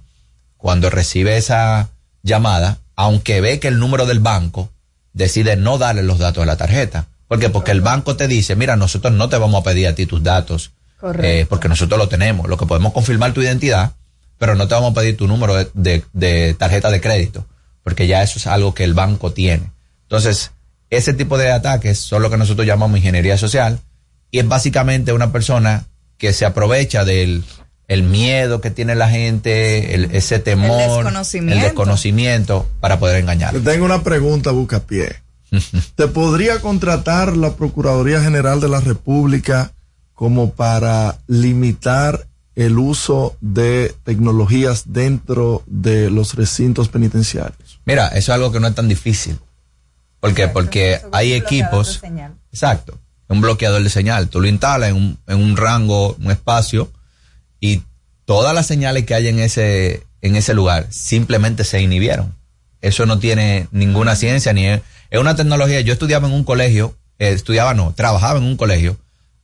cuando 0.57 0.89
recibe 0.89 1.37
esa 1.37 1.89
llamada, 2.23 2.77
aunque 2.95 3.41
ve 3.41 3.59
que 3.59 3.67
el 3.67 3.79
número 3.79 4.05
del 4.05 4.19
banco, 4.19 4.69
decide 5.13 5.55
no 5.55 5.77
darle 5.77 6.03
los 6.03 6.19
datos 6.19 6.41
de 6.41 6.45
la 6.45 6.57
tarjeta. 6.57 7.07
¿Por 7.27 7.39
qué? 7.39 7.49
Porque 7.49 7.71
el 7.71 7.81
banco 7.81 8.15
te 8.15 8.27
dice, 8.27 8.55
mira, 8.55 8.75
nosotros 8.75 9.13
no 9.13 9.29
te 9.29 9.37
vamos 9.37 9.61
a 9.61 9.63
pedir 9.63 9.87
a 9.87 9.95
ti 9.95 10.05
tus 10.05 10.23
datos, 10.23 10.71
eh, 11.25 11.45
porque 11.47 11.69
nosotros 11.69 11.97
lo 11.97 12.09
tenemos. 12.09 12.47
Lo 12.49 12.57
que 12.57 12.65
podemos 12.65 12.91
confirmar 12.93 13.33
tu 13.33 13.41
identidad, 13.41 13.91
pero 14.37 14.55
no 14.55 14.67
te 14.67 14.73
vamos 14.75 14.91
a 14.91 14.95
pedir 14.95 15.15
tu 15.17 15.27
número 15.27 15.53
de, 15.55 15.69
de- 15.73 16.03
de 16.13 16.53
tarjeta 16.55 16.89
de 16.91 17.01
crédito, 17.01 17.45
porque 17.83 18.07
ya 18.07 18.21
eso 18.23 18.39
es 18.39 18.47
algo 18.47 18.73
que 18.73 18.83
el 18.83 18.93
banco 18.93 19.31
tiene. 19.31 19.71
Entonces, 20.03 20.51
ese 20.89 21.13
tipo 21.13 21.37
de 21.37 21.51
ataques 21.51 21.99
son 21.99 22.21
lo 22.21 22.29
que 22.29 22.37
nosotros 22.37 22.65
llamamos 22.65 22.97
ingeniería 22.97 23.37
social 23.37 23.79
y 24.31 24.39
es 24.39 24.47
básicamente 24.47 25.13
una 25.13 25.31
persona 25.31 25.85
que 26.17 26.33
se 26.33 26.45
aprovecha 26.45 27.05
del 27.05 27.43
el 27.89 28.03
miedo 28.03 28.61
que 28.61 28.71
tiene 28.71 28.95
la 28.95 29.09
gente, 29.09 29.93
el- 29.95 30.05
ese 30.15 30.39
temor, 30.39 30.77
desconocimiento. 31.03 31.55
el 31.55 31.61
desconocimiento 31.61 32.65
para 32.79 32.99
poder 32.99 33.17
engañar. 33.19 33.51
Te 33.53 33.59
tengo 33.59 33.83
una 33.83 34.01
pregunta, 34.03 34.51
Bucapié. 34.51 35.15
¿Te 35.95 36.07
podría 36.07 36.59
contratar 36.61 37.35
la 37.35 37.55
Procuraduría 37.55 38.21
General 38.21 38.61
de 38.61 38.69
la 38.69 38.79
República 38.79 39.71
como 40.13 40.51
para 40.51 41.17
limitar 41.27 42.27
el 42.55 42.77
uso 42.77 43.35
de 43.41 43.95
tecnologías 44.03 44.83
dentro 44.93 45.63
de 45.65 46.11
los 46.11 46.35
recintos 46.35 46.89
penitenciarios? 46.89 47.79
Mira, 47.85 48.07
eso 48.09 48.17
es 48.17 48.29
algo 48.29 48.51
que 48.51 48.59
no 48.59 48.67
es 48.67 48.75
tan 48.75 48.87
difícil. 48.87 49.39
¿Por 50.19 50.33
qué? 50.35 50.47
Porque 50.49 50.99
hay 51.11 51.33
equipos. 51.33 52.01
Exacto. 52.51 52.97
Un 53.29 53.41
bloqueador 53.41 53.81
de 53.81 53.89
señal. 53.89 54.27
Tú 54.27 54.41
lo 54.41 54.47
instalas 54.47 54.89
en 54.89 54.95
un, 54.97 55.17
en 55.27 55.41
un 55.41 55.55
rango, 55.55 56.15
un 56.19 56.29
espacio, 56.31 56.91
y 57.59 57.83
todas 58.25 58.53
las 58.53 58.67
señales 58.67 59.05
que 59.05 59.13
hay 59.15 59.27
en 59.27 59.39
ese, 59.39 60.03
en 60.21 60.35
ese 60.35 60.53
lugar 60.53 60.87
simplemente 60.89 61.63
se 61.63 61.81
inhibieron. 61.81 62.35
Eso 62.81 63.05
no 63.05 63.19
tiene 63.19 63.67
ninguna 63.71 64.15
ciencia 64.15 64.53
ni 64.53 64.65
es, 64.65 64.81
es 65.09 65.19
una 65.19 65.35
tecnología. 65.35 65.81
Yo 65.81 65.93
estudiaba 65.93 66.27
en 66.27 66.33
un 66.33 66.43
colegio, 66.43 66.95
eh, 67.17 67.31
estudiaba 67.31 67.73
no, 67.73 67.93
trabajaba 67.93 68.39
en 68.39 68.45
un 68.45 68.55
colegio 68.55 68.97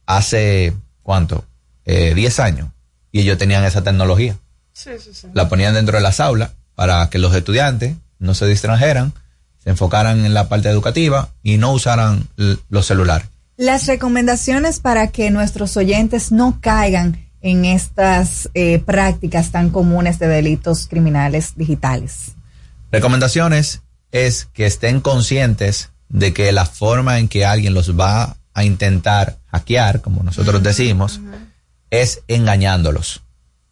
hace, 0.06 0.74
¿cuánto? 1.04 1.46
Eh, 1.86 2.14
10 2.16 2.40
años. 2.40 2.70
Y 3.12 3.22
ellos 3.22 3.38
tenían 3.38 3.64
esa 3.64 3.84
tecnología 3.84 4.38
Sí, 4.74 4.92
sí, 5.00 5.12
sí. 5.14 5.28
la 5.34 5.48
ponían 5.48 5.74
dentro 5.74 5.98
de 5.98 6.04
las 6.04 6.20
aulas 6.20 6.52
para 6.76 7.10
que 7.10 7.18
los 7.18 7.34
estudiantes 7.34 7.96
no 8.20 8.34
se 8.34 8.46
distrajeran, 8.46 9.14
se 9.64 9.70
enfocaran 9.70 10.26
en 10.26 10.34
la 10.34 10.50
parte 10.50 10.70
educativa 10.70 11.30
y 11.42 11.58
no 11.58 11.72
usaran 11.72 12.28
los 12.70 12.86
celulares. 12.86 13.28
Las 13.58 13.88
recomendaciones 13.88 14.80
para 14.80 15.08
que 15.08 15.32
nuestros 15.32 15.78
oyentes 15.78 16.32
no 16.34 16.60
caigan 16.62 17.25
en 17.46 17.64
estas 17.64 18.50
eh, 18.56 18.80
prácticas 18.80 19.52
tan 19.52 19.70
comunes 19.70 20.18
de 20.18 20.28
delitos 20.28 20.88
criminales 20.88 21.54
digitales. 21.56 22.32
Recomendaciones 22.92 23.84
es 24.12 24.46
que 24.52 24.66
estén 24.66 25.00
conscientes 25.00 25.92
de 26.10 26.34
que 26.34 26.52
la 26.52 26.66
forma 26.66 27.20
en 27.20 27.28
que 27.28 27.46
alguien 27.46 27.76
los 27.76 27.98
va 27.98 28.38
a 28.56 28.64
intentar 28.64 29.38
hackear, 29.52 30.02
como 30.02 30.24
nosotros 30.24 30.64
decimos, 30.64 31.22
es 31.92 32.24
engañándolos. 32.28 33.22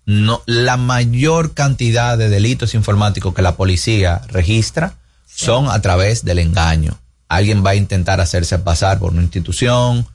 No, 0.05 0.43
la 0.45 0.77
mayor 0.77 1.55
cantidad 1.55 2.15
de 2.15 2.29
delitos 2.29 2.75
informáticos 2.75 3.33
que 3.33 3.41
la 3.41 3.55
policía 3.55 4.21
registra 4.27 4.93
son 5.25 5.67
a 5.67 5.81
través 5.81 6.23
del 6.23 6.37
engaño. 6.37 6.99
Alguien 7.27 7.65
va 7.65 7.71
a 7.71 7.75
intentar 7.75 8.21
hacerse 8.21 8.59
pasar 8.59 8.99
por 8.99 9.13
una 9.13 9.23
institución, 9.23 10.05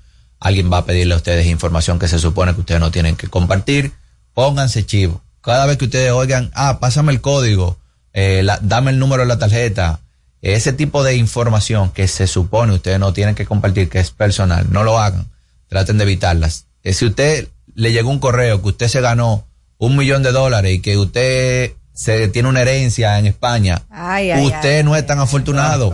alguien 0.41 0.73
va 0.73 0.79
a 0.79 0.85
pedirle 0.85 1.15
a 1.15 1.17
ustedes 1.17 1.47
información 1.47 1.99
que 1.99 2.09
se 2.09 2.19
supone 2.19 2.55
que 2.55 2.61
ustedes 2.61 2.81
no 2.81 2.91
tienen 2.91 3.17
que 3.17 3.29
compartir. 3.29 3.93
Pónganse 4.35 4.87
chivo. 4.87 5.21
Cada 5.41 5.67
vez 5.67 5.79
que 5.79 5.87
ustedes 5.87 6.13
oigan, 6.13 6.51
ah, 6.55 6.79
pásame 6.81 7.13
el 7.13 7.21
código, 7.21 7.79
eh, 8.13 8.43
la- 8.43 8.59
dame 8.63 8.91
el 8.91 8.99
número 8.99 9.23
de 9.23 9.29
la 9.29 9.39
tarjeta, 9.39 10.01
ese 10.43 10.73
tipo 10.73 11.03
de 11.03 11.17
información 11.17 11.91
que 11.91 12.07
se 12.07 12.27
supone 12.27 12.73
ustedes 12.73 13.01
no 13.01 13.13
tienen 13.13 13.35
que 13.35 13.47
compartir, 13.47 13.89
que 13.89 13.99
es 13.99 14.11
personal, 14.11 14.67
no 14.71 14.85
lo 14.85 14.99
hagan. 14.99 15.27
Traten 15.69 15.99
de 15.99 16.05
evitarlas. 16.05 16.67
Eh, 16.83 16.93
si 16.93 17.07
usted 17.07 17.49
le 17.75 17.93
llegó 17.93 18.11
un 18.11 18.19
correo 18.21 18.63
que 18.63 18.69
usted 18.69 18.89
se 18.89 19.01
ganó 19.01 19.45
un 19.79 19.97
millón 19.97 20.23
de 20.23 20.33
dólares 20.33 20.75
y 20.75 20.81
que 20.81 20.97
usted 20.97 21.73
se 21.93 22.29
tiene 22.29 22.49
una 22.49 22.61
herencia 22.61 23.19
en 23.19 23.27
España, 23.27 23.83
Ay, 23.91 24.31
ay, 24.31 24.47
usted 24.47 24.85
no 24.85 24.95
es 24.95 25.05
tan 25.05 25.19
afortunado. 25.19 25.91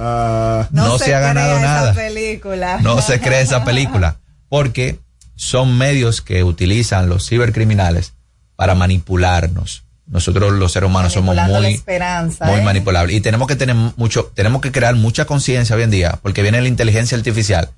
no, 0.70 0.98
se, 0.98 1.14
ha 1.14 1.20
ganado 1.20 1.58
nada. 1.60 1.92
Esa 1.92 2.00
película. 2.00 2.78
No 2.82 3.00
se 3.00 3.20
cree 3.20 3.40
esa 3.40 3.64
película. 3.64 4.16
Porque 4.54 5.00
son 5.34 5.76
medios 5.76 6.20
que 6.20 6.44
utilizan 6.44 7.08
los 7.08 7.28
cibercriminales 7.28 8.12
para 8.54 8.76
manipularnos. 8.76 9.82
Nosotros 10.06 10.52
los 10.52 10.70
seres 10.70 10.88
humanos 10.88 11.12
somos 11.12 11.34
muy, 11.34 11.82
muy 11.82 11.82
¿eh? 11.88 12.62
manipulables. 12.62 13.16
Y 13.16 13.20
tenemos 13.20 13.48
que 13.48 13.56
tener 13.56 13.74
mucho, 13.96 14.30
tenemos 14.32 14.62
que 14.62 14.70
crear 14.70 14.94
mucha 14.94 15.24
conciencia 15.24 15.74
hoy 15.74 15.82
en 15.82 15.90
día, 15.90 16.20
porque 16.22 16.42
viene 16.42 16.62
la 16.62 16.68
inteligencia 16.68 17.18
artificial, 17.18 17.70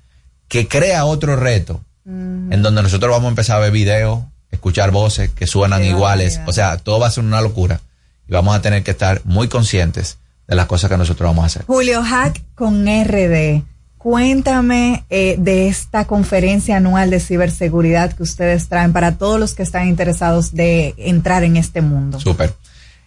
que 0.47 0.67
crea 0.67 1.05
otro 1.05 1.35
reto, 1.35 1.81
en 2.05 2.61
donde 2.61 2.83
nosotros 2.83 3.09
vamos 3.09 3.25
a 3.25 3.29
empezar 3.29 3.57
a 3.57 3.61
ver 3.61 3.71
videos, 3.71 4.19
escuchar 4.51 4.91
voces 4.91 5.31
que 5.31 5.47
suenan 5.47 5.83
iguales. 5.83 6.41
O 6.45 6.53
sea, 6.53 6.77
todo 6.77 6.99
va 6.99 7.07
a 7.07 7.11
ser 7.11 7.23
una 7.23 7.41
locura. 7.41 7.81
Y 8.27 8.33
vamos 8.33 8.55
a 8.55 8.61
tener 8.61 8.83
que 8.83 8.91
estar 8.91 9.21
muy 9.23 9.47
conscientes 9.47 10.19
de 10.47 10.55
las 10.55 10.67
cosas 10.67 10.91
que 10.91 10.97
nosotros 10.97 11.27
vamos 11.27 11.41
a 11.41 11.47
hacer. 11.47 11.65
Julio 11.65 12.03
Hack 12.03 12.39
con 12.53 12.85
RD. 12.85 13.63
Cuéntame 13.97 15.05
eh, 15.09 15.35
de 15.39 15.67
esta 15.67 16.05
conferencia 16.05 16.77
anual 16.77 17.09
de 17.09 17.19
ciberseguridad 17.19 18.13
que 18.13 18.23
ustedes 18.23 18.69
traen 18.69 18.93
para 18.93 19.17
todos 19.17 19.39
los 19.39 19.53
que 19.53 19.63
están 19.63 19.87
interesados 19.87 20.53
de 20.53 20.93
entrar 20.97 21.43
en 21.43 21.57
este 21.57 21.81
mundo. 21.81 22.19
Súper. 22.19 22.53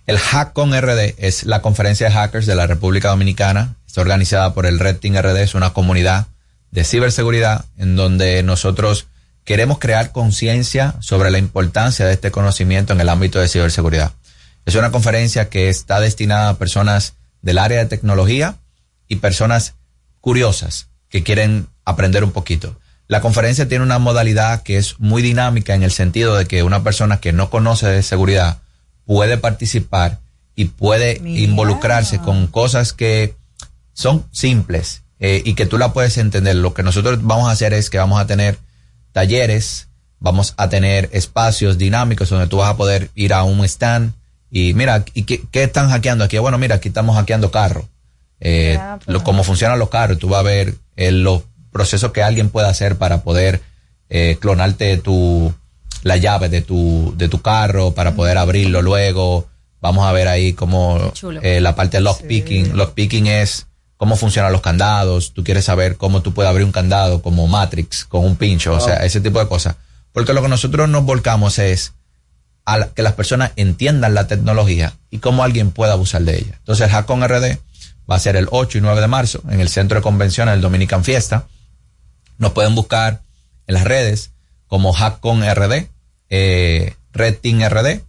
El 0.06 0.18
Hack 0.18 0.52
con 0.52 0.78
RD 0.78 1.14
es 1.18 1.44
la 1.44 1.62
conferencia 1.62 2.08
de 2.08 2.14
hackers 2.14 2.46
de 2.46 2.56
la 2.56 2.66
República 2.66 3.10
Dominicana. 3.10 3.76
Está 3.86 4.00
organizada 4.00 4.52
por 4.54 4.66
el 4.66 4.80
Red 4.80 4.96
Team 4.96 5.16
RD, 5.16 5.36
es 5.36 5.54
una 5.54 5.72
comunidad 5.72 6.26
de 6.72 6.84
ciberseguridad 6.84 7.64
en 7.76 7.96
donde 7.96 8.42
nosotros 8.42 9.06
queremos 9.44 9.78
crear 9.78 10.12
conciencia 10.12 10.94
sobre 11.00 11.30
la 11.30 11.38
importancia 11.38 12.06
de 12.06 12.12
este 12.12 12.30
conocimiento 12.30 12.92
en 12.92 13.00
el 13.00 13.08
ámbito 13.08 13.38
de 13.38 13.48
ciberseguridad. 13.48 14.12
Es 14.66 14.74
una 14.74 14.90
conferencia 14.90 15.48
que 15.48 15.68
está 15.68 16.00
destinada 16.00 16.50
a 16.50 16.58
personas 16.58 17.14
del 17.42 17.58
área 17.58 17.78
de 17.78 17.86
tecnología 17.86 18.56
y 19.08 19.16
personas 19.16 19.74
curiosas 20.20 20.88
que 21.08 21.22
quieren 21.22 21.66
aprender 21.84 22.24
un 22.24 22.32
poquito. 22.32 22.78
La 23.08 23.20
conferencia 23.20 23.66
tiene 23.66 23.84
una 23.84 23.98
modalidad 23.98 24.62
que 24.62 24.76
es 24.76 25.00
muy 25.00 25.20
dinámica 25.20 25.74
en 25.74 25.82
el 25.82 25.90
sentido 25.90 26.36
de 26.36 26.46
que 26.46 26.62
una 26.62 26.84
persona 26.84 27.18
que 27.18 27.32
no 27.32 27.50
conoce 27.50 27.88
de 27.88 28.02
seguridad 28.02 28.58
puede 29.04 29.36
participar 29.36 30.20
y 30.54 30.66
puede 30.66 31.20
involucrarse 31.24 32.20
con 32.20 32.46
cosas 32.46 32.92
que 32.92 33.34
son 33.92 34.24
simples 34.30 35.02
eh, 35.18 35.42
y 35.44 35.54
que 35.54 35.66
tú 35.66 35.78
la 35.78 35.92
puedes 35.92 36.18
entender. 36.18 36.54
Lo 36.54 36.74
que 36.74 36.82
nosotros 36.82 37.18
vamos 37.22 37.48
a 37.48 37.52
hacer 37.52 37.74
es 37.74 37.90
que 37.90 37.98
vamos 37.98 38.20
a 38.20 38.26
tener 38.26 38.58
talleres, 39.12 39.88
vamos 40.20 40.54
a 40.56 40.68
tener 40.68 41.08
espacios 41.12 41.78
dinámicos 41.78 42.28
donde 42.30 42.46
tú 42.46 42.58
vas 42.58 42.70
a 42.70 42.76
poder 42.76 43.10
ir 43.14 43.34
a 43.34 43.42
un 43.42 43.64
stand 43.64 44.12
y 44.50 44.74
mira, 44.74 45.04
¿y 45.14 45.22
qué, 45.22 45.42
qué 45.50 45.64
están 45.64 45.90
hackeando 45.90 46.24
aquí? 46.24 46.38
Bueno, 46.38 46.58
mira, 46.58 46.76
aquí 46.76 46.88
estamos 46.88 47.16
hackeando 47.16 47.50
carros. 47.50 47.86
Eh, 48.40 48.78
lo, 49.06 49.22
cómo 49.22 49.44
funcionan 49.44 49.78
los 49.78 49.90
carros, 49.90 50.18
tú 50.18 50.28
vas 50.28 50.40
a 50.40 50.44
ver 50.44 50.74
eh, 50.96 51.12
los 51.12 51.42
procesos 51.70 52.12
que 52.12 52.22
alguien 52.22 52.50
puede 52.50 52.68
hacer 52.68 52.96
para 52.96 53.22
poder 53.22 53.62
eh, 54.08 54.38
clonarte 54.40 54.96
tu 54.98 55.54
la 56.02 56.16
llave 56.16 56.48
de 56.48 56.62
tu 56.62 57.14
de 57.16 57.28
tu 57.28 57.42
carro 57.42 57.92
para 57.92 58.14
poder 58.14 58.38
abrirlo 58.38 58.82
luego. 58.82 59.48
Vamos 59.80 60.06
a 60.06 60.12
ver 60.12 60.28
ahí 60.28 60.52
cómo 60.52 61.12
eh, 61.42 61.60
la 61.60 61.74
parte 61.74 61.98
de 61.98 62.02
lockpicking. 62.02 62.76
Lockpicking 62.76 63.28
es 63.28 63.66
cómo 63.96 64.16
funcionan 64.16 64.52
los 64.52 64.60
candados. 64.60 65.32
Tú 65.32 65.42
quieres 65.44 65.64
saber 65.64 65.96
cómo 65.96 66.22
tú 66.22 66.34
puedes 66.34 66.50
abrir 66.50 66.66
un 66.66 66.72
candado 66.72 67.22
como 67.22 67.46
Matrix 67.46 68.04
con 68.04 68.24
un 68.24 68.36
pincho, 68.36 68.74
o 68.74 68.80
sea, 68.80 68.96
ese 68.96 69.20
tipo 69.20 69.38
de 69.38 69.48
cosas. 69.48 69.76
Porque 70.12 70.34
lo 70.34 70.42
que 70.42 70.48
nosotros 70.48 70.88
nos 70.88 71.04
volcamos 71.04 71.58
es 71.58 71.94
a 72.66 72.88
que 72.88 73.02
las 73.02 73.14
personas 73.14 73.52
entiendan 73.56 74.14
la 74.14 74.26
tecnología 74.26 74.94
y 75.10 75.18
cómo 75.18 75.44
alguien 75.44 75.70
pueda 75.70 75.94
abusar 75.94 76.22
de 76.22 76.36
ella. 76.36 76.54
Entonces 76.58 76.86
el 76.86 76.92
Hackon 76.92 77.26
RD 77.26 77.58
va 78.10 78.16
a 78.16 78.20
ser 78.20 78.36
el 78.36 78.48
8 78.50 78.78
y 78.78 78.80
9 78.80 79.00
de 79.00 79.06
marzo 79.06 79.42
en 79.50 79.60
el 79.60 79.68
Centro 79.68 79.98
de 79.98 80.02
Convenciones 80.02 80.54
del 80.54 80.62
Dominican 80.62 81.04
Fiesta. 81.04 81.46
Nos 82.38 82.52
pueden 82.52 82.74
buscar 82.74 83.20
en 83.66 83.74
las 83.74 83.84
redes 83.84 84.32
como 84.66 84.92
Hackon 84.92 85.42
RD, 85.42 85.86
eh, 86.28 86.94
Red 87.12 87.36
Team 87.36 87.60
RD, 87.68 88.00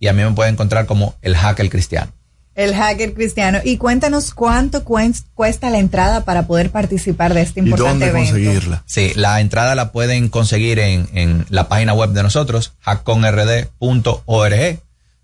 y 0.00 0.08
a 0.08 0.12
mí 0.12 0.24
me 0.24 0.32
pueden 0.32 0.54
encontrar 0.54 0.86
como 0.86 1.14
el 1.22 1.36
Hacker 1.36 1.70
Cristiano. 1.70 2.12
El 2.54 2.74
hacker 2.74 3.14
cristiano. 3.14 3.58
Y 3.64 3.78
cuéntanos 3.78 4.32
cuánto 4.32 4.84
cuesta 4.84 5.70
la 5.70 5.78
entrada 5.78 6.24
para 6.24 6.46
poder 6.46 6.70
participar 6.70 7.34
de 7.34 7.42
este 7.42 7.58
importante 7.58 8.06
¿Y 8.06 8.08
dónde 8.10 8.26
conseguirla? 8.26 8.84
Sí, 8.86 9.10
la 9.16 9.40
entrada 9.40 9.74
la 9.74 9.90
pueden 9.90 10.28
conseguir 10.28 10.78
en, 10.78 11.08
en 11.14 11.46
la 11.48 11.68
página 11.68 11.94
web 11.94 12.10
de 12.10 12.22
nosotros, 12.22 12.74
hackonrd.org. 12.80 14.78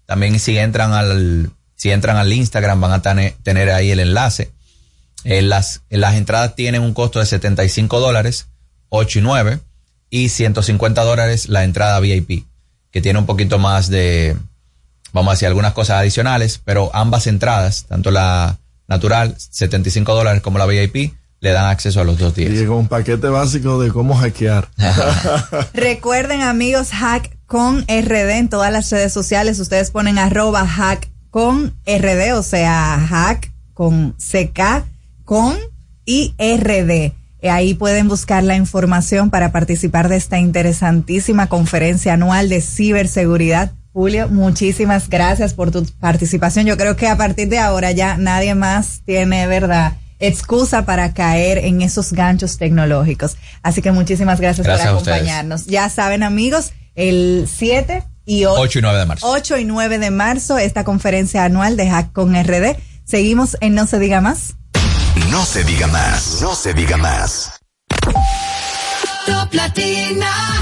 También 0.07 0.41
si 0.41 0.59
entran 0.59 0.93
al, 0.93 1.53
si 1.81 1.91
entran 1.91 2.19
al 2.19 2.31
Instagram 2.31 2.79
van 2.79 2.93
a 2.93 3.01
tener, 3.01 3.71
ahí 3.71 3.91
el 3.91 4.01
enlace. 4.01 4.51
Eh, 5.25 5.41
las, 5.41 5.81
las 5.89 6.15
entradas 6.15 6.55
tienen 6.55 6.83
un 6.83 6.93
costo 6.93 7.21
de 7.21 7.25
75 7.25 8.01
dólares, 8.01 8.49
8 8.91 9.21
y 9.21 9.23
9, 9.23 9.61
y 10.11 10.29
150 10.29 11.03
dólares 11.03 11.49
la 11.49 11.65
entrada 11.65 11.99
VIP, 12.01 12.45
que 12.91 13.01
tiene 13.01 13.19
un 13.19 13.25
poquito 13.25 13.59
más 13.59 13.89
de, 13.89 14.37
vamos 15.15 15.31
a 15.31 15.33
decir, 15.33 15.49
algunas 15.49 15.73
cosas 15.73 16.01
adicionales, 16.01 16.61
pero 16.63 16.91
ambas 16.93 17.27
entradas, 17.27 17.87
tanto 17.89 18.11
la 18.11 18.59
natural, 18.87 19.35
75 19.39 20.15
dólares, 20.15 20.43
como 20.43 20.59
la 20.59 20.67
VIP, 20.67 21.15
le 21.41 21.51
dan 21.51 21.65
acceso 21.65 22.03
a 22.03 22.05
los 22.05 22.19
dos 22.19 22.35
días. 22.35 22.51
Llega 22.51 22.75
un 22.75 22.89
paquete 22.89 23.29
básico 23.29 23.81
de 23.81 23.91
cómo 23.91 24.17
hackear. 24.17 24.69
Recuerden, 25.73 26.43
amigos, 26.43 26.91
hack 26.91 27.39
con 27.47 27.85
RD 27.85 28.37
en 28.37 28.51
todas 28.51 28.71
las 28.71 28.91
redes 28.91 29.15
sociales. 29.15 29.59
Ustedes 29.61 29.91
ponen 29.91 30.19
arroba 30.19 30.67
hack 30.67 31.09
con 31.31 31.75
RD, 31.87 32.35
o 32.35 32.43
sea, 32.43 32.99
hack 33.09 33.53
con 33.73 34.13
CK 34.13 34.85
con 35.25 35.57
y 36.05 36.35
RD. 36.39 37.13
Ahí 37.49 37.75
pueden 37.75 38.09
buscar 38.09 38.43
la 38.43 38.57
información 38.57 39.31
para 39.31 39.53
participar 39.53 40.09
de 40.09 40.17
esta 40.17 40.39
interesantísima 40.39 41.49
conferencia 41.49 42.15
anual 42.15 42.49
de 42.49 42.61
ciberseguridad 42.61 43.73
Julio, 43.93 44.29
muchísimas 44.29 45.09
gracias 45.09 45.53
por 45.53 45.73
tu 45.73 45.85
participación. 45.99 46.65
Yo 46.65 46.77
creo 46.77 46.95
que 46.95 47.09
a 47.09 47.17
partir 47.17 47.49
de 47.49 47.59
ahora 47.59 47.91
ya 47.91 48.17
nadie 48.17 48.55
más 48.55 49.03
tiene, 49.05 49.49
¿verdad? 49.49 49.95
excusa 50.21 50.85
para 50.85 51.15
caer 51.15 51.59
en 51.59 51.81
esos 51.81 52.13
ganchos 52.13 52.59
tecnológicos. 52.59 53.37
Así 53.63 53.81
que 53.83 53.91
muchísimas 53.91 54.39
gracias, 54.39 54.67
por 54.67 54.79
acompañarnos. 54.79 55.65
Ya 55.65 55.89
saben, 55.89 56.23
amigos, 56.23 56.73
el 56.95 57.49
7 57.51 58.05
y 58.25 58.45
8, 58.45 58.79
y 58.79 58.83
9 58.83 58.99
de 58.99 59.07
marzo. 59.07 59.27
8 59.29 59.59
y 59.59 59.65
9 59.65 59.99
de 59.99 60.11
marzo, 60.11 60.59
esta 60.59 60.85
conferencia 60.85 61.45
anual 61.45 61.77
de 61.77 61.89
Hack 61.89 62.13
con 62.13 62.35
RD. 62.35 62.77
Seguimos 63.05 63.57
en 63.61 63.75
No 63.75 63.87
se 63.87 63.99
diga 63.99 64.21
más. 64.21 64.55
No 65.31 65.45
se 65.45 65.65
diga 65.65 65.87
más. 65.89 66.39
No 66.41 66.55
se 66.55 66.75
diga 66.75 66.97
más. 66.97 67.61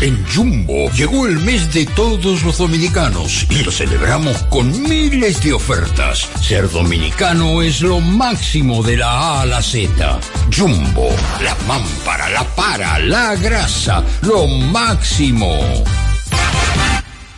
En 0.00 0.26
Jumbo 0.26 0.90
llegó 0.90 1.26
el 1.26 1.38
mes 1.40 1.72
de 1.72 1.86
todos 1.86 2.42
los 2.42 2.58
dominicanos 2.58 3.46
y 3.50 3.62
lo 3.62 3.70
celebramos 3.70 4.36
con 4.44 4.82
miles 4.82 5.42
de 5.42 5.52
ofertas. 5.52 6.28
Ser 6.40 6.70
dominicano 6.70 7.62
es 7.62 7.80
lo 7.80 8.00
máximo 8.00 8.82
de 8.82 8.96
la 8.96 9.10
A 9.10 9.42
a 9.42 9.46
la 9.46 9.62
Z. 9.62 10.20
Jumbo, 10.56 11.08
la 11.42 11.56
mámpara, 11.66 12.28
la 12.30 12.44
para, 12.44 12.98
la 12.98 13.36
grasa, 13.36 14.04
lo 14.22 14.46
máximo. 14.46 15.84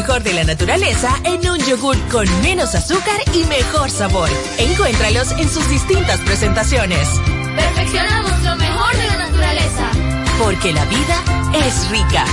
mejor 0.00 0.22
de 0.22 0.32
la 0.32 0.44
naturaleza 0.44 1.10
en 1.24 1.46
un 1.46 1.58
yogur 1.58 1.94
con 2.08 2.26
menos 2.40 2.74
azúcar 2.74 3.20
y 3.34 3.44
mejor 3.44 3.90
sabor. 3.90 4.30
Encuéntralos 4.56 5.30
en 5.32 5.46
sus 5.46 5.68
distintas 5.68 6.18
presentaciones. 6.20 7.06
Perfeccionamos 7.54 8.42
lo 8.42 8.56
mejor 8.56 8.96
de 8.96 9.06
la 9.08 9.16
naturaleza. 9.18 9.90
Porque 10.38 10.72
la 10.72 10.86
vida 10.86 11.22
es 11.66 11.90
rica. 11.90 12.24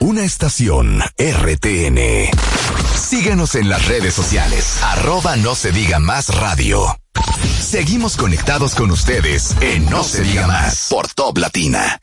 Una 0.00 0.24
estación 0.24 1.00
RTN. 1.16 2.00
Síguenos 2.96 3.54
en 3.54 3.68
las 3.68 3.86
redes 3.86 4.14
sociales. 4.14 4.82
Arroba 4.82 5.36
no 5.36 5.54
se 5.54 5.70
diga 5.70 6.00
más 6.00 6.34
radio. 6.34 6.96
Seguimos 7.60 8.16
conectados 8.16 8.74
con 8.74 8.90
ustedes 8.90 9.56
en 9.60 9.86
No, 9.86 10.04
se, 10.04 10.22
diga 10.22 10.46
más 10.46 10.86
por 10.90 11.08
Top 11.08 11.38
Latina. 11.38 11.98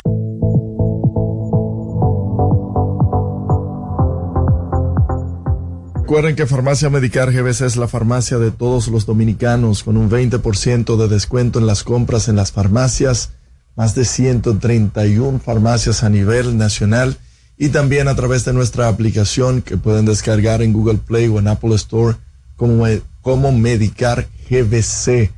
Recuerden 5.96 6.36
que 6.36 6.46
Farmacia 6.46 6.90
Medicar 6.90 7.32
GBC 7.32 7.62
es 7.62 7.78
la 7.78 7.88
farmacia 7.88 8.38
de 8.38 8.52
todos 8.52 8.90
los 8.90 9.06
dominicanos 9.06 9.84
con 9.84 9.96
un 9.96 10.10
20% 10.10 10.98
de 10.98 11.08
descuento 11.08 11.60
en 11.60 11.68
las 11.68 11.84
compras 11.86 12.28
en 12.28 12.36
las 12.36 12.52
farmacias, 12.52 13.30
más 13.78 13.96
de 13.96 14.04
131 14.04 15.40
farmacias 15.40 16.04
a 16.04 16.10
nivel 16.10 16.58
nacional 16.58 17.18
y 17.58 17.70
también 17.70 18.10
a 18.10 18.16
través 18.16 18.44
de 18.44 18.52
nuestra 18.52 18.90
aplicación 18.90 19.62
que 19.62 19.78
pueden 19.78 20.04
descargar 20.04 20.62
en 20.62 20.74
Google 20.74 20.98
Play 20.98 21.30
o 21.30 21.40
en 21.40 21.48
Apple 21.48 21.76
Store 21.76 22.18
como, 22.58 22.86
como 23.22 23.52
Medicar 23.52 24.28
GBC. 24.50 25.32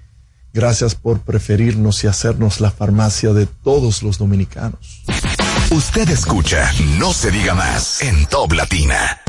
Gracias 0.53 0.95
por 0.95 1.19
preferirnos 1.19 2.03
y 2.03 2.07
hacernos 2.07 2.61
la 2.61 2.71
farmacia 2.71 3.33
de 3.33 3.45
todos 3.47 4.03
los 4.03 4.17
dominicanos. 4.17 5.03
Usted 5.71 6.07
escucha 6.09 6.71
No 6.99 7.13
se 7.13 7.31
diga 7.31 7.55
más 7.55 8.01
en 8.01 8.25
Top 8.27 8.53
Latina. 8.53 9.21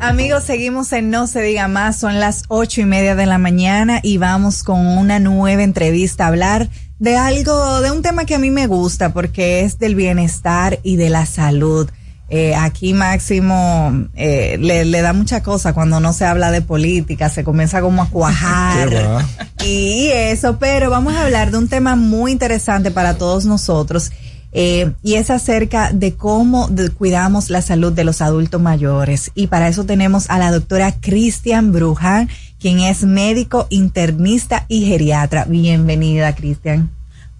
Amigos, 0.00 0.44
seguimos 0.44 0.92
en 0.92 1.10
No 1.10 1.26
se 1.26 1.42
diga 1.42 1.68
más, 1.68 1.96
son 1.96 2.18
las 2.18 2.44
ocho 2.48 2.80
y 2.80 2.84
media 2.86 3.14
de 3.14 3.26
la 3.26 3.38
mañana 3.38 4.00
y 4.02 4.16
vamos 4.16 4.64
con 4.64 4.86
una 4.86 5.18
nueva 5.18 5.62
entrevista 5.62 6.24
a 6.24 6.28
hablar 6.28 6.68
de 7.00 7.16
algo, 7.16 7.80
de 7.80 7.90
un 7.90 8.02
tema 8.02 8.26
que 8.26 8.36
a 8.36 8.38
mí 8.38 8.50
me 8.50 8.66
gusta 8.66 9.12
porque 9.12 9.62
es 9.62 9.78
del 9.78 9.96
bienestar 9.96 10.78
y 10.82 10.96
de 10.96 11.08
la 11.08 11.26
salud. 11.26 11.90
Eh, 12.28 12.54
aquí 12.54 12.92
Máximo 12.92 14.06
eh, 14.14 14.56
le, 14.60 14.84
le, 14.84 15.00
da 15.02 15.12
mucha 15.12 15.42
cosa 15.42 15.72
cuando 15.72 15.98
no 15.98 16.12
se 16.12 16.26
habla 16.26 16.52
de 16.52 16.62
política, 16.62 17.28
se 17.28 17.42
comienza 17.42 17.80
como 17.80 18.02
a 18.02 18.08
cuajar 18.10 19.24
y 19.64 20.10
eso, 20.12 20.58
pero 20.60 20.90
vamos 20.90 21.14
a 21.14 21.24
hablar 21.24 21.50
de 21.50 21.58
un 21.58 21.66
tema 21.66 21.96
muy 21.96 22.30
interesante 22.30 22.92
para 22.92 23.18
todos 23.18 23.46
nosotros 23.46 24.12
eh, 24.52 24.92
y 25.02 25.14
es 25.14 25.30
acerca 25.30 25.92
de 25.92 26.14
cómo 26.14 26.68
cuidamos 26.98 27.50
la 27.50 27.62
salud 27.62 27.92
de 27.92 28.04
los 28.04 28.20
adultos 28.20 28.60
mayores. 28.60 29.30
Y 29.34 29.46
para 29.46 29.68
eso 29.68 29.84
tenemos 29.84 30.28
a 30.28 30.38
la 30.38 30.50
doctora 30.50 30.92
Cristian 31.00 31.72
Brujan, 31.72 32.28
quien 32.58 32.80
es 32.80 33.04
médico 33.04 33.66
internista 33.70 34.66
y 34.68 34.86
geriatra. 34.86 35.44
Bienvenida, 35.44 36.34
Cristian. 36.34 36.90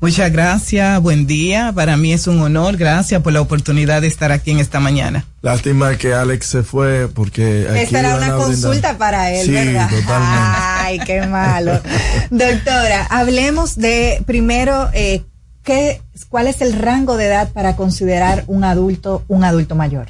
Muchas 0.01 0.32
gracias, 0.32 0.99
buen 1.03 1.27
día. 1.27 1.73
Para 1.74 1.99
mí 1.99 2.15
es 2.15 2.27
un 2.27 2.41
honor, 2.41 2.78
gracias 2.78 3.20
por 3.20 3.35
la 3.35 3.43
oportunidad 3.43 4.01
de 4.01 4.07
estar 4.07 4.32
aquí 4.32 4.51
en 4.51 4.59
esta 4.59 4.81
mañana. 4.81 5.27
Lástima 5.43 5.95
que 5.99 6.15
Alex 6.15 6.47
se 6.47 6.62
fue 6.62 7.07
porque... 7.15 7.66
Aquí 7.69 7.81
Esta 7.81 8.01
era 8.01 8.16
una 8.16 8.32
consulta 8.32 8.97
para 8.97 9.31
él, 9.31 9.45
sí, 9.45 9.53
¿verdad? 9.53 9.91
Totalmente. 9.91 10.47
Ay, 10.49 11.01
qué 11.01 11.27
malo. 11.27 11.82
Doctora, 12.31 13.09
hablemos 13.11 13.77
de 13.77 14.23
primero 14.24 14.89
eh, 14.95 15.23
¿qué, 15.65 16.01
¿cuál 16.28 16.47
es 16.47 16.61
el 16.61 16.73
rango 16.73 17.16
de 17.16 17.27
edad 17.27 17.53
para 17.53 17.77
considerar 17.77 18.45
un 18.47 18.65
adulto 18.65 19.24
un 19.28 19.45
adulto 19.45 19.74
mayor? 19.74 20.09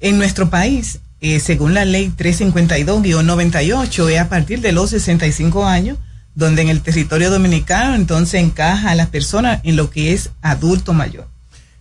En 0.00 0.18
nuestro 0.18 0.50
país, 0.50 1.00
eh, 1.20 1.40
según 1.40 1.74
la 1.74 1.84
ley 1.84 2.12
352-98, 2.16 4.10
es 4.10 4.20
a 4.20 4.28
partir 4.28 4.60
de 4.60 4.72
los 4.72 4.90
65 4.90 5.64
años, 5.64 5.98
donde 6.34 6.62
en 6.62 6.68
el 6.68 6.82
territorio 6.82 7.30
dominicano 7.30 7.94
entonces 7.94 8.42
encaja 8.42 8.90
a 8.90 8.94
las 8.94 9.08
personas 9.08 9.60
en 9.64 9.76
lo 9.76 9.90
que 9.90 10.12
es 10.12 10.30
adulto 10.42 10.92
mayor. 10.92 11.26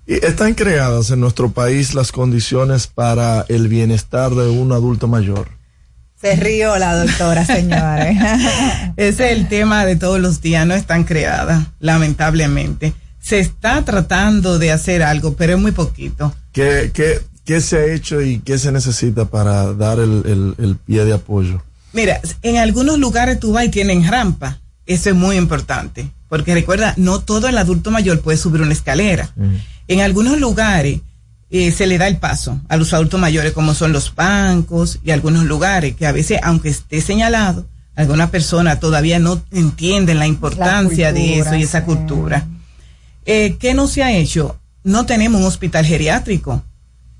Y 0.07 0.23
están 0.25 0.53
creadas 0.53 1.09
en 1.09 1.19
nuestro 1.19 1.51
país 1.51 1.93
las 1.93 2.11
condiciones 2.11 2.87
para 2.87 3.45
el 3.49 3.67
bienestar 3.67 4.33
de 4.33 4.49
un 4.49 4.71
adulto 4.71 5.07
mayor. 5.07 5.49
Se 6.25 6.35
rió 6.37 6.75
la 6.79 6.95
doctora, 6.95 7.45
señores. 7.45 8.17
Ese 8.97 9.31
es 9.31 9.37
el 9.37 9.47
tema 9.47 9.85
de 9.85 9.95
todos 9.95 10.19
los 10.19 10.41
días, 10.41 10.65
no 10.65 10.73
están 10.73 11.03
creadas, 11.03 11.67
lamentablemente. 11.79 12.95
Se 13.19 13.37
está 13.37 13.85
tratando 13.85 14.57
de 14.57 14.71
hacer 14.71 15.03
algo, 15.03 15.35
pero 15.35 15.53
es 15.53 15.59
muy 15.59 15.71
poquito. 15.71 16.35
¿Qué, 16.51 16.89
qué, 16.91 17.21
qué 17.43 17.61
se 17.61 17.77
ha 17.77 17.85
hecho 17.93 18.21
y 18.21 18.39
qué 18.39 18.57
se 18.57 18.71
necesita 18.71 19.25
para 19.25 19.73
dar 19.73 19.99
el, 19.99 20.23
el, 20.25 20.65
el 20.65 20.77
pie 20.77 21.05
de 21.05 21.13
apoyo? 21.13 21.61
Mira, 21.93 22.19
en 22.41 22.57
algunos 22.57 22.97
lugares 22.97 23.39
tú 23.39 23.51
vas 23.51 23.65
y 23.65 23.69
tienen 23.69 24.07
rampa. 24.07 24.57
Eso 24.87 25.11
es 25.11 25.15
muy 25.15 25.37
importante. 25.37 26.09
Porque 26.27 26.55
recuerda, 26.55 26.95
no 26.97 27.19
todo 27.19 27.49
el 27.49 27.57
adulto 27.59 27.91
mayor 27.91 28.21
puede 28.21 28.39
subir 28.39 28.63
una 28.63 28.73
escalera. 28.73 29.29
En 29.87 30.01
algunos 30.01 30.39
lugares 30.39 31.01
eh, 31.57 31.71
se 31.71 31.87
le 31.87 31.97
da 31.97 32.07
el 32.07 32.17
paso 32.17 32.59
a 32.67 32.75
los 32.75 32.93
adultos 32.93 33.19
mayores, 33.19 33.53
como 33.53 33.73
son 33.73 33.93
los 33.93 34.13
bancos 34.13 34.99
y 35.03 35.11
algunos 35.11 35.45
lugares, 35.45 35.95
que 35.95 36.05
a 36.05 36.11
veces, 36.11 36.39
aunque 36.43 36.69
esté 36.69 36.99
señalado, 36.99 37.65
alguna 37.95 38.29
persona 38.29 38.79
todavía 38.79 39.19
no 39.19 39.41
entienden 39.51 40.19
la 40.19 40.27
importancia 40.27 41.13
de 41.13 41.39
eso 41.39 41.55
y 41.55 41.63
esa 41.63 41.85
cultura. 41.85 42.45
Eh, 43.25 43.55
¿Qué 43.57 43.73
no 43.73 43.87
se 43.87 44.03
ha 44.03 44.11
hecho? 44.11 44.59
No 44.83 45.05
tenemos 45.05 45.39
un 45.39 45.47
hospital 45.47 45.85
geriátrico. 45.85 46.61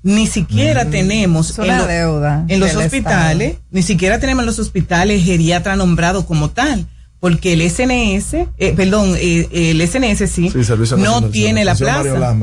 Ni 0.02 0.26
siquiera 0.26 0.84
mm. 0.84 0.90
tenemos 0.90 1.58
en, 1.58 1.86
deuda 1.88 2.44
en 2.46 2.60
los 2.60 2.76
hospitales, 2.76 3.56
ni 3.70 3.82
siquiera 3.82 4.20
tenemos 4.20 4.42
en 4.42 4.46
los 4.46 4.58
hospitales 4.58 5.24
geriatra 5.24 5.74
nombrado 5.74 6.26
como 6.26 6.50
tal 6.50 6.86
porque 7.20 7.54
el 7.54 7.62
SNS, 7.68 8.34
eh, 8.58 8.72
perdón, 8.76 9.14
eh, 9.16 9.48
el 9.50 9.80
SNS 9.80 10.30
sí, 10.30 10.52
no 10.98 11.24
tiene 11.30 11.64
la 11.64 11.74
plaza. 11.74 12.36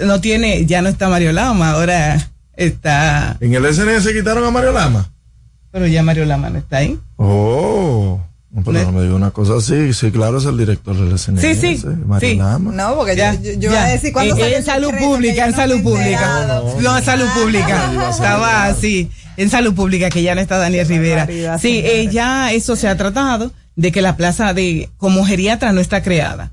No 0.00 0.20
tiene, 0.20 0.66
ya 0.66 0.82
no 0.82 0.88
está 0.88 1.08
Mario 1.08 1.32
Lama, 1.32 1.72
ahora 1.72 2.30
está. 2.56 3.36
¿En 3.40 3.54
el 3.54 3.64
SNS 3.64 4.08
quitaron 4.12 4.44
a 4.44 4.50
Mario 4.50 4.72
Lama? 4.72 5.10
Pero 5.70 5.86
ya 5.86 6.02
Mario 6.02 6.24
Lama 6.24 6.50
no 6.50 6.58
está 6.58 6.78
ahí. 6.78 6.98
Oh. 7.16 8.20
No, 8.50 8.62
pero 8.62 8.84
no, 8.84 8.92
me 8.92 9.02
digo 9.02 9.16
una 9.16 9.32
cosa 9.32 9.54
así, 9.56 9.92
sí, 9.92 10.12
claro, 10.12 10.38
es 10.38 10.44
el 10.44 10.56
director 10.56 10.94
del 10.96 11.18
SNS. 11.18 11.40
Sí, 11.40 11.76
sí. 11.76 11.86
Mario 12.06 12.28
sí. 12.28 12.36
Lama. 12.36 12.70
No, 12.72 12.94
porque 12.94 13.16
ya, 13.16 13.34
yo, 13.34 13.50
yo 13.54 13.72
ya. 13.72 13.86
a 13.86 13.88
decir 13.88 14.12
cuándo 14.12 14.36
En, 14.36 14.54
en 14.54 14.62
salud 14.62 14.92
pública, 14.96 15.46
en 15.46 15.54
salud 15.54 15.82
pública. 15.82 16.62
No, 16.80 16.96
en 16.96 17.04
salud 17.04 17.26
pública. 17.34 18.10
Estaba 18.10 18.66
así, 18.66 19.10
en 19.36 19.50
salud 19.50 19.74
pública, 19.74 20.08
que 20.08 20.22
ya 20.22 20.36
no 20.36 20.40
está 20.40 20.58
Daniel 20.58 20.86
Rivera. 20.86 21.26
Sí, 21.58 21.82
eh, 21.84 22.08
ya 22.12 22.52
eso 22.52 22.76
se 22.76 22.86
ha 22.86 22.96
tratado 22.96 23.50
de 23.74 23.90
que 23.90 24.02
la 24.02 24.16
plaza 24.16 24.54
de 24.54 24.88
como 24.98 25.24
geriatra 25.24 25.72
no 25.72 25.80
está 25.80 26.04
creada. 26.04 26.52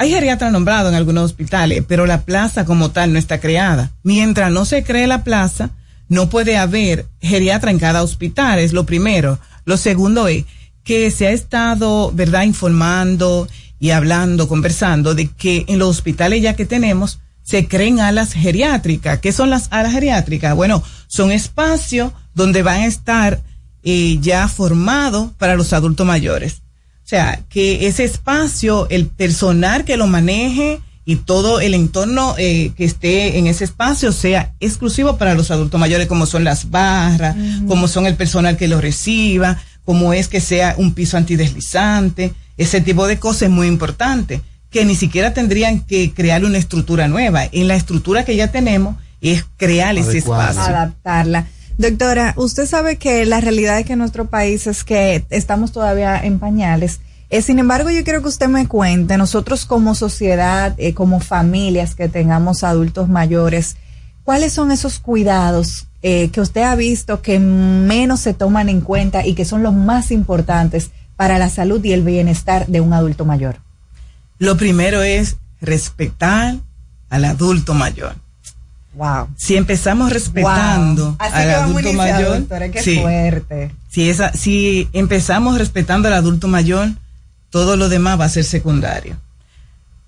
Hay 0.00 0.08
geriatra 0.08 0.50
nombrado 0.50 0.88
en 0.88 0.94
algunos 0.94 1.24
hospitales, 1.24 1.84
pero 1.86 2.06
la 2.06 2.22
plaza 2.22 2.64
como 2.64 2.90
tal 2.90 3.12
no 3.12 3.18
está 3.18 3.38
creada. 3.38 3.90
Mientras 4.02 4.50
no 4.50 4.64
se 4.64 4.82
cree 4.82 5.06
la 5.06 5.24
plaza, 5.24 5.72
no 6.08 6.30
puede 6.30 6.56
haber 6.56 7.04
geriatra 7.20 7.70
en 7.70 7.78
cada 7.78 8.02
hospital, 8.02 8.60
es 8.60 8.72
lo 8.72 8.86
primero. 8.86 9.38
Lo 9.66 9.76
segundo 9.76 10.26
es 10.26 10.46
que 10.84 11.10
se 11.10 11.26
ha 11.26 11.32
estado, 11.32 12.12
¿verdad?, 12.12 12.44
informando 12.44 13.46
y 13.78 13.90
hablando, 13.90 14.48
conversando 14.48 15.14
de 15.14 15.26
que 15.28 15.66
en 15.68 15.78
los 15.78 15.90
hospitales 15.90 16.40
ya 16.40 16.56
que 16.56 16.64
tenemos, 16.64 17.18
se 17.42 17.68
creen 17.68 18.00
alas 18.00 18.32
geriátricas. 18.32 19.18
¿Qué 19.18 19.32
son 19.32 19.50
las 19.50 19.68
alas 19.70 19.92
geriátricas? 19.92 20.56
Bueno, 20.56 20.82
son 21.08 21.30
espacios 21.30 22.10
donde 22.34 22.62
van 22.62 22.80
a 22.80 22.86
estar 22.86 23.42
eh, 23.82 24.16
ya 24.22 24.48
formado 24.48 25.34
para 25.36 25.56
los 25.56 25.74
adultos 25.74 26.06
mayores. 26.06 26.62
O 27.10 27.16
sea, 27.16 27.40
que 27.48 27.88
ese 27.88 28.04
espacio, 28.04 28.88
el 28.88 29.08
personal 29.08 29.84
que 29.84 29.96
lo 29.96 30.06
maneje 30.06 30.80
y 31.04 31.16
todo 31.16 31.58
el 31.58 31.74
entorno 31.74 32.36
eh, 32.38 32.70
que 32.76 32.84
esté 32.84 33.36
en 33.36 33.48
ese 33.48 33.64
espacio 33.64 34.12
sea 34.12 34.54
exclusivo 34.60 35.16
para 35.16 35.34
los 35.34 35.50
adultos 35.50 35.80
mayores, 35.80 36.06
como 36.06 36.24
son 36.24 36.44
las 36.44 36.70
barras, 36.70 37.34
como 37.66 37.88
son 37.88 38.06
el 38.06 38.14
personal 38.14 38.56
que 38.56 38.68
lo 38.68 38.80
reciba, 38.80 39.58
como 39.84 40.12
es 40.12 40.28
que 40.28 40.40
sea 40.40 40.76
un 40.78 40.94
piso 40.94 41.16
antideslizante, 41.16 42.32
ese 42.56 42.80
tipo 42.80 43.08
de 43.08 43.18
cosas 43.18 43.42
es 43.42 43.50
muy 43.50 43.66
importante, 43.66 44.40
que 44.70 44.84
ni 44.84 44.94
siquiera 44.94 45.34
tendrían 45.34 45.80
que 45.80 46.12
crear 46.14 46.44
una 46.44 46.58
estructura 46.58 47.08
nueva. 47.08 47.42
En 47.50 47.66
la 47.66 47.74
estructura 47.74 48.24
que 48.24 48.36
ya 48.36 48.52
tenemos 48.52 48.94
es 49.20 49.44
crear 49.56 49.98
ese 49.98 50.18
espacio. 50.18 50.62
Adaptarla. 50.62 51.48
Doctora, 51.80 52.34
usted 52.36 52.66
sabe 52.66 52.98
que 52.98 53.24
la 53.24 53.40
realidad 53.40 53.78
de 53.78 53.84
que 53.84 53.96
nuestro 53.96 54.26
país 54.26 54.66
es 54.66 54.84
que 54.84 55.24
estamos 55.30 55.72
todavía 55.72 56.20
en 56.22 56.38
pañales. 56.38 57.00
Eh, 57.30 57.40
sin 57.40 57.58
embargo, 57.58 57.88
yo 57.88 58.04
quiero 58.04 58.20
que 58.20 58.28
usted 58.28 58.48
me 58.48 58.68
cuente, 58.68 59.16
nosotros 59.16 59.64
como 59.64 59.94
sociedad, 59.94 60.74
eh, 60.76 60.92
como 60.92 61.20
familias 61.20 61.94
que 61.94 62.10
tengamos 62.10 62.64
adultos 62.64 63.08
mayores, 63.08 63.78
¿cuáles 64.24 64.52
son 64.52 64.72
esos 64.72 64.98
cuidados 64.98 65.86
eh, 66.02 66.28
que 66.28 66.42
usted 66.42 66.64
ha 66.64 66.76
visto 66.76 67.22
que 67.22 67.38
menos 67.38 68.20
se 68.20 68.34
toman 68.34 68.68
en 68.68 68.82
cuenta 68.82 69.26
y 69.26 69.32
que 69.32 69.46
son 69.46 69.62
los 69.62 69.72
más 69.72 70.10
importantes 70.10 70.90
para 71.16 71.38
la 71.38 71.48
salud 71.48 71.82
y 71.82 71.94
el 71.94 72.02
bienestar 72.02 72.66
de 72.66 72.82
un 72.82 72.92
adulto 72.92 73.24
mayor? 73.24 73.56
Lo 74.36 74.58
primero 74.58 75.02
es 75.02 75.38
respetar 75.62 76.58
al 77.08 77.24
adulto 77.24 77.72
mayor. 77.72 78.16
Wow. 78.94 79.28
Si 79.36 79.56
empezamos 79.56 80.12
respetando 80.12 81.16
al 81.18 81.50
adulto 81.50 81.92
mayor, 81.92 82.46
qué 82.72 83.00
fuerte. 83.00 83.70
Si, 83.88 84.08
esa, 84.08 84.32
si 84.32 84.88
empezamos 84.92 85.58
respetando 85.58 86.08
al 86.08 86.14
adulto 86.14 86.48
mayor, 86.48 86.90
todo 87.50 87.76
lo 87.76 87.88
demás 87.88 88.18
va 88.18 88.24
a 88.24 88.28
ser 88.28 88.44
secundario. 88.44 89.16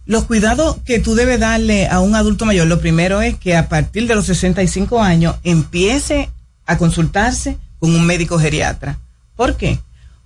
Los 0.05 0.25
cuidados 0.25 0.79
que 0.85 0.99
tú 0.99 1.15
debes 1.15 1.39
darle 1.39 1.87
a 1.87 2.01
un 2.01 2.17
adulto 2.17 2.45
mayor, 2.45 2.67
lo 2.67 2.81
primero 2.81 3.23
es 3.23 3.37
que 3.37 3.57
a 3.57 3.69
partir 3.69 4.09
de 4.09 4.17
los 4.17 4.27
65 4.27 5.01
años 5.01 5.37
empiece 5.45 6.29
a 6.67 6.77
consultarse 6.77 7.57
con 7.79 7.95
un 7.95 8.05
médico 8.05 8.39
geriatra. 8.39 8.99
¿Por 9.37 9.57
qué? 9.57 9.79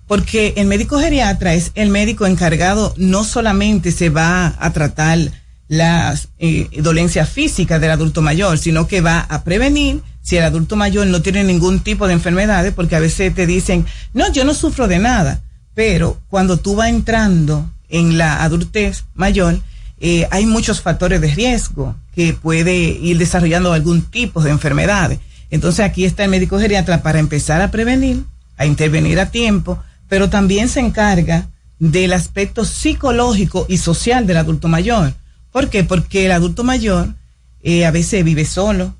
Porque 0.07 0.53
el 0.57 0.67
médico 0.67 0.99
geriatra 0.99 1.53
es 1.53 1.71
el 1.75 1.89
médico 1.89 2.25
encargado, 2.25 2.93
no 2.97 3.23
solamente 3.23 3.91
se 3.91 4.09
va 4.09 4.55
a 4.59 4.73
tratar 4.73 5.19
las 5.67 6.29
eh, 6.39 6.69
dolencias 6.81 7.29
físicas 7.29 7.81
del 7.81 7.91
adulto 7.91 8.21
mayor, 8.21 8.57
sino 8.57 8.87
que 8.87 9.01
va 9.01 9.19
a 9.19 9.43
prevenir 9.43 10.01
si 10.21 10.37
el 10.37 10.43
adulto 10.43 10.75
mayor 10.75 11.07
no 11.07 11.21
tiene 11.21 11.43
ningún 11.43 11.79
tipo 11.81 12.07
de 12.07 12.13
enfermedades, 12.13 12.73
porque 12.73 12.95
a 12.95 12.99
veces 12.99 13.33
te 13.33 13.45
dicen, 13.45 13.85
no, 14.13 14.31
yo 14.31 14.43
no 14.43 14.53
sufro 14.53 14.87
de 14.87 14.99
nada, 14.99 15.41
pero 15.73 16.19
cuando 16.29 16.57
tú 16.57 16.75
vas 16.75 16.89
entrando 16.89 17.69
en 17.89 18.17
la 18.17 18.43
adultez 18.43 19.05
mayor, 19.13 19.59
eh, 19.99 20.27
hay 20.31 20.45
muchos 20.45 20.81
factores 20.81 21.21
de 21.21 21.33
riesgo 21.33 21.95
que 22.13 22.33
puede 22.33 22.75
ir 22.75 23.17
desarrollando 23.17 23.73
algún 23.73 24.01
tipo 24.01 24.41
de 24.41 24.51
enfermedades. 24.51 25.19
Entonces 25.49 25.85
aquí 25.85 26.03
está 26.03 26.25
el 26.25 26.31
médico 26.31 26.59
geriatra 26.59 27.01
para 27.01 27.19
empezar 27.19 27.61
a 27.61 27.71
prevenir, 27.71 28.23
a 28.57 28.65
intervenir 28.65 29.19
a 29.19 29.31
tiempo, 29.31 29.81
pero 30.09 30.29
también 30.29 30.67
se 30.67 30.81
encarga 30.81 31.47
del 31.79 32.13
aspecto 32.13 32.65
psicológico 32.65 33.65
y 33.69 33.77
social 33.77 34.27
del 34.27 34.37
adulto 34.37 34.67
mayor 34.67 35.13
¿Por 35.57 35.71
qué? 35.71 35.83
Porque 35.83 36.27
el 36.27 36.33
adulto 36.33 36.63
mayor 36.63 37.15
eh, 37.63 37.87
a 37.87 37.89
veces 37.89 38.23
vive 38.23 38.45
solo, 38.45 38.93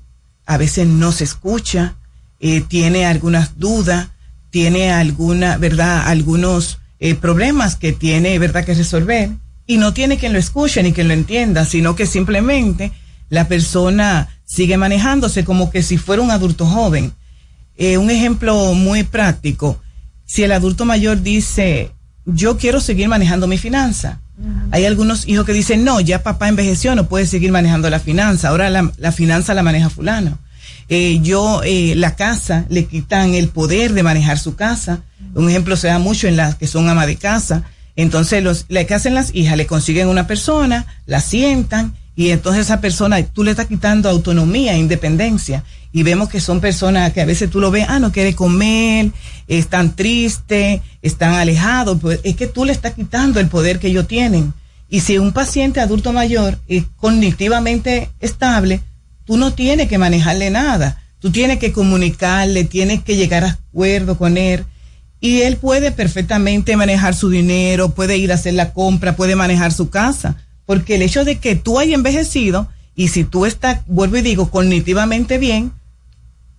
a 0.44 0.56
veces 0.56 0.88
no 0.88 1.12
se 1.12 1.22
escucha, 1.22 1.94
eh, 2.40 2.62
tiene 2.62 3.06
algunas 3.06 3.60
dudas, 3.60 4.08
tiene 4.50 4.90
alguna, 4.90 5.56
¿verdad? 5.56 6.08
Algunos 6.08 6.80
eh, 6.98 7.14
problemas 7.14 7.76
que 7.76 7.92
tiene, 7.92 8.36
¿verdad? 8.40 8.64
Que 8.64 8.74
resolver 8.74 9.30
y 9.68 9.76
no 9.76 9.94
tiene 9.94 10.18
quien 10.18 10.32
lo 10.32 10.40
escuche 10.40 10.82
ni 10.82 10.92
quien 10.92 11.06
lo 11.06 11.14
entienda, 11.14 11.64
sino 11.64 11.94
que 11.94 12.06
simplemente 12.06 12.90
la 13.28 13.46
persona 13.46 14.28
sigue 14.44 14.76
manejándose 14.78 15.44
como 15.44 15.70
que 15.70 15.84
si 15.84 15.96
fuera 15.96 16.22
un 16.22 16.32
adulto 16.32 16.66
joven. 16.66 17.12
Un 17.78 18.10
ejemplo 18.10 18.74
muy 18.74 19.04
práctico, 19.04 19.80
si 20.26 20.42
el 20.42 20.50
adulto 20.50 20.84
mayor 20.84 21.22
dice, 21.22 21.92
yo 22.28 22.56
quiero 22.56 22.80
seguir 22.80 23.08
manejando 23.08 23.46
mi 23.46 23.58
finanza, 23.58 24.20
hay 24.70 24.84
algunos 24.84 25.26
hijos 25.26 25.44
que 25.44 25.52
dicen, 25.52 25.84
no, 25.84 26.00
ya 26.00 26.22
papá 26.22 26.48
envejeció, 26.48 26.94
no 26.94 27.08
puede 27.08 27.26
seguir 27.26 27.50
manejando 27.50 27.90
la 27.90 27.98
finanza, 27.98 28.48
ahora 28.48 28.70
la, 28.70 28.92
la 28.96 29.12
finanza 29.12 29.54
la 29.54 29.62
maneja 29.62 29.90
fulano. 29.90 30.38
Eh, 30.88 31.20
yo, 31.22 31.62
eh, 31.64 31.94
la 31.96 32.16
casa, 32.16 32.64
le 32.68 32.86
quitan 32.86 33.34
el 33.34 33.48
poder 33.48 33.92
de 33.92 34.02
manejar 34.02 34.38
su 34.38 34.54
casa. 34.54 35.02
Un 35.34 35.50
ejemplo 35.50 35.76
se 35.76 35.88
da 35.88 35.98
mucho 35.98 36.28
en 36.28 36.36
las 36.36 36.54
que 36.54 36.66
son 36.66 36.88
ama 36.88 37.06
de 37.06 37.16
casa. 37.16 37.64
Entonces, 37.96 38.42
los, 38.42 38.66
le 38.68 38.86
que 38.86 38.94
hacen 38.94 39.14
las 39.14 39.34
hijas, 39.34 39.56
le 39.56 39.66
consiguen 39.66 40.08
una 40.08 40.26
persona, 40.26 40.86
la 41.06 41.20
sientan, 41.20 41.94
y 42.16 42.30
entonces 42.30 42.66
esa 42.66 42.80
persona, 42.80 43.22
tú 43.22 43.44
le 43.44 43.50
estás 43.50 43.66
quitando 43.66 44.08
autonomía, 44.08 44.76
independencia. 44.76 45.64
Y 45.92 46.02
vemos 46.02 46.28
que 46.28 46.40
son 46.40 46.60
personas 46.60 47.12
que 47.12 47.20
a 47.20 47.24
veces 47.24 47.50
tú 47.50 47.60
lo 47.60 47.70
ves, 47.70 47.86
ah, 47.88 47.98
no 47.98 48.12
quiere 48.12 48.34
comer, 48.34 49.10
están 49.46 49.96
tristes, 49.96 50.80
están 51.02 51.34
alejados. 51.34 51.98
Pues 52.00 52.20
es 52.24 52.36
que 52.36 52.46
tú 52.46 52.64
le 52.64 52.72
estás 52.72 52.94
quitando 52.94 53.40
el 53.40 53.48
poder 53.48 53.78
que 53.78 53.88
ellos 53.88 54.06
tienen. 54.06 54.52
Y 54.90 55.00
si 55.00 55.18
un 55.18 55.32
paciente 55.32 55.80
adulto 55.80 56.12
mayor 56.12 56.58
es 56.66 56.84
cognitivamente 56.96 58.10
estable, 58.20 58.80
tú 59.24 59.36
no 59.36 59.52
tienes 59.52 59.88
que 59.88 59.98
manejarle 59.98 60.50
nada. 60.50 61.02
Tú 61.20 61.30
tienes 61.30 61.58
que 61.58 61.72
comunicarle, 61.72 62.64
tienes 62.64 63.02
que 63.02 63.16
llegar 63.16 63.44
a 63.44 63.58
acuerdo 63.70 64.16
con 64.16 64.38
él. 64.38 64.64
Y 65.20 65.40
él 65.42 65.56
puede 65.56 65.90
perfectamente 65.90 66.76
manejar 66.76 67.14
su 67.14 67.28
dinero, 67.28 67.90
puede 67.90 68.16
ir 68.16 68.30
a 68.30 68.36
hacer 68.36 68.54
la 68.54 68.72
compra, 68.72 69.16
puede 69.16 69.34
manejar 69.34 69.72
su 69.72 69.90
casa. 69.90 70.36
Porque 70.64 70.94
el 70.94 71.02
hecho 71.02 71.24
de 71.24 71.38
que 71.38 71.56
tú 71.56 71.78
hayas 71.78 71.94
envejecido 71.94 72.68
y 72.94 73.08
si 73.08 73.24
tú 73.24 73.46
estás, 73.46 73.80
vuelvo 73.86 74.16
y 74.16 74.22
digo, 74.22 74.50
cognitivamente 74.50 75.38
bien, 75.38 75.72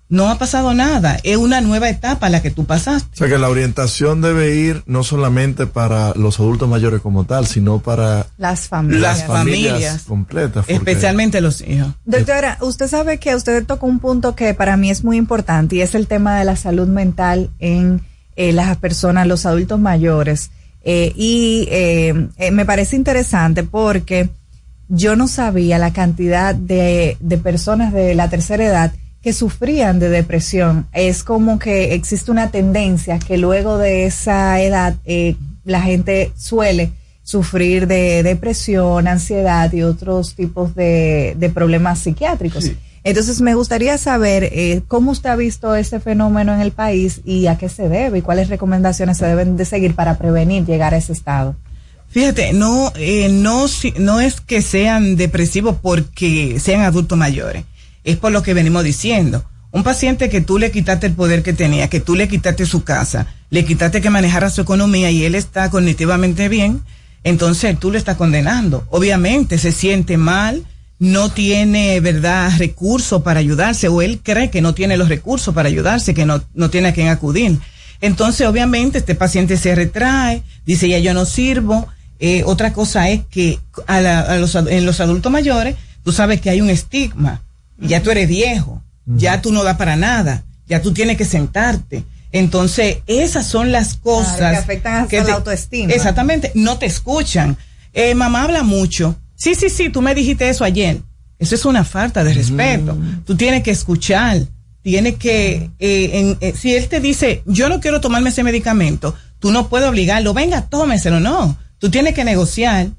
no 0.10 0.30
ha 0.30 0.40
pasado 0.40 0.74
nada. 0.74 1.20
Es 1.24 1.38
una 1.38 1.62
nueva 1.62 1.88
etapa 1.88 2.30
la 2.30 2.42
que 2.42 2.50
tú 2.50 2.66
pasaste. 2.66 3.10
O 3.14 3.18
sea 3.18 3.28
que 3.28 3.38
la 3.38 3.48
orientación 3.48 4.22
debe 4.22 4.56
ir 4.56 4.84
no 4.88 5.04
solamente 5.04 5.68
para 5.68 6.14
los 6.16 6.40
adultos 6.40 6.68
mayores 6.68 7.02
como 7.02 7.26
tal, 7.26 7.46
sino 7.46 7.80
para 7.80 8.26
las 8.38 8.68
familias, 8.68 9.02
las 9.02 9.28
familias, 9.28 10.04
completas. 10.04 10.66
Especialmente 10.68 11.42
los 11.42 11.62
hijos. 11.62 11.94
Doctora, 12.06 12.58
usted 12.62 12.88
sabe 12.88 13.20
que 13.20 13.36
usted 13.36 13.66
tocó 13.66 13.86
un 13.86 14.00
punto 14.00 14.36
que 14.36 14.54
para 14.56 14.78
mí 14.78 14.90
es 14.90 15.04
muy 15.04 15.18
importante 15.18 15.76
y 15.76 15.82
es 15.82 15.94
el 15.94 16.08
tema 16.08 16.40
de 16.40 16.46
la 16.46 16.56
salud 16.56 16.88
mental 16.88 17.52
en 17.60 18.02
eh, 18.36 18.52
las 18.52 18.78
personas, 18.78 19.28
los 19.28 19.46
adultos 19.46 19.80
mayores. 19.80 20.50
Eh, 20.82 21.14
y 21.16 21.68
eh, 21.70 22.30
eh, 22.38 22.52
me 22.52 22.66
parece 22.66 22.96
interesante 22.96 23.64
porque 23.64 24.30
yo 24.88 25.16
no 25.16 25.28
sabía 25.28 25.78
la 25.78 25.94
cantidad 25.94 26.56
de, 26.56 27.18
de 27.20 27.38
personas 27.38 27.94
de 27.94 28.16
la 28.16 28.30
tercera 28.30 28.66
edad 28.66 28.94
que 29.22 29.34
sufrían 29.34 30.00
de 30.00 30.10
depresión. 30.10 30.88
Es 30.94 31.24
como 31.24 31.60
que 31.60 31.94
existe 31.94 32.32
una 32.32 32.52
tendencia 32.52 33.20
que 33.20 33.38
luego 33.38 33.78
de 33.78 34.06
esa 34.06 34.62
edad 34.62 34.96
eh, 35.06 35.36
la 35.66 35.82
gente 35.82 36.32
suele 36.38 36.92
sufrir 37.24 37.86
de 37.86 38.24
depresión, 38.24 39.08
ansiedad 39.08 39.72
y 39.74 39.84
otros 39.84 40.36
tipos 40.36 40.74
de, 40.74 41.36
de 41.38 41.50
problemas 41.50 42.00
psiquiátricos. 42.00 42.72
Entonces 43.04 43.40
me 43.42 43.56
gustaría 43.56 43.98
saber 43.98 44.46
eh, 44.46 44.82
cómo 44.88 45.12
usted 45.12 45.30
ha 45.30 45.36
visto 45.36 45.76
ese 45.76 46.00
fenómeno 46.00 46.54
en 46.54 46.60
el 46.60 46.72
país 46.72 47.22
y 47.24 47.48
a 47.48 47.58
qué 47.58 47.70
se 47.70 47.88
debe 47.88 48.20
y 48.20 48.22
cuáles 48.22 48.50
recomendaciones 48.50 49.18
se 49.18 49.26
deben 49.26 49.58
de 49.58 49.66
seguir 49.66 49.96
para 49.96 50.18
prevenir 50.18 50.66
llegar 50.66 50.94
a 50.94 50.98
ese 50.98 51.14
estado. 51.14 51.56
Fíjate, 52.10 52.54
no, 52.54 52.92
eh, 52.96 53.30
no, 53.30 53.68
no 54.00 54.20
es 54.20 54.42
que 54.42 54.62
sean 54.62 55.16
depresivos 55.16 55.76
porque 55.82 56.60
sean 56.60 56.82
adultos 56.82 57.18
mayores 57.18 57.64
es 58.04 58.18
por 58.18 58.32
lo 58.32 58.44
que 58.44 58.54
venimos 58.54 58.84
diciendo. 58.84 59.46
Un 59.72 59.84
paciente 59.84 60.30
que 60.30 60.42
tú 60.42 60.58
le 60.58 60.72
quitaste 60.72 61.08
el 61.08 61.14
poder 61.14 61.44
que 61.44 61.54
tenía, 61.54 61.90
que 61.90 62.00
tú 62.00 62.16
le 62.16 62.28
quitaste 62.28 62.66
su 62.66 62.84
casa, 62.84 63.28
le 63.52 63.66
quitaste 63.66 64.02
que 64.02 64.10
manejara 64.10 64.50
su 64.50 64.62
economía 64.62 65.12
y 65.12 65.24
él 65.26 65.36
está 65.36 65.70
cognitivamente 65.70 66.50
bien, 66.50 66.82
entonces 67.24 67.78
tú 67.80 67.92
le 67.92 68.00
estás 68.00 68.18
condenando. 68.18 68.86
Obviamente 68.90 69.60
se 69.60 69.72
siente 69.72 70.18
mal, 70.18 70.66
no 70.98 71.30
tiene, 71.30 72.00
¿verdad?, 72.00 72.52
recursos 72.58 73.22
para 73.22 73.40
ayudarse 73.40 73.88
o 73.88 74.02
él 74.02 74.22
cree 74.24 74.50
que 74.50 74.62
no 74.62 74.74
tiene 74.74 74.98
los 74.98 75.08
recursos 75.08 75.54
para 75.54 75.70
ayudarse, 75.70 76.16
que 76.16 76.26
no, 76.26 76.42
no 76.56 76.70
tiene 76.72 76.90
a 76.90 76.94
quien 76.94 77.10
acudir. 77.10 77.60
Entonces, 78.02 78.48
obviamente, 78.48 78.98
este 78.98 79.14
paciente 79.14 79.56
se 79.58 79.76
retrae, 79.76 80.42
dice, 80.66 80.90
ya 80.90 81.00
yo 81.00 81.14
no 81.14 81.26
sirvo. 81.26 81.88
Eh, 82.20 82.44
otra 82.46 82.74
cosa 82.74 83.10
es 83.10 83.22
que 83.30 83.60
a, 83.88 84.38
los, 84.38 84.56
en 84.56 84.86
los 84.86 85.00
adultos 85.00 85.32
mayores, 85.32 85.76
tú 86.04 86.12
sabes 86.12 86.42
que 86.42 86.50
hay 86.50 86.60
un 86.60 86.70
estigma 86.70 87.42
ya 87.82 88.02
tú 88.02 88.12
eres 88.12 88.28
viejo, 88.28 88.84
ya 89.06 89.42
tú 89.42 89.52
no 89.52 89.64
da 89.64 89.78
para 89.78 89.96
nada, 89.96 90.44
ya 90.68 90.82
tú 90.82 90.94
tienes 90.94 91.18
que 91.18 91.26
sentarte. 91.26 92.04
Entonces, 92.32 92.98
esas 93.08 93.48
son 93.48 93.72
las 93.72 93.96
cosas 93.96 94.38
que 94.38 94.58
afectan 94.58 95.04
hasta 95.04 95.24
la 95.24 95.34
autoestima. 95.34 95.92
Exactamente, 95.94 96.52
no 96.54 96.78
te 96.78 96.86
escuchan. 96.86 97.58
Eh, 97.94 98.14
mamá 98.14 98.44
habla 98.44 98.64
mucho. 98.64 99.16
Sí, 99.36 99.56
sí, 99.56 99.70
sí, 99.70 99.90
tú 99.90 100.02
me 100.02 100.14
dijiste 100.14 100.48
eso 100.48 100.64
ayer. 100.64 101.02
Eso 101.40 101.56
es 101.56 101.66
una 101.66 101.84
falta 101.84 102.24
de 102.24 102.34
respeto. 102.34 102.98
Tú 103.26 103.36
tienes 103.36 103.64
que 103.64 103.72
escuchar, 103.72 104.42
tienes 104.82 105.16
que, 105.16 105.72
eh, 105.80 106.36
eh, 106.42 106.54
si 106.56 106.76
él 106.76 106.88
te 106.88 107.00
dice, 107.00 107.42
yo 107.46 107.70
no 107.70 107.80
quiero 107.80 108.02
tomarme 108.02 108.30
ese 108.30 108.44
medicamento, 108.44 109.16
tú 109.40 109.52
no 109.52 109.70
puedes 109.70 109.88
obligarlo, 109.88 110.34
venga, 110.34 110.68
tómeselo, 110.68 111.20
no. 111.22 111.58
Tú 111.80 111.90
tienes 111.90 112.14
que 112.14 112.26
negociar, 112.26 112.90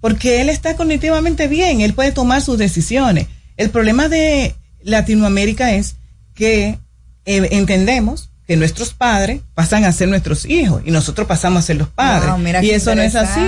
porque 0.00 0.40
él 0.40 0.48
está 0.48 0.76
cognitivamente 0.76 1.48
bien, 1.48 1.80
él 1.80 1.92
puede 1.92 2.12
tomar 2.12 2.40
sus 2.40 2.56
decisiones. 2.56 3.26
El 3.58 3.70
problema 3.70 4.08
de 4.08 4.54
Latinoamérica 4.82 5.74
es 5.74 5.96
que 6.34 6.78
eh, 7.26 7.48
entendemos 7.50 8.30
que 8.46 8.56
nuestros 8.56 8.94
padres 8.94 9.42
pasan 9.52 9.84
a 9.84 9.92
ser 9.92 10.08
nuestros 10.08 10.46
hijos 10.46 10.80
y 10.86 10.90
nosotros 10.92 11.26
pasamos 11.26 11.58
a 11.58 11.66
ser 11.66 11.76
los 11.76 11.88
padres. 11.88 12.62
y 12.62 12.70
eso 12.70 12.94
no 12.94 13.02
es 13.02 13.14
así. 13.14 13.40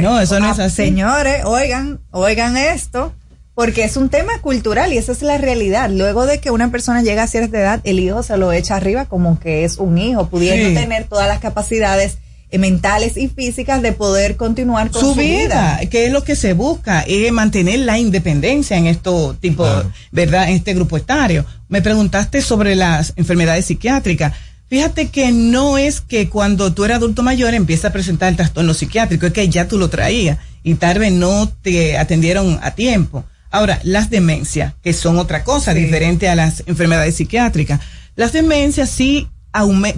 No, 0.00 0.20
eso 0.20 0.38
no 0.40 0.52
es 0.52 0.58
así. 0.58 0.76
Señores, 0.76 1.44
oigan, 1.46 2.00
oigan 2.10 2.56
esto, 2.56 3.14
porque 3.54 3.84
es 3.84 3.96
un 3.96 4.10
tema 4.10 4.40
cultural 4.42 4.92
y 4.92 4.98
esa 4.98 5.12
es 5.12 5.22
la 5.22 5.38
realidad. 5.38 5.88
Luego 5.88 6.26
de 6.26 6.40
que 6.40 6.50
una 6.50 6.70
persona 6.70 7.02
llega 7.02 7.22
a 7.22 7.28
cierta 7.28 7.58
edad, 7.58 7.80
el 7.84 8.00
hijo 8.00 8.24
se 8.24 8.36
lo 8.36 8.52
echa 8.52 8.76
arriba 8.76 9.06
como 9.06 9.38
que 9.38 9.64
es 9.64 9.78
un 9.78 9.96
hijo, 9.96 10.28
pudiendo 10.28 10.78
tener 10.78 11.04
todas 11.04 11.28
las 11.28 11.38
capacidades 11.38 12.18
mentales 12.58 13.16
y 13.16 13.28
físicas 13.28 13.82
de 13.82 13.92
poder 13.92 14.36
continuar 14.36 14.90
con 14.90 15.00
su, 15.00 15.14
vida, 15.14 15.80
que 15.90 16.06
es 16.06 16.12
lo 16.12 16.24
que 16.24 16.36
se 16.36 16.52
busca, 16.52 17.00
es 17.06 17.32
mantener 17.32 17.80
la 17.80 17.98
independencia 17.98 18.76
en 18.76 18.86
estos 18.86 19.38
tipos, 19.40 19.68
¿verdad? 20.12 20.48
En 20.48 20.56
este 20.56 20.74
grupo 20.74 20.96
etario. 20.96 21.44
Me 21.68 21.82
preguntaste 21.82 22.42
sobre 22.42 22.74
las 22.74 23.12
enfermedades 23.16 23.66
psiquiátricas. 23.66 24.32
Fíjate 24.68 25.08
que 25.08 25.30
no 25.30 25.78
es 25.78 26.00
que 26.00 26.28
cuando 26.28 26.72
tú 26.72 26.84
eres 26.84 26.96
adulto 26.96 27.22
mayor 27.22 27.54
empieza 27.54 27.88
a 27.88 27.92
presentar 27.92 28.28
el 28.30 28.36
trastorno 28.36 28.74
psiquiátrico, 28.74 29.26
es 29.26 29.32
que 29.32 29.48
ya 29.48 29.68
tú 29.68 29.78
lo 29.78 29.88
traías 29.88 30.38
y 30.62 30.74
tal 30.74 30.98
vez 30.98 31.12
no 31.12 31.48
te 31.62 31.98
atendieron 31.98 32.58
a 32.62 32.72
tiempo. 32.72 33.24
Ahora, 33.50 33.78
las 33.84 34.10
demencias, 34.10 34.74
que 34.82 34.92
son 34.92 35.18
otra 35.18 35.44
cosa 35.44 35.74
diferente 35.74 36.28
a 36.28 36.34
las 36.34 36.64
enfermedades 36.66 37.14
psiquiátricas. 37.14 37.80
Las 38.16 38.32
demencias 38.32 38.90
sí 38.90 39.28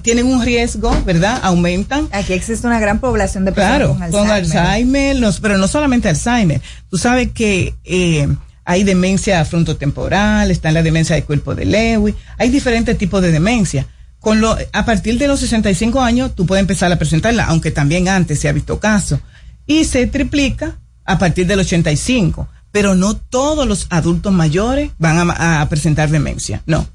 tienen 0.02 0.26
un 0.26 0.44
riesgo, 0.44 0.90
¿verdad? 1.04 1.40
Aumentan. 1.42 2.08
Aquí 2.12 2.34
existe 2.34 2.66
una 2.66 2.78
gran 2.78 3.00
población 3.00 3.44
de 3.44 3.52
personas 3.52 4.10
claro, 4.10 4.10
con 4.10 4.30
Alzheimer. 4.30 5.16
pero 5.40 5.56
no 5.56 5.66
solamente 5.66 6.08
Alzheimer. 6.08 6.60
Tú 6.90 6.98
sabes 6.98 7.30
que 7.32 7.74
eh, 7.84 8.28
hay 8.64 8.84
demencia 8.84 9.44
frontotemporal, 9.44 10.50
está 10.50 10.70
la 10.72 10.82
demencia 10.82 11.16
del 11.16 11.24
cuerpo 11.24 11.54
de 11.54 11.64
Lewy, 11.64 12.14
hay 12.36 12.50
diferentes 12.50 12.98
tipos 12.98 13.22
de 13.22 13.32
demencia. 13.32 13.86
Con 14.20 14.40
lo, 14.40 14.56
a 14.72 14.84
partir 14.84 15.18
de 15.18 15.28
los 15.28 15.40
65 15.40 16.02
años, 16.02 16.34
tú 16.34 16.46
puedes 16.46 16.60
empezar 16.60 16.92
a 16.92 16.98
presentarla, 16.98 17.44
aunque 17.44 17.70
también 17.70 18.08
antes 18.08 18.40
se 18.40 18.48
ha 18.48 18.52
visto 18.52 18.78
caso. 18.78 19.20
Y 19.66 19.84
se 19.84 20.06
triplica 20.06 20.78
a 21.04 21.18
partir 21.18 21.46
del 21.46 21.60
85. 21.60 22.48
Pero 22.72 22.94
no 22.94 23.16
todos 23.16 23.66
los 23.66 23.86
adultos 23.88 24.32
mayores 24.34 24.90
van 24.98 25.30
a 25.30 25.66
presentar 25.70 26.10
demencia, 26.10 26.62
no 26.66 26.86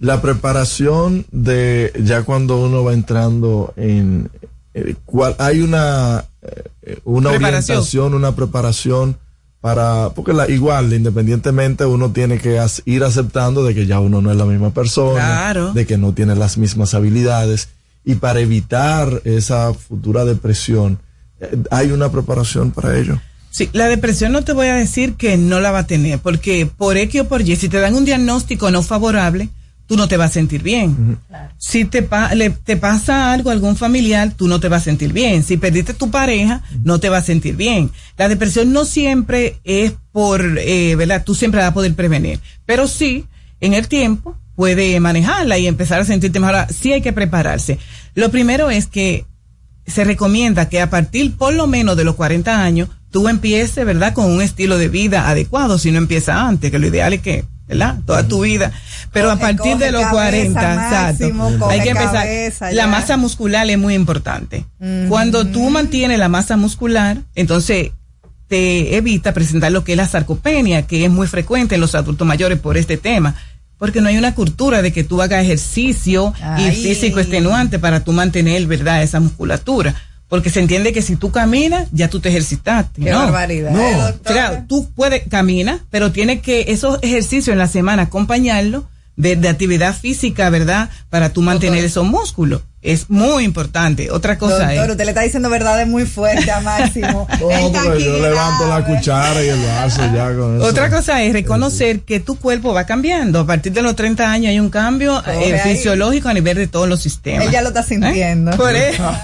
la 0.00 0.22
preparación 0.22 1.26
de 1.32 1.92
ya 2.02 2.22
cuando 2.22 2.58
uno 2.58 2.84
va 2.84 2.92
entrando 2.92 3.72
en 3.76 4.30
eh, 4.74 4.94
hay 5.38 5.60
una 5.60 6.24
eh, 6.42 7.00
una 7.04 7.30
orientación 7.30 8.14
una 8.14 8.34
preparación 8.34 9.16
para 9.60 10.10
porque 10.10 10.32
la 10.32 10.48
igual 10.48 10.92
independientemente 10.92 11.84
uno 11.84 12.12
tiene 12.12 12.38
que 12.38 12.60
ir 12.84 13.04
aceptando 13.04 13.64
de 13.64 13.74
que 13.74 13.86
ya 13.86 13.98
uno 13.98 14.22
no 14.22 14.30
es 14.30 14.36
la 14.36 14.44
misma 14.44 14.70
persona 14.70 15.72
de 15.74 15.86
que 15.86 15.98
no 15.98 16.12
tiene 16.14 16.36
las 16.36 16.58
mismas 16.58 16.94
habilidades 16.94 17.68
y 18.04 18.14
para 18.14 18.40
evitar 18.40 19.20
esa 19.24 19.74
futura 19.74 20.24
depresión 20.24 21.00
eh, 21.40 21.56
hay 21.72 21.90
una 21.90 22.10
preparación 22.10 22.70
para 22.70 22.96
ello 22.96 23.20
Sí, 23.50 23.70
la 23.72 23.88
depresión 23.88 24.32
no 24.32 24.44
te 24.44 24.52
voy 24.52 24.66
a 24.66 24.74
decir 24.74 25.14
que 25.14 25.36
no 25.38 25.58
la 25.58 25.70
va 25.70 25.80
a 25.80 25.86
tener, 25.86 26.18
porque 26.18 26.66
por 26.66 26.96
X 26.96 27.22
o 27.22 27.28
por 27.28 27.40
Y, 27.40 27.56
si 27.56 27.68
te 27.68 27.80
dan 27.80 27.94
un 27.94 28.04
diagnóstico 28.04 28.70
no 28.70 28.82
favorable, 28.82 29.48
tú 29.88 29.96
no 29.96 30.06
te 30.06 30.16
vas 30.16 30.30
a 30.30 30.34
sentir 30.34 30.62
bien. 30.62 31.18
Si 31.56 31.84
te, 31.84 32.02
pa- 32.02 32.32
le- 32.36 32.50
te 32.50 32.76
pasa 32.76 33.32
algo 33.32 33.50
a 33.50 33.54
algún 33.54 33.74
familiar, 33.74 34.32
tú 34.36 34.46
no 34.46 34.60
te 34.60 34.68
vas 34.68 34.82
a 34.82 34.84
sentir 34.84 35.12
bien. 35.12 35.42
Si 35.42 35.56
perdiste 35.56 35.94
tu 35.94 36.10
pareja, 36.10 36.62
no 36.84 37.00
te 37.00 37.08
vas 37.08 37.24
a 37.24 37.26
sentir 37.26 37.56
bien. 37.56 37.90
La 38.16 38.28
depresión 38.28 38.72
no 38.72 38.84
siempre 38.84 39.56
es 39.64 39.94
por, 40.12 40.58
eh, 40.58 40.94
¿verdad? 40.94 41.24
Tú 41.24 41.34
siempre 41.34 41.60
vas 41.60 41.70
a 41.70 41.74
poder 41.74 41.94
prevenir. 41.94 42.38
Pero 42.66 42.86
sí, 42.86 43.24
en 43.60 43.74
el 43.74 43.88
tiempo, 43.88 44.36
puede 44.54 45.00
manejarla 45.00 45.56
y 45.58 45.66
empezar 45.66 46.00
a 46.00 46.04
sentirte 46.04 46.38
mejor. 46.38 46.56
Ahora, 46.56 46.68
Sí 46.72 46.92
hay 46.92 47.00
que 47.00 47.12
prepararse. 47.12 47.78
Lo 48.14 48.30
primero 48.30 48.70
es 48.70 48.86
que 48.86 49.24
se 49.86 50.04
recomienda 50.04 50.68
que 50.68 50.82
a 50.82 50.90
partir 50.90 51.34
por 51.34 51.54
lo 51.54 51.66
menos 51.66 51.96
de 51.96 52.04
los 52.04 52.14
40 52.14 52.62
años 52.62 52.90
tú 53.10 53.26
empieces, 53.28 53.86
¿verdad? 53.86 54.12
Con 54.12 54.26
un 54.26 54.42
estilo 54.42 54.76
de 54.76 54.88
vida 54.88 55.30
adecuado, 55.30 55.78
si 55.78 55.90
no 55.92 55.96
empieza 55.96 56.46
antes, 56.46 56.70
que 56.70 56.78
lo 56.78 56.88
ideal 56.88 57.14
es 57.14 57.22
que, 57.22 57.44
¿verdad? 57.68 57.98
Toda 58.06 58.26
tu 58.26 58.40
vida. 58.40 58.72
Pero 59.12 59.30
a 59.30 59.36
partir 59.36 59.76
de 59.76 59.92
los 59.92 60.02
cabeza 60.02 60.12
40, 60.12 60.74
máximo, 60.74 61.44
exacto. 61.44 61.68
Hay 61.68 61.80
que 61.82 61.90
empezar. 61.90 62.24
cabeza 62.24 62.72
la 62.72 62.86
masa 62.86 63.16
muscular 63.16 63.68
es 63.68 63.78
muy 63.78 63.94
importante. 63.94 64.64
Cuando 65.08 65.46
tú 65.46 65.70
mantienes 65.70 66.18
la 66.18 66.28
masa 66.28 66.56
muscular, 66.56 67.18
entonces 67.34 67.92
te 68.48 68.96
evita 68.96 69.34
presentar 69.34 69.70
lo 69.70 69.84
que 69.84 69.92
es 69.92 69.98
la 69.98 70.08
sarcopenia, 70.08 70.86
que 70.86 71.04
es 71.04 71.10
muy 71.10 71.26
frecuente 71.26 71.74
en 71.74 71.82
los 71.82 71.94
adultos 71.94 72.26
mayores 72.26 72.58
por 72.58 72.76
este 72.76 72.96
tema. 72.96 73.34
Porque 73.76 74.00
no 74.00 74.08
hay 74.08 74.18
una 74.18 74.34
cultura 74.34 74.82
de 74.82 74.92
que 74.92 75.04
tú 75.04 75.22
hagas 75.22 75.44
ejercicio 75.44 76.34
y 76.58 76.70
físico 76.72 77.20
extenuante 77.20 77.78
para 77.78 78.02
tú 78.02 78.12
mantener, 78.12 78.66
¿verdad?, 78.66 79.02
esa 79.02 79.20
musculatura. 79.20 79.94
Porque 80.28 80.50
se 80.50 80.60
entiende 80.60 80.92
que 80.92 81.02
si 81.02 81.16
tú 81.16 81.30
caminas, 81.30 81.88
ya 81.90 82.08
tú 82.08 82.20
te 82.20 82.28
ejercitaste. 82.28 83.02
Qué 83.02 83.10
no, 83.10 83.18
barbaridad, 83.18 83.70
No, 83.70 84.08
¿eh? 84.08 84.14
Claro, 84.22 84.64
tú 84.68 84.90
puedes 84.94 85.26
caminar, 85.28 85.80
pero 85.90 86.12
tienes 86.12 86.42
que 86.42 86.66
esos 86.68 86.98
ejercicios 87.02 87.48
en 87.48 87.58
la 87.58 87.68
semana 87.68 88.02
acompañarlo 88.02 88.86
de, 89.16 89.36
de 89.36 89.48
actividad 89.48 89.96
física, 89.96 90.50
¿verdad? 90.50 90.90
Para 91.08 91.32
tú 91.32 91.40
mantener 91.40 91.84
esos 91.84 92.06
músculos. 92.06 92.62
Es 92.80 93.10
muy 93.10 93.42
importante. 93.42 94.08
Otra 94.12 94.38
cosa 94.38 94.66
Doctor, 94.66 94.84
es. 94.84 94.90
usted 94.90 95.04
le 95.04 95.10
está 95.10 95.22
diciendo 95.22 95.50
verdades 95.50 95.88
muy 95.88 96.06
fuertes 96.06 96.48
a 96.48 96.60
Máximo. 96.60 97.26
No, 97.38 97.50
Él 97.50 97.66
está 97.66 97.82
porque 97.84 98.04
yo 98.04 98.12
aquí 98.12 98.22
levanto 98.22 98.66
la 98.66 98.80
grave. 98.80 98.96
cuchara 98.96 99.44
y 99.44 99.48
el 99.48 99.60
vaso 99.60 100.02
ya 100.14 100.36
con 100.36 100.56
eso. 100.56 100.66
Otra 100.66 100.90
cosa 100.90 101.22
es 101.22 101.32
reconocer 101.32 102.00
que 102.00 102.20
tu 102.20 102.36
cuerpo 102.36 102.72
va 102.72 102.84
cambiando. 102.84 103.40
A 103.40 103.46
partir 103.46 103.72
de 103.72 103.82
los 103.82 103.94
30 103.96 104.30
años 104.30 104.50
hay 104.50 104.60
un 104.60 104.70
cambio 104.70 105.22
eh, 105.26 105.60
fisiológico 105.62 106.28
a 106.28 106.34
nivel 106.34 106.56
de 106.56 106.66
todos 106.66 106.88
los 106.88 107.00
sistemas. 107.00 107.46
Él 107.46 107.52
ya 107.52 107.62
lo 107.62 107.68
está 107.68 107.82
sintiendo. 107.82 108.52
¿Eh? 108.52 108.56
Por, 108.56 108.74
eso, 108.74 109.16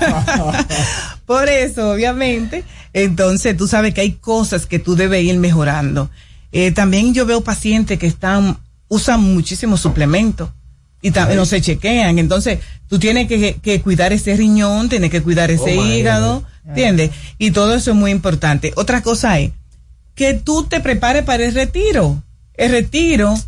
por 1.26 1.48
eso, 1.48 1.90
obviamente, 1.90 2.64
entonces 2.92 3.56
tú 3.56 3.66
sabes 3.66 3.94
que 3.94 4.00
hay 4.00 4.12
cosas 4.12 4.66
que 4.66 4.78
tú 4.78 4.96
debes 4.96 5.22
ir 5.24 5.38
mejorando. 5.38 6.10
Eh, 6.52 6.70
también 6.70 7.14
yo 7.14 7.26
veo 7.26 7.42
pacientes 7.42 7.98
que 7.98 8.06
están, 8.06 8.58
usan 8.88 9.20
muchísimos 9.20 9.80
suplementos 9.80 10.50
y 11.04 11.10
también 11.10 11.36
no 11.36 11.44
se 11.44 11.60
chequean. 11.60 12.18
Entonces, 12.18 12.60
tú 12.88 12.98
tienes 12.98 13.28
que, 13.28 13.56
que 13.62 13.82
cuidar 13.82 14.14
ese 14.14 14.34
riñón, 14.34 14.88
tienes 14.88 15.10
que 15.10 15.20
cuidar 15.22 15.50
ese 15.50 15.78
Oh, 15.78 15.86
hígado, 15.86 16.44
¿entiendes? 16.66 17.10
Y 17.36 17.50
todo 17.50 17.74
eso 17.74 17.90
es 17.90 17.96
muy 17.96 18.10
importante. 18.10 18.72
Otra 18.74 19.02
cosa 19.02 19.38
es 19.38 19.52
que 20.14 20.32
tú 20.32 20.64
te 20.64 20.80
prepares 20.80 21.22
para 21.22 21.44
el 21.44 21.52
retiro. 21.52 22.22
El 22.54 22.70
retiro, 22.70 23.38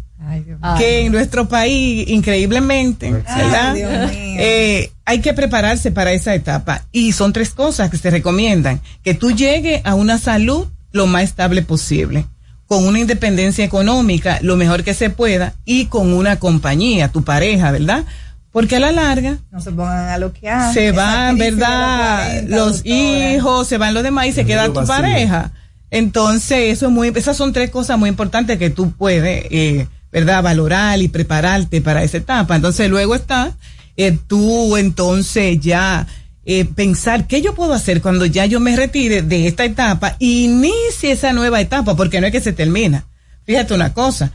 que 0.77 1.07
en 1.07 1.13
nuestro 1.13 1.49
país, 1.49 2.07
increíblemente, 2.09 3.11
¿verdad? 3.11 3.71
Ay, 3.71 3.79
Dios 3.79 3.91
mío. 4.11 4.37
Eh, 4.39 4.93
hay 5.07 5.21
que 5.21 5.33
prepararse 5.33 5.91
para 5.91 6.13
esa 6.13 6.35
etapa. 6.35 6.85
Y 6.93 7.13
son 7.13 7.33
tres 7.33 7.51
cosas 7.51 7.89
que 7.89 7.97
se 7.97 8.11
recomiendan. 8.11 8.83
Que 9.03 9.15
tú 9.15 9.31
llegues 9.31 9.81
a 9.85 9.95
una 9.95 10.19
salud 10.19 10.67
lo 10.93 11.07
más 11.07 11.23
estable 11.25 11.63
posible, 11.63 12.27
con 12.67 12.85
una 12.87 12.99
independencia 12.99 13.65
económica 13.65 14.39
lo 14.43 14.57
mejor 14.57 14.83
que 14.85 14.95
se 14.95 15.11
pueda 15.11 15.55
y 15.65 15.87
con 15.87 16.13
una 16.13 16.39
compañía, 16.39 17.09
tu 17.13 17.23
pareja, 17.23 17.71
¿verdad? 17.71 18.05
Porque 18.51 18.77
a 18.77 18.81
la 18.81 18.91
larga 18.91 19.37
No 19.53 19.61
se 19.61 19.71
pongan 19.71 20.09
a 20.09 20.19
loquear. 20.19 20.73
se 20.73 20.91
van, 20.93 21.37
¿verdad? 21.39 22.27
40, 22.27 22.57
los 22.57 22.77
doctora. 22.83 22.95
hijos, 23.35 23.69
se 23.69 23.79
van 23.79 23.95
los 23.95 24.03
demás 24.03 24.27
y 24.27 24.33
se 24.33 24.45
queda 24.47 24.67
tu 24.69 24.75
vacío. 24.75 24.95
pareja. 24.95 25.53
Entonces, 25.91 26.73
eso 26.73 26.87
es 26.87 26.93
muy, 26.93 27.13
esas 27.15 27.37
son 27.37 27.53
tres 27.53 27.71
cosas 27.71 27.99
muy 27.99 28.09
importantes 28.09 28.59
que 28.59 28.71
tú 28.71 28.93
puedes, 28.93 29.47
eh, 29.51 29.87
¿verdad? 30.11 30.43
Valorar 30.43 31.01
y 31.01 31.09
prepararte 31.09 31.81
para 31.81 32.03
esa 32.03 32.17
etapa. 32.17 32.57
Entonces, 32.57 32.91
luego 32.91 33.15
está, 33.15 33.53
eh, 33.97 34.19
tú 34.27 34.77
entonces 34.77 35.61
ya, 35.61 36.07
eh, 36.49 36.65
pensar 36.65 37.27
qué 37.27 37.43
yo 37.43 37.55
puedo 37.55 37.73
hacer 37.75 38.01
cuando 38.01 38.25
ya 38.25 38.47
yo 38.47 38.61
me 38.61 38.77
retire 38.77 39.21
de 39.23 39.49
esta 39.49 39.65
etapa 39.65 40.17
e 40.21 40.27
inicie 40.27 41.11
esa 41.13 41.33
nueva 41.33 41.61
etapa, 41.61 41.97
porque 41.97 42.21
no 42.21 42.27
es 42.29 42.33
que 42.33 42.41
se 42.41 42.53
termina. 42.53 43.05
Fíjate 43.45 43.75
una 43.75 43.93
cosa, 43.93 44.33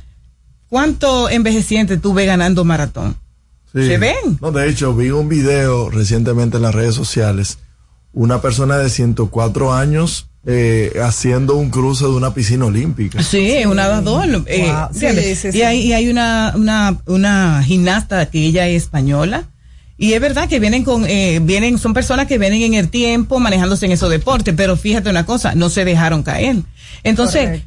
¿cuánto 0.68 1.30
envejeciente 1.30 1.98
tú 1.98 2.14
ves 2.14 2.28
ganando 2.28 2.64
maratón? 2.64 3.16
Sí. 3.74 3.88
¿Se 3.88 3.98
ven? 3.98 4.38
No, 4.42 4.52
de 4.52 4.70
hecho, 4.70 4.94
vi 4.94 5.10
un 5.12 5.30
video 5.30 5.90
recientemente 5.90 6.58
en 6.58 6.64
las 6.64 6.76
redes 6.76 6.94
sociales. 6.96 7.58
Una 8.14 8.42
persona 8.42 8.78
de 8.78 8.90
104 8.90 9.74
años 9.74 10.28
eh, 10.46 11.00
haciendo 11.02 11.56
un 11.56 11.70
cruce 11.70 12.04
de 12.04 12.12
una 12.12 12.34
piscina 12.34 12.66
olímpica. 12.66 13.24
Sí, 13.24 13.64
un 13.66 13.78
nadador. 13.78 14.44
eh, 14.48 14.66
Wow. 14.70 14.88
Sí, 14.92 15.06
¿entiendes? 15.06 15.40
sí, 15.40 15.48
y, 15.48 15.52
sí. 15.54 15.62
hay, 15.62 15.80
y 15.80 15.94
hay 15.94 16.10
una, 16.10 16.52
una, 16.56 16.98
una 17.06 17.64
gimnasta 17.64 18.26
que 18.30 18.46
ella 18.46 18.68
es 18.68 18.84
española. 18.84 19.46
Y 20.02 20.14
es 20.14 20.20
verdad 20.20 20.50
que 20.50 20.60
vienen 20.60 20.84
con, 20.84 21.06
eh, 21.06 21.40
vienen, 21.44 21.78
son 21.78 21.94
personas 21.94 22.26
que 22.26 22.40
vienen 22.40 22.64
en 22.64 22.74
el 22.74 22.90
tiempo 22.90 23.40
manejándose 23.40 23.86
en 23.86 23.92
esos 23.92 24.10
deportes, 24.10 24.52
pero 24.58 24.76
fíjate 24.76 25.12
una 25.12 25.28
cosa, 25.28 25.54
no 25.54 25.70
se 25.70 25.86
dejaron 25.86 26.24
caer. 26.24 26.56
Entonces. 27.04 27.62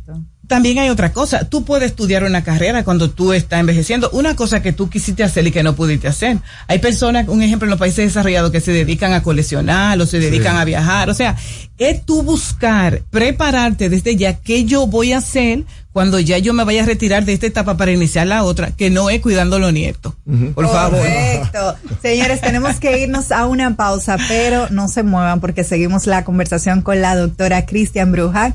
También 0.46 0.78
hay 0.78 0.90
otra 0.90 1.12
cosa, 1.12 1.48
tú 1.48 1.64
puedes 1.64 1.90
estudiar 1.90 2.24
una 2.24 2.44
carrera 2.44 2.84
cuando 2.84 3.10
tú 3.10 3.32
estás 3.32 3.60
envejeciendo, 3.60 4.10
una 4.10 4.36
cosa 4.36 4.62
que 4.62 4.72
tú 4.72 4.90
quisiste 4.90 5.24
hacer 5.24 5.46
y 5.46 5.50
que 5.50 5.62
no 5.62 5.74
pudiste 5.74 6.08
hacer. 6.08 6.38
Hay 6.68 6.78
personas, 6.78 7.28
un 7.28 7.42
ejemplo 7.42 7.66
en 7.66 7.70
los 7.70 7.78
países 7.78 8.06
desarrollados 8.06 8.50
que 8.50 8.60
se 8.60 8.72
dedican 8.72 9.12
a 9.12 9.22
coleccionar 9.22 10.00
o 10.00 10.06
se 10.06 10.18
dedican 10.18 10.56
a 10.56 10.64
viajar, 10.64 11.08
o 11.10 11.14
sea, 11.14 11.36
es 11.78 12.04
tú 12.04 12.22
buscar, 12.22 13.02
prepararte 13.10 13.88
desde 13.88 14.16
ya 14.16 14.34
qué 14.34 14.64
yo 14.64 14.86
voy 14.86 15.12
a 15.12 15.18
hacer 15.18 15.64
cuando 15.94 16.18
ya 16.18 16.38
yo 16.38 16.52
me 16.52 16.64
vaya 16.64 16.82
a 16.82 16.86
retirar 16.86 17.24
de 17.24 17.34
esta 17.34 17.46
etapa 17.46 17.76
para 17.76 17.92
iniciar 17.92 18.26
la 18.26 18.42
otra, 18.42 18.72
que 18.72 18.90
no 18.90 19.10
es 19.10 19.20
cuidando 19.20 19.56
a 19.56 19.58
los 19.60 19.72
nietos. 19.72 20.12
Por 20.52 20.66
favor. 20.66 20.98
Correcto. 20.98 21.76
Señores, 22.02 22.40
tenemos 22.40 22.80
que 22.80 23.00
irnos 23.00 23.30
a 23.30 23.46
una 23.46 23.76
pausa, 23.76 24.16
pero 24.26 24.68
no 24.70 24.88
se 24.88 25.04
muevan 25.04 25.38
porque 25.40 25.62
seguimos 25.62 26.08
la 26.08 26.24
conversación 26.24 26.82
con 26.82 27.00
la 27.00 27.14
doctora 27.14 27.64
Cristian 27.64 28.10
Bruja, 28.10 28.54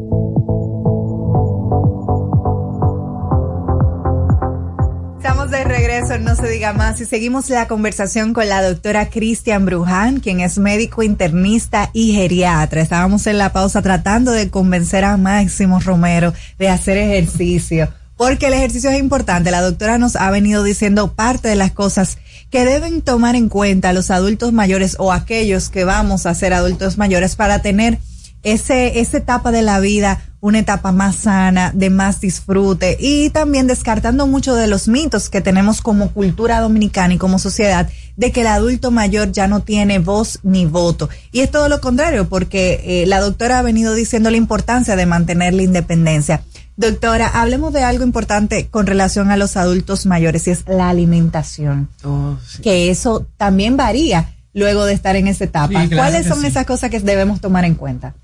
De 5.61 5.77
regreso, 5.77 6.17
no 6.17 6.35
se 6.35 6.49
diga 6.49 6.73
más, 6.73 6.99
y 7.01 7.05
seguimos 7.05 7.49
la 7.49 7.67
conversación 7.67 8.33
con 8.33 8.49
la 8.49 8.63
doctora 8.63 9.09
Cristian 9.09 9.63
Bruján, 9.65 10.19
quien 10.19 10.39
es 10.39 10.57
médico 10.57 11.03
internista 11.03 11.91
y 11.93 12.13
geriatra. 12.13 12.81
Estábamos 12.81 13.27
en 13.27 13.37
la 13.37 13.53
pausa 13.53 13.83
tratando 13.83 14.31
de 14.31 14.49
convencer 14.49 15.03
a 15.03 15.17
Máximo 15.17 15.79
Romero 15.79 16.33
de 16.57 16.69
hacer 16.69 16.97
ejercicio, 16.97 17.93
porque 18.17 18.47
el 18.47 18.53
ejercicio 18.53 18.89
es 18.89 18.99
importante. 18.99 19.51
La 19.51 19.61
doctora 19.61 19.99
nos 19.99 20.15
ha 20.15 20.31
venido 20.31 20.63
diciendo 20.63 21.13
parte 21.13 21.49
de 21.49 21.55
las 21.55 21.71
cosas 21.71 22.17
que 22.49 22.65
deben 22.65 23.03
tomar 23.03 23.35
en 23.35 23.47
cuenta 23.47 23.93
los 23.93 24.09
adultos 24.09 24.53
mayores 24.53 24.95
o 24.97 25.11
aquellos 25.11 25.69
que 25.69 25.83
vamos 25.83 26.25
a 26.25 26.33
ser 26.33 26.53
adultos 26.53 26.97
mayores 26.97 27.35
para 27.35 27.61
tener 27.61 27.99
ese, 28.43 28.99
esa 28.99 29.17
etapa 29.17 29.51
de 29.51 29.61
la 29.61 29.79
vida, 29.79 30.21
una 30.39 30.59
etapa 30.59 30.91
más 30.91 31.15
sana, 31.17 31.71
de 31.73 31.89
más 31.89 32.19
disfrute 32.19 32.97
y 32.99 33.29
también 33.29 33.67
descartando 33.67 34.25
mucho 34.25 34.55
de 34.55 34.67
los 34.67 34.87
mitos 34.87 35.29
que 35.29 35.41
tenemos 35.41 35.81
como 35.81 36.09
cultura 36.09 36.59
dominicana 36.59 37.13
y 37.13 37.17
como 37.17 37.37
sociedad 37.37 37.89
de 38.17 38.31
que 38.31 38.41
el 38.41 38.47
adulto 38.47 38.91
mayor 38.91 39.31
ya 39.31 39.47
no 39.47 39.61
tiene 39.61 39.99
voz 39.99 40.39
ni 40.43 40.65
voto. 40.65 41.09
Y 41.31 41.41
es 41.41 41.51
todo 41.51 41.69
lo 41.69 41.79
contrario, 41.81 42.27
porque 42.27 42.81
eh, 42.83 43.05
la 43.05 43.19
doctora 43.19 43.59
ha 43.59 43.61
venido 43.61 43.93
diciendo 43.93 44.31
la 44.31 44.37
importancia 44.37 44.95
de 44.95 45.05
mantener 45.05 45.53
la 45.53 45.63
independencia. 45.63 46.41
Doctora, 46.77 47.27
hablemos 47.27 47.73
de 47.73 47.83
algo 47.83 48.03
importante 48.03 48.67
con 48.67 48.87
relación 48.87 49.29
a 49.29 49.37
los 49.37 49.57
adultos 49.57 50.05
mayores 50.05 50.47
y 50.47 50.51
es 50.51 50.63
la 50.67 50.89
alimentación. 50.89 51.89
Oh, 52.03 52.37
Que 52.63 52.89
eso 52.89 53.27
también 53.37 53.77
varía 53.77 54.33
luego 54.53 54.85
de 54.85 54.93
estar 54.93 55.15
en 55.15 55.27
esa 55.27 55.43
etapa. 55.43 55.67
Sí, 55.67 55.89
claro 55.89 55.95
¿Cuáles 55.95 56.27
son 56.27 56.41
sí. 56.41 56.47
esas 56.47 56.65
cosas 56.65 56.89
que 56.89 56.99
debemos 56.99 57.39
tomar 57.39 57.65
en 57.65 57.75
cuenta? 57.75 58.15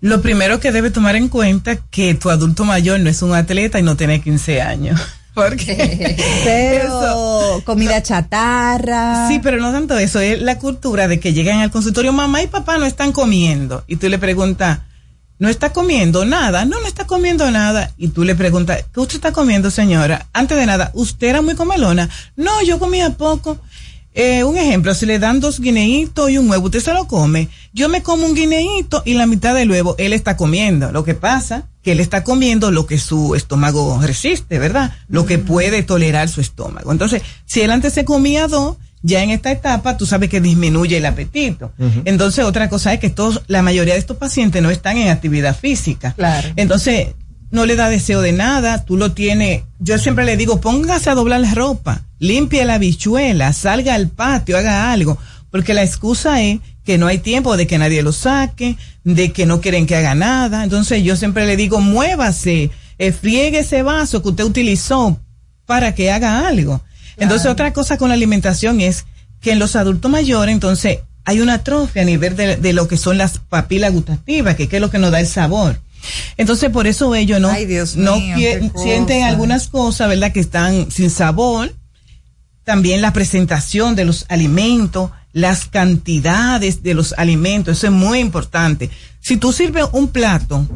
Lo 0.00 0.22
primero 0.22 0.60
que 0.60 0.70
debe 0.70 0.90
tomar 0.90 1.16
en 1.16 1.28
cuenta 1.28 1.76
que 1.76 2.14
tu 2.14 2.30
adulto 2.30 2.64
mayor 2.64 3.00
no 3.00 3.10
es 3.10 3.20
un 3.22 3.34
atleta 3.34 3.80
y 3.80 3.82
no 3.82 3.96
tiene 3.96 4.20
15 4.20 4.62
años. 4.62 5.00
Porque 5.34 6.16
Pero 6.44 7.62
comida 7.64 8.02
chatarra. 8.02 9.28
Sí, 9.28 9.38
pero 9.40 9.58
no 9.58 9.70
tanto 9.70 9.96
eso, 9.96 10.18
es 10.18 10.42
la 10.42 10.58
cultura 10.58 11.06
de 11.06 11.20
que 11.20 11.32
llegan 11.32 11.60
al 11.60 11.70
consultorio, 11.70 12.12
mamá 12.12 12.42
y 12.42 12.48
papá 12.48 12.78
no 12.78 12.86
están 12.86 13.12
comiendo. 13.12 13.84
Y 13.86 13.96
tú 13.96 14.08
le 14.08 14.18
preguntas, 14.18 14.80
¿no 15.38 15.48
está 15.48 15.72
comiendo 15.72 16.24
nada? 16.24 16.64
No, 16.64 16.80
no 16.80 16.86
está 16.88 17.06
comiendo 17.06 17.48
nada. 17.52 17.92
Y 17.96 18.08
tú 18.08 18.24
le 18.24 18.34
preguntas, 18.34 18.84
¿qué 18.92 18.98
usted 18.98 19.16
está 19.16 19.32
comiendo, 19.32 19.70
señora? 19.70 20.26
Antes 20.32 20.58
de 20.58 20.66
nada, 20.66 20.90
¿usted 20.94 21.28
era 21.28 21.42
muy 21.42 21.54
comelona? 21.54 22.08
No, 22.34 22.60
yo 22.62 22.80
comía 22.80 23.10
poco. 23.10 23.58
Eh, 24.20 24.42
un 24.42 24.58
ejemplo, 24.58 24.92
si 24.94 25.06
le 25.06 25.20
dan 25.20 25.38
dos 25.38 25.60
guineitos 25.60 26.28
y 26.28 26.38
un 26.38 26.50
huevo, 26.50 26.64
usted 26.64 26.80
se 26.80 26.92
lo 26.92 27.06
come. 27.06 27.48
Yo 27.72 27.88
me 27.88 28.02
como 28.02 28.26
un 28.26 28.34
guineíto 28.34 29.00
y 29.06 29.14
la 29.14 29.26
mitad 29.26 29.54
del 29.54 29.70
huevo, 29.70 29.94
él 29.96 30.12
está 30.12 30.36
comiendo. 30.36 30.90
Lo 30.90 31.04
que 31.04 31.14
pasa, 31.14 31.68
que 31.84 31.92
él 31.92 32.00
está 32.00 32.24
comiendo 32.24 32.72
lo 32.72 32.84
que 32.84 32.98
su 32.98 33.36
estómago 33.36 34.00
resiste, 34.02 34.58
¿verdad? 34.58 34.92
Lo 35.08 35.24
que 35.24 35.38
puede 35.38 35.84
tolerar 35.84 36.28
su 36.28 36.40
estómago. 36.40 36.90
Entonces, 36.90 37.22
si 37.46 37.60
él 37.60 37.70
antes 37.70 37.92
se 37.92 38.04
comía 38.04 38.48
dos, 38.48 38.76
ya 39.02 39.22
en 39.22 39.30
esta 39.30 39.52
etapa 39.52 39.96
tú 39.96 40.04
sabes 40.04 40.28
que 40.28 40.40
disminuye 40.40 40.96
el 40.96 41.06
apetito. 41.06 41.70
Entonces, 42.04 42.44
otra 42.44 42.68
cosa 42.68 42.92
es 42.92 42.98
que 42.98 43.10
todos, 43.10 43.42
la 43.46 43.62
mayoría 43.62 43.94
de 43.94 44.00
estos 44.00 44.16
pacientes 44.16 44.60
no 44.60 44.70
están 44.70 44.96
en 44.96 45.10
actividad 45.10 45.56
física. 45.56 46.14
Claro. 46.14 46.48
Entonces, 46.56 47.14
no 47.50 47.66
le 47.66 47.76
da 47.76 47.88
deseo 47.88 48.20
de 48.20 48.32
nada, 48.32 48.84
tú 48.84 48.96
lo 48.96 49.12
tienes, 49.12 49.62
yo 49.78 49.98
siempre 49.98 50.24
le 50.24 50.36
digo, 50.36 50.60
póngase 50.60 51.10
a 51.10 51.14
doblar 51.14 51.40
la 51.40 51.54
ropa, 51.54 52.02
limpie 52.18 52.64
la 52.64 52.78
bichuela, 52.78 53.52
salga 53.52 53.94
al 53.94 54.08
patio, 54.08 54.58
haga 54.58 54.92
algo, 54.92 55.18
porque 55.50 55.74
la 55.74 55.82
excusa 55.82 56.42
es 56.42 56.60
que 56.84 56.98
no 56.98 57.06
hay 57.06 57.18
tiempo 57.18 57.56
de 57.56 57.66
que 57.66 57.78
nadie 57.78 58.02
lo 58.02 58.12
saque, 58.12 58.76
de 59.04 59.32
que 59.32 59.46
no 59.46 59.60
quieren 59.60 59.86
que 59.86 59.96
haga 59.96 60.14
nada, 60.14 60.64
entonces 60.64 61.02
yo 61.02 61.16
siempre 61.16 61.46
le 61.46 61.56
digo, 61.56 61.80
muévase, 61.80 62.70
eh, 62.98 63.12
friegue 63.12 63.60
ese 63.60 63.82
vaso 63.82 64.22
que 64.22 64.28
usted 64.28 64.44
utilizó 64.44 65.18
para 65.66 65.94
que 65.94 66.10
haga 66.10 66.48
algo. 66.48 66.82
Entonces 67.16 67.50
otra 67.50 67.72
cosa 67.72 67.98
con 67.98 68.08
la 68.08 68.14
alimentación 68.14 68.80
es 68.80 69.06
que 69.40 69.52
en 69.52 69.58
los 69.58 69.76
adultos 69.76 70.10
mayores, 70.10 70.52
entonces 70.52 71.00
hay 71.24 71.40
una 71.40 71.54
atrofia 71.54 72.02
a 72.02 72.04
nivel 72.04 72.36
de, 72.36 72.56
de 72.56 72.72
lo 72.72 72.88
que 72.88 72.96
son 72.96 73.18
las 73.18 73.38
papilas 73.38 73.92
gustativas, 73.92 74.54
que, 74.54 74.68
que 74.68 74.76
es 74.76 74.80
lo 74.80 74.90
que 74.90 74.98
nos 74.98 75.10
da 75.10 75.20
el 75.20 75.26
sabor. 75.26 75.80
Entonces, 76.36 76.70
por 76.70 76.86
eso 76.86 77.14
ellos 77.14 77.40
no, 77.40 77.50
Ay, 77.50 77.66
Dios 77.66 77.96
no 77.96 78.18
mío, 78.18 78.36
quie- 78.36 78.72
qué 78.72 78.78
sienten 78.78 79.18
cosa. 79.18 79.28
algunas 79.28 79.68
cosas, 79.68 80.08
¿verdad? 80.08 80.32
Que 80.32 80.40
están 80.40 80.90
sin 80.90 81.10
sabor. 81.10 81.74
También 82.64 83.00
la 83.00 83.12
presentación 83.12 83.94
de 83.96 84.04
los 84.04 84.26
alimentos, 84.28 85.10
las 85.32 85.66
cantidades 85.66 86.82
de 86.82 86.94
los 86.94 87.14
alimentos, 87.16 87.78
eso 87.78 87.86
es 87.86 87.92
muy 87.92 88.18
importante. 88.18 88.90
Si 89.20 89.36
tú 89.36 89.52
sirves 89.52 89.86
un 89.92 90.08
plato 90.08 90.66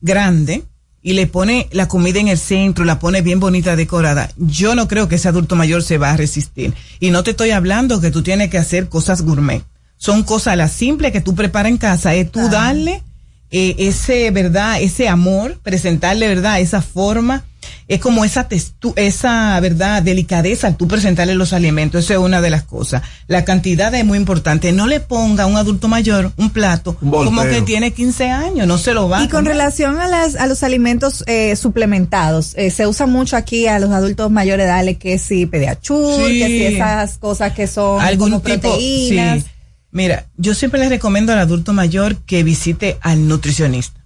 grande 0.00 0.64
y 1.02 1.12
le 1.14 1.26
pone 1.26 1.68
la 1.72 1.88
comida 1.88 2.18
en 2.20 2.28
el 2.28 2.38
centro, 2.38 2.84
la 2.84 2.98
pone 2.98 3.22
bien 3.22 3.40
bonita 3.40 3.76
decorada, 3.76 4.30
yo 4.36 4.74
no 4.74 4.86
creo 4.88 5.08
que 5.08 5.14
ese 5.16 5.28
adulto 5.28 5.56
mayor 5.56 5.82
se 5.82 5.98
va 5.98 6.10
a 6.10 6.16
resistir. 6.16 6.74
Y 6.98 7.10
no 7.10 7.22
te 7.22 7.30
estoy 7.30 7.50
hablando 7.52 8.00
que 8.00 8.10
tú 8.10 8.22
tienes 8.22 8.50
que 8.50 8.58
hacer 8.58 8.88
cosas 8.88 9.22
gourmet. 9.22 9.62
Son 9.96 10.22
cosas 10.22 10.56
las 10.56 10.72
simples 10.72 11.12
que 11.12 11.20
tú 11.20 11.34
preparas 11.34 11.70
en 11.70 11.78
casa, 11.78 12.14
es 12.14 12.30
tú 12.30 12.48
darle 12.48 13.02
eh, 13.50 13.74
ese, 13.78 14.30
verdad, 14.30 14.80
ese 14.80 15.08
amor, 15.08 15.58
presentarle, 15.62 16.28
verdad, 16.28 16.60
esa 16.60 16.82
forma, 16.82 17.44
es 17.88 17.98
como 18.00 18.24
esa 18.24 18.46
textu 18.46 18.92
esa, 18.96 19.58
verdad, 19.58 20.00
delicadeza 20.02 20.68
al 20.68 20.76
tú 20.76 20.86
presentarle 20.86 21.34
los 21.34 21.52
alimentos, 21.52 22.04
eso 22.04 22.12
es 22.14 22.18
una 22.20 22.40
de 22.40 22.48
las 22.48 22.62
cosas. 22.62 23.02
La 23.26 23.44
cantidad 23.44 23.92
es 23.94 24.04
muy 24.04 24.16
importante. 24.16 24.70
No 24.70 24.86
le 24.86 25.00
ponga 25.00 25.44
a 25.44 25.46
un 25.46 25.56
adulto 25.56 25.88
mayor 25.88 26.32
un 26.36 26.50
plato 26.50 26.96
Un 27.02 27.10
como 27.10 27.42
que 27.42 27.62
tiene 27.62 27.92
15 27.92 28.30
años, 28.30 28.66
no 28.68 28.78
se 28.78 28.94
lo 28.94 29.08
va 29.08 29.18
a 29.18 29.24
Y 29.24 29.28
con 29.28 29.44
relación 29.44 29.98
a, 29.98 30.06
las, 30.06 30.36
a 30.36 30.46
los 30.46 30.62
alimentos 30.62 31.24
eh, 31.26 31.56
suplementados, 31.56 32.54
eh, 32.56 32.70
se 32.70 32.86
usa 32.86 33.06
mucho 33.06 33.36
aquí 33.36 33.66
a 33.66 33.80
los 33.80 33.90
adultos 33.90 34.30
mayores, 34.30 34.68
dale 34.68 34.96
que 34.96 35.18
si 35.18 35.46
pediachur, 35.46 36.28
Sí. 36.28 36.38
que 36.38 36.46
si 36.46 36.64
esas 36.76 37.18
cosas 37.18 37.52
que 37.54 37.66
son 37.66 38.00
algún 38.00 38.30
como 38.30 38.42
tipo, 38.42 38.60
proteínas. 38.60 39.42
sí. 39.42 39.46
Mira, 39.92 40.26
yo 40.36 40.54
siempre 40.54 40.80
les 40.80 40.88
recomiendo 40.88 41.32
al 41.32 41.38
adulto 41.40 41.72
mayor 41.72 42.16
que 42.16 42.44
visite 42.44 42.98
al 43.00 43.26
nutricionista. 43.26 44.00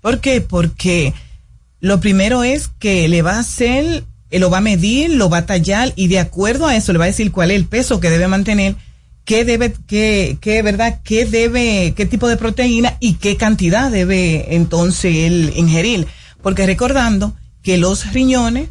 ¿Por 0.00 0.20
qué? 0.20 0.40
Porque 0.40 1.14
lo 1.80 2.00
primero 2.00 2.42
es 2.42 2.68
que 2.78 3.08
le 3.08 3.22
va 3.22 3.36
a 3.36 3.40
hacer, 3.40 4.04
lo 4.30 4.50
va 4.50 4.58
a 4.58 4.62
medir, 4.62 5.10
lo 5.10 5.30
va 5.30 5.38
a 5.38 5.46
tallar 5.46 5.92
y 5.94 6.08
de 6.08 6.18
acuerdo 6.18 6.66
a 6.66 6.76
eso 6.76 6.92
le 6.92 6.98
va 6.98 7.04
a 7.04 7.08
decir 7.08 7.30
cuál 7.30 7.50
es 7.50 7.56
el 7.56 7.66
peso 7.66 8.00
que 8.00 8.10
debe 8.10 8.26
mantener, 8.26 8.74
qué 9.24 9.44
debe, 9.44 9.74
qué, 9.86 10.38
qué, 10.40 10.62
verdad, 10.62 11.00
qué 11.04 11.24
debe, 11.24 11.94
qué 11.96 12.06
tipo 12.06 12.28
de 12.28 12.36
proteína 12.36 12.96
y 12.98 13.14
qué 13.14 13.36
cantidad 13.36 13.90
debe 13.90 14.56
entonces 14.56 15.14
él 15.14 15.52
ingerir. 15.54 16.06
Porque 16.42 16.66
recordando 16.66 17.36
que 17.62 17.78
los 17.78 18.12
riñones 18.12 18.70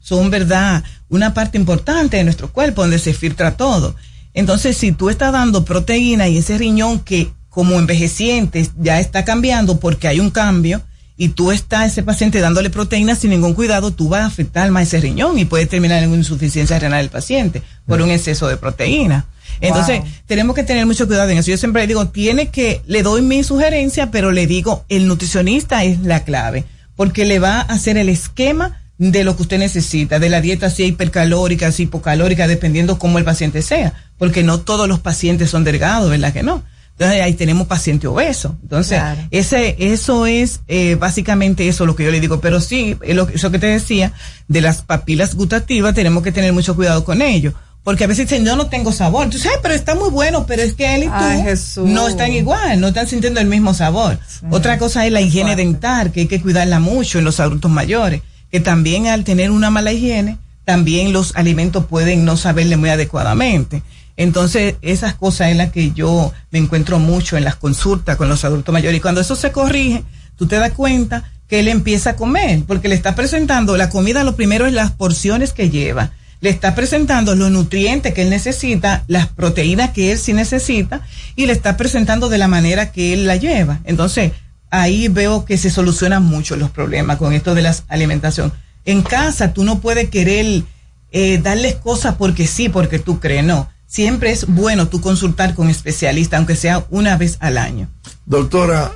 son, 0.00 0.30
verdad, 0.30 0.82
una 1.08 1.34
parte 1.34 1.58
importante 1.58 2.16
de 2.16 2.24
nuestro 2.24 2.50
cuerpo 2.50 2.82
donde 2.82 2.98
se 2.98 3.12
filtra 3.12 3.56
todo. 3.56 3.94
Entonces, 4.34 4.76
si 4.76 4.92
tú 4.92 5.10
estás 5.10 5.32
dando 5.32 5.64
proteína 5.64 6.28
y 6.28 6.38
ese 6.38 6.56
riñón 6.58 7.00
que 7.00 7.30
como 7.48 7.78
envejeciente 7.78 8.68
ya 8.78 9.00
está 9.00 9.24
cambiando 9.24 9.80
porque 9.80 10.06
hay 10.08 10.20
un 10.20 10.30
cambio 10.30 10.82
y 11.16 11.30
tú 11.30 11.50
estás 11.50 11.92
ese 11.92 12.02
paciente 12.02 12.38
dándole 12.40 12.70
proteína 12.70 13.14
sin 13.14 13.30
ningún 13.30 13.54
cuidado, 13.54 13.90
tú 13.90 14.08
vas 14.08 14.22
a 14.22 14.26
afectar 14.26 14.70
más 14.70 14.84
ese 14.84 15.00
riñón 15.00 15.38
y 15.38 15.44
puede 15.44 15.66
terminar 15.66 16.02
en 16.02 16.10
una 16.10 16.18
insuficiencia 16.18 16.78
renal 16.78 17.02
del 17.02 17.10
paciente 17.10 17.62
por 17.86 18.00
un 18.00 18.10
exceso 18.10 18.48
de 18.48 18.56
proteína. 18.56 19.26
Entonces, 19.60 20.00
Wow. 20.00 20.08
tenemos 20.26 20.56
que 20.56 20.62
tener 20.62 20.86
mucho 20.86 21.06
cuidado 21.06 21.28
en 21.28 21.36
eso. 21.38 21.50
Yo 21.50 21.58
siempre 21.58 21.82
le 21.82 21.88
digo, 21.88 22.08
tiene 22.08 22.48
que, 22.48 22.80
le 22.86 23.02
doy 23.02 23.20
mi 23.20 23.42
sugerencia, 23.44 24.10
pero 24.10 24.32
le 24.32 24.46
digo, 24.46 24.84
el 24.88 25.06
nutricionista 25.06 25.84
es 25.84 26.00
la 26.00 26.24
clave, 26.24 26.64
porque 26.96 27.26
le 27.26 27.38
va 27.38 27.58
a 27.58 27.62
hacer 27.62 27.98
el 27.98 28.08
esquema 28.08 28.80
de 28.96 29.24
lo 29.24 29.36
que 29.36 29.42
usted 29.42 29.58
necesita, 29.58 30.18
de 30.18 30.30
la 30.30 30.40
dieta 30.40 30.70
si 30.70 30.84
hipercalórica, 30.84 31.72
si 31.72 31.82
hipocalórica, 31.82 32.46
dependiendo 32.46 32.98
cómo 32.98 33.18
el 33.18 33.24
paciente 33.24 33.60
sea, 33.60 33.92
porque 34.20 34.42
no 34.42 34.60
todos 34.60 34.86
los 34.86 35.00
pacientes 35.00 35.48
son 35.48 35.64
delgados, 35.64 36.10
¿verdad 36.10 36.34
que 36.34 36.42
no? 36.42 36.62
Entonces 36.92 37.22
ahí 37.22 37.32
tenemos 37.32 37.66
paciente 37.66 38.06
obeso. 38.06 38.54
Entonces, 38.62 38.98
Claro. 38.98 39.22
ese, 39.30 39.76
eso 39.78 40.26
es 40.26 40.60
eh, 40.68 40.96
básicamente 41.00 41.66
eso 41.66 41.86
lo 41.86 41.96
que 41.96 42.04
yo 42.04 42.10
le 42.10 42.20
digo. 42.20 42.38
Pero 42.42 42.60
sí, 42.60 42.98
lo, 43.08 43.26
eso 43.30 43.50
que 43.50 43.58
te 43.58 43.68
decía, 43.68 44.12
de 44.46 44.60
las 44.60 44.82
papilas 44.82 45.34
gustativas, 45.34 45.94
tenemos 45.94 46.22
que 46.22 46.32
tener 46.32 46.52
mucho 46.52 46.76
cuidado 46.76 47.02
con 47.02 47.22
ello. 47.22 47.54
Porque 47.82 48.04
a 48.04 48.06
veces 48.06 48.28
dicen, 48.28 48.44
yo 48.44 48.56
no 48.56 48.66
tengo 48.66 48.92
sabor. 48.92 49.30
Tú 49.30 49.38
sabes, 49.38 49.60
pero 49.62 49.72
está 49.72 49.94
muy 49.94 50.10
bueno, 50.10 50.44
pero 50.44 50.60
es 50.60 50.74
que 50.74 50.94
él 50.94 51.04
y 51.04 51.06
tú 51.06 51.12
Ay, 51.14 51.42
no 51.86 52.06
están 52.06 52.32
igual, 52.32 52.78
no 52.78 52.88
están 52.88 53.08
sintiendo 53.08 53.40
el 53.40 53.46
mismo 53.46 53.72
sabor. 53.72 54.18
Otra 54.50 54.76
cosa 54.76 55.06
es 55.06 55.12
la 55.12 55.22
higiene 55.22 55.56
dental, 55.56 56.12
que 56.12 56.20
hay 56.20 56.26
que 56.26 56.42
cuidarla 56.42 56.78
mucho 56.78 57.18
en 57.18 57.24
los 57.24 57.40
adultos 57.40 57.70
mayores, 57.70 58.20
que 58.50 58.60
también 58.60 59.06
al 59.06 59.24
tener 59.24 59.50
una 59.50 59.70
mala 59.70 59.92
higiene, 59.92 60.36
también 60.66 61.14
los 61.14 61.34
alimentos 61.34 61.86
pueden 61.86 62.26
no 62.26 62.36
saberle 62.36 62.76
muy 62.76 62.90
adecuadamente. 62.90 63.82
Entonces, 64.20 64.74
esas 64.82 65.14
cosas 65.14 65.48
es 65.48 65.56
las 65.56 65.72
que 65.72 65.92
yo 65.92 66.30
me 66.50 66.58
encuentro 66.58 66.98
mucho 66.98 67.38
en 67.38 67.44
las 67.44 67.56
consultas 67.56 68.18
con 68.18 68.28
los 68.28 68.44
adultos 68.44 68.70
mayores. 68.70 68.98
Y 68.98 69.00
cuando 69.00 69.22
eso 69.22 69.34
se 69.34 69.50
corrige, 69.50 70.04
tú 70.36 70.46
te 70.46 70.56
das 70.56 70.72
cuenta 70.72 71.24
que 71.48 71.60
él 71.60 71.68
empieza 71.68 72.10
a 72.10 72.16
comer, 72.16 72.64
porque 72.66 72.88
le 72.88 72.96
está 72.96 73.14
presentando 73.14 73.78
la 73.78 73.88
comida, 73.88 74.22
lo 74.22 74.36
primero 74.36 74.66
es 74.66 74.74
las 74.74 74.92
porciones 74.92 75.54
que 75.54 75.70
lleva. 75.70 76.10
Le 76.42 76.50
está 76.50 76.74
presentando 76.74 77.34
los 77.34 77.50
nutrientes 77.50 78.12
que 78.12 78.20
él 78.20 78.28
necesita, 78.28 79.04
las 79.06 79.26
proteínas 79.26 79.92
que 79.92 80.12
él 80.12 80.18
sí 80.18 80.34
necesita, 80.34 81.00
y 81.34 81.46
le 81.46 81.54
está 81.54 81.78
presentando 81.78 82.28
de 82.28 82.36
la 82.36 82.46
manera 82.46 82.92
que 82.92 83.14
él 83.14 83.26
la 83.26 83.36
lleva. 83.36 83.80
Entonces, 83.84 84.32
ahí 84.68 85.08
veo 85.08 85.46
que 85.46 85.56
se 85.56 85.70
solucionan 85.70 86.22
mucho 86.22 86.56
los 86.56 86.68
problemas 86.68 87.16
con 87.16 87.32
esto 87.32 87.54
de 87.54 87.62
la 87.62 87.74
alimentación. 87.88 88.52
En 88.84 89.00
casa 89.00 89.54
tú 89.54 89.64
no 89.64 89.80
puedes 89.80 90.10
querer 90.10 90.62
eh, 91.10 91.38
darles 91.38 91.76
cosas 91.76 92.16
porque 92.16 92.46
sí, 92.46 92.68
porque 92.68 92.98
tú 92.98 93.18
crees, 93.18 93.44
no. 93.44 93.66
Siempre 93.90 94.30
es 94.30 94.46
bueno 94.46 94.86
tú 94.86 95.00
consultar 95.00 95.56
con 95.56 95.68
especialista, 95.68 96.36
aunque 96.36 96.54
sea 96.54 96.86
una 96.90 97.16
vez 97.16 97.38
al 97.40 97.58
año. 97.58 97.88
Doctora, 98.24 98.92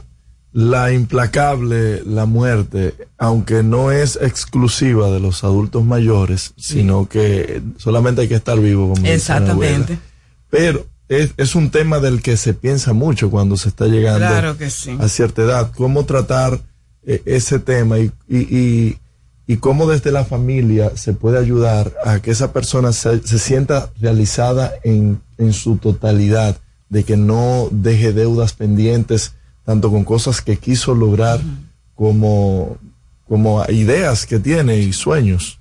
la 0.52 0.92
implacable, 0.92 2.04
la 2.06 2.26
muerte, 2.26 2.94
aunque 3.18 3.64
no 3.64 3.90
es 3.90 4.16
exclusiva 4.22 5.10
de 5.10 5.18
los 5.18 5.42
adultos 5.42 5.84
mayores, 5.84 6.54
sino 6.56 7.08
que 7.08 7.60
solamente 7.76 8.20
hay 8.20 8.28
que 8.28 8.36
estar 8.36 8.60
vivo. 8.60 8.94
Como 8.94 9.04
Exactamente. 9.04 9.98
Pero 10.48 10.86
es, 11.08 11.32
es 11.38 11.56
un 11.56 11.72
tema 11.72 11.98
del 11.98 12.22
que 12.22 12.36
se 12.36 12.54
piensa 12.54 12.92
mucho 12.92 13.30
cuando 13.30 13.56
se 13.56 13.70
está 13.70 13.86
llegando 13.86 14.28
Claro 14.28 14.56
que 14.56 14.70
sí. 14.70 14.96
a 15.00 15.08
cierta 15.08 15.42
edad. 15.42 15.72
¿Cómo 15.74 16.04
tratar 16.04 16.60
eh, 17.02 17.20
ese 17.26 17.58
tema 17.58 17.98
y, 17.98 18.12
y, 18.28 18.38
y, 18.38 18.98
y 19.46 19.56
cómo 19.56 19.86
desde 19.86 20.10
la 20.10 20.24
familia 20.24 20.92
se 20.96 21.12
puede 21.12 21.38
ayudar 21.38 21.92
a 22.04 22.20
que 22.20 22.30
esa 22.30 22.52
persona 22.52 22.92
se, 22.92 23.26
se 23.26 23.38
sienta 23.38 23.90
realizada 24.00 24.72
en, 24.84 25.20
en 25.38 25.52
su 25.52 25.76
totalidad, 25.76 26.56
de 26.88 27.04
que 27.04 27.16
no 27.16 27.68
deje 27.70 28.12
deudas 28.12 28.52
pendientes, 28.52 29.34
tanto 29.64 29.90
con 29.90 30.04
cosas 30.04 30.40
que 30.40 30.56
quiso 30.56 30.94
lograr 30.94 31.40
como, 31.94 32.78
como 33.26 33.64
ideas 33.68 34.26
que 34.26 34.38
tiene 34.38 34.78
y 34.78 34.92
sueños? 34.92 35.58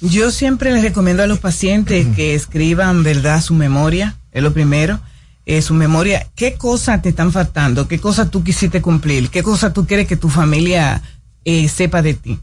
Yo 0.00 0.30
siempre 0.30 0.72
les 0.72 0.82
recomiendo 0.82 1.22
a 1.22 1.26
los 1.26 1.38
pacientes 1.38 2.06
que 2.16 2.34
escriban, 2.34 3.02
¿verdad?, 3.02 3.40
su 3.40 3.54
memoria, 3.54 4.16
es 4.32 4.42
lo 4.42 4.52
primero. 4.52 5.00
Eh, 5.44 5.60
su 5.60 5.74
memoria, 5.74 6.28
qué 6.36 6.54
cosas 6.54 7.02
te 7.02 7.08
están 7.08 7.32
faltando, 7.32 7.88
qué 7.88 7.98
cosas 7.98 8.30
tú 8.30 8.44
quisiste 8.44 8.80
cumplir, 8.80 9.28
qué 9.28 9.42
cosas 9.42 9.72
tú 9.72 9.86
quieres 9.88 10.06
que 10.06 10.16
tu 10.16 10.28
familia 10.28 11.02
eh, 11.44 11.68
sepa 11.68 12.00
de 12.00 12.14
ti. 12.14 12.38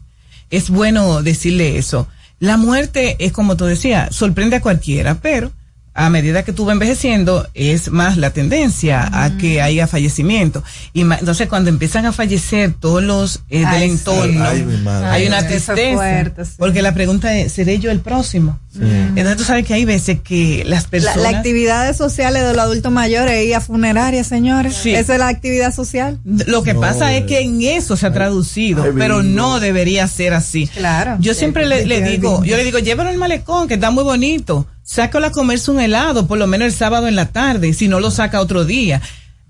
Es 0.50 0.70
bueno 0.70 1.22
decirle 1.22 1.78
eso. 1.78 2.08
La 2.40 2.58
muerte 2.58 3.16
es 3.20 3.32
como 3.32 3.58
tú 3.58 3.66
decías, 3.66 4.16
sorprende 4.16 4.56
a 4.58 4.62
cualquiera, 4.62 5.16
pero 5.16 5.52
a 5.94 6.10
medida 6.10 6.44
que 6.44 6.54
tú 6.54 6.64
vas 6.64 6.74
envejeciendo 6.74 7.46
es 7.54 7.92
más 7.92 8.16
la 8.16 8.30
tendencia 8.32 9.10
a 9.12 9.38
que 9.38 9.62
haya 9.62 9.86
fallecimiento. 9.88 10.64
Y 10.94 11.04
ma- 11.04 11.18
entonces 11.20 11.50
cuando 11.50 11.70
empiezan 11.70 12.06
a 12.06 12.14
fallecer 12.14 12.74
todos 12.80 13.04
los 13.04 13.42
eh, 13.50 13.66
Ay, 13.66 13.80
del 13.82 13.90
sí. 13.90 13.96
entorno, 13.98 14.46
Ay, 14.46 14.66
hay 15.04 15.28
una 15.28 15.46
tristeza. 15.46 15.94
fuerte, 15.96 16.46
sí. 16.46 16.52
Porque 16.58 16.82
la 16.82 16.94
pregunta 16.94 17.36
es, 17.36 17.52
¿seré 17.52 17.80
yo 17.80 17.92
el 17.92 18.00
próximo? 18.00 18.58
Entonces 18.76 19.38
tú 19.38 19.44
sabes 19.44 19.66
que 19.66 19.74
hay 19.74 19.84
veces 19.86 20.20
que 20.22 20.64
las 20.66 20.84
La, 20.84 20.90
personas... 20.90 21.18
las 21.18 21.34
actividades 21.36 21.98
sociales 21.98 22.44
de 22.44 22.54
los 22.54 22.62
adultos 22.62 22.92
mayores 22.92 23.34
es 23.34 23.48
ir 23.48 23.56
a 23.56 23.62
funerarias, 23.62 24.28
señores. 24.28 24.76
Sí. 24.76 24.94
Esa 24.94 25.14
es 25.14 25.20
la 25.20 25.28
actividad 25.28 25.74
social. 25.74 26.20
Lo 26.24 26.62
que 26.62 26.76
No, 26.76 26.82
pasa 26.82 27.16
es 27.16 27.26
que 27.26 27.40
en 27.40 27.62
eso 27.64 27.98
se 27.98 28.06
ha 28.06 28.14
traducido, 28.14 28.84
ay, 28.84 28.92
pero 28.96 29.24
no 29.24 29.60
debería 29.60 30.08
ser 30.08 30.34
así. 30.36 30.68
Claro. 30.68 31.18
Yo 31.20 31.34
siempre 31.34 31.66
le, 31.66 32.02
digo, 32.02 32.44
yo 32.44 32.58
le 32.58 32.64
digo, 32.64 32.78
llévalo 32.80 33.10
al 33.10 33.18
malecón, 33.18 33.68
que 33.68 33.74
está 33.74 33.90
muy 33.90 34.04
bonito. 34.04 34.68
Sácalo 34.84 35.28
a 35.28 35.32
comerse 35.32 35.72
un 35.72 35.80
helado, 35.80 36.28
por 36.28 36.38
lo 36.38 36.46
menos 36.48 36.68
el 36.68 36.74
sábado 36.74 37.08
en 37.08 37.16
la 37.16 37.26
tarde, 37.28 37.74
si 37.74 37.88
no 37.88 38.00
lo 38.00 38.12
saca 38.12 38.40
otro 38.40 38.66
día. 38.66 39.02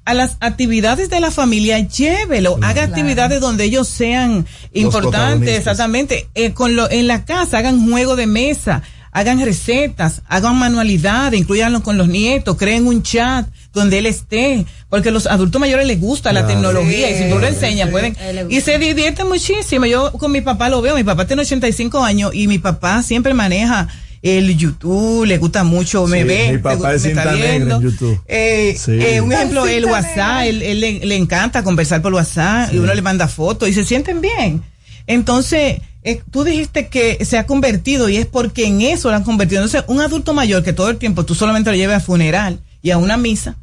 A 0.05 0.13
las 0.13 0.37
actividades 0.39 1.09
de 1.09 1.19
la 1.19 1.29
familia, 1.29 1.77
llévelo, 1.79 2.57
haga 2.61 2.83
actividades 2.83 3.41
donde 3.41 3.65
ellos 3.65 3.87
sean 3.87 4.45
importantes, 4.73 5.57
exactamente. 5.57 6.27
Eh, 6.35 6.51
con 6.53 6.75
lo, 6.75 6.89
en 6.89 7.07
la 7.07 7.25
casa, 7.25 7.59
hagan 7.59 7.87
juego 7.89 8.15
de 8.15 8.25
mesa, 8.25 8.81
hagan 9.11 9.43
recetas, 9.43 10.21
hagan 10.27 10.57
manualidades, 10.57 11.39
incluyanlo 11.39 11.81
con 11.83 11.97
los 11.97 12.07
nietos, 12.07 12.57
creen 12.57 12.85
un 12.87 13.01
chat 13.03 13.47
donde 13.73 13.99
él 13.99 14.05
esté, 14.05 14.65
porque 14.89 15.09
a 15.09 15.11
los 15.11 15.27
adultos 15.27 15.59
mayores 15.59 15.85
les 15.87 15.99
gusta 15.99 16.33
la 16.33 16.45
tecnología 16.47 17.09
y 17.11 17.15
si 17.23 17.29
tú 17.29 17.39
lo 17.39 17.47
enseñas 17.47 17.87
sí. 17.87 17.91
pueden 17.91 18.15
y 18.49 18.61
se 18.61 18.77
divierte 18.79 19.23
muchísimo. 19.23 19.85
Yo 19.85 20.11
con 20.13 20.31
mi 20.31 20.41
papá 20.41 20.69
lo 20.69 20.81
veo, 20.81 20.95
mi 20.95 21.03
papá 21.03 21.25
tiene 21.27 21.41
85 21.43 22.03
años 22.03 22.31
y 22.33 22.47
mi 22.47 22.59
papá 22.59 23.03
siempre 23.03 23.33
maneja 23.33 23.87
el 24.21 24.57
YouTube, 24.57 25.25
le 25.25 25.37
gusta 25.37 25.63
mucho, 25.63 26.05
me 26.05 26.23
Sí, 26.23 26.27
ve, 26.27 26.51
mi 26.51 26.57
papá 26.57 26.89
me, 26.89 26.95
es 26.95 27.03
me 27.03 27.09
está 27.09 27.55
en. 27.55 27.69
YouTube. 27.81 28.19
Eh, 28.27 28.75
Sí. 28.77 28.91
eh, 28.99 29.21
un 29.21 29.31
ejemplo, 29.31 29.65
el 29.65 29.85
WhatsApp, 29.85 30.41
él, 30.43 30.61
él 30.61 30.79
le, 30.81 31.05
le 31.05 31.15
encanta 31.15 31.63
conversar 31.63 32.01
por 32.01 32.13
WhatsApp 32.13 32.73
y 32.73 32.79
uno 32.79 32.93
le 32.93 33.01
manda 33.01 33.27
fotos 33.29 33.69
y 33.69 33.73
se 33.73 33.85
sienten 33.85 34.19
bien. 34.19 34.61
Entonces, 35.07 35.79
eh, 36.03 36.21
tú 36.31 36.43
dijiste 36.43 36.87
que 36.87 37.23
se 37.25 37.37
ha 37.37 37.45
convertido 37.45 38.09
y 38.09 38.17
es 38.17 38.25
porque 38.25 38.65
en 38.65 38.81
eso 38.81 39.09
lo 39.09 39.15
han 39.15 39.23
convertido. 39.23 39.61
Entonces, 39.61 39.83
un 39.87 40.01
adulto 40.01 40.33
mayor 40.33 40.63
que 40.63 40.73
todo 40.73 40.89
el 40.89 40.97
tiempo 40.97 41.25
tú 41.25 41.35
solamente 41.35 41.69
lo 41.69 41.75
lleves 41.75 41.97
a 41.97 41.99
funeral 41.99 42.59
y 42.81 42.91
a 42.91 42.97
una 42.97 43.17
misa, 43.17 43.57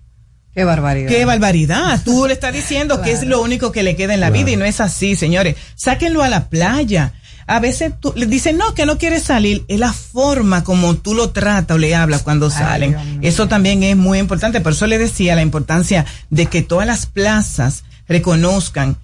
Qué 0.56 0.64
barbaridad. 0.64 1.08
Qué 1.10 1.26
barbaridad. 1.26 2.00
Tú 2.02 2.26
le 2.26 2.32
estás 2.32 2.54
diciendo 2.54 3.02
que 3.02 3.12
es 3.12 3.26
lo 3.26 3.42
único 3.42 3.72
que 3.72 3.82
le 3.82 3.94
queda 3.94 4.14
en 4.14 4.20
la 4.20 4.30
vida 4.30 4.50
y 4.50 4.56
no 4.56 4.64
es 4.64 4.80
así, 4.80 5.14
señores. 5.14 5.54
Sáquenlo 5.74 6.22
a 6.22 6.30
la 6.30 6.48
playa. 6.48 7.12
A 7.46 7.60
veces 7.60 7.92
tú 8.00 8.14
le 8.16 8.24
dicen, 8.24 8.56
no, 8.56 8.72
que 8.72 8.86
no 8.86 8.96
quiere 8.96 9.20
salir. 9.20 9.66
Es 9.68 9.78
la 9.78 9.92
forma 9.92 10.64
como 10.64 10.96
tú 10.96 11.12
lo 11.12 11.28
tratas 11.28 11.74
o 11.74 11.78
le 11.78 11.94
hablas 11.94 12.22
cuando 12.22 12.48
salen. 12.48 12.92
Dios. 12.92 13.34
Eso 13.34 13.48
también 13.48 13.82
es 13.82 13.98
muy 13.98 14.18
importante. 14.18 14.62
Por 14.62 14.72
eso 14.72 14.86
le 14.86 14.96
decía 14.96 15.34
la 15.34 15.42
importancia 15.42 16.06
de 16.30 16.46
que 16.46 16.62
todas 16.62 16.86
las 16.86 17.04
plazas 17.04 17.84
reconozcan 18.08 18.96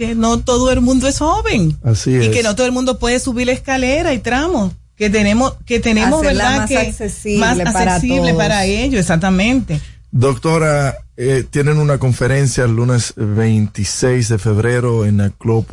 que 0.00 0.14
no 0.14 0.40
todo 0.40 0.70
el 0.72 0.80
mundo 0.80 1.06
es 1.08 1.18
joven. 1.18 1.76
Así 1.84 2.12
y 2.12 2.16
es. 2.16 2.28
que 2.30 2.42
no 2.42 2.56
todo 2.56 2.64
el 2.64 2.72
mundo 2.72 2.98
puede 2.98 3.20
subir 3.20 3.48
la 3.48 3.52
escalera 3.52 4.14
y 4.14 4.18
tramos. 4.18 4.72
Que 4.96 5.10
tenemos, 5.10 5.56
que 5.66 5.78
tenemos, 5.78 6.22
Hacerla 6.22 6.44
¿verdad? 6.44 6.58
más 6.60 6.68
que 6.70 6.78
accesible 6.78 7.38
más 7.38 7.58
para 7.58 7.96
accesible 7.96 8.32
todos. 8.32 8.36
para 8.42 8.64
ellos, 8.64 8.98
exactamente. 8.98 9.78
Doctora, 10.10 10.96
eh, 11.18 11.44
tienen 11.50 11.76
una 11.76 11.98
conferencia 11.98 12.64
el 12.64 12.76
lunes 12.76 13.12
26 13.16 14.30
de 14.30 14.38
febrero 14.38 15.04
en 15.04 15.20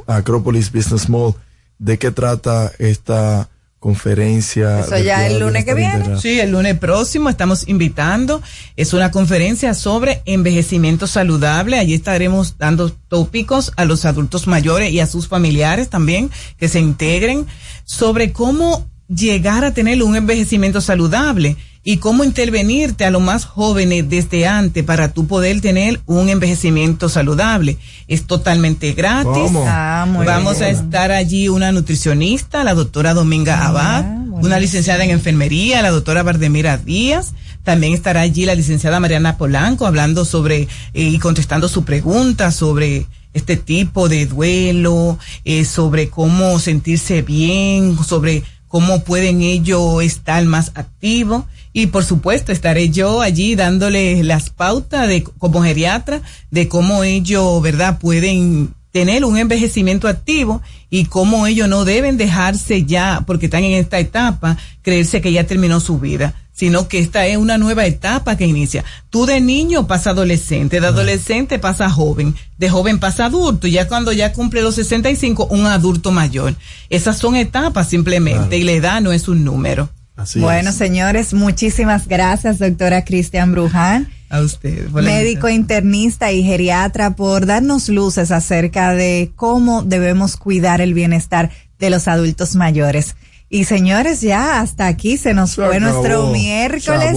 Acropolis 0.08 0.74
Business 0.74 1.08
Mall. 1.08 1.34
¿De 1.80 1.98
qué 1.98 2.12
trata 2.12 2.70
esta 2.80 3.48
conferencia? 3.80 4.80
Eso 4.80 4.98
ya 4.98 5.28
el 5.28 5.40
lunes 5.40 5.66
que 5.66 5.74
viene. 5.74 6.20
Sí, 6.20 6.40
el 6.40 6.52
lunes 6.52 6.78
próximo 6.78 7.30
estamos 7.30 7.68
invitando. 7.68 8.42
Es 8.76 8.94
una 8.94 9.12
conferencia 9.12 9.74
sobre 9.74 10.22
envejecimiento 10.26 11.08
saludable. 11.08 11.78
Allí 11.78 11.94
estaremos 11.94 12.58
dando 12.58 12.92
tópicos 12.92 13.72
a 13.76 13.86
los 13.86 14.06
adultos 14.06 14.48
mayores 14.48 14.92
y 14.92 15.00
a 15.00 15.08
sus 15.08 15.28
familiares 15.28 15.90
también 15.90 16.32
que 16.58 16.68
se 16.68 16.80
integren 16.80 17.46
sobre 17.86 18.32
cómo 18.32 18.88
llegar 19.08 19.64
a 19.64 19.74
tener 19.74 20.04
un 20.04 20.16
envejecimiento 20.16 20.82
saludable 20.82 21.56
y 21.90 22.00
cómo 22.00 22.26
intervenirte 22.26 23.06
a 23.06 23.12
los 23.12 23.22
más 23.22 23.46
jóvenes 23.46 24.10
desde 24.10 24.46
antes 24.46 24.84
para 24.84 25.14
tú 25.14 25.26
poder 25.26 25.62
tener 25.62 26.02
un 26.06 26.28
envejecimiento 26.28 27.08
saludable. 27.08 27.78
Es 28.10 28.28
totalmente 28.28 28.92
gratis. 28.92 29.54
Ah, 29.66 30.06
muy 30.06 30.26
Vamos 30.26 30.60
a 30.60 30.68
estar 30.68 31.14
allí 31.14 31.48
una 31.48 31.72
nutricionista, 31.72 32.66
la 32.66 32.74
doctora 32.74 33.14
Dominga 33.14 33.66
Abad, 33.66 34.04
una 34.34 34.60
licenciada 34.60 35.06
en 35.06 35.12
enfermería, 35.12 35.82
la 35.82 35.92
doctora 35.92 36.24
Bardemira 36.24 36.76
Díaz. 36.76 37.32
También 37.64 37.94
estará 37.94 38.20
allí 38.20 38.46
la 38.46 38.56
licenciada 38.56 39.00
Mariana 39.00 39.38
Polanco 39.38 39.86
hablando 39.86 40.26
sobre 40.26 40.64
eh, 40.64 40.68
y 40.94 41.20
contestando 41.20 41.70
su 41.70 41.86
pregunta 41.86 42.52
sobre 42.52 43.06
este 43.34 43.56
tipo 43.56 44.10
de 44.10 44.26
duelo, 44.26 45.18
eh, 45.46 45.64
sobre 45.64 46.10
cómo 46.10 46.60
sentirse 46.60 47.22
bien, 47.22 47.98
sobre 48.04 48.44
cómo 48.68 49.04
pueden 49.04 49.42
ellos 49.42 50.04
estar 50.04 50.44
más 50.46 50.72
activos. 50.76 51.44
Y 51.74 51.88
por 51.88 52.04
supuesto 52.04 52.52
estaré 52.52 52.90
yo 52.90 53.22
allí 53.22 53.56
dándoles 53.56 54.26
las 54.26 54.50
pautas 54.50 55.08
de 55.08 55.24
como 55.24 55.62
geriatra 55.62 56.22
de 56.50 56.68
cómo 56.68 57.04
ellos, 57.04 57.62
¿verdad?, 57.62 58.00
pueden 58.00 58.74
tener 58.92 59.26
un 59.26 59.38
envejecimiento 59.38 60.08
activo 60.08 60.62
y 60.90 61.06
cómo 61.06 61.46
ellos 61.46 61.68
no 61.68 61.86
deben 61.86 62.18
dejarse 62.18 62.86
ya, 62.86 63.24
porque 63.28 63.46
están 63.46 63.64
en 63.64 63.74
esta 63.74 64.00
etapa, 64.00 64.58
creerse 64.82 65.22
que 65.22 65.32
ya 65.32 65.44
terminó 65.46 65.80
su 65.80 66.00
vida, 66.00 66.34
sino 66.58 66.88
que 66.88 66.98
esta 66.98 67.28
es 67.28 67.38
una 67.38 67.60
nueva 67.60 67.86
etapa 67.86 68.36
que 68.36 68.48
inicia. 68.48 68.84
Tú 69.12 69.28
de 69.28 69.40
niño 69.40 69.86
pasa 69.86 70.10
adolescente, 70.10 70.82
de 70.82 70.88
adolescente 70.88 71.60
pasa 71.60 71.88
joven, 71.88 72.36
de 72.58 72.68
joven 72.68 72.98
pasa 72.98 73.26
adulto, 73.26 73.68
y 73.68 73.74
ya 73.74 73.88
cuando 73.88 74.12
ya 74.12 74.34
cumple 74.34 74.64
los 74.64 74.74
65, 74.74 75.46
un 75.52 75.68
adulto 75.68 76.12
mayor. 76.12 76.56
Esas 76.90 77.20
son 77.20 77.36
etapas 77.36 77.88
simplemente, 77.88 78.58
y 78.58 78.64
la 78.64 78.72
edad 78.72 79.02
no 79.02 79.12
es 79.12 79.28
un 79.28 79.46
número. 79.46 79.90
bueno, 80.38 80.72
señores, 80.72 81.36
muchísimas 81.36 82.08
gracias, 82.08 82.58
doctora 82.58 83.06
Cristian 83.06 83.52
Bruján. 83.52 84.12
A 84.30 84.42
usted. 84.42 84.90
Médico 84.90 85.50
internista 85.50 86.32
y 86.32 86.44
geriatra 86.44 87.16
por 87.16 87.46
darnos 87.46 87.88
luces 87.88 88.32
acerca 88.32 88.96
de 88.96 89.32
cómo 89.36 89.84
debemos 89.84 90.38
cuidar 90.38 90.82
el 90.82 90.96
bienestar 90.96 91.52
de 91.78 91.92
los 91.92 92.08
adultos 92.08 92.56
mayores. 92.56 93.16
Y 93.50 93.66
señores, 93.66 94.22
ya 94.22 94.60
hasta 94.60 94.88
aquí 94.88 95.18
se 95.18 95.34
nos 95.34 95.56
fue 95.56 95.80
nuestro 95.80 96.28
miércoles. 96.28 97.16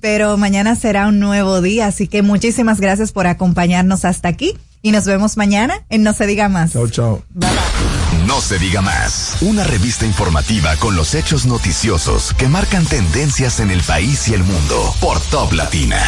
Pero 0.00 0.36
mañana 0.36 0.74
será 0.74 1.06
un 1.06 1.20
nuevo 1.20 1.62
día, 1.62 1.86
así 1.86 2.08
que 2.08 2.22
muchísimas 2.22 2.80
gracias 2.80 3.12
por 3.12 3.28
acompañarnos 3.28 4.04
hasta 4.04 4.28
aquí 4.28 4.54
y 4.82 4.90
nos 4.90 5.04
vemos 5.04 5.36
mañana 5.36 5.84
en 5.90 6.02
No 6.02 6.12
se 6.12 6.26
diga 6.26 6.48
más. 6.48 6.72
Chao, 6.72 6.88
chao. 6.88 7.22
Bye, 7.30 7.48
bye. 7.48 8.26
No 8.26 8.40
se 8.40 8.58
diga 8.58 8.82
más. 8.82 9.36
Una 9.40 9.64
revista 9.64 10.04
informativa 10.04 10.76
con 10.76 10.96
los 10.96 11.14
hechos 11.14 11.46
noticiosos 11.46 12.34
que 12.34 12.48
marcan 12.48 12.84
tendencias 12.86 13.60
en 13.60 13.70
el 13.70 13.80
país 13.82 14.28
y 14.28 14.34
el 14.34 14.42
mundo 14.42 14.94
por 15.00 15.20
Top 15.20 15.52
Latina. 15.52 16.00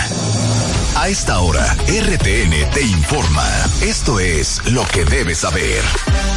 A 0.96 1.08
esta 1.08 1.40
hora, 1.40 1.64
RTN 1.86 2.70
te 2.72 2.82
informa. 2.82 3.48
Esto 3.82 4.20
es 4.20 4.60
lo 4.70 4.86
que 4.88 5.04
debes 5.04 5.38
saber. 5.38 5.82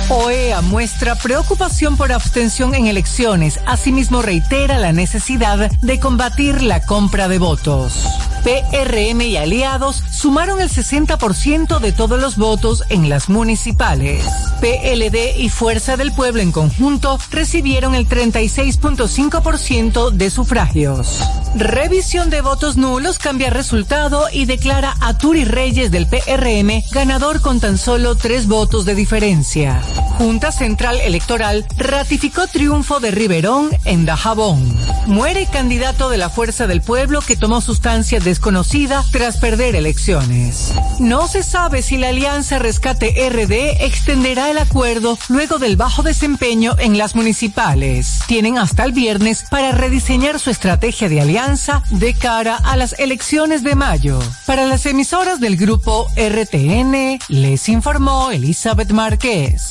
OEA 0.10 0.62
muestra 0.62 1.16
preocupación 1.16 1.98
por 1.98 2.14
abstención 2.14 2.74
en 2.76 2.88
elecciones. 2.88 3.60
Asimismo, 3.66 4.22
reitera 4.22 4.80
la 4.80 4.94
necesidad 4.94 5.70
de 5.70 6.00
combatir 6.00 6.62
la 6.62 6.82
compra 6.82 7.28
de 7.28 7.40
votos. 7.40 8.06
PRM 8.44 9.22
y 9.24 9.36
aliados 9.36 10.02
sumaron 10.10 10.62
el 10.62 10.70
60% 10.70 11.80
de 11.80 11.92
todos 11.92 12.22
los 12.22 12.38
votos 12.38 12.86
en 12.88 13.10
las 13.10 13.28
municipales. 13.28 14.24
PLD 14.62 15.38
y 15.38 15.50
Fuerza 15.50 15.98
del 15.98 16.14
Pueblo 16.14 16.42
en 16.42 16.54
conjunto 16.54 17.20
recibieron 17.30 17.94
el 17.94 18.08
36.5% 18.08 20.12
de 20.12 20.30
sufragios. 20.30 21.20
Revisión 21.56 22.30
de 22.30 22.40
votos 22.40 22.78
nulos 22.78 23.20
cambia 23.20 23.50
resultado 23.50 24.28
y 24.32 24.46
declara 24.46 24.96
a 25.02 25.18
Turi 25.18 25.44
Reyes 25.44 25.92
del 25.92 26.08
PRM 26.08 26.84
ganador 26.92 27.42
con 27.42 27.60
tan 27.60 27.78
solo 27.78 28.16
tres 28.16 28.48
votos 28.48 28.86
de 28.86 28.96
diferencia. 28.96 29.82
Junta 30.18 30.52
Central 30.52 31.00
Electoral 31.02 31.66
ratificó 31.78 32.48
triunfo 32.48 33.00
de 33.00 33.12
Riverón 33.12 33.70
en 33.86 34.06
Dajabón. 34.06 34.76
Muere 35.06 35.46
candidato 35.46 36.10
de 36.10 36.18
la 36.18 36.30
Fuerza 36.30 36.68
del 36.68 36.82
Pueblo 36.82 37.22
que 37.22 37.36
tomó 37.36 37.62
sustancia 37.62 38.20
desconocida 38.20 39.06
tras 39.12 39.38
perder 39.38 39.76
elecciones. 39.76 40.74
No 41.00 41.28
se 41.28 41.44
sabe 41.44 41.82
si 41.82 41.98
la 41.98 42.10
Alianza 42.10 42.60
Rescate 42.60 43.30
RD 43.30 43.86
extenderá 43.86 44.50
el 44.50 44.58
acuerdo 44.58 45.18
luego 45.30 45.60
del 45.60 45.78
bajo 45.78 46.02
desempeño 46.02 46.76
en 46.80 46.98
las 46.98 47.16
municipales. 47.16 48.20
Tienen 48.28 48.58
hasta 48.58 48.84
el 48.84 48.92
viernes 48.92 49.46
para 49.50 49.72
rediseñar 49.72 50.40
su 50.40 50.50
estrategia 50.50 51.10
de 51.10 51.22
alianza 51.22 51.84
de 51.92 52.14
cara 52.14 52.56
a 52.56 52.76
las 52.76 52.98
elecciones 53.00 53.64
de 53.64 53.76
mayo. 53.76 54.20
Para 54.46 54.66
las 54.66 54.86
emisoras 54.86 55.40
del 55.40 55.58
grupo 55.58 56.08
RTN, 56.16 57.20
les 57.30 57.70
informó 57.70 58.32
Elizabeth 58.32 58.92
Márquez. 58.92 59.70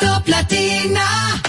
Top 0.00 0.26
Latina. 0.26 1.42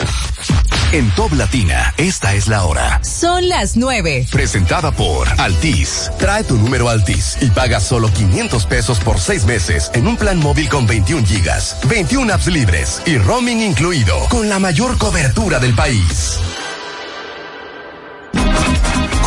En 0.91 1.09
Top 1.15 1.33
Latina, 1.33 1.93
esta 1.97 2.35
es 2.35 2.47
la 2.47 2.65
hora. 2.65 3.03
Son 3.03 3.49
las 3.49 3.75
9. 3.75 4.27
Presentada 4.31 4.91
por 4.91 5.27
Altis. 5.39 6.11
Trae 6.19 6.43
tu 6.43 6.55
número 6.55 6.87
Altis 6.87 7.37
y 7.41 7.49
paga 7.49 7.79
solo 7.79 8.11
500 8.13 8.65
pesos 8.67 8.99
por 8.99 9.19
seis 9.19 9.45
meses 9.45 9.89
en 9.95 10.05
un 10.07 10.17
plan 10.17 10.37
móvil 10.37 10.69
con 10.69 10.85
21 10.85 11.25
gigas, 11.25 11.77
21 11.89 12.31
apps 12.31 12.45
libres 12.47 13.01
y 13.07 13.17
roaming 13.17 13.61
incluido, 13.61 14.19
con 14.29 14.49
la 14.49 14.59
mayor 14.59 14.99
cobertura 14.99 15.57
del 15.57 15.73
país. 15.73 16.39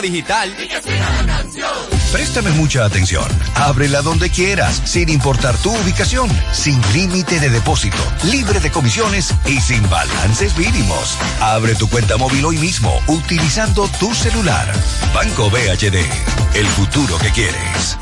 Digital. 0.00 0.54
Préstame 2.12 2.50
mucha 2.52 2.84
atención. 2.84 3.24
Ábrela 3.54 4.02
donde 4.02 4.30
quieras, 4.30 4.82
sin 4.84 5.08
importar 5.08 5.56
tu 5.58 5.70
ubicación, 5.74 6.28
sin 6.52 6.80
límite 6.92 7.40
de 7.40 7.50
depósito, 7.50 8.02
libre 8.24 8.60
de 8.60 8.70
comisiones 8.70 9.34
y 9.46 9.60
sin 9.60 9.88
balances 9.88 10.56
mínimos. 10.56 11.16
Abre 11.40 11.74
tu 11.74 11.88
cuenta 11.88 12.16
móvil 12.16 12.44
hoy 12.44 12.58
mismo 12.58 12.92
utilizando 13.06 13.88
tu 14.00 14.14
celular. 14.14 14.72
Banco 15.14 15.50
BHD, 15.50 16.04
el 16.54 16.66
futuro 16.66 17.18
que 17.18 17.30
quieres. 17.30 17.96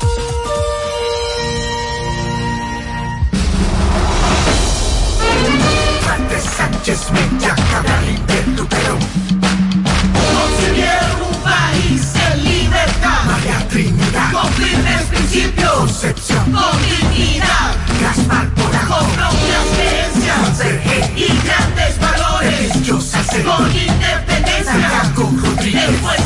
Sánchez 6.57 7.07
Cabral 7.71 9.22
país 11.53 12.01
en 12.27 12.43
libertad. 12.43 13.23
María 13.25 13.67
Trinidad. 13.69 14.31
Con 14.31 14.53
firmes 14.53 15.03
principios. 15.09 15.71
Concepción. 15.71 16.51
Con 16.51 16.75
dignidad. 16.83 17.69
Gaspar 18.01 18.47
Porra. 18.55 18.81
Con 18.91 19.05
propias 19.17 19.65
creencias. 19.75 20.53
Y 21.15 21.27
grandes 21.45 21.99
valores. 21.99 22.73
Religiosa 22.73 23.21
Con 23.45 23.69
independencia. 23.71 24.63
Santiago 24.63 25.31
Rodríguez. 25.41 26.22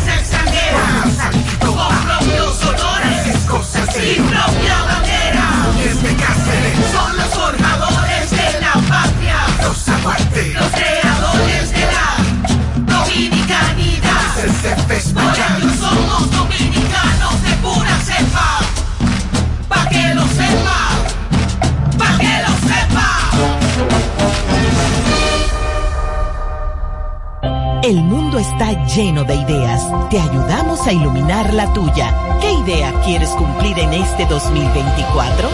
El 27.88 28.04
mundo 28.04 28.38
está 28.38 28.86
lleno 28.86 29.24
de 29.24 29.34
ideas. 29.34 29.82
Te 30.10 30.20
ayudamos 30.20 30.86
a 30.86 30.92
iluminar 30.92 31.54
la 31.54 31.72
tuya. 31.72 32.14
¿Qué 32.42 32.52
idea 32.52 32.92
quieres 33.06 33.30
cumplir 33.30 33.80
en 33.80 33.94
este 33.94 34.26
2024? 34.26 35.48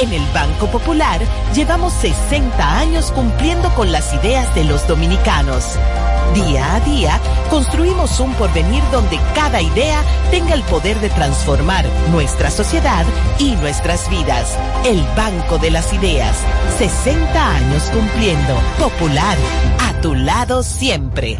En 0.00 0.12
el 0.12 0.24
Banco 0.32 0.68
Popular 0.68 1.20
llevamos 1.52 1.92
60 1.94 2.78
años 2.78 3.10
cumpliendo 3.10 3.68
con 3.74 3.90
las 3.90 4.14
ideas 4.14 4.54
de 4.54 4.62
los 4.62 4.86
dominicanos. 4.86 5.76
Día 6.36 6.76
a 6.76 6.80
día 6.82 7.18
construimos 7.50 8.20
un 8.20 8.32
porvenir 8.34 8.84
donde 8.92 9.18
cada 9.34 9.60
idea 9.60 10.04
tenga 10.30 10.54
el 10.54 10.62
poder 10.62 11.00
de 11.00 11.10
transformar 11.10 11.84
nuestra 12.12 12.52
sociedad 12.52 13.04
y 13.40 13.56
nuestras 13.56 14.08
vidas. 14.08 14.56
El 14.84 15.02
Banco 15.16 15.58
de 15.58 15.72
las 15.72 15.92
Ideas. 15.92 16.36
60 16.78 17.56
años 17.56 17.90
cumpliendo. 17.92 18.54
Popular. 18.78 19.36
A 20.00 20.02
tu 20.02 20.14
lado 20.14 20.62
siempre. 20.62 21.38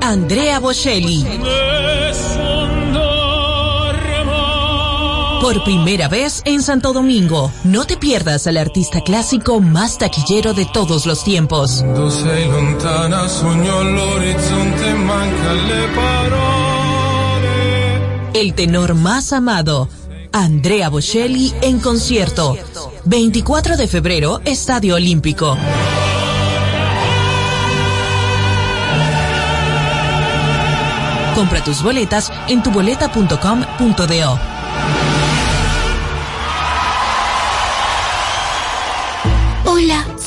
Andrea 0.00 0.58
Bocelli. 0.58 1.24
Por 5.40 5.62
primera 5.62 6.08
vez 6.08 6.42
en 6.44 6.60
Santo 6.60 6.92
Domingo, 6.92 7.52
no 7.62 7.84
te 7.84 7.96
pierdas 7.96 8.48
al 8.48 8.56
artista 8.56 9.00
clásico 9.02 9.60
más 9.60 9.96
taquillero 9.96 10.54
de 10.54 10.66
todos 10.66 11.06
los 11.06 11.22
tiempos. 11.22 11.84
El 18.34 18.54
tenor 18.54 18.94
más 18.96 19.32
amado, 19.32 19.88
Andrea 20.32 20.88
Bocelli 20.88 21.54
en 21.62 21.78
concierto. 21.78 22.56
24 23.04 23.76
de 23.76 23.86
febrero, 23.86 24.40
Estadio 24.44 24.96
Olímpico. 24.96 25.56
Compra 31.34 31.62
tus 31.62 31.82
boletas 31.82 32.32
en 32.48 32.62
tuboleta.com.do. 32.62 34.53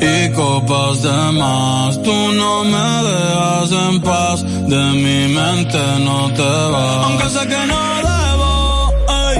y 0.00 0.32
copas 0.32 1.02
de 1.02 1.32
más. 1.32 2.02
Tú 2.02 2.32
no 2.32 2.64
me 2.64 2.88
dejas 3.08 3.72
en 3.72 4.00
paz, 4.00 4.42
de 4.42 4.82
mi 5.04 5.34
mente 5.34 5.78
no 6.00 6.32
te 6.32 6.42
vas. 6.42 7.06
Aunque 7.06 7.28
sé 7.28 7.46
que 7.46 7.66
no 7.66 7.80
debo 8.08 8.92
ey, 9.28 9.38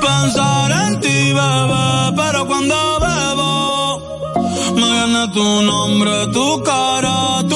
pensar 0.00 0.70
en 0.82 1.00
ti, 1.00 1.32
bebé, 1.32 2.12
pero 2.16 2.46
cuando 2.46 2.76
bebo 3.00 3.52
me 4.76 4.90
viene 4.92 5.28
tu 5.34 5.62
nombre, 5.62 6.26
tu 6.32 6.62
cara, 6.62 7.42
tu 7.48 7.55